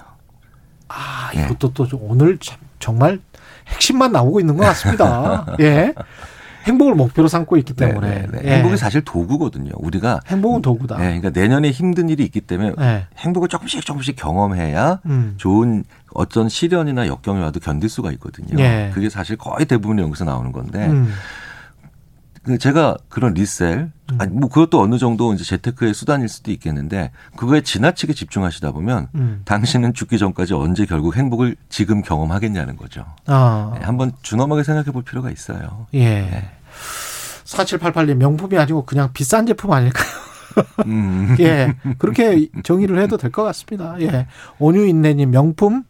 아, 0.87 1.31
네. 1.35 1.43
이것도 1.43 1.73
또좀 1.73 1.99
오늘 2.03 2.37
참 2.37 2.57
정말 2.79 3.19
핵심만 3.67 4.13
나오고 4.13 4.39
있는 4.39 4.55
것 4.55 4.63
같습니다. 4.67 5.45
예. 5.59 5.93
행복을 6.65 6.95
목표로 6.95 7.27
삼고 7.27 7.57
있기 7.57 7.73
때문에. 7.73 8.09
네, 8.09 8.27
네, 8.31 8.41
네. 8.41 8.41
예. 8.43 8.55
행복이 8.57 8.77
사실 8.77 9.01
도구거든요. 9.01 9.71
우리가 9.75 10.19
행복은 10.27 10.61
도구다. 10.61 10.97
네, 10.97 11.19
그러니까 11.19 11.29
내년에 11.29 11.71
힘든 11.71 12.09
일이 12.09 12.23
있기 12.23 12.41
때문에 12.41 12.73
네. 12.77 13.05
행복을 13.17 13.47
조금씩 13.47 13.85
조금씩 13.85 14.15
경험해야 14.15 14.99
음. 15.05 15.35
좋은 15.37 15.83
어떤 16.13 16.49
시련이나 16.49 17.07
역경이 17.07 17.41
와도 17.41 17.59
견딜 17.59 17.89
수가 17.89 18.11
있거든요. 18.13 18.61
예. 18.61 18.91
그게 18.93 19.09
사실 19.09 19.37
거의 19.37 19.65
대부분의 19.65 20.03
연구에서 20.03 20.25
나오는 20.25 20.51
건데 20.51 20.87
음. 20.87 21.13
그 22.43 22.57
제가 22.57 22.97
그런 23.09 23.33
리셀, 23.33 23.91
음. 24.11 24.17
아니 24.19 24.31
뭐 24.33 24.49
그것도 24.49 24.81
어느 24.81 24.97
정도 24.97 25.33
이제 25.33 25.43
재테크의 25.43 25.93
수단일 25.93 26.29
수도 26.29 26.51
있겠는데 26.51 27.11
그거에 27.35 27.61
지나치게 27.61 28.13
집중하시다 28.13 28.71
보면 28.71 29.07
음. 29.15 29.41
당신은 29.45 29.93
죽기 29.93 30.17
전까지 30.17 30.53
언제 30.53 30.85
결국 30.85 31.15
행복을 31.15 31.55
지금 31.69 32.01
경험하겠냐는 32.01 32.75
거죠. 32.77 33.05
아. 33.27 33.73
네, 33.77 33.85
한번 33.85 34.11
준엄하게 34.21 34.63
생각해 34.63 34.91
볼 34.91 35.03
필요가 35.03 35.29
있어요. 35.29 35.87
예. 35.93 36.49
4788님 37.45 38.15
명품이 38.15 38.57
아니고 38.57 38.85
그냥 38.85 39.11
비싼 39.13 39.45
제품 39.45 39.71
아닐까요? 39.71 40.07
음. 40.85 41.35
예. 41.39 41.73
그렇게 41.97 42.47
정의를 42.63 42.99
해도 42.99 43.17
될 43.17 43.31
것 43.31 43.43
같습니다. 43.43 43.95
예. 44.01 44.27
온유인내님 44.59 45.31
명품 45.31 45.83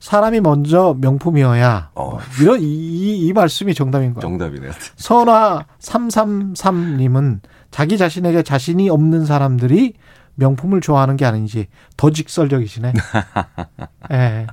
사람이 0.00 0.40
먼저 0.40 0.96
명품이어야 1.00 1.90
어. 1.94 2.18
이런 2.40 2.60
이, 2.60 2.64
이, 2.64 3.26
이 3.26 3.32
말씀이 3.32 3.74
정답인 3.74 4.14
거예요. 4.14 4.20
정답이네요. 4.20 4.72
선화 4.96 5.66
333님은 5.80 7.40
자기 7.70 7.98
자신에게 7.98 8.42
자신이 8.42 8.88
없는 8.90 9.26
사람들이 9.26 9.94
명품을 10.36 10.80
좋아하는 10.80 11.16
게 11.16 11.24
아닌지 11.24 11.68
더 11.96 12.10
직설적이시네. 12.10 12.92
예. 14.12 14.46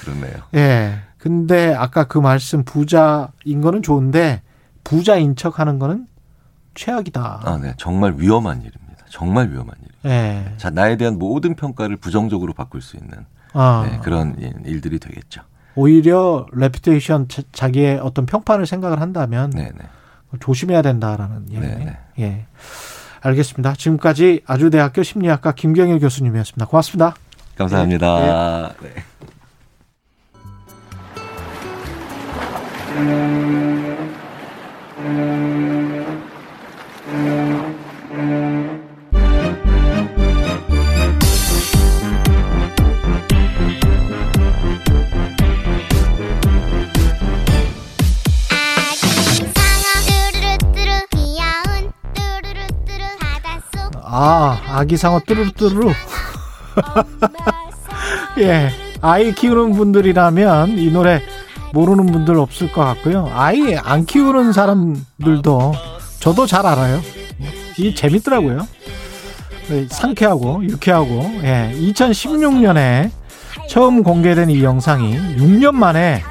그렇네요. 0.00 0.34
예. 0.54 1.00
근데 1.18 1.74
아까 1.74 2.04
그 2.04 2.18
말씀 2.18 2.64
부자인 2.64 3.60
거는 3.62 3.82
좋은데 3.82 4.42
부자인 4.84 5.34
척 5.36 5.58
하는 5.58 5.78
거는 5.78 6.06
최악이다. 6.74 7.40
아, 7.44 7.58
네. 7.62 7.72
정말 7.78 8.14
위험한 8.18 8.58
일입니다. 8.60 9.04
정말 9.08 9.50
위험한 9.50 9.74
일. 9.82 10.10
예. 10.10 10.54
자, 10.58 10.70
나에 10.70 10.96
대한 10.96 11.18
모든 11.18 11.54
평가를 11.54 11.96
부정적으로 11.96 12.52
바꿀 12.52 12.82
수 12.82 12.96
있는 12.96 13.24
아, 13.54 13.88
네, 13.90 13.98
그런 14.02 14.36
일- 14.38 14.52
일들이 14.66 14.98
되겠죠. 14.98 15.40
오히려 15.76 16.46
레피테이션 16.52 17.28
자- 17.28 17.42
자기의 17.52 17.98
어떤 17.98 18.26
평판을 18.26 18.66
생각을 18.66 19.00
한다면 19.00 19.50
네, 19.50 19.70
네. 19.74 19.84
조심해야 20.40 20.82
된다라는 20.82 21.50
얘기. 21.50 21.60
네, 21.60 21.76
네. 21.76 21.98
예. 22.24 22.46
알겠습니다. 23.22 23.74
지금까지 23.74 24.42
아주대학교 24.46 25.02
심리학과 25.02 25.52
김경일 25.52 25.98
교수님이었습니다. 26.00 26.66
고맙습니다. 26.66 27.14
감사합니다. 27.56 28.74
네. 28.82 28.92
뚜 32.94 33.73
아, 54.26 54.58
아기 54.68 54.96
상어 54.96 55.20
뚜루뚜루. 55.20 55.92
예. 58.40 58.70
아이 59.02 59.34
키우는 59.34 59.74
분들이라면 59.74 60.78
이 60.78 60.90
노래 60.90 61.20
모르는 61.74 62.06
분들 62.06 62.38
없을 62.38 62.72
것 62.72 62.82
같고요. 62.82 63.30
아이 63.34 63.76
안 63.76 64.06
키우는 64.06 64.54
사람들도 64.54 65.74
저도 66.20 66.46
잘 66.46 66.64
알아요. 66.64 67.02
이 67.76 67.94
재밌더라고요. 67.94 68.66
네, 69.68 69.86
상쾌하고 69.90 70.64
유쾌하고 70.64 71.40
예. 71.42 71.74
2016년에 71.76 73.10
처음 73.68 74.02
공개된 74.02 74.48
이 74.48 74.64
영상이 74.64 75.18
6년 75.36 75.72
만에 75.72 76.22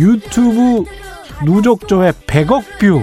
유튜브 0.00 0.84
누적조회 1.44 2.12
100억 2.26 2.78
뷰. 2.78 3.02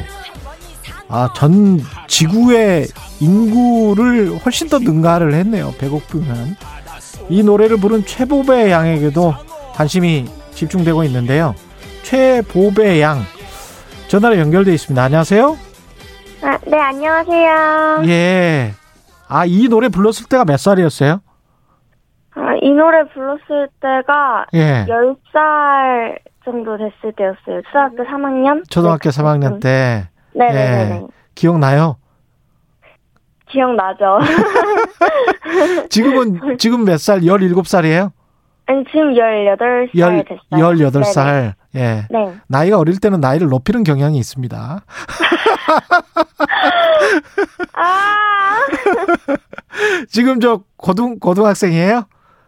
아, 1.07 1.29
전 1.35 1.79
지구의 2.07 2.87
인구를 3.19 4.37
훨씬 4.43 4.67
더 4.69 4.79
능가를 4.79 5.33
했네요. 5.33 5.71
100억 5.77 6.07
뷰면. 6.07 6.55
이 7.29 7.43
노래를 7.43 7.77
부른 7.77 8.05
최보배 8.05 8.71
양에게도 8.71 9.33
관심이 9.73 10.25
집중되고 10.51 11.03
있는데요. 11.05 11.55
최보배 12.03 13.01
양. 13.01 13.21
전화로 14.07 14.37
연결돼 14.37 14.73
있습니다. 14.73 15.01
안녕하세요. 15.01 15.57
아, 16.43 16.57
네, 16.67 16.79
안녕하세요. 16.79 18.03
예. 18.07 18.73
아, 19.27 19.45
이 19.45 19.67
노래 19.67 19.89
불렀을 19.89 20.27
때가 20.27 20.45
몇 20.45 20.57
살이었어요? 20.59 21.21
아, 22.35 22.41
이 22.61 22.69
노래 22.71 23.03
불렀을 23.09 23.69
때가 23.79 24.45
예. 24.53 24.85
10살 24.87 26.19
정도 26.43 26.77
됐을 26.77 27.13
때였어요. 27.15 27.61
초등학교 27.71 28.03
3학년? 28.03 28.69
초등학교 28.69 29.09
3학년 29.09 29.59
때. 29.59 30.09
네 30.35 30.51
네네. 30.51 30.95
예. 30.95 31.07
기억나요? 31.33 31.97
기억나죠? 33.47 34.19
지금은, 35.89 36.57
지금 36.57 36.83
몇 36.83 36.99
살? 36.99 37.21
17살이에요? 37.21 38.11
아니, 38.67 38.83
지금 38.85 39.13
18살 39.13 39.89
열, 39.97 40.25
됐어요. 40.25 40.89
18살. 40.91 41.53
예. 41.75 41.79
네네. 42.09 42.25
네. 42.25 42.35
나이가 42.47 42.79
어릴 42.79 42.99
때는 42.99 43.19
나이를 43.19 43.47
높이는 43.47 43.83
경향이 43.83 44.17
있습니다. 44.17 44.81
아, 47.73 48.55
지금 50.09 50.39
저 50.39 50.63
고등, 50.77 51.19
고등학생이에요? 51.19 52.03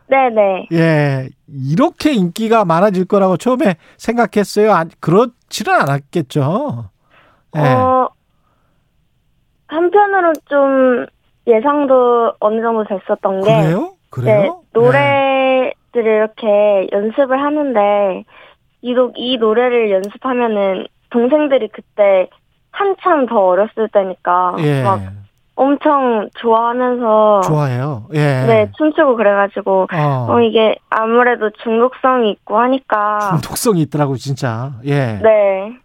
네 0.09 0.29
네. 0.29 0.67
예. 0.71 1.29
이렇게 1.47 2.13
인기가 2.13 2.65
많아질 2.65 3.05
거라고 3.05 3.37
처음에 3.37 3.75
생각했어요? 3.97 4.73
아, 4.73 4.85
그렇지는 4.99 5.73
않았겠죠. 5.73 6.89
예. 7.57 7.73
어, 7.73 8.09
한편으로 9.67 10.33
좀 10.45 11.05
예상도 11.45 12.33
어느 12.39 12.61
정도 12.61 12.83
됐었던 12.85 13.41
게. 13.41 13.61
그래요? 13.61 13.93
그래요? 14.09 14.41
네, 14.41 14.79
노래들을 14.79 15.71
이렇게 15.93 16.87
연습을 16.91 17.41
하는데, 17.41 18.23
유독 18.83 19.13
이 19.17 19.37
노래를 19.37 19.91
연습하면은 19.91 20.87
동생들이 21.09 21.69
그때 21.69 22.29
한참 22.71 23.25
더 23.25 23.47
어렸을 23.47 23.89
때니까 23.91 24.55
예. 24.59 24.83
막 24.83 25.01
엄청 25.55 26.29
좋아하면서 26.35 27.41
좋아해요. 27.41 28.05
예. 28.13 28.45
네 28.45 28.71
춤추고 28.77 29.15
그래가지고 29.15 29.87
어. 29.91 30.27
어 30.29 30.41
이게 30.41 30.77
아무래도 30.89 31.49
중독성이 31.63 32.31
있고 32.31 32.59
하니까 32.59 33.31
중독성이 33.31 33.81
있더라고 33.81 34.15
진짜. 34.15 34.73
예. 34.85 35.19
네 35.23 35.75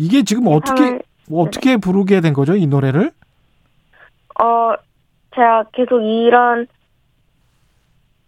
이게 0.00 0.22
지금 0.22 0.46
어떻게 0.48 0.82
예상을- 0.82 1.02
어떻게 1.32 1.76
부르게 1.76 2.20
된 2.22 2.32
거죠 2.32 2.56
이 2.56 2.66
노래를? 2.66 3.12
어 4.42 4.72
제가 5.34 5.64
계속 5.72 6.00
이런 6.00 6.66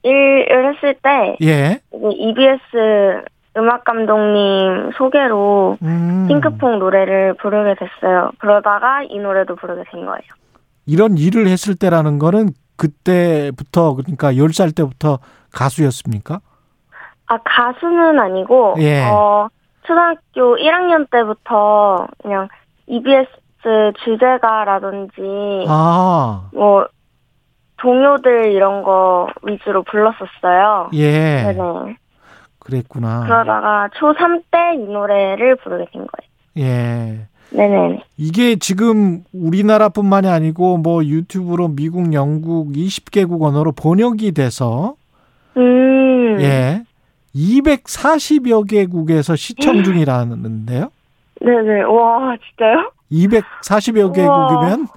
일을 0.02 0.74
했을 0.74 0.94
때 1.02 1.36
예. 1.42 1.80
EBS 1.92 3.22
음악 3.56 3.84
감독님 3.84 4.92
소개로 4.96 5.78
음. 5.82 6.26
핑크퐁 6.28 6.78
노래를 6.78 7.34
부르게 7.34 7.74
됐어요. 7.78 8.30
그러다가 8.38 9.02
이 9.04 9.18
노래도 9.18 9.54
부르게 9.56 9.82
된 9.90 10.04
거예요. 10.04 10.20
이런 10.86 11.16
일을 11.16 11.46
했을 11.48 11.74
때라는 11.74 12.18
거는 12.18 12.50
그때부터 12.76 13.94
그러니까 13.94 14.32
10살 14.32 14.74
때부터 14.74 15.18
가수였습니까? 15.52 16.40
아 17.26 17.38
가수는 17.44 18.18
아니고 18.18 18.74
예. 18.78 19.04
어 19.04 19.48
초등학교 19.84 20.56
1학년 20.56 21.10
때부터 21.10 22.06
그냥 22.22 22.48
EBS 22.86 23.28
주제가라든지 24.04 25.64
아. 25.68 26.48
뭐 26.52 26.86
동요들 27.78 28.52
이런 28.52 28.82
거 28.82 29.28
위주로 29.42 29.82
불렀었어요. 29.82 30.90
예. 30.94 31.42
네네. 31.42 31.96
그랬구나. 32.58 33.24
그러다가 33.24 33.88
초3 33.98 34.42
때 34.50 34.58
이 34.74 34.84
노래를 34.90 35.56
부르게 35.56 35.86
된 35.92 36.06
거예요. 36.06 36.30
예. 36.58 37.26
네네. 37.50 38.02
이게 38.16 38.56
지금 38.56 39.24
우리나라뿐만이 39.34 40.28
아니고 40.28 40.78
뭐 40.78 41.04
유튜브로 41.04 41.68
미국, 41.68 42.14
영국 42.14 42.72
20개국 42.72 43.42
언어로 43.42 43.72
번역이 43.72 44.32
돼서 44.32 44.94
음. 45.56 46.38
예. 46.40 46.82
240여 47.34 48.68
개국에서 48.68 49.36
시청 49.36 49.82
중이라는데요. 49.84 50.90
네네. 51.40 51.82
와 51.82 52.36
진짜요? 52.36 52.92
240여 53.10 54.14
개국이면 54.14 54.88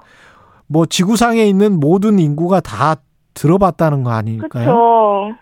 뭐 0.68 0.86
지구상에 0.86 1.44
있는 1.44 1.78
모든 1.80 2.18
인구가 2.18 2.60
다 2.60 2.96
들어봤다는 3.34 4.02
거 4.04 4.10
아닐까요? 4.10 4.64
그쵸. 4.64 5.34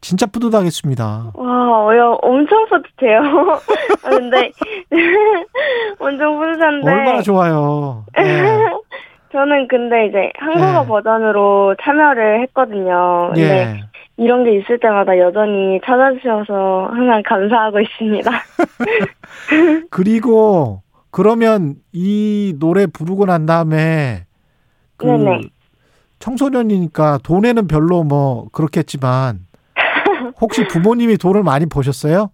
진짜 0.00 0.26
뿌듯하겠습니다. 0.26 1.32
와, 1.32 1.96
야, 1.96 2.14
엄청 2.20 2.66
뿌듯해요. 2.68 3.20
아, 4.04 4.10
근데, 4.10 4.52
엄청 5.98 6.38
뿌듯한데. 6.38 6.90
얼마나 6.92 7.22
좋아요. 7.22 8.04
예. 8.18 8.44
저는 9.32 9.66
근데 9.68 10.06
이제 10.06 10.30
한국어 10.38 10.82
예. 10.84 10.86
버전으로 10.86 11.74
참여를 11.82 12.42
했거든요. 12.42 13.30
근데 13.34 13.42
예. 13.42 13.80
이런 14.16 14.44
게 14.44 14.58
있을 14.58 14.78
때마다 14.78 15.18
여전히 15.18 15.80
찾아주셔서 15.84 16.88
항상 16.92 17.22
감사하고 17.24 17.80
있습니다. 17.80 18.30
그리고 19.90 20.82
그러면 21.10 21.76
이 21.92 22.54
노래 22.58 22.86
부르고 22.86 23.26
난 23.26 23.46
다음에 23.46 24.26
그 24.96 25.06
네네. 25.06 25.40
청소년이니까 26.20 27.18
돈에는 27.24 27.66
별로 27.66 28.04
뭐 28.04 28.48
그렇겠지만 28.52 29.40
혹시 30.40 30.66
부모님이 30.68 31.16
돈을 31.18 31.42
많이 31.42 31.66
버셨어요? 31.66 32.30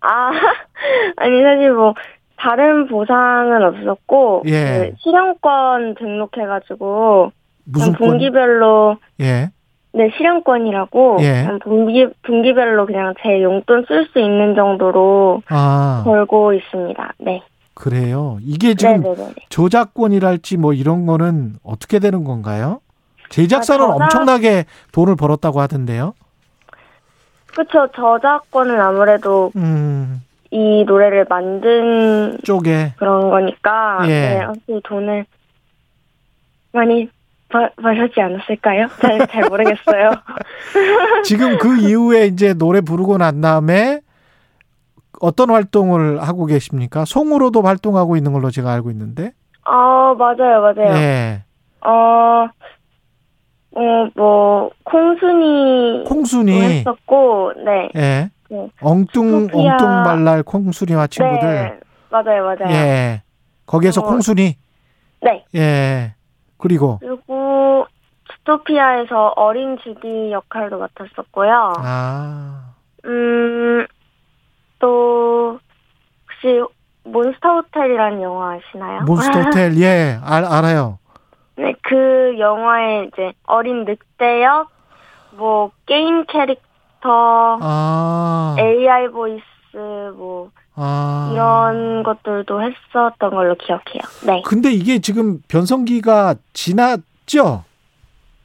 아, 0.00 0.30
아니, 1.16 1.42
사실 1.42 1.72
뭐, 1.72 1.94
다른 2.36 2.86
보상은 2.88 3.62
없었고, 3.62 4.44
예. 4.46 4.92
그 4.92 4.96
실용권 5.00 5.94
등록해가지고, 5.96 7.32
무슨 7.64 7.92
그냥 7.92 8.10
분기별로, 8.10 8.96
예. 9.20 9.50
네, 9.92 10.08
실용권이라고, 10.16 11.16
예. 11.20 11.42
그냥 11.42 11.58
분기, 11.58 12.06
분기별로 12.22 12.86
그냥 12.86 13.14
제 13.22 13.42
용돈 13.42 13.84
쓸 13.88 14.06
수 14.12 14.20
있는 14.20 14.54
정도로 14.54 15.42
아, 15.48 16.02
벌고 16.04 16.52
있습니다. 16.54 17.14
네. 17.18 17.42
그래요. 17.74 18.38
이게 18.42 18.74
지금 18.74 19.00
네네네. 19.00 19.34
저작권이랄지 19.48 20.58
뭐 20.58 20.72
이런 20.74 21.06
거는 21.06 21.54
어떻게 21.64 21.98
되는 21.98 22.24
건가요? 22.24 22.80
제작사는 23.30 23.84
아, 23.84 23.88
저작- 23.88 24.02
엄청나게 24.04 24.64
돈을 24.92 25.16
벌었다고 25.16 25.60
하던데요. 25.60 26.14
그쵸, 27.46 27.88
저작권은 27.96 28.80
아무래도 28.80 29.50
음, 29.56 30.22
이 30.52 30.84
노래를 30.84 31.26
만든 31.28 32.38
쪽에 32.44 32.92
그런 32.96 33.28
거니까, 33.30 34.00
예. 34.04 34.06
네, 34.08 34.38
확실히 34.40 34.80
돈을 34.84 35.24
많이 36.72 37.08
벌, 37.50 37.70
벌었지 37.76 38.20
않았을까요? 38.20 38.88
잘, 39.00 39.26
잘 39.26 39.48
모르겠어요. 39.48 40.10
지금 41.24 41.58
그 41.58 41.78
이후에 41.78 42.26
이제 42.26 42.54
노래 42.54 42.80
부르고 42.80 43.18
난 43.18 43.40
다음에 43.40 44.00
어떤 45.20 45.50
활동을 45.50 46.22
하고 46.22 46.46
계십니까? 46.46 47.04
송으로도 47.04 47.62
활동하고 47.62 48.16
있는 48.16 48.32
걸로 48.32 48.50
제가 48.50 48.72
알고 48.72 48.90
있는데. 48.90 49.32
어, 49.66 50.14
맞아요, 50.14 50.62
맞아요. 50.62 50.96
예. 50.96 51.44
어, 51.84 52.48
어, 53.72 54.08
뭐, 54.14 54.70
콩순이. 54.84 56.04
콩순이. 56.06 56.60
했었고, 56.60 57.52
네. 57.64 57.88
예. 57.96 58.30
네. 58.48 58.68
엉뚱 58.80 59.46
스토피아. 59.46 59.72
엉뚱발랄 59.72 60.42
콩순이와 60.42 61.06
친구들. 61.06 61.48
네, 61.48 61.80
맞아요, 62.10 62.44
맞아요. 62.44 62.74
예. 62.74 63.22
거기에서 63.66 64.00
어. 64.00 64.04
콩순이. 64.04 64.56
네. 65.22 65.44
예. 65.54 66.14
그리고 66.60 66.98
그리고, 67.00 67.86
스토피아에서 68.32 69.32
어린 69.36 69.78
주디 69.78 70.30
역할도 70.32 70.78
맡았었고요. 70.78 71.72
아. 71.78 72.74
음, 73.06 73.86
또, 74.78 75.58
혹시, 76.26 76.62
몬스터 77.04 77.48
호텔이라는 77.56 78.22
영화 78.22 78.52
아시나요? 78.52 79.02
몬스터 79.02 79.40
호텔 79.42 79.76
예, 79.80 80.18
알, 80.22 80.44
알아요. 80.44 80.98
네, 81.56 81.74
그 81.82 82.36
영화에 82.38 83.04
이제 83.04 83.32
어린 83.44 83.84
늑대 83.84 84.44
역, 84.44 84.68
뭐, 85.32 85.70
게임 85.86 86.24
캐릭터, 86.26 87.58
아. 87.60 88.56
AI 88.58 89.08
voice, 89.08 89.42
뭐, 90.16 90.50
아. 90.74 91.30
이런 91.32 92.02
것들도 92.02 92.62
했었던 92.62 93.30
걸로 93.30 93.54
기억해요. 93.56 94.02
네. 94.26 94.42
근데 94.44 94.72
이게 94.72 94.98
지금 94.98 95.40
변성기가 95.48 96.36
지났죠? 96.52 97.64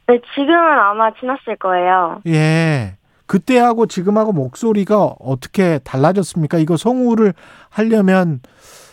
네, 0.08 0.20
지금은 0.34 0.78
아마 0.78 1.10
지났을 1.12 1.56
거예요. 1.56 2.22
예. 2.26 2.96
그때하고 3.26 3.86
지금하고 3.86 4.32
목소리가 4.32 5.16
어떻게 5.18 5.78
달라졌습니까? 5.80 6.58
이거 6.58 6.76
성우를 6.76 7.34
하려면 7.70 8.40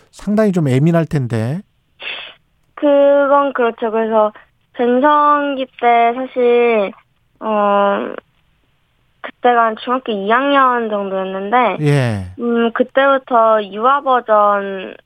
상당히 0.09 0.51
좀 0.51 0.69
예민할 0.69 1.05
텐데. 1.05 1.61
그건 2.75 3.53
그렇죠. 3.53 3.91
그래서 3.91 4.33
변성기 4.73 5.67
때 5.79 6.13
사실 6.15 6.91
어 7.39 8.13
그때가 9.23 9.65
한 9.65 9.75
중학교 9.77 10.11
2학년 10.11 10.89
정도였는데 10.89 11.77
예. 11.81 12.25
음 12.39 12.71
그때부터 12.73 13.63
유아 13.63 14.01
버전으로 14.01 14.97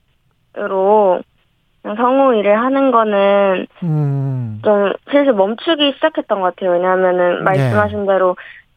성우 1.84 2.36
일을 2.36 2.60
하는 2.60 2.92
거는 2.92 3.68
음. 3.84 4.60
좀 4.64 4.92
슬슬 5.12 5.34
멈추기 5.34 5.94
시작했던 5.96 6.42
것 6.42 6.56
같아요. 6.56 6.72
왜냐하면은 6.72 7.44
말씀하신 7.44 8.06
대로 8.06 8.36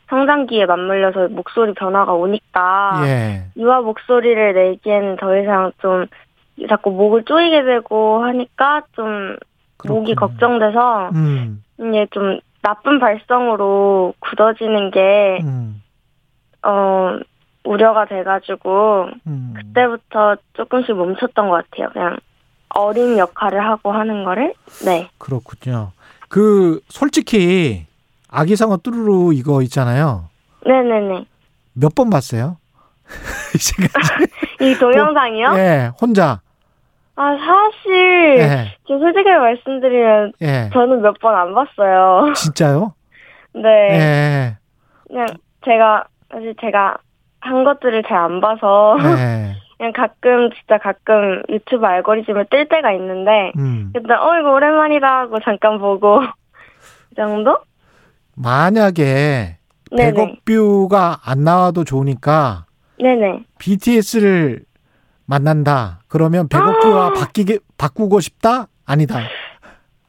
성장기에 0.08 0.66
맞물려서 0.66 1.28
목소리 1.28 1.72
변화가 1.74 2.12
오니까 2.12 3.02
예. 3.06 3.44
유아 3.56 3.80
목소리를 3.80 4.54
내기에는 4.54 5.16
더 5.16 5.36
이상 5.38 5.72
좀 5.78 6.06
자꾸 6.68 6.90
목을 6.90 7.24
조이게 7.24 7.64
되고 7.64 8.22
하니까 8.24 8.82
좀 8.92 9.36
목이 9.86 10.14
걱정돼서 10.14 11.10
음. 11.14 11.62
이게 11.78 12.06
좀 12.10 12.38
나쁜 12.62 12.98
발성으로 13.00 14.14
굳어지는 14.20 14.90
게 14.90 15.38
음. 15.42 15.82
어, 16.62 17.18
우려가 17.64 18.04
돼가지고, 18.06 19.08
음. 19.26 19.54
그때부터 19.56 20.36
조금씩 20.54 20.94
멈췄던 20.94 21.48
것 21.48 21.64
같아요. 21.70 21.88
그냥 21.92 22.16
어린 22.70 23.18
역할을 23.18 23.64
하고 23.66 23.92
하는 23.92 24.24
거를. 24.24 24.54
네. 24.84 25.08
그렇군요. 25.18 25.92
그 26.28 26.80
솔직히 26.88 27.86
아기상어 28.28 28.76
뚜루루 28.78 29.32
이거 29.34 29.62
있잖아요. 29.62 30.28
네네네. 30.66 31.24
몇 31.74 31.94
번 31.94 32.10
봤어요? 32.10 32.58
이제까지. 33.54 34.26
이 34.60 34.74
동영상이요? 34.78 35.54
예, 35.56 35.90
혼자. 36.00 36.40
아, 37.22 37.36
사실, 37.36 38.38
예. 38.38 38.74
저 38.88 38.98
솔직하게 38.98 39.36
말씀드리면, 39.38 40.32
예. 40.40 40.70
저는 40.72 41.02
몇 41.02 41.14
번 41.20 41.34
안 41.36 41.52
봤어요. 41.54 42.32
진짜요? 42.34 42.94
네. 43.52 43.68
예. 43.90 44.56
그냥 45.06 45.26
제가, 45.66 46.04
사실 46.32 46.54
제가 46.62 46.96
한 47.40 47.64
것들을 47.64 48.04
잘 48.04 48.16
안 48.16 48.40
봐서, 48.40 48.96
예. 49.02 49.54
그냥 49.76 49.92
가끔, 49.92 50.48
진짜 50.52 50.78
가끔 50.78 51.42
유튜브 51.50 51.84
알고리즘을 51.84 52.46
뜰 52.50 52.66
때가 52.70 52.90
있는데, 52.92 53.52
음. 53.58 53.92
일단, 53.94 54.18
어, 54.18 54.38
이거 54.40 54.52
오랜만이다 54.52 55.06
하고 55.06 55.40
잠깐 55.40 55.78
보고, 55.78 56.20
그 57.10 57.14
정도? 57.16 57.58
만약에 58.36 59.58
네네. 59.90 60.12
100억 60.12 60.44
뷰가 60.46 61.18
안 61.26 61.44
나와도 61.44 61.84
좋으니까 61.84 62.64
네네. 62.98 63.44
BTS를 63.58 64.62
만난다. 65.30 66.00
그러면 66.08 66.48
100억 66.48 66.82
뷰와 66.82 67.12
바뀌게 67.12 67.60
바꾸고 67.78 68.18
싶다? 68.18 68.66
아니다. 68.84 69.20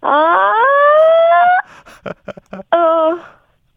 아, 0.02 0.52
어, 2.76 3.20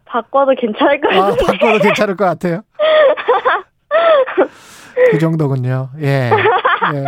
바꿔도 0.06 0.54
괜찮을 0.58 1.02
것 1.02 1.12
아, 1.12 1.20
같은데. 1.26 1.44
바꿔도 1.44 1.78
괜찮을 1.80 2.16
것 2.16 2.24
같아요. 2.24 2.62
그 5.10 5.18
정도군요. 5.18 5.90
예. 6.00 6.30
예. 6.94 7.04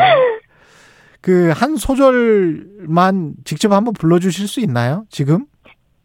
그한 1.22 1.76
소절만 1.76 3.36
직접 3.44 3.72
한번 3.72 3.94
불러주실 3.94 4.48
수 4.48 4.60
있나요? 4.60 5.06
지금? 5.08 5.46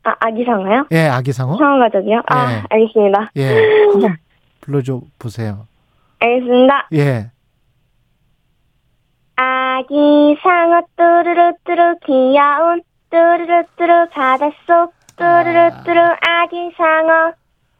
아, 0.03 0.15
아기상어요? 0.21 0.87
예, 0.91 1.07
아기상어. 1.07 1.57
상어가족이요? 1.57 2.21
아, 2.27 2.53
예. 2.53 2.63
알겠습니다. 2.69 3.31
예, 3.35 3.87
한번 3.91 4.15
불러줘 4.61 5.01
보세요. 5.19 5.67
알겠습니다. 6.19 6.87
예. 6.93 7.29
아기 9.45 10.37
상어 10.43 10.83
뚜루루 10.95 11.53
뚜루 11.65 11.95
귀여운 12.05 12.81
뚜루루 13.09 13.63
뚜루 13.75 14.07
바닷속 14.13 14.93
뚜루루 15.15 15.83
뚜루 15.83 15.99
아기 15.99 16.69
상어 16.77 17.33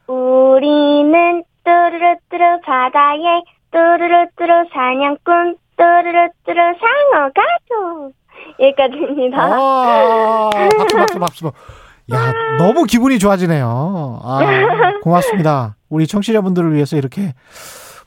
우리는 0.07 1.43
뚜루루 1.63 2.15
뚜루 2.31 2.61
바다에 2.65 3.43
뚜루루 3.69 4.25
뚜루 4.35 4.65
사냥꾼 4.73 5.57
뚜루루 5.77 6.29
뚜루 6.45 6.61
상어 6.79 7.29
가족 7.29 8.13
여기까지입니다. 8.59 9.37
아, 9.39 10.49
박수, 10.77 10.97
박수, 10.97 11.19
박수. 11.19 11.51
야, 12.11 12.57
너무 12.57 12.85
기분이 12.85 13.19
좋아지네요. 13.19 14.19
아, 14.23 14.39
고맙습니다. 15.03 15.75
우리 15.89 16.07
청취자분들을 16.07 16.73
위해서 16.73 16.97
이렇게 16.97 17.33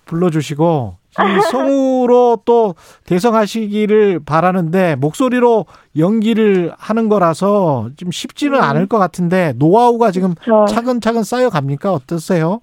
불러주시고, 0.06 0.96
이 1.03 1.03
성우로 1.50 2.42
또 2.44 2.74
대성하시기를 3.06 4.20
바라는데, 4.24 4.96
목소리로 4.96 5.66
연기를 5.98 6.72
하는 6.78 7.08
거라서 7.08 7.88
좀 7.96 8.10
쉽지는 8.10 8.60
않을 8.60 8.86
것 8.86 8.98
같은데, 8.98 9.52
노하우가 9.56 10.10
지금 10.10 10.34
차근차근 10.68 11.22
쌓여갑니까? 11.22 11.92
어떠세요? 11.92 12.60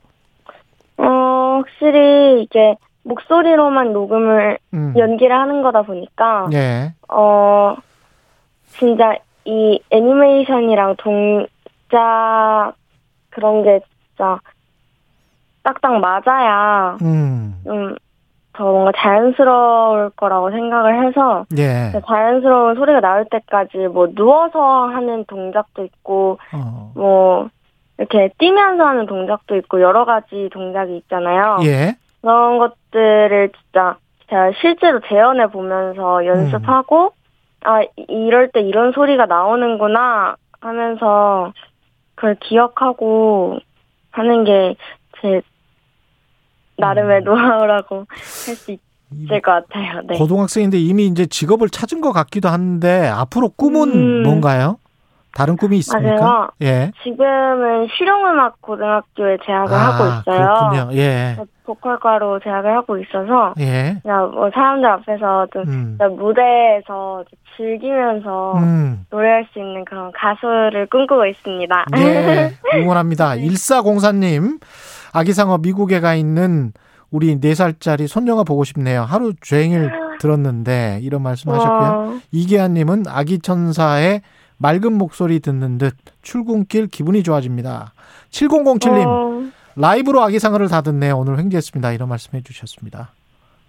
어, 0.98 1.62
확실히 1.62 2.44
이제 2.44 2.76
목소리로만 3.04 3.94
녹음을 3.94 4.58
음. 4.74 4.94
연기를 4.98 5.36
하는 5.36 5.62
거다 5.62 5.82
보니까 5.84 6.48
예. 6.54 6.94
어 7.10 7.76
진짜 8.68 9.16
이 9.46 9.80
애니메이션이랑 9.90 10.96
동작 10.98 12.74
그런 13.32 13.64
게 13.64 13.80
진짜 14.10 14.40
딱딱 15.64 16.00
맞아야 16.00 16.98
음. 17.02 17.60
좀 17.64 17.96
더 18.54 18.64
뭔가 18.66 18.92
자연스러울 18.98 20.10
거라고 20.16 20.52
생각을 20.52 21.08
해서 21.08 21.46
예. 21.58 21.92
자연스러운 22.06 22.76
소리가 22.76 23.00
나올 23.00 23.26
때까지 23.26 23.78
뭐 23.88 24.08
누워서 24.14 24.88
하는 24.88 25.24
동작도 25.26 25.84
있고 25.86 26.38
어. 26.54 26.92
뭐 26.96 27.50
이렇게 27.98 28.32
뛰면서 28.38 28.84
하는 28.86 29.06
동작도 29.06 29.56
있고 29.58 29.80
여러 29.82 30.06
가지 30.06 30.50
동작이 30.52 30.98
있잖아요. 30.98 31.60
예. 31.64 31.96
그런 32.22 32.58
것들을 32.58 33.52
진짜 33.52 33.96
제가 34.30 34.52
실제로 34.60 35.00
재현해 35.02 35.48
보면서 35.48 36.26
연습하고 36.26 37.14
아 37.64 37.82
이- 37.84 37.90
이럴 38.10 38.50
때 38.50 38.62
이런 38.62 38.92
소리가 38.92 39.28
나오는구나 39.28 40.36
하면서 40.62 41.54
그걸 42.16 42.36
기억하고 42.42 43.60
하는 44.12 44.44
게 44.44 44.76
제 45.22 45.42
나름의 46.82 47.22
노하우라고 47.24 48.06
할 48.10 48.56
수 48.56 48.72
있을 49.14 49.42
것 49.42 49.52
같아요. 49.52 50.02
네. 50.08 50.18
고등학생인데 50.18 50.78
이미 50.80 51.06
이제 51.08 51.26
직업을 51.26 51.70
찾은 51.70 52.00
것 52.02 52.12
같기도 52.14 52.48
한데, 52.50 53.08
앞으로 53.08 53.50
꿈은 53.50 53.92
음. 53.94 54.24
뭔가요? 54.24 54.78
다른 55.34 55.56
꿈이 55.56 55.78
있습니까? 55.78 56.16
맞아요. 56.22 56.50
예. 56.62 56.92
지금은 57.04 57.88
실용음악 57.98 58.62
고등학교에 58.62 59.38
재학을 59.46 59.74
하고 59.78 60.04
있어요. 60.06 60.46
아, 60.46 60.70
그렇군요. 60.70 60.98
예. 60.98 61.38
보컬과로 61.66 62.40
재학을 62.42 62.76
하고 62.76 62.98
있어서 62.98 63.54
예. 63.60 63.98
그냥 64.02 64.32
뭐 64.32 64.50
사람들 64.54 64.90
앞에서 64.90 65.48
좀 65.54 65.64
음. 65.68 65.98
무대에서 66.18 67.24
즐기면서 67.56 68.58
음. 68.58 69.06
노래할 69.10 69.48
수 69.54 69.60
있는 69.60 69.86
그런 69.86 70.12
가수를 70.14 70.88
꿈꾸고 70.88 71.26
있습니다. 71.26 71.86
예. 71.98 72.52
응원합니다. 72.80 73.36
1404님, 73.36 74.60
아기상어 75.14 75.60
미국에 75.60 76.00
가 76.00 76.16
있는 76.16 76.74
우리 77.10 77.36
4살짜리 77.36 78.08
손녀가 78.08 78.44
보고 78.44 78.64
싶네요. 78.64 79.04
하루 79.04 79.34
종일 79.42 79.92
들었는데, 80.20 81.00
이런 81.04 81.22
말씀 81.22 81.52
하셨고요. 81.52 81.90
와. 81.90 82.20
이계한님은 82.32 83.06
아기 83.08 83.40
천사의 83.40 84.22
맑은 84.58 84.94
목소리 84.94 85.40
듣는 85.40 85.78
듯 85.78 85.96
출근길 86.22 86.88
기분이 86.88 87.24
좋아집니다. 87.24 87.94
7007님, 88.30 89.06
어, 89.06 89.52
라이브로 89.76 90.22
아기상어를 90.22 90.70
다 90.70 90.82
듣네요. 90.82 91.18
오늘 91.18 91.40
횡재했습니다. 91.40 91.92
이런 91.92 92.08
말씀 92.08 92.34
해 92.36 92.42
주셨습니다. 92.42 93.12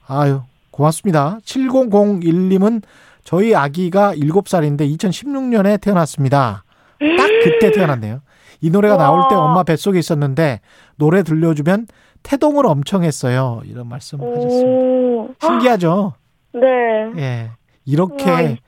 아유, 0.06 0.42
고맙습니다. 0.70 1.38
7001님은 1.44 2.82
저희 3.24 3.54
아기가 3.54 4.14
7살인데 4.14 4.96
2016년에 4.96 5.80
태어났습니다. 5.80 6.64
딱 6.98 7.28
그때 7.44 7.72
태어났네요. 7.72 8.20
이 8.60 8.70
노래가 8.70 8.96
나올 8.96 9.28
때 9.28 9.34
엄마 9.34 9.64
뱃속에 9.64 9.98
있었는데 9.98 10.60
노래 11.02 11.24
들려주면 11.24 11.88
태동을 12.22 12.64
엄청 12.64 13.02
했어요. 13.02 13.60
이런 13.64 13.88
말씀 13.88 14.20
하셨습니다. 14.20 14.68
오. 14.68 15.34
신기하죠? 15.40 16.12
네. 16.52 16.60
예. 17.16 17.50
이렇게 17.84 18.58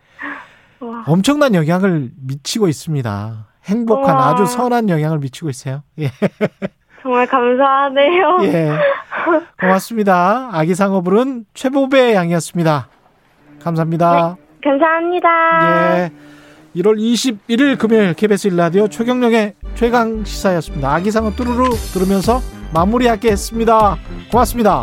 우와. 0.81 0.90
와. 0.90 1.05
엄청난 1.06 1.55
영향을 1.55 2.11
미치고 2.16 2.66
있습니다. 2.66 3.47
행복한 3.66 4.16
우와. 4.16 4.31
아주 4.31 4.47
선한 4.47 4.89
영향을 4.89 5.20
미치고 5.20 5.48
있어요. 5.48 5.85
예. 6.01 6.11
정말 7.02 7.28
감사하네요. 7.28 8.39
예. 8.43 8.73
고맙습니다. 9.61 10.48
아기 10.52 10.74
상어불은 10.74 11.44
최보배 11.55 12.15
양이었습니다. 12.16 12.89
감사합니다. 13.62 14.36
감사합니다. 14.65 15.98
예. 16.01 16.12
1월 16.74 16.98
21일 16.98 17.78
금요일 17.78 18.15
KBS 18.15 18.48
1라디오 18.48 18.90
최경령의 18.90 19.55
최강 19.75 20.25
시사였습니다. 20.25 20.95
아기 20.95 21.11
상어 21.11 21.35
뚜루루 21.35 21.71
들으면서 21.93 22.41
마무리하겠습니다. 22.73 23.99
고맙습니다. 24.31 24.83